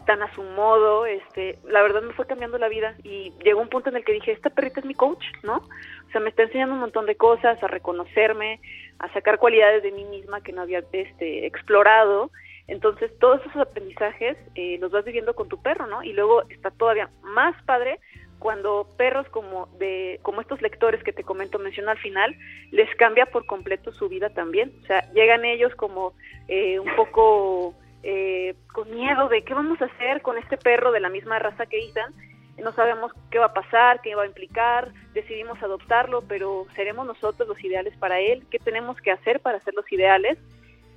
tan 0.08 0.24
a 0.24 0.34
su 0.34 0.42
modo, 0.42 1.06
este, 1.06 1.60
la 1.66 1.84
verdad 1.84 2.02
me 2.02 2.14
fue 2.14 2.26
cambiando 2.26 2.58
la 2.58 2.68
vida 2.68 2.96
y 3.04 3.32
llegó 3.44 3.62
un 3.62 3.70
punto 3.70 3.90
en 3.90 3.96
el 3.96 4.04
que 4.04 4.14
dije, 4.14 4.32
esta 4.32 4.50
perrita 4.50 4.80
es 4.80 4.86
mi 4.88 4.96
coach, 4.96 5.24
¿no? 5.44 5.58
O 5.58 6.12
sea, 6.12 6.20
me 6.20 6.30
está 6.30 6.42
enseñando 6.42 6.74
un 6.74 6.82
montón 6.82 7.06
de 7.06 7.16
cosas, 7.16 7.62
a 7.62 7.68
reconocerme, 7.68 8.60
a 8.98 9.14
sacar 9.14 9.38
cualidades 9.38 9.84
de 9.84 9.92
mí 9.92 10.06
misma 10.06 10.42
que 10.42 10.52
no 10.52 10.64
había 10.64 10.82
este, 10.94 11.46
explorado. 11.46 12.32
Entonces, 12.66 13.12
todos 13.20 13.40
esos 13.42 13.58
aprendizajes 13.58 14.36
eh, 14.56 14.80
los 14.80 14.90
vas 14.90 15.06
viviendo 15.06 15.36
con 15.36 15.48
tu 15.48 15.62
perro, 15.62 15.86
¿no? 15.86 16.02
Y 16.02 16.14
luego 16.14 16.42
está 16.50 16.72
todavía 16.72 17.12
más 17.22 17.54
padre 17.66 18.00
cuando 18.40 18.88
perros 18.98 19.28
como 19.30 19.68
de 19.78 20.20
como 20.24 20.42
estos 20.42 20.62
lectores 20.62 21.04
que 21.04 21.14
te 21.14 21.24
comento 21.24 21.60
menciono 21.60 21.92
al 21.92 22.00
final 22.00 22.36
les 22.72 22.90
cambia 22.96 23.26
por 23.28 23.46
completo 23.46 23.92
su 23.94 24.10
vida 24.10 24.30
también. 24.30 24.74
O 24.84 24.86
sea 24.86 25.12
llegan 25.14 25.46
ellos 25.46 25.76
como 25.76 26.14
eh, 26.48 26.80
un 26.80 26.96
poco 26.96 27.76
eh, 28.04 28.56
con 28.74 28.90
miedo 28.92 29.30
de 29.30 29.44
qué 29.44 29.54
vamos 29.54 29.82
a 29.82 29.86
hacer 29.86 30.22
con 30.22 30.38
este 30.38 30.58
perro 30.58 30.92
de 30.92 31.02
la 31.02 31.10
misma 31.10 31.38
raza 31.38 31.66
que 31.66 31.78
Ethan 31.78 32.14
no 32.62 32.74
sabemos 32.74 33.12
qué 33.32 33.40
va 33.40 33.48
a 33.48 33.54
pasar, 33.54 34.02
qué 34.02 34.16
va 34.16 34.24
a 34.24 34.28
implicar, 34.28 34.92
decidimos 35.14 35.62
adoptarlo, 35.62 36.24
pero 36.28 36.66
seremos 36.76 37.06
nosotros 37.06 37.48
los 37.48 37.64
ideales 37.64 37.96
para 37.98 38.20
él, 38.20 38.46
qué 38.50 38.60
tenemos 38.60 38.98
que 39.02 39.12
hacer 39.12 39.40
para 39.40 39.60
ser 39.62 39.74
los 39.74 39.90
ideales. 39.92 40.38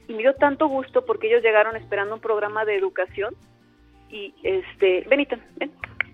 Y 0.08 0.14
me 0.14 0.22
dio 0.22 0.34
tanto 0.34 0.66
gusto 0.66 1.04
porque 1.04 1.28
ellos 1.28 1.42
llegaron 1.42 1.76
esperando 1.76 2.14
un 2.14 2.20
programa 2.20 2.64
de 2.64 2.76
educación 2.76 3.34
y 4.10 4.34
este, 4.42 5.04
ven 5.08 5.26
ven, 5.56 5.72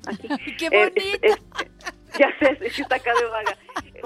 aquí. 0.09 0.29
¡Qué 0.59 0.67
Eh, 0.71 0.93
es- 0.95 1.19
es- 1.23 1.45
ya 2.19 2.31
sé, 2.39 2.59
es 2.65 2.75
que 2.77 2.83
está 2.83 2.97
acá 2.97 3.13
de 3.15 3.27
vaga. 3.27 3.57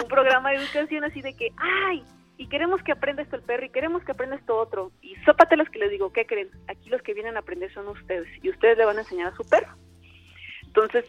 Un 0.03 0.09
programa 0.09 0.50
de 0.50 0.57
educación 0.57 1.05
así 1.05 1.22
de 1.22 1.34
que, 1.34 1.50
ay, 1.57 2.03
y 2.36 2.48
queremos 2.48 2.82
que 2.82 2.92
aprenda 2.92 3.22
esto 3.22 3.36
el 3.36 3.42
perro 3.42 3.64
y 3.64 3.70
queremos 3.70 4.03
que 4.05 4.12
aprenda 4.12 4.36
esto 4.36 4.57
otro. 4.59 4.90
Y 5.00 5.14
sópatelas 5.24 5.68
que 5.70 5.78
les 5.78 5.90
digo, 5.90 6.12
¿qué 6.12 6.26
creen? 6.26 6.50
Aquí 6.68 6.90
los 6.90 7.00
que 7.03 7.14
vienen 7.14 7.36
a 7.36 7.40
aprender 7.40 7.72
son 7.72 7.88
ustedes 7.88 8.26
y 8.42 8.50
ustedes 8.50 8.76
le 8.78 8.84
van 8.84 8.96
a 8.98 9.03
enseñar 9.03 9.32
a 9.32 9.36
su 9.36 9.48
perro. 9.48 9.76
Entonces, 10.66 11.05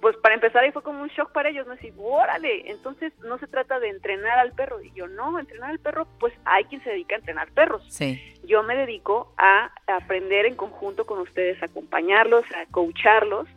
pues 0.00 0.16
para 0.18 0.34
empezar 0.34 0.62
ahí 0.64 0.70
fue 0.72 0.82
como 0.82 1.02
un 1.02 1.08
shock 1.08 1.32
para 1.32 1.48
ellos, 1.48 1.66
¿no? 1.66 1.72
Así, 1.74 1.92
órale, 1.96 2.70
entonces 2.70 3.12
no 3.20 3.38
se 3.38 3.46
trata 3.46 3.78
de 3.80 3.88
entrenar 3.88 4.38
al 4.38 4.52
perro. 4.52 4.80
Y 4.82 4.92
yo, 4.92 5.08
no, 5.08 5.38
entrenar 5.38 5.70
al 5.70 5.78
perro, 5.78 6.06
pues 6.20 6.32
hay 6.44 6.64
quien 6.64 6.82
se 6.84 6.90
dedica 6.90 7.14
a 7.16 7.18
entrenar 7.18 7.50
perros. 7.52 7.84
Sí. 7.88 8.20
Yo 8.44 8.62
me 8.62 8.76
dedico 8.76 9.32
a 9.38 9.70
aprender 9.86 10.46
en 10.46 10.56
conjunto 10.56 11.04
con 11.04 11.18
ustedes, 11.20 11.60
a 11.62 11.66
acompañarlos, 11.66 12.44
a 12.54 12.66
coacharlos, 12.70 13.48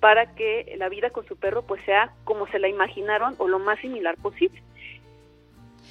para 0.00 0.34
que 0.34 0.74
la 0.78 0.88
vida 0.88 1.10
con 1.10 1.26
su 1.26 1.36
perro 1.36 1.62
pues 1.62 1.84
sea 1.84 2.12
como 2.24 2.46
se 2.48 2.58
la 2.58 2.68
imaginaron 2.68 3.34
o 3.38 3.48
lo 3.48 3.58
más 3.58 3.78
similar 3.80 4.16
posible. 4.16 4.62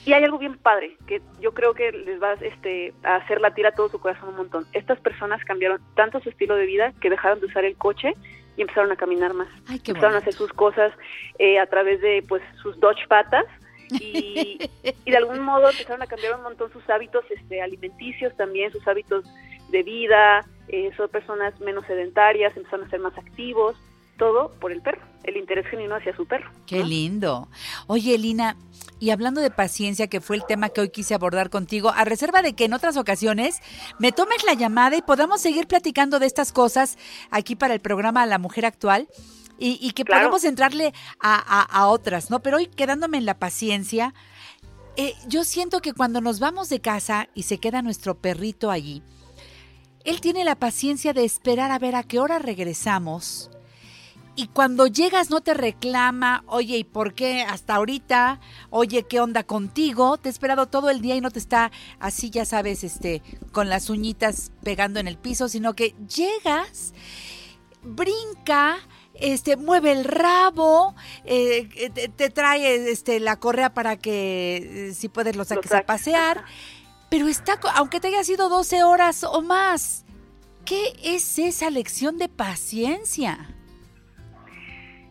Y 0.05 0.13
hay 0.13 0.23
algo 0.23 0.39
bien 0.39 0.57
padre 0.57 0.97
que 1.07 1.21
yo 1.39 1.53
creo 1.53 1.73
que 1.73 1.91
les 1.91 2.21
va 2.21 2.33
este, 2.33 2.93
a 3.03 3.17
hacer 3.17 3.41
latir 3.41 3.67
a 3.67 3.71
todo 3.71 3.89
su 3.89 3.99
corazón 3.99 4.29
un 4.29 4.37
montón. 4.37 4.65
Estas 4.73 4.99
personas 4.99 5.43
cambiaron 5.43 5.81
tanto 5.95 6.19
su 6.21 6.29
estilo 6.29 6.55
de 6.55 6.65
vida 6.65 6.93
que 7.01 7.09
dejaron 7.09 7.39
de 7.39 7.47
usar 7.47 7.65
el 7.65 7.75
coche 7.75 8.13
y 8.57 8.61
empezaron 8.61 8.91
a 8.91 8.95
caminar 8.95 9.33
más. 9.33 9.49
Ay, 9.67 9.79
qué 9.79 9.91
empezaron 9.91 10.15
a 10.15 10.19
hacer 10.19 10.33
sus 10.33 10.51
cosas 10.53 10.93
eh, 11.37 11.59
a 11.59 11.67
través 11.67 12.01
de 12.01 12.23
pues 12.27 12.41
sus 12.61 12.79
Dodge 12.79 13.07
patas 13.07 13.45
y, 13.91 14.57
y 15.05 15.11
de 15.11 15.17
algún 15.17 15.41
modo 15.41 15.69
empezaron 15.69 16.01
a 16.01 16.07
cambiar 16.07 16.35
un 16.37 16.43
montón 16.43 16.71
sus 16.71 16.89
hábitos 16.89 17.25
este, 17.29 17.61
alimenticios 17.61 18.35
también, 18.37 18.71
sus 18.71 18.87
hábitos 18.87 19.25
de 19.69 19.83
vida, 19.83 20.45
eh, 20.69 20.91
son 20.95 21.09
personas 21.09 21.59
menos 21.59 21.85
sedentarias, 21.85 22.55
empezaron 22.55 22.85
a 22.85 22.89
ser 22.89 22.99
más 22.99 23.17
activos, 23.17 23.75
todo 24.19 24.51
por 24.59 24.71
el 24.71 24.81
perro, 24.83 25.01
el 25.23 25.37
interés 25.37 25.65
genuino 25.71 25.95
hacia 25.95 26.15
su 26.15 26.27
perro. 26.27 26.51
Qué 26.67 26.83
lindo. 26.83 27.47
Oye, 27.87 28.15
Lina, 28.19 28.55
y 28.99 29.09
hablando 29.09 29.41
de 29.41 29.49
paciencia, 29.49 30.05
que 30.07 30.21
fue 30.21 30.35
el 30.35 30.45
tema 30.45 30.69
que 30.69 30.81
hoy 30.81 30.89
quise 30.89 31.15
abordar 31.15 31.49
contigo, 31.49 31.89
a 31.89 32.05
reserva 32.05 32.43
de 32.43 32.53
que 32.53 32.65
en 32.65 32.73
otras 32.73 32.97
ocasiones 32.97 33.61
me 33.97 34.11
tomes 34.11 34.43
la 34.43 34.53
llamada 34.53 34.95
y 34.97 35.01
podamos 35.01 35.41
seguir 35.41 35.65
platicando 35.67 36.19
de 36.19 36.27
estas 36.27 36.51
cosas 36.51 36.97
aquí 37.31 37.55
para 37.55 37.73
el 37.73 37.79
programa 37.79 38.25
La 38.27 38.37
Mujer 38.37 38.67
Actual. 38.67 39.07
Y, 39.61 39.77
y 39.81 39.91
que 39.91 40.05
Claro. 40.05 40.21
podamos 40.21 40.45
entrarle 40.45 40.93
a, 41.19 41.35
a- 41.35 41.63
a 41.63 41.87
otras, 41.87 42.29
¿no? 42.29 42.39
Pero 42.41 42.55
hoy 42.57 42.67
quedándome 42.67 43.17
en 43.17 43.25
la 43.25 43.39
paciencia, 43.39 44.13
eh, 44.95 45.13
yo 45.27 45.43
siento 45.43 45.81
que 45.81 45.91
cuando 45.93 46.21
nos 46.21 46.39
vamos 46.39 46.69
de 46.69 46.79
casa 46.79 47.27
y 47.33 47.43
se 47.43 47.57
queda 47.57 47.81
nuestro 47.81 48.15
perrito 48.15 48.71
allí, 48.71 49.03
él 50.05 50.21
tiene 50.21 50.45
la 50.45 50.55
paciencia 50.55 51.11
de 51.11 51.25
esperar 51.25 51.71
a 51.71 51.79
ver 51.79 51.95
a 51.97 52.03
qué 52.03 52.19
hora 52.19 52.39
regresamos. 52.39 53.51
Y 54.35 54.47
cuando 54.47 54.87
llegas 54.87 55.29
no 55.29 55.41
te 55.41 55.53
reclama, 55.53 56.43
oye, 56.47 56.77
¿y 56.77 56.83
por 56.83 57.13
qué 57.13 57.41
hasta 57.41 57.75
ahorita? 57.75 58.39
Oye, 58.69 59.03
¿qué 59.03 59.19
onda 59.19 59.43
contigo? 59.43 60.17
Te 60.17 60.29
he 60.29 60.31
esperado 60.31 60.67
todo 60.67 60.89
el 60.89 61.01
día 61.01 61.15
y 61.15 61.21
no 61.21 61.31
te 61.31 61.39
está 61.39 61.71
así, 61.99 62.29
ya 62.29 62.45
sabes, 62.45 62.83
este, 62.83 63.21
con 63.51 63.69
las 63.69 63.89
uñitas 63.89 64.51
pegando 64.63 64.99
en 64.99 65.07
el 65.07 65.17
piso, 65.17 65.49
sino 65.49 65.73
que 65.73 65.93
llegas, 66.07 66.93
brinca, 67.83 68.77
este, 69.13 69.57
mueve 69.57 69.91
el 69.91 70.05
rabo, 70.05 70.95
eh, 71.25 71.67
eh, 71.75 71.89
te, 71.89 72.07
te 72.07 72.29
trae 72.29 72.89
este, 72.89 73.19
la 73.19 73.35
correa 73.37 73.73
para 73.73 73.97
que 73.97 74.89
eh, 74.89 74.93
si 74.93 75.09
puedes 75.09 75.35
lo 75.35 75.43
saques 75.43 75.71
a 75.73 75.85
pasear. 75.85 76.45
Pero 77.09 77.27
está, 77.27 77.59
aunque 77.75 77.99
te 77.99 78.09
haya 78.09 78.23
sido 78.23 78.49
12 78.49 78.83
horas 78.83 79.23
o 79.23 79.41
más, 79.41 80.05
¿qué 80.63 80.93
es 81.03 81.39
esa 81.39 81.69
lección 81.69 82.17
de 82.17 82.29
paciencia? 82.29 83.55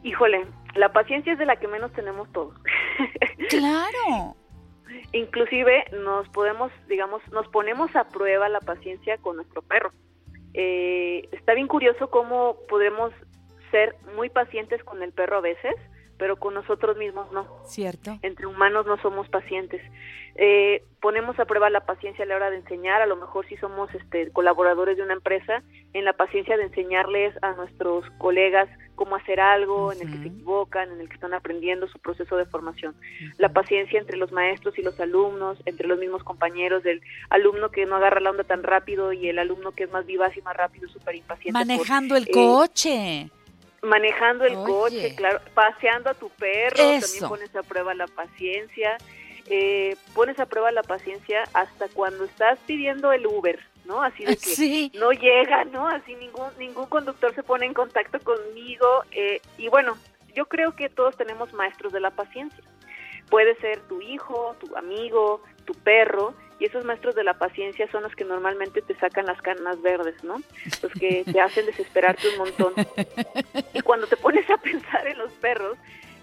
Híjole, 0.03 0.47
la 0.75 0.93
paciencia 0.93 1.33
es 1.33 1.39
de 1.39 1.47
la 1.47 1.57
que 1.57 1.69
menos 1.69 1.93
tenemos 1.93 2.31
todos. 2.33 2.55
Claro. 3.49 4.37
Inclusive 5.13 5.85
nos 6.03 6.29
podemos, 6.31 6.71
digamos, 6.89 7.23
nos 7.33 7.49
ponemos 7.49 7.95
a 7.97 8.09
prueba 8.09 8.49
la 8.49 8.61
paciencia 8.61 9.17
con 9.19 9.37
nuestro 9.37 9.63
perro. 9.63 9.93
Eh, 10.55 11.29
está 11.33 11.55
bien 11.55 11.69
curioso 11.69 12.11
cómo 12.11 12.57
podremos 12.69 13.13
ser 13.71 13.97
muy 14.17 14.29
pacientes 14.29 14.83
con 14.85 15.03
el 15.03 15.13
perro 15.13 15.39
a 15.39 15.41
veces, 15.41 15.75
pero 16.19 16.37
con 16.37 16.55
nosotros 16.55 16.97
mismos 16.97 17.31
no. 17.33 17.47
Cierto. 17.65 18.19
Entre 18.23 18.47
humanos 18.47 18.87
no 18.87 19.01
somos 19.01 19.29
pacientes. 19.29 19.81
Eh, 20.41 20.85
ponemos 21.01 21.39
a 21.41 21.47
prueba 21.47 21.69
la 21.69 21.85
paciencia 21.85 22.25
a 22.25 22.29
la 22.29 22.37
hora 22.37 22.51
de 22.51 22.59
enseñar, 22.59 23.03
a 23.03 23.07
lo 23.07 23.17
mejor 23.17 23.47
si 23.49 23.57
somos 23.57 23.93
este, 23.95 24.31
colaboradores 24.31 24.97
de 24.97 25.03
una 25.03 25.15
empresa, 25.15 25.63
en 25.95 26.05
la 26.05 26.13
paciencia 26.13 26.57
de 26.57 26.65
enseñarles 26.65 27.35
a 27.43 27.55
nuestros 27.55 28.05
colegas 28.19 28.69
cómo 28.95 29.17
hacer 29.17 29.41
algo, 29.41 29.93
en 29.93 30.01
el 30.03 30.13
que 30.13 30.19
se 30.19 30.29
equivocan, 30.29 30.93
en 30.93 31.01
el 31.01 31.09
que 31.09 31.15
están 31.15 31.35
aprendiendo 31.35 31.89
su 31.89 31.99
proceso 31.99 32.37
de 32.37 32.47
formación. 32.47 32.95
La 33.39 33.49
paciencia 33.49 33.99
entre 33.99 34.17
los 34.17 34.33
maestros 34.33 34.79
y 34.79 34.83
los 34.83 34.99
alumnos, 35.01 35.59
entre 35.67 35.89
los 35.89 35.99
mismos 35.99 36.23
compañeros, 36.25 36.83
del 36.83 37.01
alumno 37.31 37.71
que 37.71 37.87
no 37.87 37.97
agarra 37.97 38.21
la 38.21 38.31
onda 38.31 38.45
tan 38.45 38.63
rápido 38.63 39.13
y 39.13 39.29
el 39.29 39.39
alumno 39.39 39.73
que 39.73 39.85
es 39.85 39.91
más 39.91 40.07
vivaz 40.07 40.37
y 40.37 40.43
más 40.43 40.57
rápido, 40.57 40.89
súper 40.89 41.17
impaciente. 41.17 41.59
por, 41.59 41.67
Manejando 41.67 42.17
el 42.17 42.25
eh, 42.25 42.33
coche. 42.33 43.31
Manejando 43.83 44.45
el 44.45 44.57
Oye. 44.57 44.65
coche, 44.73 45.15
claro, 45.17 45.41
paseando 45.55 46.11
a 46.11 46.15
tu 46.15 46.29
perro, 46.31 46.77
Eso. 46.79 47.07
también 47.07 47.29
pones 47.29 47.57
a 47.57 47.63
prueba 47.63 47.95
la 47.95 48.07
paciencia, 48.07 48.97
eh, 49.47 49.97
pones 50.15 50.39
a 50.41 50.47
prueba 50.47 50.71
la 50.73 50.83
paciencia 50.83 51.45
hasta 51.55 51.89
cuando 51.89 52.25
estás 52.25 52.59
pidiendo 52.67 53.13
el 53.13 53.27
Uber, 53.27 53.59
¿no? 53.85 54.03
Así 54.03 54.25
de 54.25 54.37
que 54.37 54.51
Sí. 54.51 54.93
no 54.95 55.13
llega, 55.13 55.65
¿no? 55.65 55.89
Así 55.89 56.15
ningún 56.17 56.49
ningún 56.59 56.87
conductor 56.87 57.35
se 57.35 57.43
pone 57.43 57.67
en 57.67 57.75
contacto 57.75 58.19
conmigo 58.21 59.05
eh, 59.13 59.41
y 59.57 59.69
bueno, 59.69 59.97
yo 60.35 60.47
creo 60.47 60.77
que 60.77 60.89
todos 60.89 61.17
tenemos 61.17 61.53
maestros 61.53 61.93
de 61.93 62.01
la 62.01 62.11
paciencia. 62.11 62.63
Puede 63.31 63.55
ser 63.57 63.81
tu 63.89 64.01
hijo, 64.03 64.57
tu 64.61 64.77
amigo, 64.77 65.43
tu 65.65 65.73
perro, 65.75 66.35
y 66.59 66.65
esos 66.65 66.85
maestros 66.85 67.15
de 67.15 67.25
la 67.25 67.35
paciencia 67.35 67.91
son 67.91 68.03
los 68.03 68.15
que 68.17 68.25
normalmente 68.25 68.83
te 68.83 68.95
sacan 68.97 69.27
las 69.27 69.41
canas 69.43 69.81
verdes, 69.83 70.23
¿no? 70.25 70.37
Los 70.83 70.93
que 70.93 71.25
te 71.25 71.41
hacen 71.41 71.67
desesperarte 71.67 72.29
un 72.31 72.39
montón. 72.39 72.73
Y 73.75 73.81
cuando 73.81 74.07
te 74.07 74.17
pones 74.17 74.49
a 74.51 74.57
pensar 74.59 75.07
en 75.07 75.19
los 75.19 75.33
perros, 75.35 75.77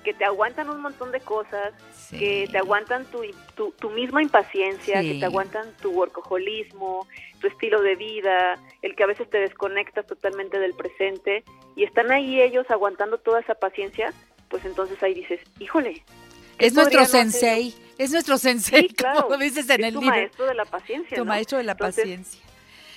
que 0.04 0.14
te 0.14 0.24
aguantan 0.26 0.70
un 0.70 0.82
montón 0.82 1.12
de 1.12 1.20
cosas, 1.20 1.74
que 2.12 2.48
te 2.52 2.60
aguantan 2.60 3.06
tu, 3.06 3.22
tu, 3.56 3.72
tu 3.72 3.90
misma 3.90 4.22
impaciencia, 4.22 5.02
Sí. 5.02 5.14
que 5.14 5.20
te 5.20 5.26
aguantan 5.26 5.72
tu 5.82 5.90
workaholismo, 5.92 7.08
tu 7.42 7.48
estilo 7.48 7.82
de 7.82 7.96
vida, 7.96 8.60
el 8.84 8.96
que 8.96 9.04
a 9.04 9.08
veces 9.08 9.28
te 9.30 9.40
desconectas 9.40 10.06
totalmente 10.06 10.60
del 10.60 10.76
presente, 10.76 11.44
y 11.76 11.84
están 11.86 12.12
ahí 12.12 12.40
ellos 12.40 12.70
aguantando 12.70 13.18
toda 13.18 13.40
esa 13.40 13.56
paciencia, 13.56 14.14
pues 14.50 14.64
entonces 14.66 15.02
ahí 15.02 15.16
dices, 15.16 15.40
híjole. 15.60 16.04
¿Qué 16.58 16.68
Es 16.68 16.74
nuestro 16.74 17.02
hacer 17.02 17.22
sensei. 17.32 17.76
Es 17.98 18.12
nuestro 18.12 18.38
sensei, 18.38 18.82
Sí, 18.90 18.94
claro. 18.96 19.24
como 19.28 19.38
dices 19.38 19.70
en 19.70 19.82
Es 19.82 19.88
el 19.88 19.94
tu 19.94 20.02
libro. 20.02 20.16
maestro 20.16 20.46
de 20.46 20.54
la 20.56 20.66
paciencia. 20.66 21.16
Tu 21.18 21.24
¿no? 21.24 21.30
maestro 21.30 21.58
de 21.58 21.64
la 21.64 21.72
Entonces, 21.74 22.04
paciencia. 22.04 22.40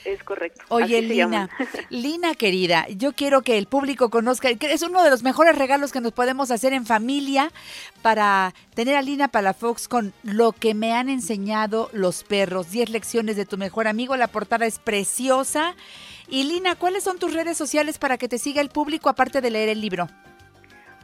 Es 0.05 0.23
correcto. 0.23 0.63
Oye, 0.69 1.03
Lina. 1.03 1.51
Lina 1.91 2.35
querida, 2.35 2.87
yo 2.89 3.13
quiero 3.13 3.43
que 3.43 3.59
el 3.59 3.67
público 3.67 4.09
conozca, 4.09 4.55
que 4.55 4.73
es 4.73 4.81
uno 4.83 5.03
de 5.05 5.11
los 5.11 5.23
mejores 5.23 5.57
regalos 5.59 5.93
que 5.93 6.01
nos 6.01 6.13
podemos 6.13 6.51
hacer 6.51 6.73
en 6.73 6.87
familia 6.87 7.53
para 8.01 8.55
tener 8.75 8.97
a 8.97 9.03
Lina 9.03 9.29
Palafox 9.29 9.87
con 9.87 10.15
lo 10.23 10.53
que 10.53 10.73
me 10.73 10.95
han 10.95 11.11
enseñado 11.11 11.91
los 11.93 12.25
perros, 12.25 12.71
10 12.71 12.89
lecciones 12.91 13.37
de 13.37 13.45
tu 13.45 13.59
mejor 13.59 13.87
amigo, 13.87 14.17
la 14.17 14.29
portada 14.29 14.65
es 14.67 14.79
preciosa. 14.79 15.75
Y 16.27 16.45
Lina, 16.45 16.75
¿cuáles 16.77 17.05
son 17.05 17.19
tus 17.19 17.35
redes 17.35 17.59
sociales 17.59 17.99
para 17.99 18.17
que 18.19 18.29
te 18.29 18.39
siga 18.39 18.63
el 18.63 18.71
público 18.71 19.09
aparte 19.11 19.41
de 19.43 19.51
leer 19.51 19.69
el 19.69 19.81
libro? 19.81 20.09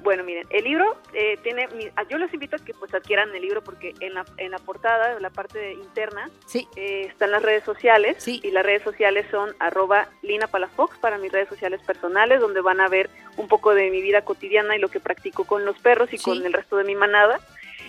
Bueno, 0.05 0.23
miren, 0.23 0.47
el 0.51 0.65
libro 0.65 0.99
eh, 1.15 1.39
tiene, 1.43 1.67
ah, 1.97 2.05
yo 2.11 2.19
los 2.19 2.33
invito 2.35 2.57
a 2.57 2.59
que 2.59 2.75
pues 2.75 2.93
adquieran 2.93 3.35
el 3.35 3.41
libro 3.41 3.65
porque 3.65 3.95
en 4.01 4.13
la, 4.13 4.27
en 4.37 4.51
la 4.51 4.59
portada, 4.59 5.17
en 5.17 5.23
la 5.23 5.31
parte 5.31 5.73
interna, 5.73 6.29
Sí. 6.47 6.69
eh, 6.77 7.07
están 7.09 7.31
las 7.31 7.43
redes 7.43 7.65
sociales 7.65 8.29
y 8.29 8.51
las 8.51 8.67
redes 8.67 8.83
sociales 8.83 9.25
son 9.31 9.57
arroba 9.61 10.09
Lina 10.21 10.47
Palafox 10.47 10.99
para 10.99 11.17
mis 11.17 11.33
redes 11.33 11.49
sociales 11.49 11.81
personales, 11.87 12.39
donde 12.41 12.61
van 12.61 12.83
a 12.83 12.89
ver 12.89 13.09
un 13.39 13.49
poco 13.49 13.75
de 13.75 13.91
mi 13.91 14.03
vida 14.03 14.23
cotidiana 14.27 14.77
y 14.77 14.79
lo 14.79 14.89
que 14.89 15.01
practico 15.01 15.45
con 15.47 15.65
los 15.65 15.79
perros 15.79 16.13
y 16.13 16.19
Sí. 16.19 16.25
con 16.25 16.45
el 16.45 16.53
resto 16.53 16.77
de 16.77 16.85
mi 16.85 16.95
manada. 16.95 17.41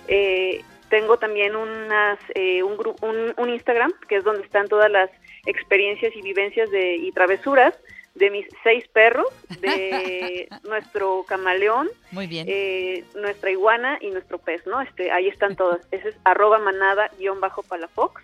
Eh, 0.08 0.64
tengo 0.88 1.18
también 1.18 1.54
unas, 1.54 2.18
eh, 2.34 2.62
un, 2.62 2.78
un, 3.02 3.34
un 3.36 3.48
Instagram, 3.50 3.92
que 4.08 4.16
es 4.16 4.24
donde 4.24 4.42
están 4.42 4.68
todas 4.68 4.90
las 4.90 5.10
experiencias 5.44 6.16
y 6.16 6.22
vivencias 6.22 6.70
de, 6.70 6.94
y 6.96 7.12
travesuras 7.12 7.78
de 8.16 8.30
mis 8.30 8.46
seis 8.62 8.86
perros, 8.88 9.28
de 9.60 10.48
nuestro 10.64 11.24
camaleón, 11.28 11.88
Muy 12.10 12.26
bien. 12.26 12.46
eh, 12.48 13.04
nuestra 13.14 13.50
iguana 13.50 13.98
y 14.00 14.10
nuestro 14.10 14.38
pez, 14.38 14.66
¿no? 14.66 14.80
Este, 14.80 15.10
ahí 15.12 15.28
están 15.28 15.54
todas. 15.62 15.80
Ese 15.90 16.10
es 16.10 16.16
arroba 16.24 16.58
manada 16.58 17.10
guion 17.18 17.40
bajo 17.40 17.62
palafox. 17.62 18.22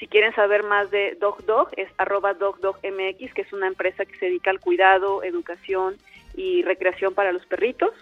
Si 0.00 0.08
quieren 0.08 0.34
saber 0.34 0.64
más 0.64 0.90
de 0.90 1.16
Dog 1.20 1.44
Dog, 1.44 1.68
es 1.76 1.88
arroba 1.98 2.34
Dog 2.34 2.58
Dog 2.58 2.78
MX, 2.82 3.32
que 3.32 3.42
es 3.42 3.52
una 3.52 3.68
empresa 3.68 4.04
que 4.04 4.18
se 4.18 4.26
dedica 4.26 4.50
al 4.50 4.58
cuidado, 4.60 5.22
educación 5.22 5.96
y 6.34 6.62
recreación 6.62 7.14
para 7.14 7.30
los 7.30 7.46
perritos. 7.46 7.92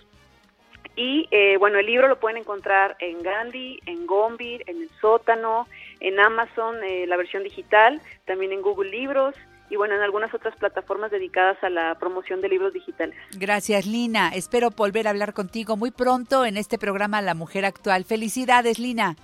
Y 0.96 1.28
eh, 1.30 1.58
bueno, 1.58 1.78
el 1.78 1.86
libro 1.86 2.08
lo 2.08 2.18
pueden 2.18 2.38
encontrar 2.38 2.96
en 2.98 3.22
Gandhi, 3.22 3.78
en 3.86 4.06
Gombir, 4.06 4.64
en 4.66 4.82
el 4.82 4.90
sótano, 5.00 5.68
en 6.00 6.18
Amazon, 6.18 6.82
eh, 6.82 7.06
la 7.06 7.16
versión 7.16 7.42
digital, 7.44 8.00
también 8.24 8.52
en 8.52 8.62
Google 8.62 8.90
Libros 8.90 9.34
y 9.70 9.76
bueno, 9.76 9.94
en 9.94 10.02
algunas 10.02 10.32
otras 10.34 10.54
plataformas 10.56 11.10
dedicadas 11.10 11.56
a 11.62 11.70
la 11.70 11.94
promoción 11.98 12.40
de 12.42 12.48
libros 12.48 12.72
digitales. 12.74 13.16
Gracias, 13.32 13.86
Lina. 13.86 14.28
Espero 14.34 14.70
volver 14.70 15.06
a 15.06 15.10
hablar 15.10 15.32
contigo 15.32 15.76
muy 15.76 15.90
pronto 15.90 16.44
en 16.44 16.56
este 16.56 16.78
programa 16.78 17.22
La 17.22 17.34
Mujer 17.34 17.64
Actual. 17.64 18.04
Felicidades, 18.04 18.78
Lina. 18.78 19.16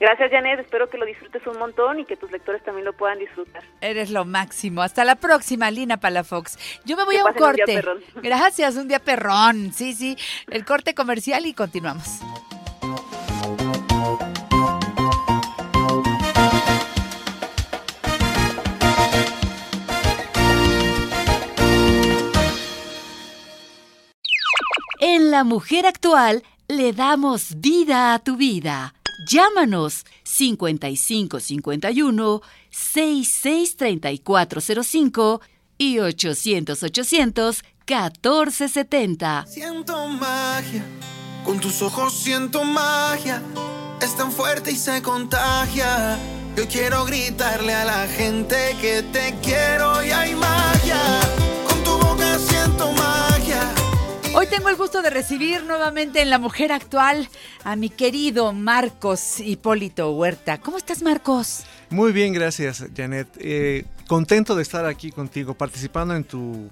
Gracias, 0.00 0.30
Janet. 0.30 0.58
Espero 0.60 0.88
que 0.88 0.96
lo 0.96 1.04
disfrutes 1.04 1.46
un 1.46 1.58
montón 1.58 2.00
y 2.00 2.06
que 2.06 2.16
tus 2.16 2.30
lectores 2.32 2.64
también 2.64 2.86
lo 2.86 2.94
puedan 2.94 3.18
disfrutar. 3.18 3.62
Eres 3.82 4.10
lo 4.10 4.24
máximo. 4.24 4.80
Hasta 4.80 5.04
la 5.04 5.14
próxima, 5.16 5.70
Lina 5.70 5.98
Palafox. 5.98 6.58
Yo 6.86 6.96
me 6.96 7.04
voy 7.04 7.16
Que 7.16 7.20
a 7.20 7.24
un 7.26 7.32
pasen 7.34 7.44
un 7.48 7.54
día 7.54 7.64
corte. 7.66 7.74
perrón. 7.74 8.02
Gracias, 8.22 8.76
un 8.76 8.88
día 8.88 8.98
perrón. 8.98 9.72
Sí, 9.74 9.92
sí. 9.92 10.16
El 10.50 10.64
corte 10.64 10.94
comercial 10.94 11.44
y 11.44 11.52
continuamos. 11.52 12.20
En 25.12 25.32
La 25.32 25.42
Mujer 25.42 25.86
Actual 25.86 26.44
le 26.68 26.92
damos 26.92 27.56
vida 27.56 28.14
a 28.14 28.20
tu 28.20 28.36
vida. 28.36 28.94
Llámanos 29.26 30.04
5551 30.22 32.42
663405 32.70 35.40
y 35.78 35.98
800 35.98 36.80
800 36.84 37.64
1470. 37.88 39.46
Siento 39.48 40.06
magia, 40.06 40.84
con 41.44 41.58
tus 41.58 41.82
ojos 41.82 42.12
siento 42.12 42.62
magia. 42.62 43.42
Es 44.00 44.16
tan 44.16 44.30
fuerte 44.30 44.70
y 44.70 44.76
se 44.76 45.02
contagia. 45.02 46.20
Yo 46.56 46.68
quiero 46.68 47.04
gritarle 47.04 47.74
a 47.74 47.84
la 47.84 48.06
gente 48.06 48.76
que 48.80 49.02
te 49.02 49.34
quiero 49.42 50.04
y 50.04 50.12
hay 50.12 50.36
magia. 50.36 51.00
Hoy 54.32 54.46
tengo 54.46 54.68
el 54.68 54.76
gusto 54.76 55.02
de 55.02 55.10
recibir 55.10 55.64
nuevamente 55.64 56.22
en 56.22 56.30
La 56.30 56.38
Mujer 56.38 56.70
Actual 56.72 57.28
a 57.64 57.74
mi 57.74 57.90
querido 57.90 58.52
Marcos 58.52 59.40
Hipólito 59.40 60.12
Huerta. 60.12 60.58
¿Cómo 60.60 60.76
estás, 60.78 61.02
Marcos? 61.02 61.64
Muy 61.90 62.12
bien, 62.12 62.32
gracias, 62.32 62.84
Janet. 62.96 63.26
Eh, 63.40 63.84
contento 64.06 64.54
de 64.54 64.62
estar 64.62 64.86
aquí 64.86 65.10
contigo, 65.10 65.54
participando 65.54 66.14
en 66.14 66.22
tu 66.24 66.70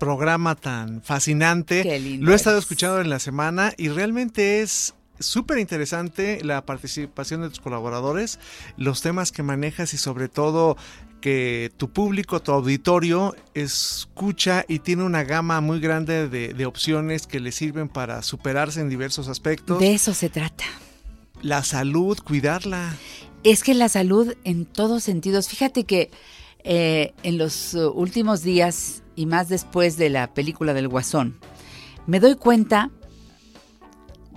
programa 0.00 0.56
tan 0.56 1.00
fascinante. 1.00 1.84
Qué 1.84 1.98
lindo 2.00 2.26
Lo 2.26 2.32
he 2.32 2.34
estado 2.36 2.56
eres. 2.56 2.64
escuchando 2.64 3.00
en 3.00 3.08
la 3.08 3.20
semana 3.20 3.72
y 3.76 3.88
realmente 3.88 4.60
es 4.62 4.94
súper 5.20 5.58
interesante 5.58 6.40
la 6.44 6.66
participación 6.66 7.40
de 7.40 7.48
tus 7.50 7.60
colaboradores, 7.60 8.38
los 8.76 9.00
temas 9.00 9.32
que 9.32 9.42
manejas 9.42 9.94
y 9.94 9.98
sobre 9.98 10.28
todo 10.28 10.76
que 11.26 11.72
tu 11.76 11.90
público, 11.90 12.40
tu 12.40 12.52
auditorio 12.52 13.34
escucha 13.52 14.64
y 14.68 14.78
tiene 14.78 15.02
una 15.02 15.24
gama 15.24 15.60
muy 15.60 15.80
grande 15.80 16.28
de, 16.28 16.54
de 16.54 16.66
opciones 16.66 17.26
que 17.26 17.40
le 17.40 17.50
sirven 17.50 17.88
para 17.88 18.22
superarse 18.22 18.80
en 18.80 18.88
diversos 18.88 19.26
aspectos. 19.26 19.80
De 19.80 19.92
eso 19.92 20.14
se 20.14 20.28
trata. 20.28 20.62
La 21.42 21.64
salud, 21.64 22.16
cuidarla. 22.20 22.94
Es 23.42 23.64
que 23.64 23.74
la 23.74 23.88
salud 23.88 24.34
en 24.44 24.66
todos 24.66 25.02
sentidos. 25.02 25.48
Fíjate 25.48 25.82
que 25.82 26.12
eh, 26.62 27.12
en 27.24 27.38
los 27.38 27.74
últimos 27.74 28.44
días 28.44 29.02
y 29.16 29.26
más 29.26 29.48
después 29.48 29.96
de 29.96 30.10
la 30.10 30.32
película 30.32 30.74
del 30.74 30.86
Guasón, 30.86 31.40
me 32.06 32.20
doy 32.20 32.36
cuenta 32.36 32.92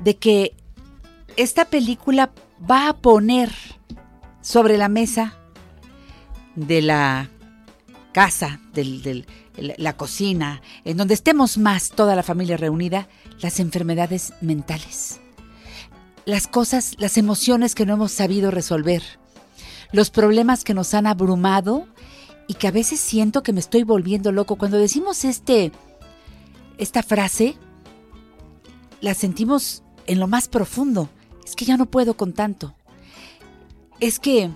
de 0.02 0.18
que 0.18 0.56
esta 1.38 1.66
película 1.66 2.32
va 2.68 2.90
a 2.90 2.98
poner 2.98 3.52
sobre 4.42 4.80
la 4.80 4.90
mesa 4.90 5.39
de 6.56 6.82
la 6.82 7.30
casa, 8.12 8.60
del, 8.74 9.26
la 9.56 9.96
cocina, 9.96 10.62
en 10.86 10.98
donde 10.98 11.14
estemos 11.14 11.58
más 11.58 11.90
toda 11.90 12.16
la 12.16 12.24
familia 12.24 12.58
reunida, 12.58 13.08
las 13.42 13.60
enfermedades 13.60 14.34
mentales. 14.42 15.20
Las 16.26 16.48
cosas, 16.48 16.96
las 17.00 17.18
emociones 17.18 17.76
que 17.76 17.86
no 17.86 17.94
hemos 17.94 18.12
sabido 18.12 18.52
resolver. 18.52 19.02
Los 19.92 20.10
problemas 20.10 20.64
que 20.64 20.74
nos 20.74 20.94
han 20.94 21.08
abrumado 21.08 21.88
y 22.48 22.56
que 22.56 22.68
a 22.68 22.72
veces 22.72 23.00
siento 23.00 23.44
que 23.44 23.54
me 23.54 23.60
estoy 23.60 23.84
volviendo 23.84 24.32
loco. 24.32 24.56
Cuando 24.56 24.78
decimos 24.78 25.24
este, 25.26 25.72
esta 26.78 27.04
frase, 27.04 27.56
la 29.02 29.14
sentimos 29.14 29.84
en 30.08 30.20
lo 30.20 30.28
más 30.28 30.48
profundo. 30.48 31.10
Es 31.46 31.56
que 31.56 31.66
ya 31.66 31.78
no 31.78 31.86
puedo 31.86 32.16
con 32.16 32.34
tanto. 32.34 32.76
Es 34.00 34.20
que 34.20 34.50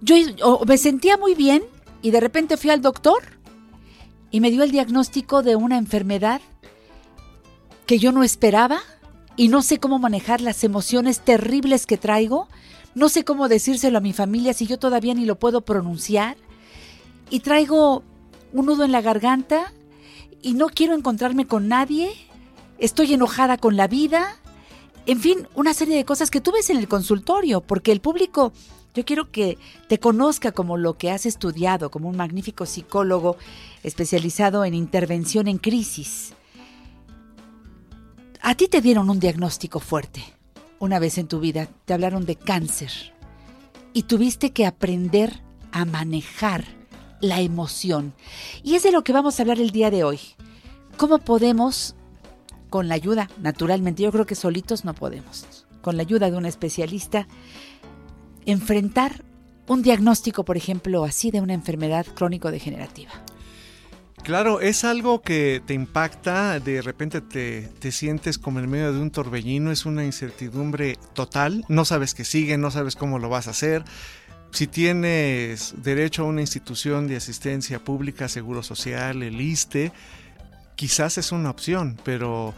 yo 0.00 0.16
me 0.66 0.78
sentía 0.78 1.16
muy 1.16 1.34
bien 1.34 1.62
y 2.02 2.10
de 2.10 2.20
repente 2.20 2.56
fui 2.56 2.70
al 2.70 2.82
doctor 2.82 3.22
y 4.30 4.40
me 4.40 4.50
dio 4.50 4.62
el 4.62 4.70
diagnóstico 4.70 5.42
de 5.42 5.56
una 5.56 5.78
enfermedad 5.78 6.40
que 7.86 7.98
yo 7.98 8.12
no 8.12 8.22
esperaba 8.22 8.80
y 9.36 9.48
no 9.48 9.62
sé 9.62 9.78
cómo 9.78 9.98
manejar 9.98 10.40
las 10.40 10.62
emociones 10.64 11.20
terribles 11.20 11.86
que 11.86 11.96
traigo. 11.96 12.48
No 12.94 13.08
sé 13.08 13.24
cómo 13.24 13.48
decírselo 13.48 13.98
a 13.98 14.02
mi 14.02 14.12
familia 14.12 14.52
si 14.52 14.66
yo 14.66 14.78
todavía 14.78 15.14
ni 15.14 15.24
lo 15.24 15.38
puedo 15.38 15.60
pronunciar. 15.62 16.36
Y 17.30 17.40
traigo 17.40 18.02
un 18.52 18.66
nudo 18.66 18.84
en 18.84 18.92
la 18.92 19.00
garganta 19.00 19.72
y 20.42 20.54
no 20.54 20.68
quiero 20.68 20.94
encontrarme 20.94 21.46
con 21.46 21.68
nadie. 21.68 22.10
Estoy 22.78 23.14
enojada 23.14 23.56
con 23.56 23.76
la 23.76 23.86
vida. 23.86 24.36
En 25.06 25.20
fin, 25.20 25.48
una 25.54 25.72
serie 25.72 25.96
de 25.96 26.04
cosas 26.04 26.30
que 26.30 26.40
tú 26.40 26.52
ves 26.52 26.68
en 26.70 26.76
el 26.76 26.88
consultorio, 26.88 27.60
porque 27.60 27.92
el 27.92 28.00
público, 28.00 28.52
yo 28.98 29.04
quiero 29.04 29.30
que 29.30 29.58
te 29.86 30.00
conozca 30.00 30.50
como 30.50 30.76
lo 30.76 30.98
que 30.98 31.12
has 31.12 31.24
estudiado, 31.24 31.88
como 31.88 32.08
un 32.08 32.16
magnífico 32.16 32.66
psicólogo 32.66 33.36
especializado 33.84 34.64
en 34.64 34.74
intervención 34.74 35.46
en 35.46 35.58
crisis. 35.58 36.34
A 38.42 38.56
ti 38.56 38.66
te 38.66 38.80
dieron 38.80 39.08
un 39.08 39.20
diagnóstico 39.20 39.78
fuerte. 39.78 40.24
Una 40.80 40.98
vez 40.98 41.16
en 41.16 41.28
tu 41.28 41.38
vida 41.38 41.68
te 41.84 41.94
hablaron 41.94 42.26
de 42.26 42.34
cáncer 42.34 42.90
y 43.92 44.02
tuviste 44.02 44.50
que 44.50 44.66
aprender 44.66 45.44
a 45.70 45.84
manejar 45.84 46.64
la 47.20 47.40
emoción. 47.40 48.14
Y 48.64 48.74
es 48.74 48.82
de 48.82 48.90
lo 48.90 49.04
que 49.04 49.12
vamos 49.12 49.38
a 49.38 49.44
hablar 49.44 49.60
el 49.60 49.70
día 49.70 49.92
de 49.92 50.02
hoy. 50.02 50.18
¿Cómo 50.96 51.18
podemos, 51.18 51.94
con 52.68 52.88
la 52.88 52.96
ayuda, 52.96 53.30
naturalmente, 53.40 54.02
yo 54.02 54.10
creo 54.10 54.26
que 54.26 54.34
solitos 54.34 54.84
no 54.84 54.92
podemos, 54.92 55.66
con 55.82 55.96
la 55.96 56.02
ayuda 56.02 56.32
de 56.32 56.36
un 56.36 56.46
especialista, 56.46 57.28
enfrentar 58.50 59.24
un 59.66 59.82
diagnóstico, 59.82 60.44
por 60.44 60.56
ejemplo, 60.56 61.04
así 61.04 61.30
de 61.30 61.40
una 61.40 61.54
enfermedad 61.54 62.06
crónico-degenerativa? 62.06 63.12
Claro, 64.22 64.60
es 64.60 64.84
algo 64.84 65.22
que 65.22 65.62
te 65.64 65.74
impacta, 65.74 66.58
de 66.58 66.82
repente 66.82 67.20
te, 67.20 67.68
te 67.78 67.92
sientes 67.92 68.38
como 68.38 68.58
en 68.58 68.68
medio 68.68 68.92
de 68.92 69.00
un 69.00 69.10
torbellino, 69.10 69.70
es 69.70 69.86
una 69.86 70.04
incertidumbre 70.04 70.98
total, 71.14 71.64
no 71.68 71.84
sabes 71.84 72.14
qué 72.14 72.24
sigue, 72.24 72.58
no 72.58 72.70
sabes 72.70 72.96
cómo 72.96 73.18
lo 73.18 73.28
vas 73.28 73.46
a 73.46 73.50
hacer. 73.50 73.84
Si 74.50 74.66
tienes 74.66 75.74
derecho 75.82 76.22
a 76.22 76.26
una 76.26 76.40
institución 76.40 77.06
de 77.06 77.16
asistencia 77.16 77.78
pública, 77.78 78.28
seguro 78.28 78.62
social, 78.62 79.22
el 79.22 79.40
ISTE, 79.40 79.92
quizás 80.74 81.18
es 81.18 81.32
una 81.32 81.50
opción, 81.50 81.98
pero 82.04 82.54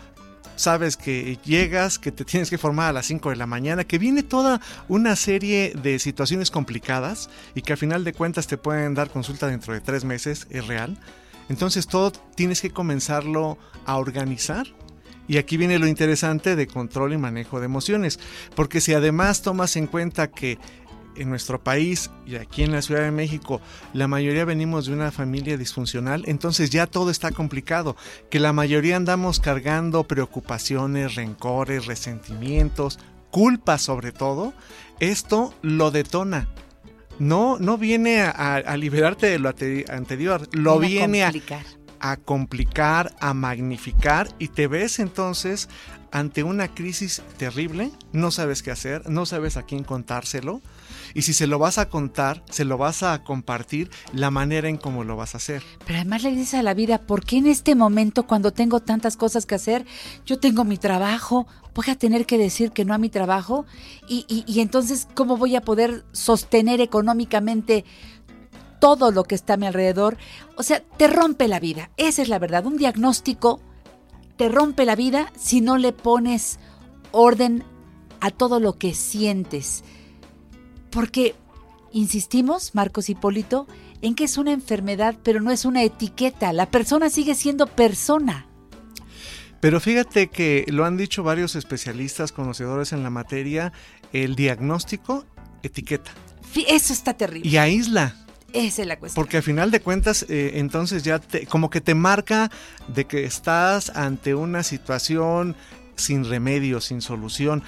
sabes 0.61 0.97
que 0.97 1.39
llegas, 1.45 1.99
que 1.99 2.13
te 2.13 2.25
tienes 2.25 2.51
que 2.51 2.59
formar 2.59 2.91
a 2.91 2.93
las 2.93 3.07
5 3.07 3.31
de 3.31 3.37
la 3.37 3.47
mañana, 3.47 3.85
que 3.85 3.99
viene 3.99 4.23
toda 4.23 4.61
una 4.89 5.17
serie 5.17 5.73
de 5.83 5.99
situaciones 5.99 6.51
complicadas 6.51 7.31
y 7.55 7.63
que 7.63 7.73
al 7.73 7.79
final 7.79 8.05
de 8.05 8.13
cuentas 8.13 8.47
te 8.47 8.59
pueden 8.59 8.95
dar 8.95 9.11
consulta 9.11 9.47
dentro 9.47 9.73
de 9.73 9.81
tres 9.81 10.05
meses, 10.05 10.47
es 10.51 10.67
real. 10.67 10.99
Entonces 11.49 11.87
todo 11.87 12.13
tienes 12.35 12.61
que 12.61 12.71
comenzarlo 12.71 13.59
a 13.87 13.97
organizar. 13.97 14.67
Y 15.27 15.39
aquí 15.39 15.57
viene 15.57 15.79
lo 15.79 15.87
interesante 15.87 16.57
de 16.57 16.67
control 16.67 17.13
y 17.13 17.17
manejo 17.17 17.61
de 17.61 17.67
emociones, 17.67 18.19
porque 18.57 18.81
si 18.81 18.95
además 18.95 19.43
tomas 19.43 19.77
en 19.77 19.87
cuenta 19.87 20.29
que 20.29 20.59
en 21.17 21.29
nuestro 21.29 21.63
país 21.63 22.11
y 22.27 22.37
aquí 22.37 22.63
en 22.63 22.73
la 22.73 22.83
Ciudad 22.83 23.03
de 23.03 23.11
México 23.11 23.61
la 23.93 24.09
mayoría 24.09 24.45
venimos 24.45 24.87
de 24.87 24.93
una 24.93 25.11
familia 25.11 25.57
disfuncional, 25.57 26.25
entonces 26.27 26.71
ya 26.71 26.87
todo 26.87 27.11
está 27.11 27.31
complicado, 27.31 27.97
que 28.31 28.41
la 28.41 28.53
mayoría 28.53 28.97
andamos 28.97 29.41
cargando 29.41 30.05
preocupaciones, 30.05 31.15
rencores, 31.15 31.87
resentimientos, 31.87 32.99
culpa 33.31 33.79
sobre 33.79 34.13
todo, 34.13 34.53
esto 34.99 35.55
lo 35.63 35.91
detona. 35.91 36.49
No, 37.19 37.59
no 37.59 37.77
viene 37.77 38.23
a, 38.23 38.55
a 38.57 38.77
liberarte 38.77 39.27
de 39.27 39.39
lo 39.39 39.51
anterior, 39.51 40.49
lo 40.53 40.79
Viene 40.79 41.03
a 41.03 41.07
viene 41.07 41.23
a, 41.23 41.27
complicar. 41.27 41.67
a 42.01 42.17
complicar, 42.17 43.15
a 43.21 43.35
magnificar 43.35 44.29
y 44.39 44.49
te 44.49 44.67
ves 44.67 44.99
entonces 44.99 45.69
ante 46.13 46.43
una 46.43 46.69
crisis 46.75 47.23
terrible, 47.37 47.93
no 48.13 48.31
sabes 48.31 48.63
qué 48.63 48.71
hacer, 48.71 49.09
no 49.11 49.27
sabes 49.27 49.59
a 49.59 49.65
quién 49.65 49.85
contárselo 49.85 50.63
y 51.15 51.23
si 51.23 51.33
se 51.33 51.47
lo 51.47 51.59
vas 51.59 51.79
a 51.79 51.89
contar, 51.89 52.43
se 52.51 52.65
lo 52.65 52.79
vas 52.79 53.03
a 53.03 53.23
compartir, 53.25 53.91
la 54.13 54.31
manera 54.31 54.69
en 54.69 54.77
cómo 54.77 55.05
lo 55.05 55.17
vas 55.17 55.35
a 55.35 55.39
hacer. 55.39 55.63
Pero 55.87 55.99
además 56.01 56.23
le 56.23 56.31
dices 56.33 56.55
a 56.55 56.63
la 56.63 56.75
vida, 56.75 56.99
¿por 56.99 57.25
qué 57.25 57.39
en 57.39 57.47
este 57.47 57.75
momento, 57.75 58.27
cuando 58.27 58.53
tengo 58.53 58.81
tantas 58.81 59.17
cosas 59.17 59.47
que 59.47 59.55
hacer, 59.55 59.87
yo 60.27 60.39
tengo 60.39 60.65
mi 60.65 60.77
trabajo, 60.77 61.47
voy 61.75 61.87
a 61.91 61.97
tener 61.97 62.27
que 62.27 62.39
decir 62.39 62.73
que 62.73 62.85
no 62.85 62.95
a 62.95 62.99
mi 62.99 63.09
trabajo? 63.11 63.65
Y, 64.09 64.25
y- 64.29 64.45
y 64.47 64.61
entonces, 64.61 65.07
¿cómo 65.15 65.37
voy 65.37 65.57
a 65.57 65.61
poder 65.63 66.05
sostener 66.13 66.81
económicamente 66.81 67.85
todo 68.81 69.11
lo 69.11 69.25
que 69.25 69.35
está 69.35 69.55
a 69.55 69.57
mi 69.57 69.67
alrededor? 69.67 70.17
O 70.57 70.63
sea, 70.63 70.81
te 70.81 71.07
rompe 71.07 71.49
la 71.49 71.61
vida. 71.61 71.91
Esa 71.97 72.23
es 72.23 72.29
la 72.29 72.39
verdad. 72.39 72.67
Un 72.67 72.77
diagnóstico 72.77 73.61
te 74.37 74.49
rompe 74.49 74.85
la 74.87 74.97
vida 74.97 75.33
si 75.39 75.61
no 75.61 75.77
le 75.77 75.93
pones 75.93 76.59
orden 77.13 77.65
a 78.21 78.31
todo 78.31 78.61
lo 78.61 78.79
que 78.79 78.95
sientes. 78.95 79.85
Porque, 80.91 81.35
insistimos, 81.93 82.75
Marcos 82.75 83.09
Hipólito, 83.09 83.67
en 84.03 84.15
que 84.15 84.25
es 84.25 84.39
una 84.39 84.53
enfermedad, 84.53 85.17
pero 85.23 85.41
no 85.41 85.51
es 85.51 85.65
una 85.65 85.83
etiqueta. 85.83 86.53
La 86.53 86.67
persona 86.71 87.11
sigue 87.11 87.35
siendo 87.35 87.67
persona. 87.67 88.47
Pero 89.61 89.79
fíjate 89.79 90.29
que 90.29 90.65
lo 90.69 90.87
han 90.87 90.97
dicho 90.97 91.23
varios 91.23 91.55
especialistas 91.55 92.33
conocedores 92.33 92.93
en 92.93 93.03
la 93.03 93.11
materia, 93.11 93.73
el 94.13 94.35
diagnóstico 94.35 95.27
etiqueta 95.63 96.11
Eso 96.67 96.93
está 96.95 97.15
terrible. 97.15 97.49
y 97.49 97.59
aísla. 97.59 98.17
Esa 98.53 98.83
es 98.83 98.89
la 98.89 98.99
cuestión. 98.99 99.23
Porque 99.23 99.37
al 99.37 99.43
final 99.43 99.71
de 99.71 99.81
cuentas, 99.81 100.25
eh, 100.29 100.53
entonces 100.55 101.05
ya 101.05 101.19
te, 101.19 101.47
como 101.47 101.71
que 101.71 101.81
te 101.81 101.95
marca 101.95 102.51
de 102.89 103.05
que 103.05 103.25
estás 103.25 103.91
ante 103.91 104.35
una 104.35 104.63
situación 104.63 105.55
sin 105.95 106.25
remedio, 106.25 106.81
sin 106.81 107.01
solución. 107.01 107.63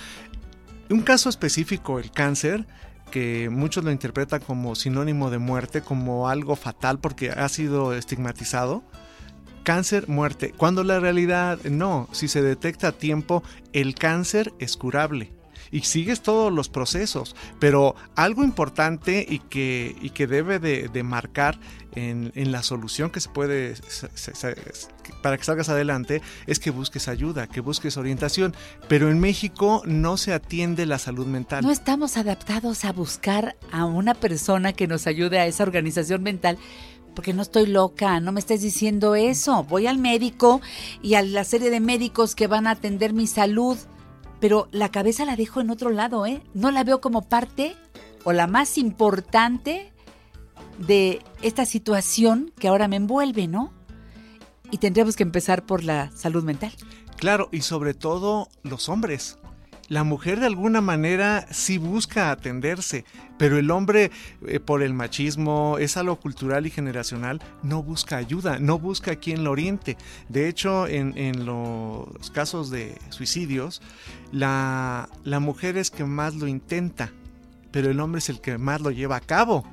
Un 0.90 1.02
caso 1.02 1.28
específico, 1.28 1.98
el 1.98 2.10
cáncer, 2.10 2.66
que 3.12 3.50
muchos 3.50 3.84
lo 3.84 3.92
interpretan 3.92 4.40
como 4.40 4.74
sinónimo 4.74 5.30
de 5.30 5.38
muerte, 5.38 5.82
como 5.82 6.28
algo 6.28 6.56
fatal 6.56 6.98
porque 6.98 7.30
ha 7.30 7.48
sido 7.48 7.94
estigmatizado. 7.94 8.82
Cáncer, 9.62 10.08
muerte. 10.08 10.52
Cuando 10.56 10.82
la 10.82 10.98
realidad 10.98 11.60
no, 11.62 12.08
si 12.10 12.26
se 12.26 12.42
detecta 12.42 12.88
a 12.88 12.92
tiempo, 12.92 13.44
el 13.72 13.94
cáncer 13.94 14.52
es 14.58 14.76
curable 14.76 15.32
y 15.70 15.80
sigues 15.82 16.22
todos 16.22 16.52
los 16.52 16.68
procesos. 16.68 17.36
Pero 17.60 17.94
algo 18.16 18.42
importante 18.42 19.24
y 19.28 19.38
que, 19.38 19.94
y 20.00 20.10
que 20.10 20.26
debe 20.26 20.58
de, 20.58 20.88
de 20.88 21.02
marcar 21.04 21.60
en, 21.94 22.52
la 22.52 22.62
solución 22.62 23.10
que 23.10 23.20
se 23.20 23.28
puede 23.28 23.76
se, 23.76 24.56
para 25.22 25.36
que 25.36 25.44
salgas 25.44 25.68
adelante 25.68 26.22
es 26.46 26.58
que 26.58 26.70
busques 26.70 27.08
ayuda, 27.08 27.46
que 27.46 27.60
busques 27.60 27.96
orientación. 27.96 28.54
Pero 28.88 29.10
en 29.10 29.20
México 29.20 29.82
no 29.84 30.16
se 30.16 30.32
atiende 30.32 30.86
la 30.86 30.98
salud 30.98 31.26
mental. 31.26 31.64
No 31.64 31.70
estamos 31.70 32.16
adaptados 32.16 32.84
a 32.84 32.92
buscar 32.92 33.56
a 33.70 33.84
una 33.84 34.14
persona 34.14 34.72
que 34.72 34.86
nos 34.86 35.06
ayude 35.06 35.38
a 35.38 35.46
esa 35.46 35.62
organización 35.62 36.22
mental 36.22 36.58
porque 37.14 37.34
no 37.34 37.42
estoy 37.42 37.66
loca, 37.66 38.20
no 38.20 38.32
me 38.32 38.40
estés 38.40 38.62
diciendo 38.62 39.14
eso. 39.14 39.64
Voy 39.64 39.86
al 39.86 39.98
médico 39.98 40.60
y 41.02 41.14
a 41.14 41.22
la 41.22 41.44
serie 41.44 41.70
de 41.70 41.80
médicos 41.80 42.34
que 42.34 42.46
van 42.46 42.66
a 42.66 42.72
atender 42.72 43.12
mi 43.12 43.26
salud, 43.26 43.76
pero 44.40 44.68
la 44.72 44.90
cabeza 44.90 45.24
la 45.24 45.36
dejo 45.36 45.60
en 45.60 45.70
otro 45.70 45.90
lado, 45.90 46.26
¿eh? 46.26 46.42
No 46.54 46.70
la 46.70 46.84
veo 46.84 47.00
como 47.00 47.22
parte 47.22 47.76
o 48.24 48.32
la 48.32 48.46
más 48.46 48.78
importante 48.78 49.91
de 50.78 51.20
esta 51.42 51.64
situación 51.64 52.52
que 52.58 52.68
ahora 52.68 52.88
me 52.88 52.96
envuelve, 52.96 53.46
¿no? 53.46 53.72
Y 54.70 54.78
tendríamos 54.78 55.16
que 55.16 55.22
empezar 55.22 55.66
por 55.66 55.84
la 55.84 56.10
salud 56.16 56.44
mental. 56.44 56.72
Claro, 57.16 57.48
y 57.52 57.60
sobre 57.60 57.94
todo 57.94 58.48
los 58.62 58.88
hombres. 58.88 59.38
La 59.88 60.04
mujer 60.04 60.40
de 60.40 60.46
alguna 60.46 60.80
manera 60.80 61.46
sí 61.50 61.76
busca 61.76 62.30
atenderse, 62.30 63.04
pero 63.36 63.58
el 63.58 63.70
hombre 63.70 64.10
eh, 64.46 64.58
por 64.58 64.82
el 64.82 64.94
machismo, 64.94 65.76
es 65.78 65.98
algo 65.98 66.16
cultural 66.16 66.66
y 66.66 66.70
generacional, 66.70 67.42
no 67.62 67.82
busca 67.82 68.16
ayuda, 68.16 68.58
no 68.58 68.78
busca 68.78 69.16
quien 69.16 69.44
lo 69.44 69.50
oriente. 69.50 69.98
De 70.30 70.48
hecho, 70.48 70.86
en, 70.86 71.18
en 71.18 71.44
los 71.44 72.30
casos 72.32 72.70
de 72.70 72.96
suicidios, 73.10 73.82
la, 74.30 75.10
la 75.24 75.40
mujer 75.40 75.76
es 75.76 75.90
que 75.90 76.04
más 76.04 76.36
lo 76.36 76.46
intenta, 76.46 77.12
pero 77.70 77.90
el 77.90 78.00
hombre 78.00 78.20
es 78.20 78.30
el 78.30 78.40
que 78.40 78.56
más 78.56 78.80
lo 78.80 78.90
lleva 78.92 79.16
a 79.16 79.20
cabo 79.20 79.64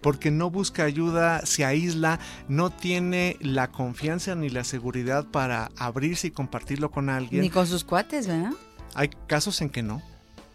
porque 0.00 0.30
no 0.30 0.50
busca 0.50 0.84
ayuda, 0.84 1.44
se 1.44 1.64
aísla, 1.64 2.18
no 2.48 2.70
tiene 2.70 3.36
la 3.40 3.68
confianza 3.68 4.34
ni 4.34 4.48
la 4.48 4.64
seguridad 4.64 5.26
para 5.26 5.70
abrirse 5.76 6.28
y 6.28 6.30
compartirlo 6.30 6.90
con 6.90 7.10
alguien. 7.10 7.42
Ni 7.42 7.50
con 7.50 7.66
sus 7.66 7.84
cuates, 7.84 8.26
¿verdad? 8.26 8.52
Hay 8.94 9.10
casos 9.26 9.60
en 9.60 9.70
que 9.70 9.82
no. 9.82 10.02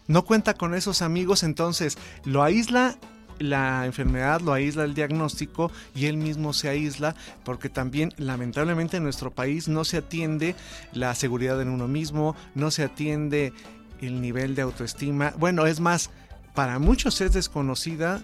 No 0.06 0.24
cuenta 0.24 0.54
con 0.54 0.74
esos 0.74 1.02
amigos, 1.02 1.42
entonces 1.42 1.96
lo 2.24 2.42
aísla 2.42 2.98
la 3.38 3.86
enfermedad, 3.86 4.40
lo 4.40 4.52
aísla 4.52 4.84
el 4.84 4.94
diagnóstico 4.94 5.70
y 5.94 6.06
él 6.06 6.16
mismo 6.16 6.52
se 6.52 6.68
aísla 6.68 7.14
porque 7.44 7.68
también 7.68 8.12
lamentablemente 8.16 8.98
en 8.98 9.02
nuestro 9.02 9.32
país 9.32 9.68
no 9.68 9.84
se 9.84 9.98
atiende 9.98 10.54
la 10.92 11.14
seguridad 11.14 11.60
en 11.60 11.68
uno 11.68 11.88
mismo, 11.88 12.36
no 12.54 12.70
se 12.70 12.84
atiende 12.84 13.52
el 14.00 14.20
nivel 14.20 14.54
de 14.54 14.62
autoestima. 14.62 15.32
Bueno, 15.38 15.66
es 15.66 15.80
más, 15.80 16.10
para 16.54 16.78
muchos 16.78 17.20
es 17.20 17.32
desconocida 17.32 18.22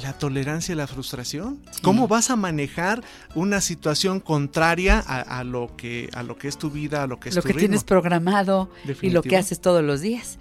la 0.00 0.12
tolerancia 0.14 0.72
y 0.72 0.76
la 0.76 0.86
frustración. 0.86 1.60
Sí. 1.70 1.82
¿Cómo 1.82 2.08
vas 2.08 2.30
a 2.30 2.36
manejar 2.36 3.02
una 3.34 3.60
situación 3.60 4.20
contraria 4.20 5.02
a, 5.06 5.20
a, 5.20 5.44
lo 5.44 5.76
que, 5.76 6.08
a 6.14 6.22
lo 6.22 6.36
que 6.38 6.48
es 6.48 6.56
tu 6.56 6.70
vida, 6.70 7.02
a 7.02 7.06
lo 7.06 7.20
que 7.20 7.28
es 7.28 7.36
lo 7.36 7.42
tu 7.42 7.46
que 7.48 7.52
ritmo? 7.54 7.60
tienes 7.68 7.84
programado 7.84 8.70
Definitivo. 8.84 9.06
y 9.10 9.10
lo 9.12 9.22
que 9.22 9.36
haces 9.36 9.60
todos 9.60 9.82
los 9.82 10.00
días? 10.00 10.38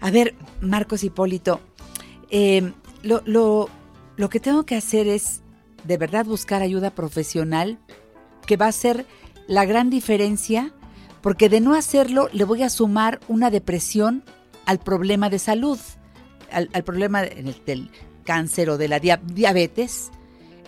A 0.00 0.10
ver, 0.10 0.34
Marcos 0.60 1.04
Hipólito, 1.04 1.60
eh, 2.30 2.72
lo, 3.02 3.22
lo, 3.26 3.68
lo 4.16 4.28
que 4.28 4.40
tengo 4.40 4.64
que 4.64 4.76
hacer 4.76 5.06
es 5.06 5.42
de 5.84 5.96
verdad 5.96 6.24
buscar 6.24 6.62
ayuda 6.62 6.90
profesional, 6.90 7.78
que 8.46 8.56
va 8.56 8.66
a 8.66 8.72
ser 8.72 9.06
la 9.46 9.64
gran 9.64 9.90
diferencia, 9.90 10.72
porque 11.20 11.48
de 11.48 11.60
no 11.60 11.74
hacerlo 11.74 12.28
le 12.32 12.44
voy 12.44 12.62
a 12.62 12.70
sumar 12.70 13.20
una 13.28 13.50
depresión 13.50 14.24
al 14.66 14.78
problema 14.78 15.30
de 15.30 15.38
salud, 15.38 15.78
al, 16.50 16.68
al 16.72 16.84
problema 16.84 17.22
del, 17.22 17.54
del 17.66 17.90
cáncer 18.28 18.68
o 18.68 18.76
de 18.76 18.88
la 18.88 19.00
dia 19.00 19.18
diabetes. 19.24 20.10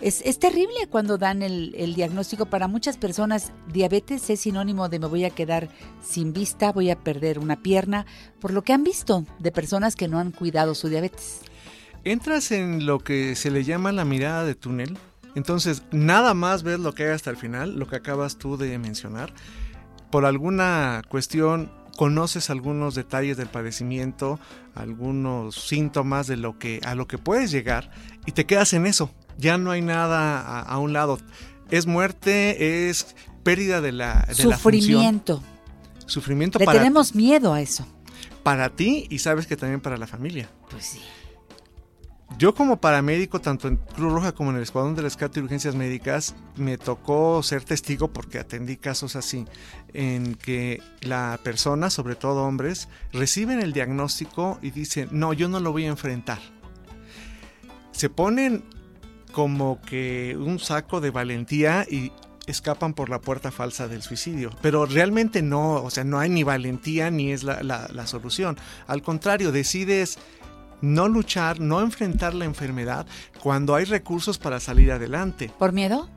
Es, 0.01 0.23
es, 0.25 0.39
terrible 0.39 0.87
cuando 0.89 1.19
dan 1.19 1.43
el, 1.43 1.75
el, 1.77 1.93
diagnóstico. 1.93 2.47
Para 2.47 2.67
muchas 2.67 2.97
personas, 2.97 3.51
diabetes 3.71 4.27
es 4.31 4.39
sinónimo 4.39 4.89
de 4.89 4.97
me 4.97 5.05
voy 5.05 5.25
a 5.25 5.29
quedar 5.29 5.69
sin 6.03 6.33
vista, 6.33 6.71
voy 6.71 6.89
a 6.89 6.97
perder 6.97 7.37
una 7.37 7.61
pierna, 7.61 8.07
por 8.39 8.51
lo 8.51 8.63
que 8.63 8.73
han 8.73 8.83
visto 8.83 9.27
de 9.37 9.51
personas 9.51 9.95
que 9.95 10.07
no 10.07 10.17
han 10.17 10.31
cuidado 10.31 10.73
su 10.73 10.89
diabetes. 10.89 11.41
Entras 12.03 12.51
en 12.51 12.87
lo 12.87 12.97
que 12.97 13.35
se 13.35 13.51
le 13.51 13.63
llama 13.63 13.91
la 13.91 14.05
mirada 14.05 14.43
de 14.43 14.55
túnel. 14.55 14.97
Entonces, 15.35 15.83
nada 15.91 16.33
más 16.33 16.63
ves 16.63 16.79
lo 16.79 16.95
que 16.95 17.03
hay 17.03 17.11
hasta 17.11 17.29
el 17.29 17.37
final, 17.37 17.77
lo 17.77 17.87
que 17.87 17.97
acabas 17.97 18.39
tú 18.39 18.57
de 18.57 18.75
mencionar. 18.79 19.31
Por 20.09 20.25
alguna 20.25 21.03
cuestión 21.09 21.71
conoces 22.01 22.49
algunos 22.49 22.95
detalles 22.95 23.37
del 23.37 23.47
padecimiento, 23.47 24.39
algunos 24.73 25.53
síntomas 25.53 26.25
de 26.25 26.35
lo 26.35 26.57
que 26.57 26.81
a 26.83 26.95
lo 26.95 27.05
que 27.05 27.19
puedes 27.19 27.51
llegar 27.51 27.91
y 28.25 28.31
te 28.31 28.47
quedas 28.47 28.73
en 28.73 28.87
eso. 28.87 29.11
Ya 29.37 29.59
no 29.59 29.69
hay 29.69 29.83
nada 29.83 30.41
a, 30.41 30.61
a 30.61 30.79
un 30.79 30.93
lado. 30.93 31.19
Es 31.69 31.85
muerte, 31.85 32.89
es 32.89 33.15
pérdida 33.43 33.81
de 33.81 33.91
la 33.91 34.25
de 34.27 34.33
sufrimiento. 34.33 35.43
La 35.99 36.09
Sufrimiento 36.09 36.57
Le 36.57 36.65
para 36.65 36.79
tenemos 36.79 37.13
miedo 37.13 37.53
a 37.53 37.61
eso. 37.61 37.85
Para 38.41 38.69
ti 38.69 39.05
y 39.11 39.19
sabes 39.19 39.45
que 39.45 39.55
también 39.55 39.79
para 39.79 39.95
la 39.95 40.07
familia. 40.07 40.49
Pues 40.71 40.83
sí. 40.83 41.01
Yo 42.37 42.55
como 42.55 42.81
paramédico, 42.81 43.39
tanto 43.39 43.67
en 43.67 43.77
Cruz 43.77 44.11
Roja 44.11 44.31
como 44.31 44.49
en 44.49 44.55
el 44.55 44.63
Escuadrón 44.63 44.95
de 44.95 45.03
Rescate 45.03 45.39
y 45.39 45.43
Urgencias 45.43 45.75
Médicas, 45.75 46.35
me 46.55 46.77
tocó 46.77 47.43
ser 47.43 47.63
testigo 47.63 48.07
porque 48.11 48.39
atendí 48.39 48.77
casos 48.77 49.15
así, 49.15 49.45
en 49.93 50.33
que 50.35 50.81
la 51.01 51.39
persona, 51.43 51.89
sobre 51.91 52.15
todo 52.15 52.43
hombres, 52.43 52.87
reciben 53.13 53.61
el 53.61 53.73
diagnóstico 53.73 54.57
y 54.61 54.71
dicen, 54.71 55.09
no, 55.11 55.33
yo 55.33 55.49
no 55.49 55.59
lo 55.59 55.71
voy 55.71 55.85
a 55.85 55.89
enfrentar. 55.89 56.39
Se 57.91 58.09
ponen 58.09 58.63
como 59.31 59.79
que 59.81 60.35
un 60.39 60.57
saco 60.59 60.99
de 60.99 61.11
valentía 61.11 61.85
y 61.89 62.11
escapan 62.47 62.93
por 62.93 63.09
la 63.09 63.21
puerta 63.21 63.51
falsa 63.51 63.87
del 63.87 64.01
suicidio. 64.01 64.51
Pero 64.61 64.85
realmente 64.85 65.41
no, 65.41 65.75
o 65.75 65.89
sea, 65.89 66.03
no 66.03 66.19
hay 66.19 66.29
ni 66.29 66.43
valentía 66.43 67.11
ni 67.11 67.31
es 67.31 67.43
la, 67.43 67.61
la, 67.63 67.87
la 67.93 68.07
solución. 68.07 68.57
Al 68.87 69.01
contrario, 69.01 69.51
decides 69.51 70.17
no 70.81 71.07
luchar, 71.07 71.59
no 71.59 71.81
enfrentar 71.81 72.33
la 72.33 72.45
enfermedad 72.45 73.05
cuando 73.41 73.75
hay 73.75 73.85
recursos 73.85 74.37
para 74.37 74.59
salir 74.59 74.91
adelante. 74.91 75.51
¿Por 75.57 75.71
miedo? 75.71 76.09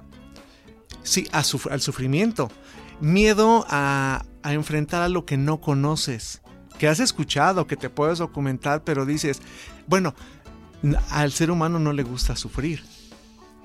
Sí, 1.03 1.28
a 1.32 1.39
al 1.70 1.81
sufrimiento. 1.81 2.51
Miedo 3.01 3.66
a, 3.69 4.24
a, 4.43 4.53
enfrentar 4.53 5.03
a 5.03 5.09
lo 5.09 5.27
que 5.27 5.36
no 5.36 5.61
conoces, 5.61 6.43
que 6.78 6.89
has 6.89 7.01
escuchado, 7.01 7.66
que 7.66 7.77
te 7.77 7.91
puedes 7.91 8.19
documentar, 8.19 8.85
pero 8.85 9.05
dices, 9.05 9.43
bueno, 9.86 10.15
al 11.11 11.32
ser 11.32 11.51
humano 11.51 11.78
no 11.78 11.93
le 11.93 12.03
gusta 12.03 12.36
sufrir. 12.36 12.82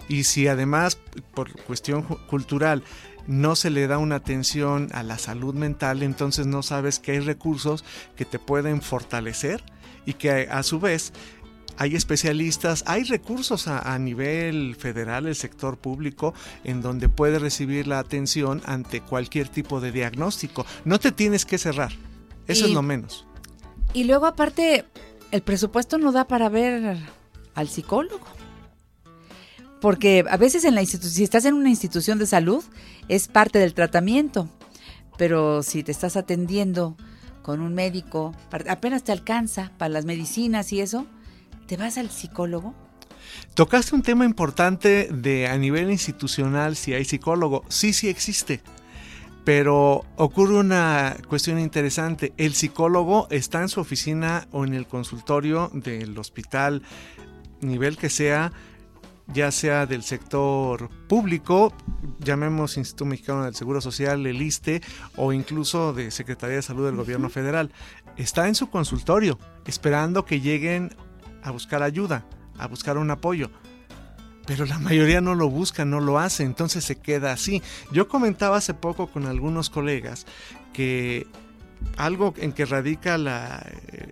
Y 0.07 0.23
si 0.23 0.47
además, 0.47 0.97
por 1.33 1.51
cuestión 1.63 2.01
cultural, 2.01 2.83
no 3.27 3.55
se 3.55 3.69
le 3.69 3.85
da 3.85 3.99
una 3.99 4.15
atención 4.15 4.89
a 4.91 5.03
la 5.03 5.19
salud 5.19 5.53
mental, 5.53 6.01
entonces 6.01 6.47
no 6.47 6.63
sabes 6.63 6.97
que 6.97 7.11
hay 7.11 7.19
recursos 7.19 7.85
que 8.15 8.25
te 8.25 8.39
pueden 8.39 8.81
fortalecer 8.81 9.63
y 10.05 10.13
que 10.13 10.47
a 10.49 10.63
su 10.63 10.79
vez 10.79 11.13
hay 11.77 11.95
especialistas, 11.95 12.83
hay 12.87 13.03
recursos 13.03 13.67
a, 13.67 13.93
a, 13.93 13.97
nivel 13.99 14.75
federal, 14.75 15.27
el 15.27 15.35
sector 15.35 15.77
público, 15.77 16.33
en 16.65 16.81
donde 16.81 17.07
puede 17.07 17.39
recibir 17.39 17.87
la 17.87 17.99
atención 17.99 18.61
ante 18.65 18.99
cualquier 18.99 19.47
tipo 19.47 19.79
de 19.79 19.93
diagnóstico. 19.93 20.65
No 20.83 20.99
te 20.99 21.13
tienes 21.13 21.45
que 21.45 21.57
cerrar, 21.57 21.93
eso 22.47 22.65
y, 22.65 22.69
es 22.69 22.75
lo 22.75 22.81
menos. 22.81 23.25
Y 23.93 24.03
luego 24.03 24.25
aparte, 24.25 24.85
el 25.31 25.41
presupuesto 25.41 25.97
no 25.97 26.11
da 26.11 26.27
para 26.27 26.49
ver 26.49 26.97
al 27.55 27.69
psicólogo. 27.69 28.27
Porque 29.81 30.25
a 30.29 30.37
veces 30.37 30.65
en 30.65 30.75
la 30.75 30.85
si 30.85 31.23
estás 31.23 31.45
en 31.45 31.53
una 31.53 31.69
institución 31.69 32.19
de 32.19 32.25
salud, 32.25 32.63
es 33.07 33.27
parte 33.27 33.59
del 33.59 33.73
tratamiento. 33.73 34.49
Pero 35.17 35.63
si 35.63 35.83
te 35.83 35.91
estás 35.91 36.17
atendiendo 36.17 36.97
con 37.49 37.61
un 37.61 37.73
médico, 37.73 38.35
apenas 38.69 39.03
te 39.03 39.11
alcanza 39.11 39.71
para 39.79 39.89
las 39.89 40.05
medicinas 40.05 40.71
y 40.71 40.81
eso, 40.81 41.07
¿te 41.65 41.77
vas 41.77 41.97
al 41.97 42.11
psicólogo? 42.11 42.75
Tocaste 43.55 43.95
un 43.95 44.03
tema 44.03 44.23
importante 44.23 45.09
de 45.11 45.47
a 45.47 45.57
nivel 45.57 45.89
institucional 45.89 46.75
si 46.75 46.93
hay 46.93 47.05
psicólogo. 47.05 47.63
Sí, 47.67 47.91
sí 47.91 48.07
existe. 48.07 48.61
Pero 49.45 50.05
ocurre 50.15 50.59
una 50.59 51.17
cuestión 51.27 51.57
interesante. 51.57 52.33
El 52.37 52.53
psicólogo 52.53 53.25
está 53.31 53.63
en 53.63 53.69
su 53.69 53.79
oficina 53.79 54.47
o 54.51 54.63
en 54.63 54.75
el 54.75 54.85
consultorio 54.85 55.71
del 55.73 56.15
hospital, 56.19 56.83
nivel 57.61 57.97
que 57.97 58.11
sea, 58.11 58.51
ya 59.33 59.51
sea 59.51 59.85
del 59.85 60.03
sector 60.03 60.89
público, 61.07 61.73
llamemos 62.19 62.77
Instituto 62.77 63.05
Mexicano 63.05 63.43
del 63.43 63.55
Seguro 63.55 63.81
Social, 63.81 64.25
el 64.25 64.41
ISTE, 64.41 64.81
o 65.15 65.33
incluso 65.33 65.93
de 65.93 66.11
Secretaría 66.11 66.57
de 66.57 66.61
Salud 66.61 66.85
del 66.85 66.95
Gobierno 66.95 67.29
Federal. 67.29 67.71
Está 68.17 68.47
en 68.47 68.55
su 68.55 68.69
consultorio, 68.69 69.37
esperando 69.65 70.25
que 70.25 70.41
lleguen 70.41 70.95
a 71.43 71.51
buscar 71.51 71.83
ayuda, 71.83 72.25
a 72.57 72.67
buscar 72.67 72.97
un 72.97 73.11
apoyo. 73.11 73.51
Pero 74.45 74.65
la 74.65 74.79
mayoría 74.79 75.21
no 75.21 75.35
lo 75.35 75.49
busca, 75.49 75.85
no 75.85 75.99
lo 75.99 76.17
hace, 76.17 76.43
entonces 76.43 76.83
se 76.83 76.95
queda 76.95 77.31
así. 77.31 77.61
Yo 77.91 78.07
comentaba 78.07 78.57
hace 78.57 78.73
poco 78.73 79.07
con 79.07 79.27
algunos 79.27 79.69
colegas 79.69 80.25
que 80.73 81.27
algo 81.97 82.33
en 82.37 82.51
que 82.51 82.65
radica 82.65 83.17
la, 83.17 83.63
eh, 83.91 84.11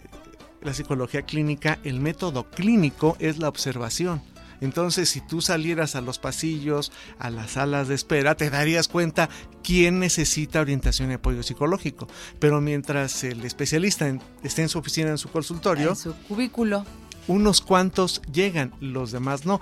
la 0.61 0.73
psicología 0.73 1.23
clínica, 1.23 1.79
el 1.83 1.99
método 1.99 2.49
clínico 2.51 3.17
es 3.19 3.39
la 3.39 3.49
observación. 3.49 4.21
Entonces, 4.61 5.09
si 5.09 5.21
tú 5.21 5.41
salieras 5.41 5.95
a 5.95 6.01
los 6.01 6.19
pasillos, 6.19 6.91
a 7.19 7.29
las 7.29 7.51
salas 7.51 7.87
de 7.87 7.95
espera, 7.95 8.35
te 8.35 8.49
darías 8.49 8.87
cuenta 8.87 9.29
quién 9.63 9.99
necesita 9.99 10.61
orientación 10.61 11.11
y 11.11 11.15
apoyo 11.15 11.43
psicológico. 11.43 12.07
Pero 12.39 12.59
mientras 12.61 13.23
el 13.23 13.43
especialista 13.45 14.07
en- 14.07 14.21
esté 14.43 14.63
en 14.63 14.69
su 14.69 14.79
oficina, 14.79 15.09
en 15.09 15.17
su 15.17 15.29
consultorio, 15.29 15.89
En 15.89 15.95
su 15.95 16.13
cubículo. 16.27 16.85
unos 17.27 17.61
cuantos 17.61 18.21
llegan, 18.31 18.73
los 18.79 19.11
demás 19.11 19.45
no. 19.45 19.59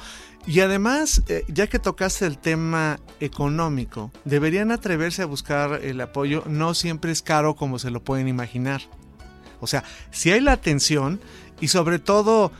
Y 0.47 0.59
además, 0.59 1.23
eh, 1.27 1.43
ya 1.47 1.65
que 1.67 1.79
tocaste 1.79 2.25
el 2.27 2.37
tema 2.37 2.99
económico, 3.19 4.11
deberían 4.25 4.71
atreverse 4.71 5.23
a 5.23 5.25
buscar 5.25 5.81
el 5.83 5.99
apoyo. 6.01 6.43
No 6.47 6.73
siempre 6.73 7.11
es 7.11 7.21
caro 7.21 7.55
como 7.55 7.79
se 7.79 7.89
lo 7.89 8.03
pueden 8.03 8.27
imaginar. 8.27 8.81
O 9.59 9.67
sea, 9.67 9.83
si 10.11 10.31
hay 10.31 10.41
la 10.41 10.51
atención 10.51 11.19
y 11.59 11.69
sobre 11.69 11.97
todo, 11.99 12.51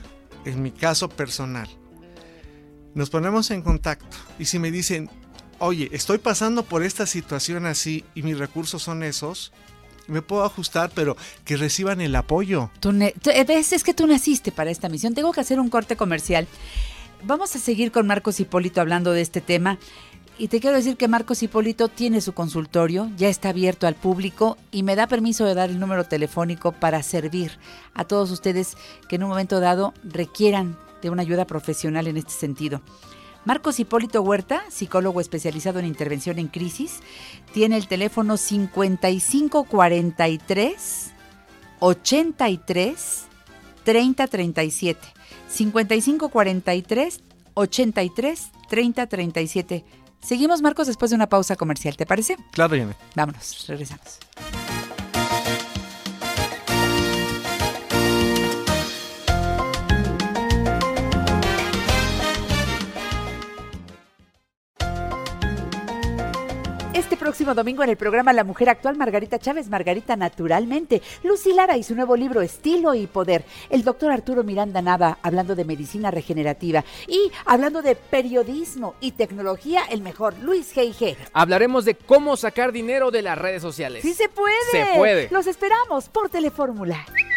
en 0.45 0.64
mi 0.64 0.72
caso 0.72 1.10
personal, 1.10 1.70
nos 2.96 3.12
ponemos 3.12 3.52
en 3.52 3.62
contacto 3.62 4.18
y 4.40 4.46
si 4.46 4.58
me 4.58 4.72
dicen, 4.72 5.10
oye, 5.60 5.90
estoy 5.92 6.18
pasando 6.18 6.64
por 6.64 6.84
esta 6.84 7.06
situación 7.06 7.68
así 7.68 8.04
y 8.16 8.24
mis 8.24 8.40
recursos 8.40 8.82
son 8.82 9.04
esos, 9.04 9.52
me 10.08 10.22
puedo 10.22 10.44
ajustar, 10.44 10.92
pero 10.94 11.16
que 11.44 11.58
reciban 11.58 12.02
el 12.02 12.16
apoyo. 12.16 12.72
Eh, 12.84 13.44
ves, 13.46 13.74
es 13.74 13.84
que 13.84 13.94
tú 13.94 14.08
naciste 14.08 14.52
para 14.52 14.70
esta 14.70 14.90
misión. 14.90 15.14
Tengo 15.14 15.32
que 15.32 15.42
hacer 15.42 15.60
un 15.60 15.70
corte 15.70 15.96
comercial. 15.96 16.48
Vamos 17.24 17.56
a 17.56 17.60
seguir 17.60 17.92
con 17.92 18.06
Marcos 18.06 18.40
Hipólito 18.40 18.82
hablando 18.82 19.12
de 19.12 19.22
este 19.22 19.42
tema. 19.42 19.80
Y 20.38 20.50
te 20.50 20.60
quiero 20.60 20.76
decir 20.76 20.98
que 20.98 21.08
Marcos 21.08 21.42
Hipólito 21.44 21.88
tiene 21.88 22.20
su 22.20 22.34
consultorio, 22.34 23.10
ya 23.16 23.30
está 23.30 23.50
abierto 23.50 23.88
al 23.88 23.96
público 23.96 24.58
y 24.70 24.84
me 24.84 24.98
da 24.98 25.08
permiso 25.08 25.46
de 25.46 25.56
dar 25.56 25.70
el 25.70 25.80
número 25.80 26.04
telefónico 26.04 26.74
para 26.74 27.02
servir 27.04 27.58
a 27.94 28.04
todos 28.04 28.32
ustedes 28.32 28.76
que 29.08 29.16
en 29.16 29.24
un 29.24 29.30
momento 29.30 29.62
dado 29.62 29.94
requieran 30.04 30.78
de 31.06 31.11
una 31.11 31.22
ayuda 31.22 31.45
profesional 31.45 32.07
en 32.07 32.18
este 32.18 32.34
sentido. 32.34 32.82
Marcos 33.45 33.80
Hipólito 33.80 34.22
Huerta, 34.23 34.64
psicólogo 34.69 35.22
especializado 35.22 35.80
en 35.80 35.86
intervención 35.86 36.40
en 36.40 36.48
crisis, 36.48 36.99
tiene 37.53 37.77
el 37.77 37.88
teléfono 37.88 38.36
5543 38.38 41.14
83 41.80 43.26
3037. 43.84 45.07
5543 45.48 47.23
83 47.53 48.52
3037. 48.68 49.86
Seguimos, 50.22 50.64
Marcos, 50.64 50.88
después 50.88 51.11
de 51.11 51.15
una 51.15 51.30
pausa 51.30 51.56
comercial, 51.56 51.95
¿te 51.95 52.07
parece? 52.07 52.36
Claro, 52.52 52.76
Janet. 52.76 52.98
Vámonos, 53.15 53.68
regresamos. 53.68 54.18
Próximo 67.26 67.56
domingo 67.56 67.81
en 67.81 67.89
el 67.89 67.97
programa 67.97 68.34
La 68.34 68.43
Mujer 68.43 68.69
Actual, 68.69 68.97
Margarita 68.97 69.39
Chávez, 69.39 69.68
Margarita 69.68 70.15
Naturalmente, 70.15 71.02
Lucy 71.23 71.53
Lara 71.53 71.76
y 71.76 71.81
su 71.81 71.95
nuevo 71.95 72.15
libro 72.15 72.43
Estilo 72.43 72.93
y 72.93 73.07
Poder, 73.07 73.43
el 73.72 73.84
doctor 73.84 74.11
Arturo 74.11 74.43
Miranda 74.43 74.80
Nava 74.84 75.18
hablando 75.23 75.56
de 75.56 75.65
medicina 75.65 76.11
regenerativa 76.11 76.85
y 77.07 77.31
hablando 77.47 77.81
de 77.81 77.95
periodismo 77.95 78.93
y 78.99 79.14
tecnología, 79.14 79.81
el 79.89 80.02
mejor, 80.02 80.35
Luis 80.38 80.76
G.I.G. 80.76 81.18
Hablaremos 81.34 81.84
de 81.84 81.95
cómo 81.95 82.38
sacar 82.38 82.72
dinero 82.72 83.10
de 83.10 83.23
las 83.23 83.39
redes 83.39 83.64
sociales. 83.64 84.03
¡Sí 84.03 84.14
se 84.14 84.30
puede! 84.30 84.56
Se 84.69 84.85
puede. 84.95 85.27
Los 85.31 85.47
esperamos 85.47 86.10
por 86.10 86.30
Telefórmula. 86.30 87.07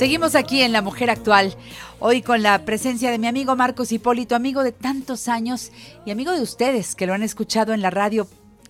Seguimos 0.00 0.34
aquí 0.34 0.62
en 0.62 0.72
La 0.72 0.80
Mujer 0.80 1.10
Actual, 1.10 1.54
hoy 1.98 2.22
con 2.22 2.42
la 2.42 2.64
presencia 2.64 3.10
de 3.10 3.18
mi 3.18 3.26
amigo 3.26 3.54
Marcos 3.54 3.92
Hipólito, 3.92 4.34
amigo 4.34 4.62
de 4.62 4.72
tantos 4.72 5.28
años 5.28 5.72
y 6.06 6.10
amigo 6.10 6.32
de 6.32 6.40
ustedes 6.40 6.94
que 6.94 7.04
lo 7.04 7.12
han 7.12 7.22
escuchado 7.22 7.74
en 7.74 7.82
la 7.82 7.90
radio 7.90 8.26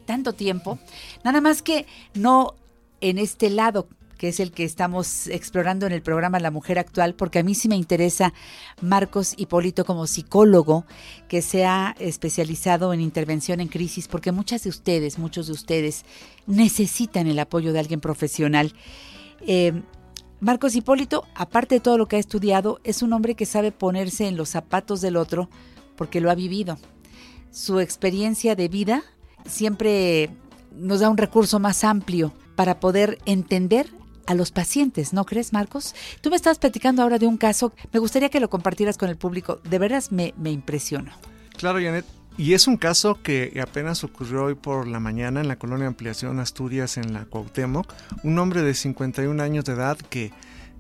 tanto 0.07 0.33
tiempo. 0.33 0.81
Nada 1.23 1.41
más 1.41 1.63
que 1.63 1.87
no 2.15 2.57
en 3.01 3.19
este 3.19 3.49
lado 3.49 3.87
que 4.19 4.27
es 4.27 4.41
el 4.41 4.51
que 4.51 4.65
estamos 4.65 5.29
explorando 5.29 5.87
en 5.87 5.93
el 5.93 6.03
programa 6.03 6.41
La 6.41 6.51
Mujer 6.51 6.81
Actual, 6.81 7.15
porque 7.15 7.39
a 7.39 7.45
mí 7.45 7.55
sí 7.55 7.69
me 7.69 7.77
interesa 7.77 8.35
Marcos 8.81 9.35
Hipólito 9.37 9.85
como 9.85 10.09
psicólogo 10.09 10.85
que 11.29 11.43
se 11.43 11.65
ha 11.65 11.95
especializado 12.01 12.93
en 12.93 13.01
intervención 13.01 13.61
en 13.61 13.69
crisis, 13.69 14.09
porque 14.09 14.33
muchas 14.33 14.65
de 14.65 14.71
ustedes, 14.71 15.17
muchos 15.17 15.47
de 15.47 15.53
ustedes 15.53 16.05
necesitan 16.49 17.29
el 17.29 17.39
apoyo 17.39 17.73
de 17.73 17.79
alguien 17.79 18.01
profesional. 18.01 18.75
Eh, 19.47 19.81
Marcos 20.41 20.75
Hipólito, 20.75 21.27
aparte 21.35 21.77
de 21.77 21.81
todo 21.81 21.99
lo 21.99 22.07
que 22.07 22.17
ha 22.17 22.19
estudiado, 22.19 22.81
es 22.83 23.03
un 23.03 23.13
hombre 23.13 23.35
que 23.35 23.45
sabe 23.45 23.73
ponerse 23.73 24.27
en 24.27 24.39
los 24.39 24.49
zapatos 24.49 25.03
del 25.03 25.17
otro 25.17 25.51
porque 25.97 26.21
lo 26.21 26.31
ha 26.31 26.35
vivido. 26.35 26.79
Su 27.51 27.79
experiencia 27.79 28.57
de 28.57 28.69
vida 28.69 29.03
siempre 29.45 30.31
nos 30.75 31.01
da 31.01 31.11
un 31.11 31.19
recurso 31.19 31.59
más 31.59 31.85
amplio 31.85 32.33
para 32.55 32.81
poder 32.81 33.19
entender 33.27 33.91
a 34.27 34.35
los 34.35 34.51
pacientes, 34.51 35.13
¿no 35.13 35.27
crees, 35.27 35.53
Marcos? 35.53 35.95
Tú 36.23 36.31
me 36.31 36.37
estás 36.37 36.59
platicando 36.59 37.03
ahora 37.03 37.19
de 37.19 37.27
un 37.27 37.37
caso, 37.37 37.73
me 37.93 37.99
gustaría 37.99 38.29
que 38.29 38.41
lo 38.41 38.49
compartieras 38.49 38.97
con 38.97 39.11
el 39.11 39.17
público, 39.17 39.61
de 39.65 39.79
veras 39.79 40.13
me, 40.13 40.33
me 40.39 40.53
impresionó. 40.53 41.13
Claro, 41.59 41.81
Janet. 41.83 42.20
Y 42.41 42.55
es 42.55 42.67
un 42.67 42.79
caso 42.79 43.21
que 43.23 43.61
apenas 43.63 44.03
ocurrió 44.03 44.45
hoy 44.45 44.55
por 44.55 44.87
la 44.87 44.99
mañana 44.99 45.43
en 45.43 45.49
la 45.49 45.59
colonia 45.59 45.87
Ampliación 45.87 46.41
Asturias 46.41 46.97
en 46.97 47.13
la 47.13 47.27
Cuauhtémoc. 47.27 47.93
Un 48.23 48.39
hombre 48.39 48.63
de 48.63 48.73
51 48.73 49.43
años 49.43 49.67
de 49.67 49.75
edad 49.75 49.99
que 49.99 50.33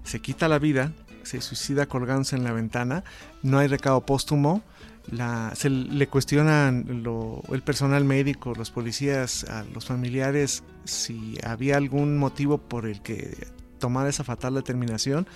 se 0.03 0.21
quita 0.21 0.49
la 0.49 0.59
vida, 0.59 0.93
se 1.23 1.43
suicida 1.43 1.85
colgándose 1.85 2.35
en 2.35 2.45
la 2.45 2.53
ventana, 2.53 3.05
no 3.43 3.59
hay 3.59 3.69
recado 3.69 4.01
póstumo, 4.07 4.63
la, 5.11 5.53
se 5.55 5.69
le 5.69 6.07
cuestionan 6.07 7.05
el 7.53 7.63
personal 7.63 8.07
médico, 8.07 8.55
los 8.55 8.71
policías, 8.71 9.45
a 9.45 9.65
los 9.65 9.85
familiares 9.85 10.65
si 10.85 11.37
había 11.45 11.77
algún 11.77 12.17
motivo 12.17 12.57
por 12.57 12.87
el 12.87 13.03
que 13.03 13.37
tomara 13.79 14.09
esa 14.09 14.25
fatal 14.25 14.55
determinación. 14.55 15.29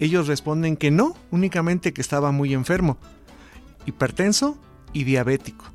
Ellos 0.00 0.26
responden 0.26 0.76
que 0.76 0.90
no, 0.90 1.16
únicamente 1.30 1.92
que 1.92 2.00
estaba 2.00 2.32
muy 2.32 2.52
enfermo, 2.52 2.98
hipertenso 3.86 4.58
y 4.96 5.04
diabético. 5.04 5.66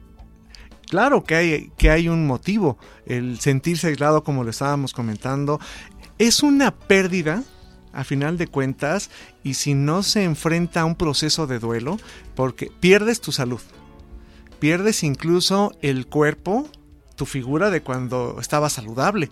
Claro 0.89 1.23
que 1.23 1.35
hay, 1.35 1.71
que 1.77 1.91
hay 1.91 2.09
un 2.09 2.25
motivo, 2.25 2.77
el 3.05 3.39
sentirse 3.39 3.87
aislado 3.87 4.23
como 4.23 4.43
lo 4.43 4.49
estábamos 4.49 4.93
comentando, 4.93 5.59
es 6.17 6.41
una 6.41 6.71
pérdida 6.71 7.43
a 7.93 8.03
final 8.03 8.37
de 8.37 8.47
cuentas 8.47 9.11
y 9.43 9.53
si 9.53 9.75
no 9.75 10.01
se 10.01 10.23
enfrenta 10.23 10.81
a 10.81 10.85
un 10.85 10.95
proceso 10.95 11.45
de 11.45 11.59
duelo, 11.59 11.97
porque 12.35 12.71
pierdes 12.79 13.21
tu 13.21 13.31
salud, 13.31 13.61
pierdes 14.59 15.03
incluso 15.03 15.71
el 15.81 16.07
cuerpo, 16.07 16.67
tu 17.15 17.27
figura 17.27 17.69
de 17.69 17.81
cuando 17.81 18.37
estabas 18.41 18.73
saludable, 18.73 19.29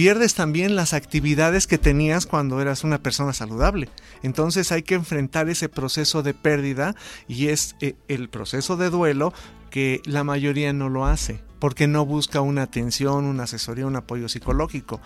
pierdes 0.00 0.32
también 0.32 0.76
las 0.76 0.94
actividades 0.94 1.66
que 1.66 1.76
tenías 1.76 2.24
cuando 2.24 2.62
eras 2.62 2.84
una 2.84 3.02
persona 3.02 3.34
saludable. 3.34 3.90
Entonces 4.22 4.72
hay 4.72 4.82
que 4.82 4.94
enfrentar 4.94 5.50
ese 5.50 5.68
proceso 5.68 6.22
de 6.22 6.32
pérdida 6.32 6.94
y 7.28 7.48
es 7.48 7.76
eh, 7.82 7.96
el 8.08 8.30
proceso 8.30 8.78
de 8.78 8.88
duelo 8.88 9.34
que 9.68 10.00
la 10.06 10.24
mayoría 10.24 10.72
no 10.72 10.88
lo 10.88 11.04
hace, 11.04 11.42
porque 11.58 11.86
no 11.86 12.06
busca 12.06 12.40
una 12.40 12.62
atención, 12.62 13.26
una 13.26 13.42
asesoría, 13.42 13.84
un 13.84 13.94
apoyo 13.94 14.30
psicológico. 14.30 15.02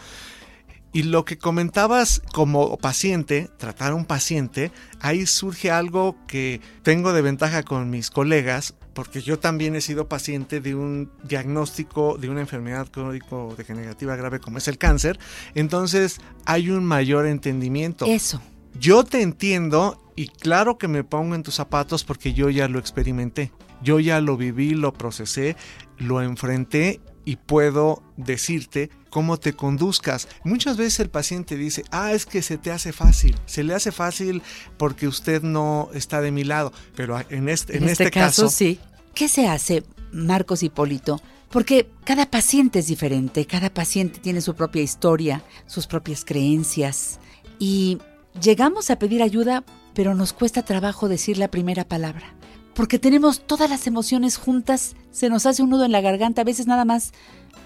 Y 0.93 1.03
lo 1.03 1.25
que 1.25 1.39
comentabas 1.39 2.23
como 2.33 2.77
paciente, 2.79 3.51
tratar 3.59 3.91
a 3.91 3.95
un 3.97 4.05
paciente, 4.05 4.71
ahí 5.01 5.27
surge 5.27 5.73
algo 5.73 6.17
que 6.29 6.61
tengo 6.85 7.13
de 7.13 7.21
ventaja 7.21 7.65
con 7.65 7.91
mis 7.91 8.11
colegas, 8.11 8.75
porque 8.95 9.21
yo 9.21 9.39
también 9.39 9.75
he 9.77 9.81
sido 9.81 10.09
paciente 10.09 10.61
de 10.61 10.75
un 10.75 11.11
diagnóstico 11.25 12.17
de 12.19 12.31
una 12.31 12.41
enfermedad 12.41 12.89
crónico-degenerativa 12.91 14.17
grave 14.17 14.41
como 14.41 14.59
es 14.59 14.69
el 14.69 14.79
cáncer, 14.79 15.19
entonces 15.55 16.21
hay 16.47 16.71
un 16.71 16.85
mayor 16.85 17.27
entendimiento. 17.27 18.07
Eso. 18.07 18.41
Yo 18.79 19.05
te 19.05 19.23
entiendo 19.23 20.01
y 20.17 20.29
claro 20.29 20.79
que 20.79 20.89
me 20.89 21.05
pongo 21.05 21.35
en 21.35 21.43
tus 21.43 21.55
zapatos 21.55 22.05
porque 22.05 22.33
yo 22.33 22.51
ya 22.51 22.69
lo 22.69 22.79
experimenté. 22.79 23.53
Yo 23.83 24.01
ya 24.01 24.21
lo 24.21 24.37
viví, 24.37 24.71
lo 24.71 24.93
procesé, 24.93 25.57
lo 25.99 26.23
enfrenté 26.23 27.01
y 27.25 27.37
puedo 27.37 28.03
decirte 28.17 28.91
cómo 29.15 29.37
te 29.37 29.53
conduzcas. 29.53 30.27
Muchas 30.43 30.77
veces 30.77 30.99
el 30.99 31.09
paciente 31.09 31.57
dice, 31.57 31.85
ah, 31.93 32.13
es 32.13 32.27
que 32.27 32.43
se 32.43 32.59
te 32.59 32.73
hace 32.73 32.93
fácil, 32.93 33.37
se 33.47 33.63
le 33.63 33.73
hace 33.73 33.93
fácil 33.93 34.43
porque 34.77 35.07
usted 35.07 35.41
no 35.41 35.89
está 35.95 36.21
de 36.21 36.33
mi 36.33 36.43
lado, 36.43 36.73
pero 36.97 37.21
en 37.31 37.49
este, 37.49 37.77
en 37.77 37.89
este, 37.89 38.11
caso, 38.11 38.49
sí. 38.49 38.81
¿Qué 39.15 39.29
se 39.29 39.47
hace, 39.47 39.85
Marcos 40.11 40.65
Hipólito? 40.65 41.21
Porque 41.49 41.89
cada 42.03 42.29
paciente 42.29 42.81
es 42.81 42.89
diferente, 42.89 43.47
cada 43.47 43.71
paciente 43.71 44.19
tiene 44.19 44.41
su 44.41 44.57
propia 44.57 44.83
historia, 44.83 45.45
sus 45.69 45.87
propias 45.87 46.25
creencias 46.25 47.21
y 47.61 47.99
llegamos 48.43 48.91
a 48.91 48.99
pedir 48.99 49.23
ayuda, 49.23 49.63
pero 49.95 50.17
nos 50.17 50.33
cuesta 50.33 50.65
trabajo 50.65 51.09
decir 51.09 51.39
la 51.39 51.47
primera 51.47 51.85
palabra 51.85 52.35
porque 52.75 52.99
tenemos 52.99 53.47
todas 53.47 53.71
las 53.71 53.87
emociones 53.87 54.37
juntas, 54.37 54.97
se 55.13 55.29
nos 55.29 55.47
hace 55.47 55.63
un 55.63 55.71
nudo 55.71 55.85
en 55.85 55.93
la 55.93 56.01
garganta, 56.01 56.41
a 56.41 56.45
veces 56.45 56.67
nada 56.67 56.85
más 56.85 57.13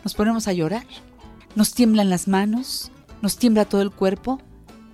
nos 0.04 0.12
ponemos 0.12 0.46
a 0.48 0.52
llorar, 0.52 0.84
nos 1.58 1.74
tiemblan 1.74 2.08
las 2.08 2.28
manos, 2.28 2.92
nos 3.20 3.36
tiembla 3.36 3.64
todo 3.64 3.82
el 3.82 3.90
cuerpo. 3.90 4.40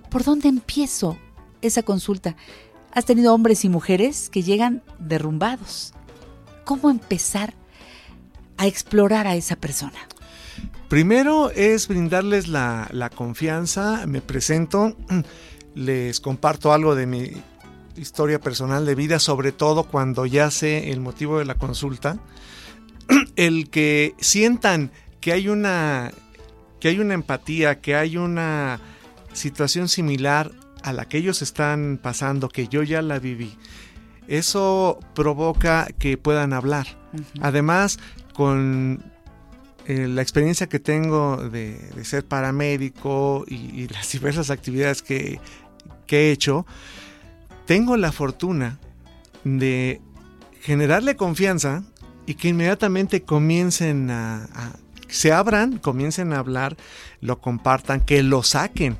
¿Por 0.09 0.23
dónde 0.23 0.49
empiezo 0.49 1.15
esa 1.61 1.83
consulta? 1.83 2.35
Has 2.91 3.05
tenido 3.05 3.35
hombres 3.35 3.63
y 3.65 3.69
mujeres 3.69 4.31
que 4.31 4.41
llegan 4.41 4.81
derrumbados. 4.97 5.93
¿Cómo 6.63 6.89
empezar 6.89 7.53
a 8.57 8.65
explorar 8.65 9.27
a 9.27 9.35
esa 9.35 9.55
persona? 9.57 9.99
Primero 10.89 11.51
es 11.51 11.87
brindarles 11.87 12.47
la, 12.47 13.11
confianza, 13.13 14.07
me 14.07 14.21
presento, 14.21 14.97
les 15.75 16.19
comparto 16.19 16.73
algo 16.73 16.95
de 16.95 17.05
mi 17.05 17.31
historia 17.95 18.39
personal 18.39 18.87
de 18.87 18.95
vida, 18.95 19.19
sobre 19.19 19.51
todo 19.51 19.83
cuando 19.83 20.25
ya 20.25 20.49
sé 20.49 20.91
el 20.91 20.99
motivo 20.99 21.37
de 21.37 21.45
la 21.45 21.59
consulta, 21.59 22.17
el 23.35 23.69
que 23.69 24.15
sientan 24.17 24.89
que 25.21 25.31
hay 25.31 25.47
una 25.47 26.11
que 26.85 26.89
hay 26.89 26.99
una 26.99 27.15
empatía, 27.15 27.81
que 27.81 27.95
hay 27.95 28.15
una 28.15 28.79
situación 29.33 29.89
similar 29.89 30.51
a 30.83 30.93
la 30.93 31.05
que 31.05 31.17
ellos 31.17 31.41
están 31.41 31.99
pasando, 31.99 32.47
que 32.47 32.67
yo 32.67 32.83
ya 32.83 33.01
la 33.01 33.17
viví. 33.17 33.57
Eso 34.27 34.99
provoca 35.15 35.87
que 35.97 36.19
puedan 36.19 36.53
hablar. 36.53 36.85
Además, 37.41 37.97
con 38.35 39.03
eh, 39.87 40.07
la 40.07 40.21
experiencia 40.21 40.67
que 40.67 40.77
tengo 40.77 41.37
de, 41.49 41.75
ser 42.03 42.23
paramédico 42.23 43.45
y, 43.47 43.87
las 43.87 44.11
diversas 44.13 44.51
actividades 44.51 45.01
que, 45.01 45.39
que 46.05 46.29
he 46.29 46.31
hecho, 46.31 46.67
tengo 47.65 47.97
la 47.97 48.11
fortuna 48.11 48.77
de 49.43 50.01
generarle 50.61 51.15
confianza 51.15 51.83
y 52.27 52.35
que 52.35 52.49
inmediatamente 52.49 53.23
comiencen 53.23 54.11
a, 54.11 54.75
se 55.15 55.31
abran, 55.31 55.79
comiencen 55.79 56.33
a 56.33 56.39
hablar, 56.39 56.77
lo 57.21 57.39
compartan, 57.39 58.01
que 58.01 58.21
lo 58.21 58.43
saquen. 58.43 58.97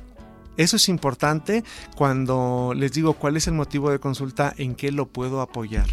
Eso 0.56 0.76
es 0.76 0.88
importante 0.88 1.62
cuando 1.96 2.72
les 2.74 2.92
digo 2.92 3.12
cuál 3.12 3.36
es 3.36 3.46
el 3.46 3.54
motivo 3.54 3.90
de 3.90 3.98
consulta, 3.98 4.54
en 4.56 4.74
qué 4.74 4.90
lo 4.90 5.06
puedo 5.06 5.40
apoyar. 5.40 5.86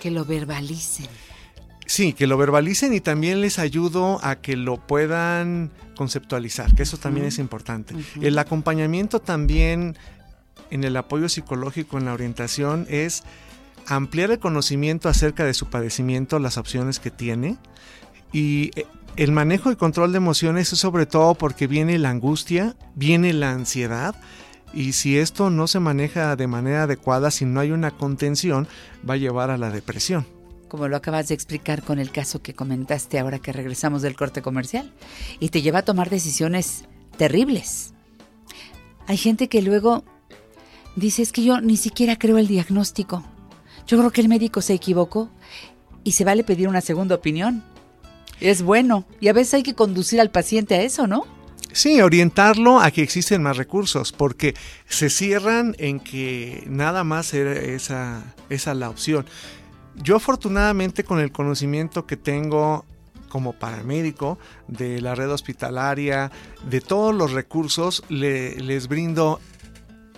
Que 0.00 0.10
lo 0.10 0.24
verbalicen. 0.24 1.08
Sí, 1.86 2.12
que 2.12 2.26
lo 2.26 2.36
verbalicen 2.36 2.94
y 2.94 3.00
también 3.00 3.40
les 3.40 3.58
ayudo 3.58 4.20
a 4.22 4.36
que 4.36 4.56
lo 4.56 4.76
puedan 4.76 5.72
conceptualizar, 5.96 6.74
que 6.74 6.84
eso 6.84 6.98
también 6.98 7.26
es 7.26 7.38
importante. 7.38 7.94
El 8.20 8.38
acompañamiento 8.38 9.20
también 9.20 9.96
en 10.70 10.84
el 10.84 10.96
apoyo 10.96 11.28
psicológico, 11.28 11.98
en 11.98 12.04
la 12.04 12.12
orientación, 12.12 12.86
es 12.90 13.24
ampliar 13.86 14.30
el 14.30 14.38
conocimiento 14.38 15.08
acerca 15.08 15.44
de 15.44 15.54
su 15.54 15.70
padecimiento, 15.70 16.38
las 16.38 16.58
opciones 16.58 17.00
que 17.00 17.10
tiene 17.10 17.56
y 18.32 18.70
eh, 18.78 18.86
el 19.16 19.32
manejo 19.32 19.70
y 19.70 19.76
control 19.76 20.12
de 20.12 20.18
emociones 20.18 20.72
es 20.72 20.78
sobre 20.78 21.06
todo 21.06 21.34
porque 21.34 21.66
viene 21.66 21.98
la 21.98 22.10
angustia, 22.10 22.76
viene 22.94 23.32
la 23.32 23.52
ansiedad 23.52 24.14
y 24.72 24.92
si 24.92 25.18
esto 25.18 25.50
no 25.50 25.66
se 25.66 25.80
maneja 25.80 26.36
de 26.36 26.46
manera 26.46 26.84
adecuada, 26.84 27.30
si 27.30 27.44
no 27.44 27.60
hay 27.60 27.70
una 27.70 27.90
contención, 27.90 28.68
va 29.08 29.14
a 29.14 29.18
llevar 29.18 29.50
a 29.50 29.58
la 29.58 29.70
depresión. 29.70 30.26
Como 30.68 30.86
lo 30.88 30.96
acabas 30.96 31.28
de 31.28 31.34
explicar 31.34 31.82
con 31.82 31.98
el 31.98 32.10
caso 32.10 32.42
que 32.42 32.54
comentaste 32.54 33.18
ahora 33.18 33.38
que 33.38 33.52
regresamos 33.52 34.02
del 34.02 34.16
corte 34.16 34.42
comercial 34.42 34.92
y 35.40 35.48
te 35.48 35.62
lleva 35.62 35.80
a 35.80 35.84
tomar 35.84 36.10
decisiones 36.10 36.84
terribles. 37.16 37.94
Hay 39.06 39.16
gente 39.16 39.48
que 39.48 39.62
luego 39.62 40.04
Dice, 40.98 41.22
es 41.22 41.30
que 41.30 41.44
yo 41.44 41.60
ni 41.60 41.76
siquiera 41.76 42.18
creo 42.18 42.38
el 42.38 42.48
diagnóstico. 42.48 43.22
Yo 43.86 43.98
creo 43.98 44.10
que 44.10 44.20
el 44.20 44.28
médico 44.28 44.60
se 44.60 44.74
equivocó 44.74 45.30
y 46.02 46.10
se 46.10 46.24
vale 46.24 46.42
pedir 46.42 46.66
una 46.66 46.80
segunda 46.80 47.14
opinión. 47.14 47.62
Es 48.40 48.62
bueno 48.62 49.04
y 49.20 49.28
a 49.28 49.32
veces 49.32 49.54
hay 49.54 49.62
que 49.62 49.74
conducir 49.74 50.20
al 50.20 50.30
paciente 50.30 50.74
a 50.74 50.82
eso, 50.82 51.06
¿no? 51.06 51.26
Sí, 51.72 52.00
orientarlo 52.00 52.80
a 52.80 52.90
que 52.90 53.02
existen 53.02 53.42
más 53.42 53.56
recursos, 53.56 54.12
porque 54.12 54.54
se 54.88 55.10
cierran 55.10 55.76
en 55.78 56.00
que 56.00 56.64
nada 56.66 57.04
más 57.04 57.34
era 57.34 57.52
esa, 57.52 58.34
esa 58.48 58.74
la 58.74 58.88
opción. 58.88 59.26
Yo 59.94 60.16
afortunadamente 60.16 61.04
con 61.04 61.20
el 61.20 61.30
conocimiento 61.30 62.06
que 62.06 62.16
tengo 62.16 62.84
como 63.28 63.52
paramédico 63.52 64.38
de 64.66 65.00
la 65.00 65.14
red 65.14 65.30
hospitalaria, 65.30 66.32
de 66.68 66.80
todos 66.80 67.14
los 67.14 67.32
recursos, 67.32 68.02
le, 68.08 68.56
les 68.56 68.88
brindo 68.88 69.38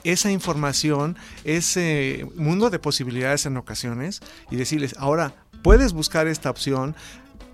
esa 0.04 0.30
información, 0.30 1.16
ese 1.44 2.26
mundo 2.36 2.70
de 2.70 2.78
posibilidades 2.78 3.46
en 3.46 3.56
ocasiones 3.56 4.20
y 4.50 4.56
decirles, 4.56 4.94
ahora 4.98 5.34
puedes 5.62 5.92
buscar 5.92 6.26
esta 6.26 6.50
opción, 6.50 6.94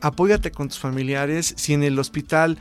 apóyate 0.00 0.50
con 0.50 0.68
tus 0.68 0.78
familiares, 0.78 1.54
si 1.56 1.74
en 1.74 1.82
el 1.82 1.98
hospital 1.98 2.58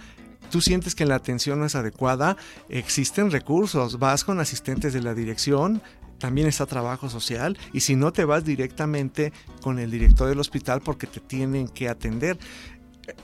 tú 0.50 0.62
sientes 0.62 0.96
que 0.96 1.06
la 1.06 1.16
atención 1.16 1.60
no 1.60 1.66
es 1.66 1.76
adecuada, 1.76 2.38
existen 2.70 3.32
recursos, 3.32 4.00
vas 4.00 4.24
con 4.24 4.40
asistentes 4.40 4.94
de 4.94 5.02
la 5.02 5.14
dirección, 5.14 5.82
también 6.18 6.48
está 6.48 6.66
trabajo 6.66 7.10
social 7.10 7.58
y 7.74 7.82
si 7.82 7.96
no 7.96 8.14
te 8.14 8.26
vas 8.26 8.46
directamente 8.46 9.34
con 9.62 9.80
el 9.80 9.92
director 9.92 10.30
del 10.30 10.40
hospital 10.40 10.82
porque 10.82 11.08
te 11.08 11.20
tienen 11.20 11.68
que 11.68 11.90
atender. 11.90 12.38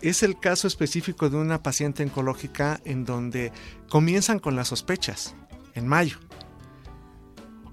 Es 0.01 0.21
el 0.23 0.39
caso 0.39 0.67
específico 0.67 1.29
de 1.29 1.37
una 1.37 1.63
paciente 1.63 2.03
oncológica 2.03 2.79
en 2.85 3.05
donde 3.05 3.51
comienzan 3.89 4.39
con 4.39 4.55
las 4.55 4.67
sospechas 4.67 5.35
en 5.73 5.87
mayo 5.87 6.19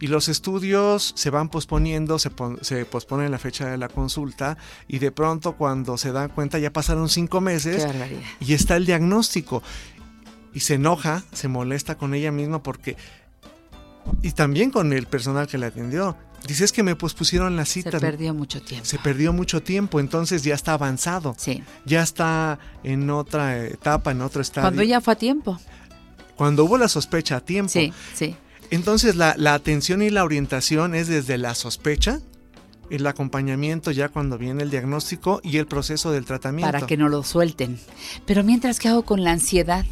y 0.01 0.07
los 0.07 0.29
estudios 0.29 1.12
se 1.16 1.31
van 1.31 1.49
posponiendo, 1.49 2.19
se, 2.19 2.31
se, 2.61 2.85
pospone 2.85 3.29
la 3.29 3.39
fecha 3.39 3.69
de 3.69 3.79
la 3.79 3.89
consulta 3.89 4.57
y 4.87 4.99
de 4.99 5.11
pronto 5.11 5.55
cuando 5.55 5.99
se 5.99 6.12
dan 6.12 6.29
cuenta 6.31 6.59
ya 6.59 6.73
pasaron 6.73 7.09
cinco 7.09 7.41
meses 7.41 7.87
y 8.41 8.53
está 8.55 8.77
el 8.77 8.87
diagnóstico. 8.87 9.62
Y 10.55 10.61
se 10.61 10.75
enoja, 10.75 11.23
se 11.33 11.49
molesta 11.49 11.97
con 11.97 12.15
ella 12.15 12.33
misma 12.33 12.62
porque... 12.62 12.97
Y 14.23 14.33
también 14.33 14.70
con 14.70 14.93
el 14.93 15.07
personal 15.07 15.47
que 15.47 15.59
la 15.59 15.66
atendió. 15.66 16.16
Dice 16.47 16.65
es 16.65 16.73
que 16.73 16.83
me 16.83 16.97
pospusieron 16.97 17.57
la 17.57 17.66
cita. 17.66 17.91
Se 17.91 18.01
perdió 18.01 18.33
mucho 18.33 18.62
tiempo. 18.62 18.87
Se 18.87 18.99
perdió 18.99 19.33
mucho 19.33 19.62
tiempo, 19.62 20.01
entonces 20.01 20.43
ya 20.45 20.55
está 20.55 20.73
avanzado. 20.73 21.35
Sí. 21.37 21.62
Ya 21.85 22.03
está 22.03 22.59
en 22.85 23.11
otra 23.11 23.66
etapa, 23.66 24.12
en 24.12 24.23
otro 24.23 24.41
estadio. 24.41 24.69
Cuando 24.69 24.83
ya 24.83 25.01
fue 25.01 25.12
a 25.12 25.16
tiempo. 25.16 25.61
Cuando 26.37 26.65
hubo 26.65 26.79
la 26.79 26.89
sospecha 26.89 27.37
a 27.37 27.41
tiempo. 27.41 27.70
Sí, 27.70 27.93
sí. 28.15 28.37
Entonces 28.70 29.16
la, 29.16 29.35
atención 29.55 30.03
y 30.03 30.11
la 30.11 30.24
orientación 30.24 30.95
es 30.95 31.09
desde 31.09 31.39
la 31.39 31.55
sospecha, 31.55 32.20
el 32.90 33.07
acompañamiento 33.07 33.90
ya 33.90 34.09
cuando 34.09 34.39
viene 34.39 34.62
el 34.62 34.70
diagnóstico 34.70 35.40
y 35.43 35.59
el 35.59 35.66
proceso 35.66 36.11
del 36.12 36.24
tratamiento. 36.24 36.73
Para 36.73 36.86
que 36.86 36.97
no 36.97 37.09
lo 37.09 37.23
suelten. 37.23 37.78
Pero 38.27 38.45
mientras 38.45 38.78
que 38.78 38.89
hago 38.89 39.05
con 39.05 39.24
la 39.24 39.32
ansiedad, 39.32 39.85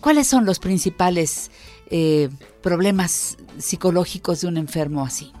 ¿cuáles 0.00 0.26
son 0.26 0.44
los 0.44 0.58
principales 0.58 1.50
eh, 1.90 2.28
problemas 2.62 3.36
psicológicos 3.58 4.40
de 4.40 4.48
un 4.48 4.56
enfermo 4.56 5.04
así? 5.04 5.32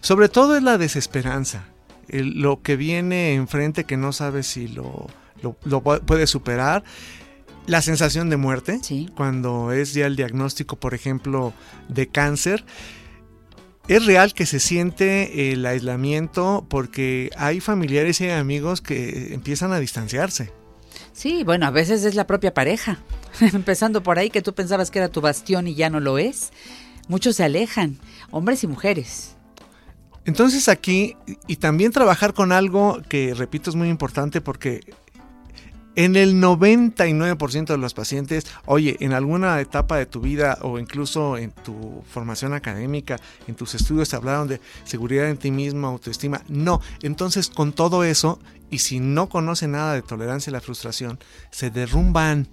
Sobre 0.00 0.28
todo 0.28 0.56
es 0.56 0.62
la 0.62 0.78
desesperanza, 0.78 1.66
lo 2.08 2.62
que 2.62 2.76
viene 2.76 3.34
enfrente 3.34 3.84
que 3.84 3.96
no 3.96 4.12
sabe 4.12 4.42
si 4.42 4.68
lo, 4.68 5.08
lo 5.42 5.82
puede 5.82 6.26
superar 6.26 6.84
la 7.68 7.82
sensación 7.82 8.30
de 8.30 8.38
muerte, 8.38 8.80
cuando 9.14 9.72
es 9.72 9.92
ya 9.92 10.06
el 10.06 10.16
diagnóstico, 10.16 10.76
por 10.76 10.94
ejemplo, 10.94 11.52
de 11.88 12.08
cáncer. 12.08 12.64
Es 13.88 14.06
real 14.06 14.34
que 14.34 14.46
se 14.46 14.58
siente 14.58 15.52
el 15.52 15.64
aislamiento 15.64 16.66
porque 16.68 17.30
hay 17.36 17.60
familiares 17.60 18.20
y 18.20 18.30
amigos 18.30 18.80
que 18.80 19.34
empiezan 19.34 19.72
a 19.72 19.78
distanciarse. 19.78 20.50
Sí, 21.12 21.44
bueno, 21.44 21.66
a 21.66 21.70
veces 21.70 22.04
es 22.04 22.14
la 22.14 22.26
propia 22.26 22.54
pareja. 22.54 22.98
Empezando 23.40 24.02
por 24.02 24.18
ahí 24.18 24.30
que 24.30 24.42
tú 24.42 24.54
pensabas 24.54 24.90
que 24.90 24.98
era 24.98 25.08
tu 25.08 25.20
bastión 25.20 25.68
y 25.68 25.74
ya 25.74 25.90
no 25.90 26.00
lo 26.00 26.18
es. 26.18 26.52
Muchos 27.06 27.36
se 27.36 27.44
alejan, 27.44 27.98
hombres 28.30 28.64
y 28.64 28.66
mujeres. 28.66 29.36
Entonces 30.24 30.68
aquí, 30.68 31.16
y 31.46 31.56
también 31.56 31.92
trabajar 31.92 32.34
con 32.34 32.52
algo 32.52 33.00
que, 33.08 33.34
repito, 33.34 33.70
es 33.70 33.76
muy 33.76 33.88
importante 33.88 34.40
porque 34.40 34.80
en 36.04 36.14
el 36.14 36.36
99% 36.40 37.66
de 37.66 37.76
los 37.76 37.92
pacientes, 37.92 38.46
oye, 38.66 38.96
en 39.00 39.12
alguna 39.12 39.60
etapa 39.60 39.96
de 39.96 40.06
tu 40.06 40.20
vida 40.20 40.56
o 40.62 40.78
incluso 40.78 41.36
en 41.36 41.50
tu 41.50 42.04
formación 42.08 42.54
académica, 42.54 43.18
en 43.48 43.56
tus 43.56 43.74
estudios 43.74 44.08
te 44.08 44.14
hablaron 44.14 44.46
de 44.46 44.60
seguridad 44.84 45.28
en 45.28 45.38
ti 45.38 45.50
mismo, 45.50 45.88
autoestima. 45.88 46.42
No, 46.46 46.80
entonces 47.02 47.48
con 47.50 47.72
todo 47.72 48.04
eso, 48.04 48.38
y 48.70 48.78
si 48.78 49.00
no 49.00 49.28
conocen 49.28 49.72
nada 49.72 49.94
de 49.94 50.02
tolerancia 50.02 50.50
a 50.50 50.52
la 50.52 50.60
frustración, 50.60 51.18
se 51.50 51.70
derrumban. 51.70 52.46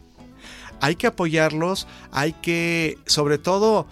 Hay 0.82 0.96
que 0.96 1.06
apoyarlos, 1.06 1.88
hay 2.12 2.34
que, 2.34 2.98
sobre 3.06 3.38
todo, 3.38 3.86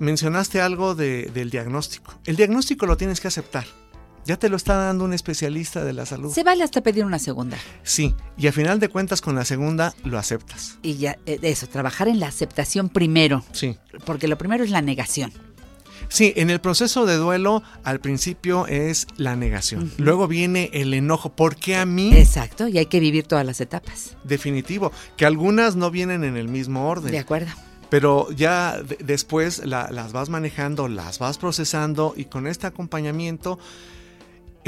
mencionaste 0.00 0.60
algo 0.60 0.96
de- 0.96 1.30
del 1.32 1.50
diagnóstico. 1.50 2.14
El 2.24 2.34
diagnóstico 2.34 2.84
lo 2.86 2.96
tienes 2.96 3.20
que 3.20 3.28
aceptar. 3.28 3.64
Ya 4.28 4.36
te 4.36 4.50
lo 4.50 4.56
está 4.58 4.74
dando 4.76 5.04
un 5.06 5.14
especialista 5.14 5.82
de 5.84 5.94
la 5.94 6.04
salud. 6.04 6.30
Se 6.32 6.44
vale 6.44 6.62
hasta 6.62 6.82
pedir 6.82 7.04
una 7.06 7.18
segunda. 7.18 7.56
Sí, 7.82 8.14
y 8.36 8.46
a 8.46 8.52
final 8.52 8.78
de 8.78 8.90
cuentas 8.90 9.22
con 9.22 9.34
la 9.34 9.46
segunda 9.46 9.94
lo 10.04 10.18
aceptas. 10.18 10.78
Y 10.82 10.98
ya, 10.98 11.16
eh, 11.24 11.38
eso, 11.40 11.66
trabajar 11.66 12.08
en 12.08 12.20
la 12.20 12.26
aceptación 12.28 12.90
primero. 12.90 13.42
Sí. 13.52 13.78
Porque 14.04 14.28
lo 14.28 14.36
primero 14.36 14.62
es 14.64 14.70
la 14.70 14.82
negación. 14.82 15.32
Sí, 16.10 16.34
en 16.36 16.50
el 16.50 16.60
proceso 16.60 17.06
de 17.06 17.16
duelo 17.16 17.62
al 17.84 18.00
principio 18.00 18.66
es 18.66 19.06
la 19.16 19.34
negación. 19.34 19.90
Luego 19.96 20.28
viene 20.28 20.68
el 20.74 20.92
enojo. 20.92 21.30
¿Por 21.34 21.56
qué 21.56 21.76
a 21.76 21.86
mí? 21.86 22.12
Exacto, 22.14 22.68
y 22.68 22.76
hay 22.76 22.86
que 22.86 23.00
vivir 23.00 23.24
todas 23.26 23.46
las 23.46 23.62
etapas. 23.62 24.14
Definitivo. 24.24 24.92
Que 25.16 25.24
algunas 25.24 25.74
no 25.74 25.90
vienen 25.90 26.22
en 26.24 26.36
el 26.36 26.48
mismo 26.48 26.86
orden. 26.88 27.12
De 27.12 27.18
acuerdo. 27.18 27.50
Pero 27.90 28.30
ya 28.32 28.76
de- 28.82 28.98
después 29.02 29.64
la- 29.64 29.90
las 29.90 30.12
vas 30.12 30.28
manejando, 30.28 30.86
las 30.88 31.18
vas 31.18 31.38
procesando 31.38 32.12
y 32.14 32.26
con 32.26 32.46
este 32.46 32.66
acompañamiento 32.66 33.58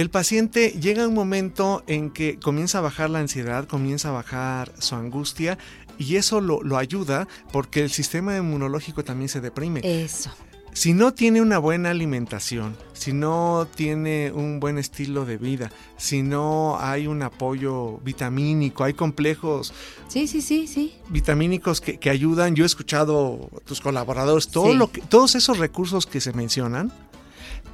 el 0.00 0.10
paciente 0.10 0.70
llega 0.80 1.04
a 1.04 1.08
un 1.08 1.14
momento 1.14 1.82
en 1.86 2.10
que 2.10 2.38
comienza 2.38 2.78
a 2.78 2.80
bajar 2.82 3.10
la 3.10 3.18
ansiedad, 3.20 3.66
comienza 3.66 4.08
a 4.08 4.12
bajar 4.12 4.72
su 4.78 4.94
angustia 4.94 5.58
y 5.98 6.16
eso 6.16 6.40
lo, 6.40 6.62
lo 6.62 6.78
ayuda 6.78 7.28
porque 7.52 7.82
el 7.82 7.90
sistema 7.90 8.36
inmunológico 8.36 9.04
también 9.04 9.28
se 9.28 9.40
deprime. 9.40 9.80
Eso. 9.84 10.30
Si 10.72 10.92
no 10.94 11.12
tiene 11.12 11.42
una 11.42 11.58
buena 11.58 11.90
alimentación, 11.90 12.76
si 12.92 13.12
no 13.12 13.66
tiene 13.74 14.30
un 14.32 14.60
buen 14.60 14.78
estilo 14.78 15.24
de 15.24 15.36
vida, 15.36 15.72
si 15.96 16.22
no 16.22 16.78
hay 16.80 17.08
un 17.08 17.22
apoyo 17.24 17.98
vitamínico, 18.04 18.84
hay 18.84 18.94
complejos 18.94 19.74
Sí, 20.06 20.28
sí, 20.28 20.40
sí, 20.40 20.68
sí. 20.68 20.94
vitamínicos 21.08 21.80
que, 21.80 21.98
que 21.98 22.08
ayudan. 22.08 22.54
Yo 22.54 22.62
he 22.62 22.66
escuchado 22.66 23.50
a 23.56 23.60
tus 23.64 23.80
colaboradores, 23.80 24.46
todo 24.48 24.70
Sí. 24.70 24.74
lo 24.74 24.92
que, 24.92 25.00
todos 25.00 25.34
esos 25.34 25.58
recursos 25.58 26.06
que 26.06 26.20
se 26.20 26.32
mencionan 26.32 26.92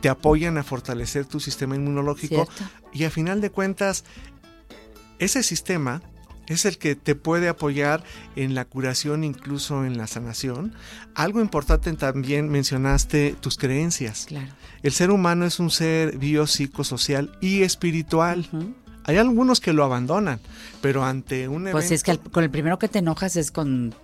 te 0.00 0.08
apoyan 0.08 0.58
a 0.58 0.62
fortalecer 0.62 1.26
tu 1.26 1.40
sistema 1.40 1.76
inmunológico 1.76 2.46
Cierto. 2.46 2.64
y 2.92 3.04
a 3.04 3.10
final 3.10 3.40
de 3.40 3.50
cuentas 3.50 4.04
ese 5.18 5.42
sistema 5.42 6.02
es 6.46 6.64
el 6.64 6.78
que 6.78 6.94
te 6.94 7.14
puede 7.14 7.48
apoyar 7.48 8.04
en 8.36 8.54
la 8.54 8.64
curación, 8.64 9.24
incluso 9.24 9.84
en 9.84 9.98
la 9.98 10.06
sanación. 10.06 10.74
Algo 11.14 11.40
importante 11.40 11.92
también 11.94 12.48
mencionaste 12.48 13.34
tus 13.40 13.56
creencias. 13.56 14.26
Claro. 14.26 14.52
El 14.82 14.92
ser 14.92 15.10
humano 15.10 15.44
es 15.44 15.58
un 15.58 15.70
ser 15.70 16.18
biopsicosocial 16.18 17.36
y 17.40 17.62
espiritual. 17.62 18.48
Hay 19.04 19.16
algunos 19.16 19.60
que 19.60 19.72
lo 19.72 19.82
abandonan, 19.82 20.38
pero 20.80 21.04
ante 21.04 21.48
un 21.48 21.62
evento... 21.62 21.78
Pues 21.78 21.90
es 21.90 22.04
que 22.04 22.16
con 22.18 22.44
el 22.44 22.50
primero 22.50 22.78
que 22.78 22.88
te 22.88 23.00
enojas 23.00 23.34
es 23.34 23.50
con 23.50 23.94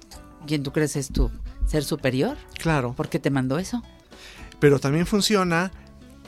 quien 0.46 0.64
tú 0.64 0.72
crees 0.72 0.96
es 0.96 1.12
tu 1.12 1.30
ser 1.66 1.84
superior. 1.84 2.36
Claro. 2.54 2.94
¿Por 2.94 3.08
qué 3.08 3.20
te 3.20 3.30
mandó 3.30 3.58
eso? 3.58 3.84
pero 4.62 4.78
también 4.78 5.06
funciona. 5.06 5.72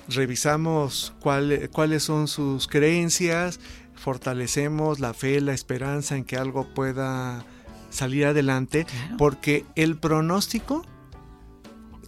Revisamos 0.08 1.14
cuál- 1.20 1.70
cuáles 1.72 2.02
son 2.02 2.28
sus 2.28 2.68
creencias, 2.68 3.60
fortalecemos 3.94 5.00
la 5.00 5.14
fe, 5.14 5.40
la 5.40 5.54
esperanza 5.54 6.16
en 6.16 6.24
que 6.24 6.36
algo 6.36 6.66
pueda 6.74 7.44
salir 7.90 8.26
adelante, 8.26 8.86
porque 9.18 9.64
el 9.76 9.96
pronóstico 9.96 10.84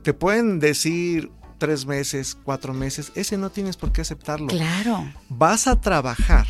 te 0.03 0.13
pueden 0.13 0.59
decir 0.61 1.31
tres 1.59 1.87
meses, 1.87 2.37
cuatro 2.43 2.75
meses, 2.75 3.13
ese 3.15 3.39
no 3.39 3.51
tienes 3.51 3.77
por 3.77 3.93
qué 3.93 4.03
aceptarlo. 4.03 4.49
Claro. 4.49 5.05
Vas 5.29 5.67
a 5.67 5.81
trabajar 5.81 6.47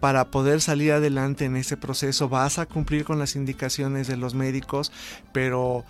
para 0.00 0.30
poder 0.30 0.60
salir 0.60 0.92
adelante 0.92 1.46
en 1.46 1.56
ese 1.56 1.76
proceso, 1.76 2.28
vas 2.28 2.58
a 2.58 2.66
cumplir 2.66 3.04
con 3.04 3.18
las 3.18 3.34
indicaciones 3.34 4.08
de 4.08 4.16
los 4.18 4.34
médicos, 4.34 4.92
pero 5.32 5.84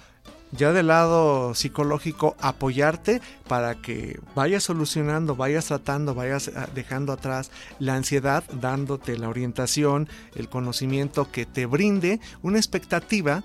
ya 0.53 0.73
del 0.73 0.89
lado 0.89 1.55
psicológico 1.55 2.37
apoyarte 2.41 3.21
para 3.49 3.75
que 3.75 4.21
vayas 4.35 4.65
solucionando, 4.65 5.37
vayas 5.37 5.67
tratando, 5.67 6.15
vayas 6.15 6.51
ah, 6.55 6.69
dejando 6.75 7.13
atrás 7.13 7.51
la 7.79 7.95
ansiedad, 7.95 8.45
dándote 8.53 9.19
la 9.19 9.29
orientación, 9.29 10.09
el 10.35 10.49
conocimiento 10.49 11.31
que 11.31 11.47
te 11.47 11.67
brinde 11.67 12.21
una 12.43 12.59
expectativa 12.59 13.43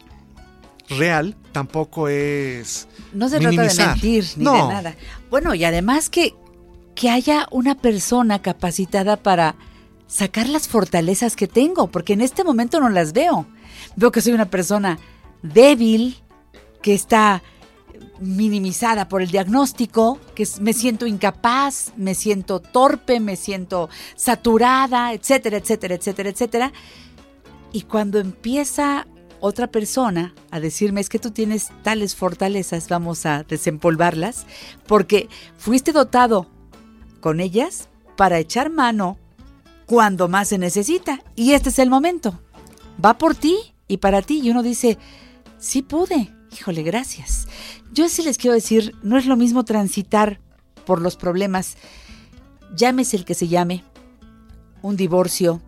real, 0.90 1.36
tampoco 1.52 2.08
es 2.08 2.88
No 3.14 3.30
se 3.30 3.40
trata 3.40 3.64
de 3.64 3.76
mentir 3.76 4.26
ni 4.38 4.44
No. 4.44 4.68
de 4.68 4.74
nada. 4.74 4.96
Bueno, 5.30 5.56
y 5.56 5.64
además 5.64 6.10
que, 6.10 6.34
que 6.96 7.10
haya 7.10 7.48
una 7.52 7.76
persona 7.76 8.42
capacitada 8.42 9.18
para 9.18 9.56
sacar 10.08 10.50
las 10.50 10.68
fortalezas 10.68 11.36
que 11.36 11.48
tengo, 11.48 11.88
porque 11.88 12.14
en 12.14 12.22
este 12.22 12.44
momento 12.44 12.80
no 12.80 12.90
las 12.90 13.14
veo. 13.14 13.46
Veo 13.96 14.12
que 14.12 14.22
soy 14.22 14.34
una 14.34 14.50
persona 14.50 15.00
débil, 15.42 16.18
que 16.82 16.94
está 16.94 17.42
minimizada 18.20 19.08
por 19.10 19.22
el 19.22 19.32
diagnóstico, 19.32 20.20
que 20.36 20.48
me 20.60 20.74
siento 20.74 21.08
incapaz, 21.08 21.94
me 21.98 22.16
siento 22.16 22.60
torpe, 22.60 23.20
me 23.20 23.36
siento 23.36 23.90
saturada, 24.16 25.14
etcétera, 25.14 25.58
etcétera, 25.58 25.96
etcétera, 25.96 26.30
etcétera. 26.30 26.74
Y 27.74 27.84
cuando 27.84 28.20
empieza 28.20 29.08
otra 29.40 29.68
persona 29.68 30.36
a 30.52 30.60
decirme 30.60 31.02
es 31.02 31.10
que 31.10 31.20
tú 31.20 31.32
tienes 31.32 31.72
tales 31.84 32.16
fortalezas, 32.16 32.88
vamos 32.90 33.26
a 33.26 33.44
desempolvarlas, 33.44 34.46
porque 34.88 35.30
fuiste 35.58 35.92
dotado 35.92 36.48
con 37.20 37.40
ellas 37.40 37.90
para 38.16 38.40
echar 38.40 38.70
mano 38.70 39.18
cuando 39.88 40.28
más 40.28 40.50
se 40.50 40.58
necesita. 40.58 41.24
Y 41.36 41.54
este 41.54 41.70
es 41.70 41.80
el 41.80 41.90
momento. 41.90 42.40
Va 43.04 43.18
por 43.18 43.36
ti 43.36 43.58
y 43.88 43.98
para 43.98 44.22
ti. 44.22 44.42
Y 44.44 44.50
uno 44.52 44.64
dice, 44.64 44.98
sí 45.58 45.82
pude. 45.82 46.32
Híjole, 46.54 46.84
gracias. 46.84 47.48
Yo 47.94 48.10
sí 48.10 48.24
les 48.24 48.38
quiero 48.38 48.54
decir, 48.54 48.96
no 49.04 49.18
es 49.18 49.26
lo 49.26 49.36
mismo 49.38 49.64
transitar 49.64 50.40
por 50.86 51.02
los 51.02 51.16
problemas, 51.16 51.78
llámese 52.76 53.18
el 53.18 53.26
que 53.26 53.36
se 53.36 53.48
llame, 53.48 53.84
un 54.82 54.96
divorcio, 54.96 55.62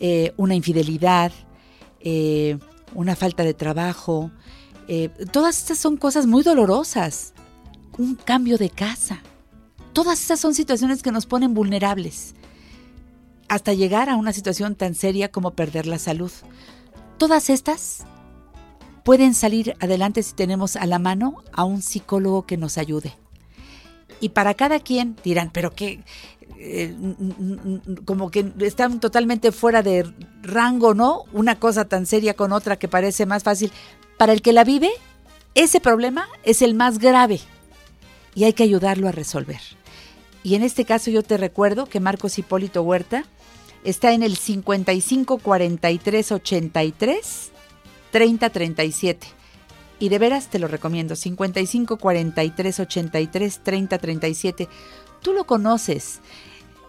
eh, 0.00 0.32
una 0.36 0.54
infidelidad, 0.54 1.32
eh, 2.00 2.58
una 2.94 3.16
falta 3.16 3.44
de 3.44 3.54
trabajo. 3.54 4.30
eh, 4.88 5.08
todas 5.30 5.58
estas 5.58 5.78
son 5.78 5.96
cosas 5.96 6.26
muy 6.26 6.42
dolorosas. 6.42 7.32
Un 7.98 8.16
cambio 8.16 8.58
de 8.58 8.68
casa. 8.68 9.22
Todas 9.92 10.20
estas 10.20 10.40
son 10.40 10.54
situaciones 10.54 11.02
que 11.02 11.12
nos 11.12 11.26
ponen 11.26 11.54
vulnerables. 11.54 12.34
Hasta 13.48 13.74
llegar 13.74 14.08
a 14.08 14.16
una 14.16 14.32
situación 14.32 14.74
tan 14.74 14.94
seria 14.94 15.30
como 15.30 15.52
perder 15.52 15.86
la 15.86 15.98
salud. 15.98 16.32
Todas 17.18 17.48
estas 17.50 18.04
pueden 19.04 19.34
salir 19.34 19.76
adelante 19.80 20.22
si 20.22 20.34
tenemos 20.34 20.76
a 20.76 20.86
la 20.86 20.98
mano 20.98 21.42
a 21.52 21.64
un 21.64 21.82
psicólogo 21.82 22.46
que 22.46 22.56
nos 22.56 22.78
ayude. 22.78 23.16
Y 24.20 24.30
para 24.30 24.54
cada 24.54 24.80
quien 24.80 25.16
dirán, 25.24 25.50
pero 25.52 25.74
que 25.74 26.04
eh, 26.58 26.94
como 28.04 28.30
que 28.30 28.52
están 28.60 29.00
totalmente 29.00 29.50
fuera 29.50 29.82
de 29.82 30.06
rango, 30.42 30.94
¿no? 30.94 31.24
Una 31.32 31.58
cosa 31.58 31.86
tan 31.86 32.06
seria 32.06 32.34
con 32.34 32.52
otra 32.52 32.78
que 32.78 32.86
parece 32.86 33.26
más 33.26 33.42
fácil. 33.42 33.72
Para 34.16 34.32
el 34.32 34.42
que 34.42 34.52
la 34.52 34.62
vive, 34.62 34.90
ese 35.54 35.80
problema 35.80 36.28
es 36.44 36.62
el 36.62 36.74
más 36.74 36.98
grave 36.98 37.40
y 38.36 38.44
hay 38.44 38.52
que 38.52 38.62
ayudarlo 38.62 39.08
a 39.08 39.12
resolver. 39.12 39.60
Y 40.44 40.54
en 40.54 40.62
este 40.62 40.84
caso 40.84 41.10
yo 41.10 41.22
te 41.22 41.36
recuerdo 41.36 41.86
que 41.86 41.98
Marcos 42.00 42.38
Hipólito 42.38 42.82
Huerta 42.82 43.24
está 43.82 44.12
en 44.12 44.22
el 44.22 44.36
55 44.36 45.38
43 45.38 46.32
83 46.32 47.52
30 48.12 48.50
37. 48.50 49.26
Y 49.98 50.08
de 50.08 50.18
veras 50.18 50.48
te 50.48 50.58
lo 50.58 50.68
recomiendo, 50.68 51.16
55 51.16 51.96
43 51.96 52.80
83 52.80 53.60
30 53.62 53.98
37. 53.98 54.68
Tú 55.20 55.32
lo 55.32 55.44
conoces. 55.44 56.20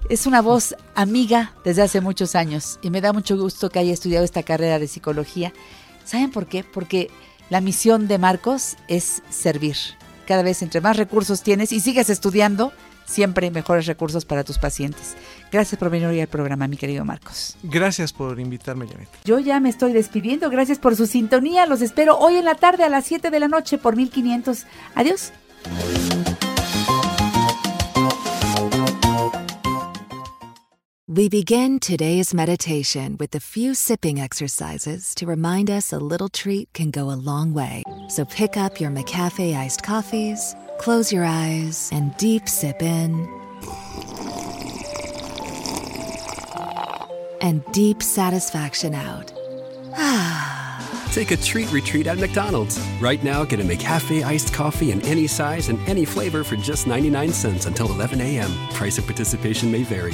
Es 0.09 0.27
una 0.27 0.41
voz 0.41 0.75
amiga 0.95 1.53
desde 1.63 1.81
hace 1.81 2.01
muchos 2.01 2.35
años 2.35 2.77
y 2.81 2.89
me 2.89 3.01
da 3.01 3.13
mucho 3.13 3.37
gusto 3.37 3.69
que 3.69 3.79
haya 3.79 3.93
estudiado 3.93 4.25
esta 4.25 4.43
carrera 4.43 4.77
de 4.77 4.87
psicología. 4.87 5.53
¿Saben 6.03 6.31
por 6.31 6.47
qué? 6.47 6.63
Porque 6.63 7.09
la 7.49 7.61
misión 7.61 8.07
de 8.07 8.17
Marcos 8.17 8.75
es 8.87 9.23
servir. 9.29 9.77
Cada 10.27 10.43
vez 10.43 10.61
entre 10.61 10.81
más 10.81 10.97
recursos 10.97 11.41
tienes 11.41 11.71
y 11.71 11.79
sigues 11.79 12.09
estudiando, 12.09 12.73
siempre 13.05 13.51
mejores 13.51 13.85
recursos 13.85 14.25
para 14.25 14.43
tus 14.43 14.57
pacientes. 14.57 15.15
Gracias 15.51 15.77
por 15.77 15.89
venir 15.89 16.07
hoy 16.07 16.19
al 16.19 16.27
programa, 16.27 16.67
mi 16.67 16.77
querido 16.77 17.05
Marcos. 17.05 17.55
Gracias 17.63 18.13
por 18.13 18.39
invitarme, 18.39 18.87
Janet. 18.87 19.09
Yo 19.25 19.39
ya 19.39 19.59
me 19.59 19.69
estoy 19.69 19.93
despidiendo. 19.93 20.49
Gracias 20.49 20.79
por 20.79 20.95
su 20.95 21.05
sintonía. 21.05 21.65
Los 21.65 21.81
espero 21.81 22.17
hoy 22.17 22.37
en 22.37 22.45
la 22.45 22.55
tarde 22.55 22.83
a 22.83 22.89
las 22.89 23.05
7 23.05 23.29
de 23.29 23.39
la 23.39 23.47
noche 23.47 23.77
por 23.77 23.95
1500. 23.95 24.65
Adiós. 24.95 25.31
We 31.15 31.29
begin 31.29 31.79
today's 31.79 32.33
meditation 32.33 33.17
with 33.19 33.35
a 33.35 33.39
few 33.39 33.75
sipping 33.75 34.19
exercises 34.19 35.13
to 35.15 35.27
remind 35.27 35.69
us 35.69 35.93
a 35.93 35.99
little 35.99 36.27
treat 36.27 36.73
can 36.73 36.89
go 36.89 37.11
a 37.11 37.13
long 37.13 37.53
way. 37.53 37.83
So 38.07 38.25
pick 38.25 38.57
up 38.57 38.79
your 38.79 38.89
McCafe 38.89 39.55
iced 39.55 39.83
coffees, 39.83 40.55
close 40.83 41.13
your 41.13 41.23
eyes, 41.23 41.89
and 41.93 42.15
deep 42.17 42.49
sip 42.49 42.83
in. 42.83 43.13
And 47.39 47.63
deep 47.71 48.03
satisfaction 48.03 48.93
out. 48.93 49.31
Take 51.13 51.31
a 51.31 51.37
treat 51.37 51.71
retreat 51.71 52.07
at 52.07 52.17
McDonald's. 52.17 52.77
Right 52.99 53.23
now, 53.23 53.45
get 53.45 53.61
a 53.61 53.63
McCafe 53.63 54.25
iced 54.25 54.53
coffee 54.53 54.91
in 54.91 55.01
any 55.03 55.25
size 55.25 55.69
and 55.69 55.79
any 55.87 56.03
flavor 56.03 56.43
for 56.43 56.57
just 56.57 56.85
99 56.85 57.31
cents 57.31 57.65
until 57.65 57.89
11 57.89 58.19
a.m. 58.19 58.51
Price 58.73 58.97
of 58.97 59.05
participation 59.05 59.71
may 59.71 59.83
vary. 59.83 60.13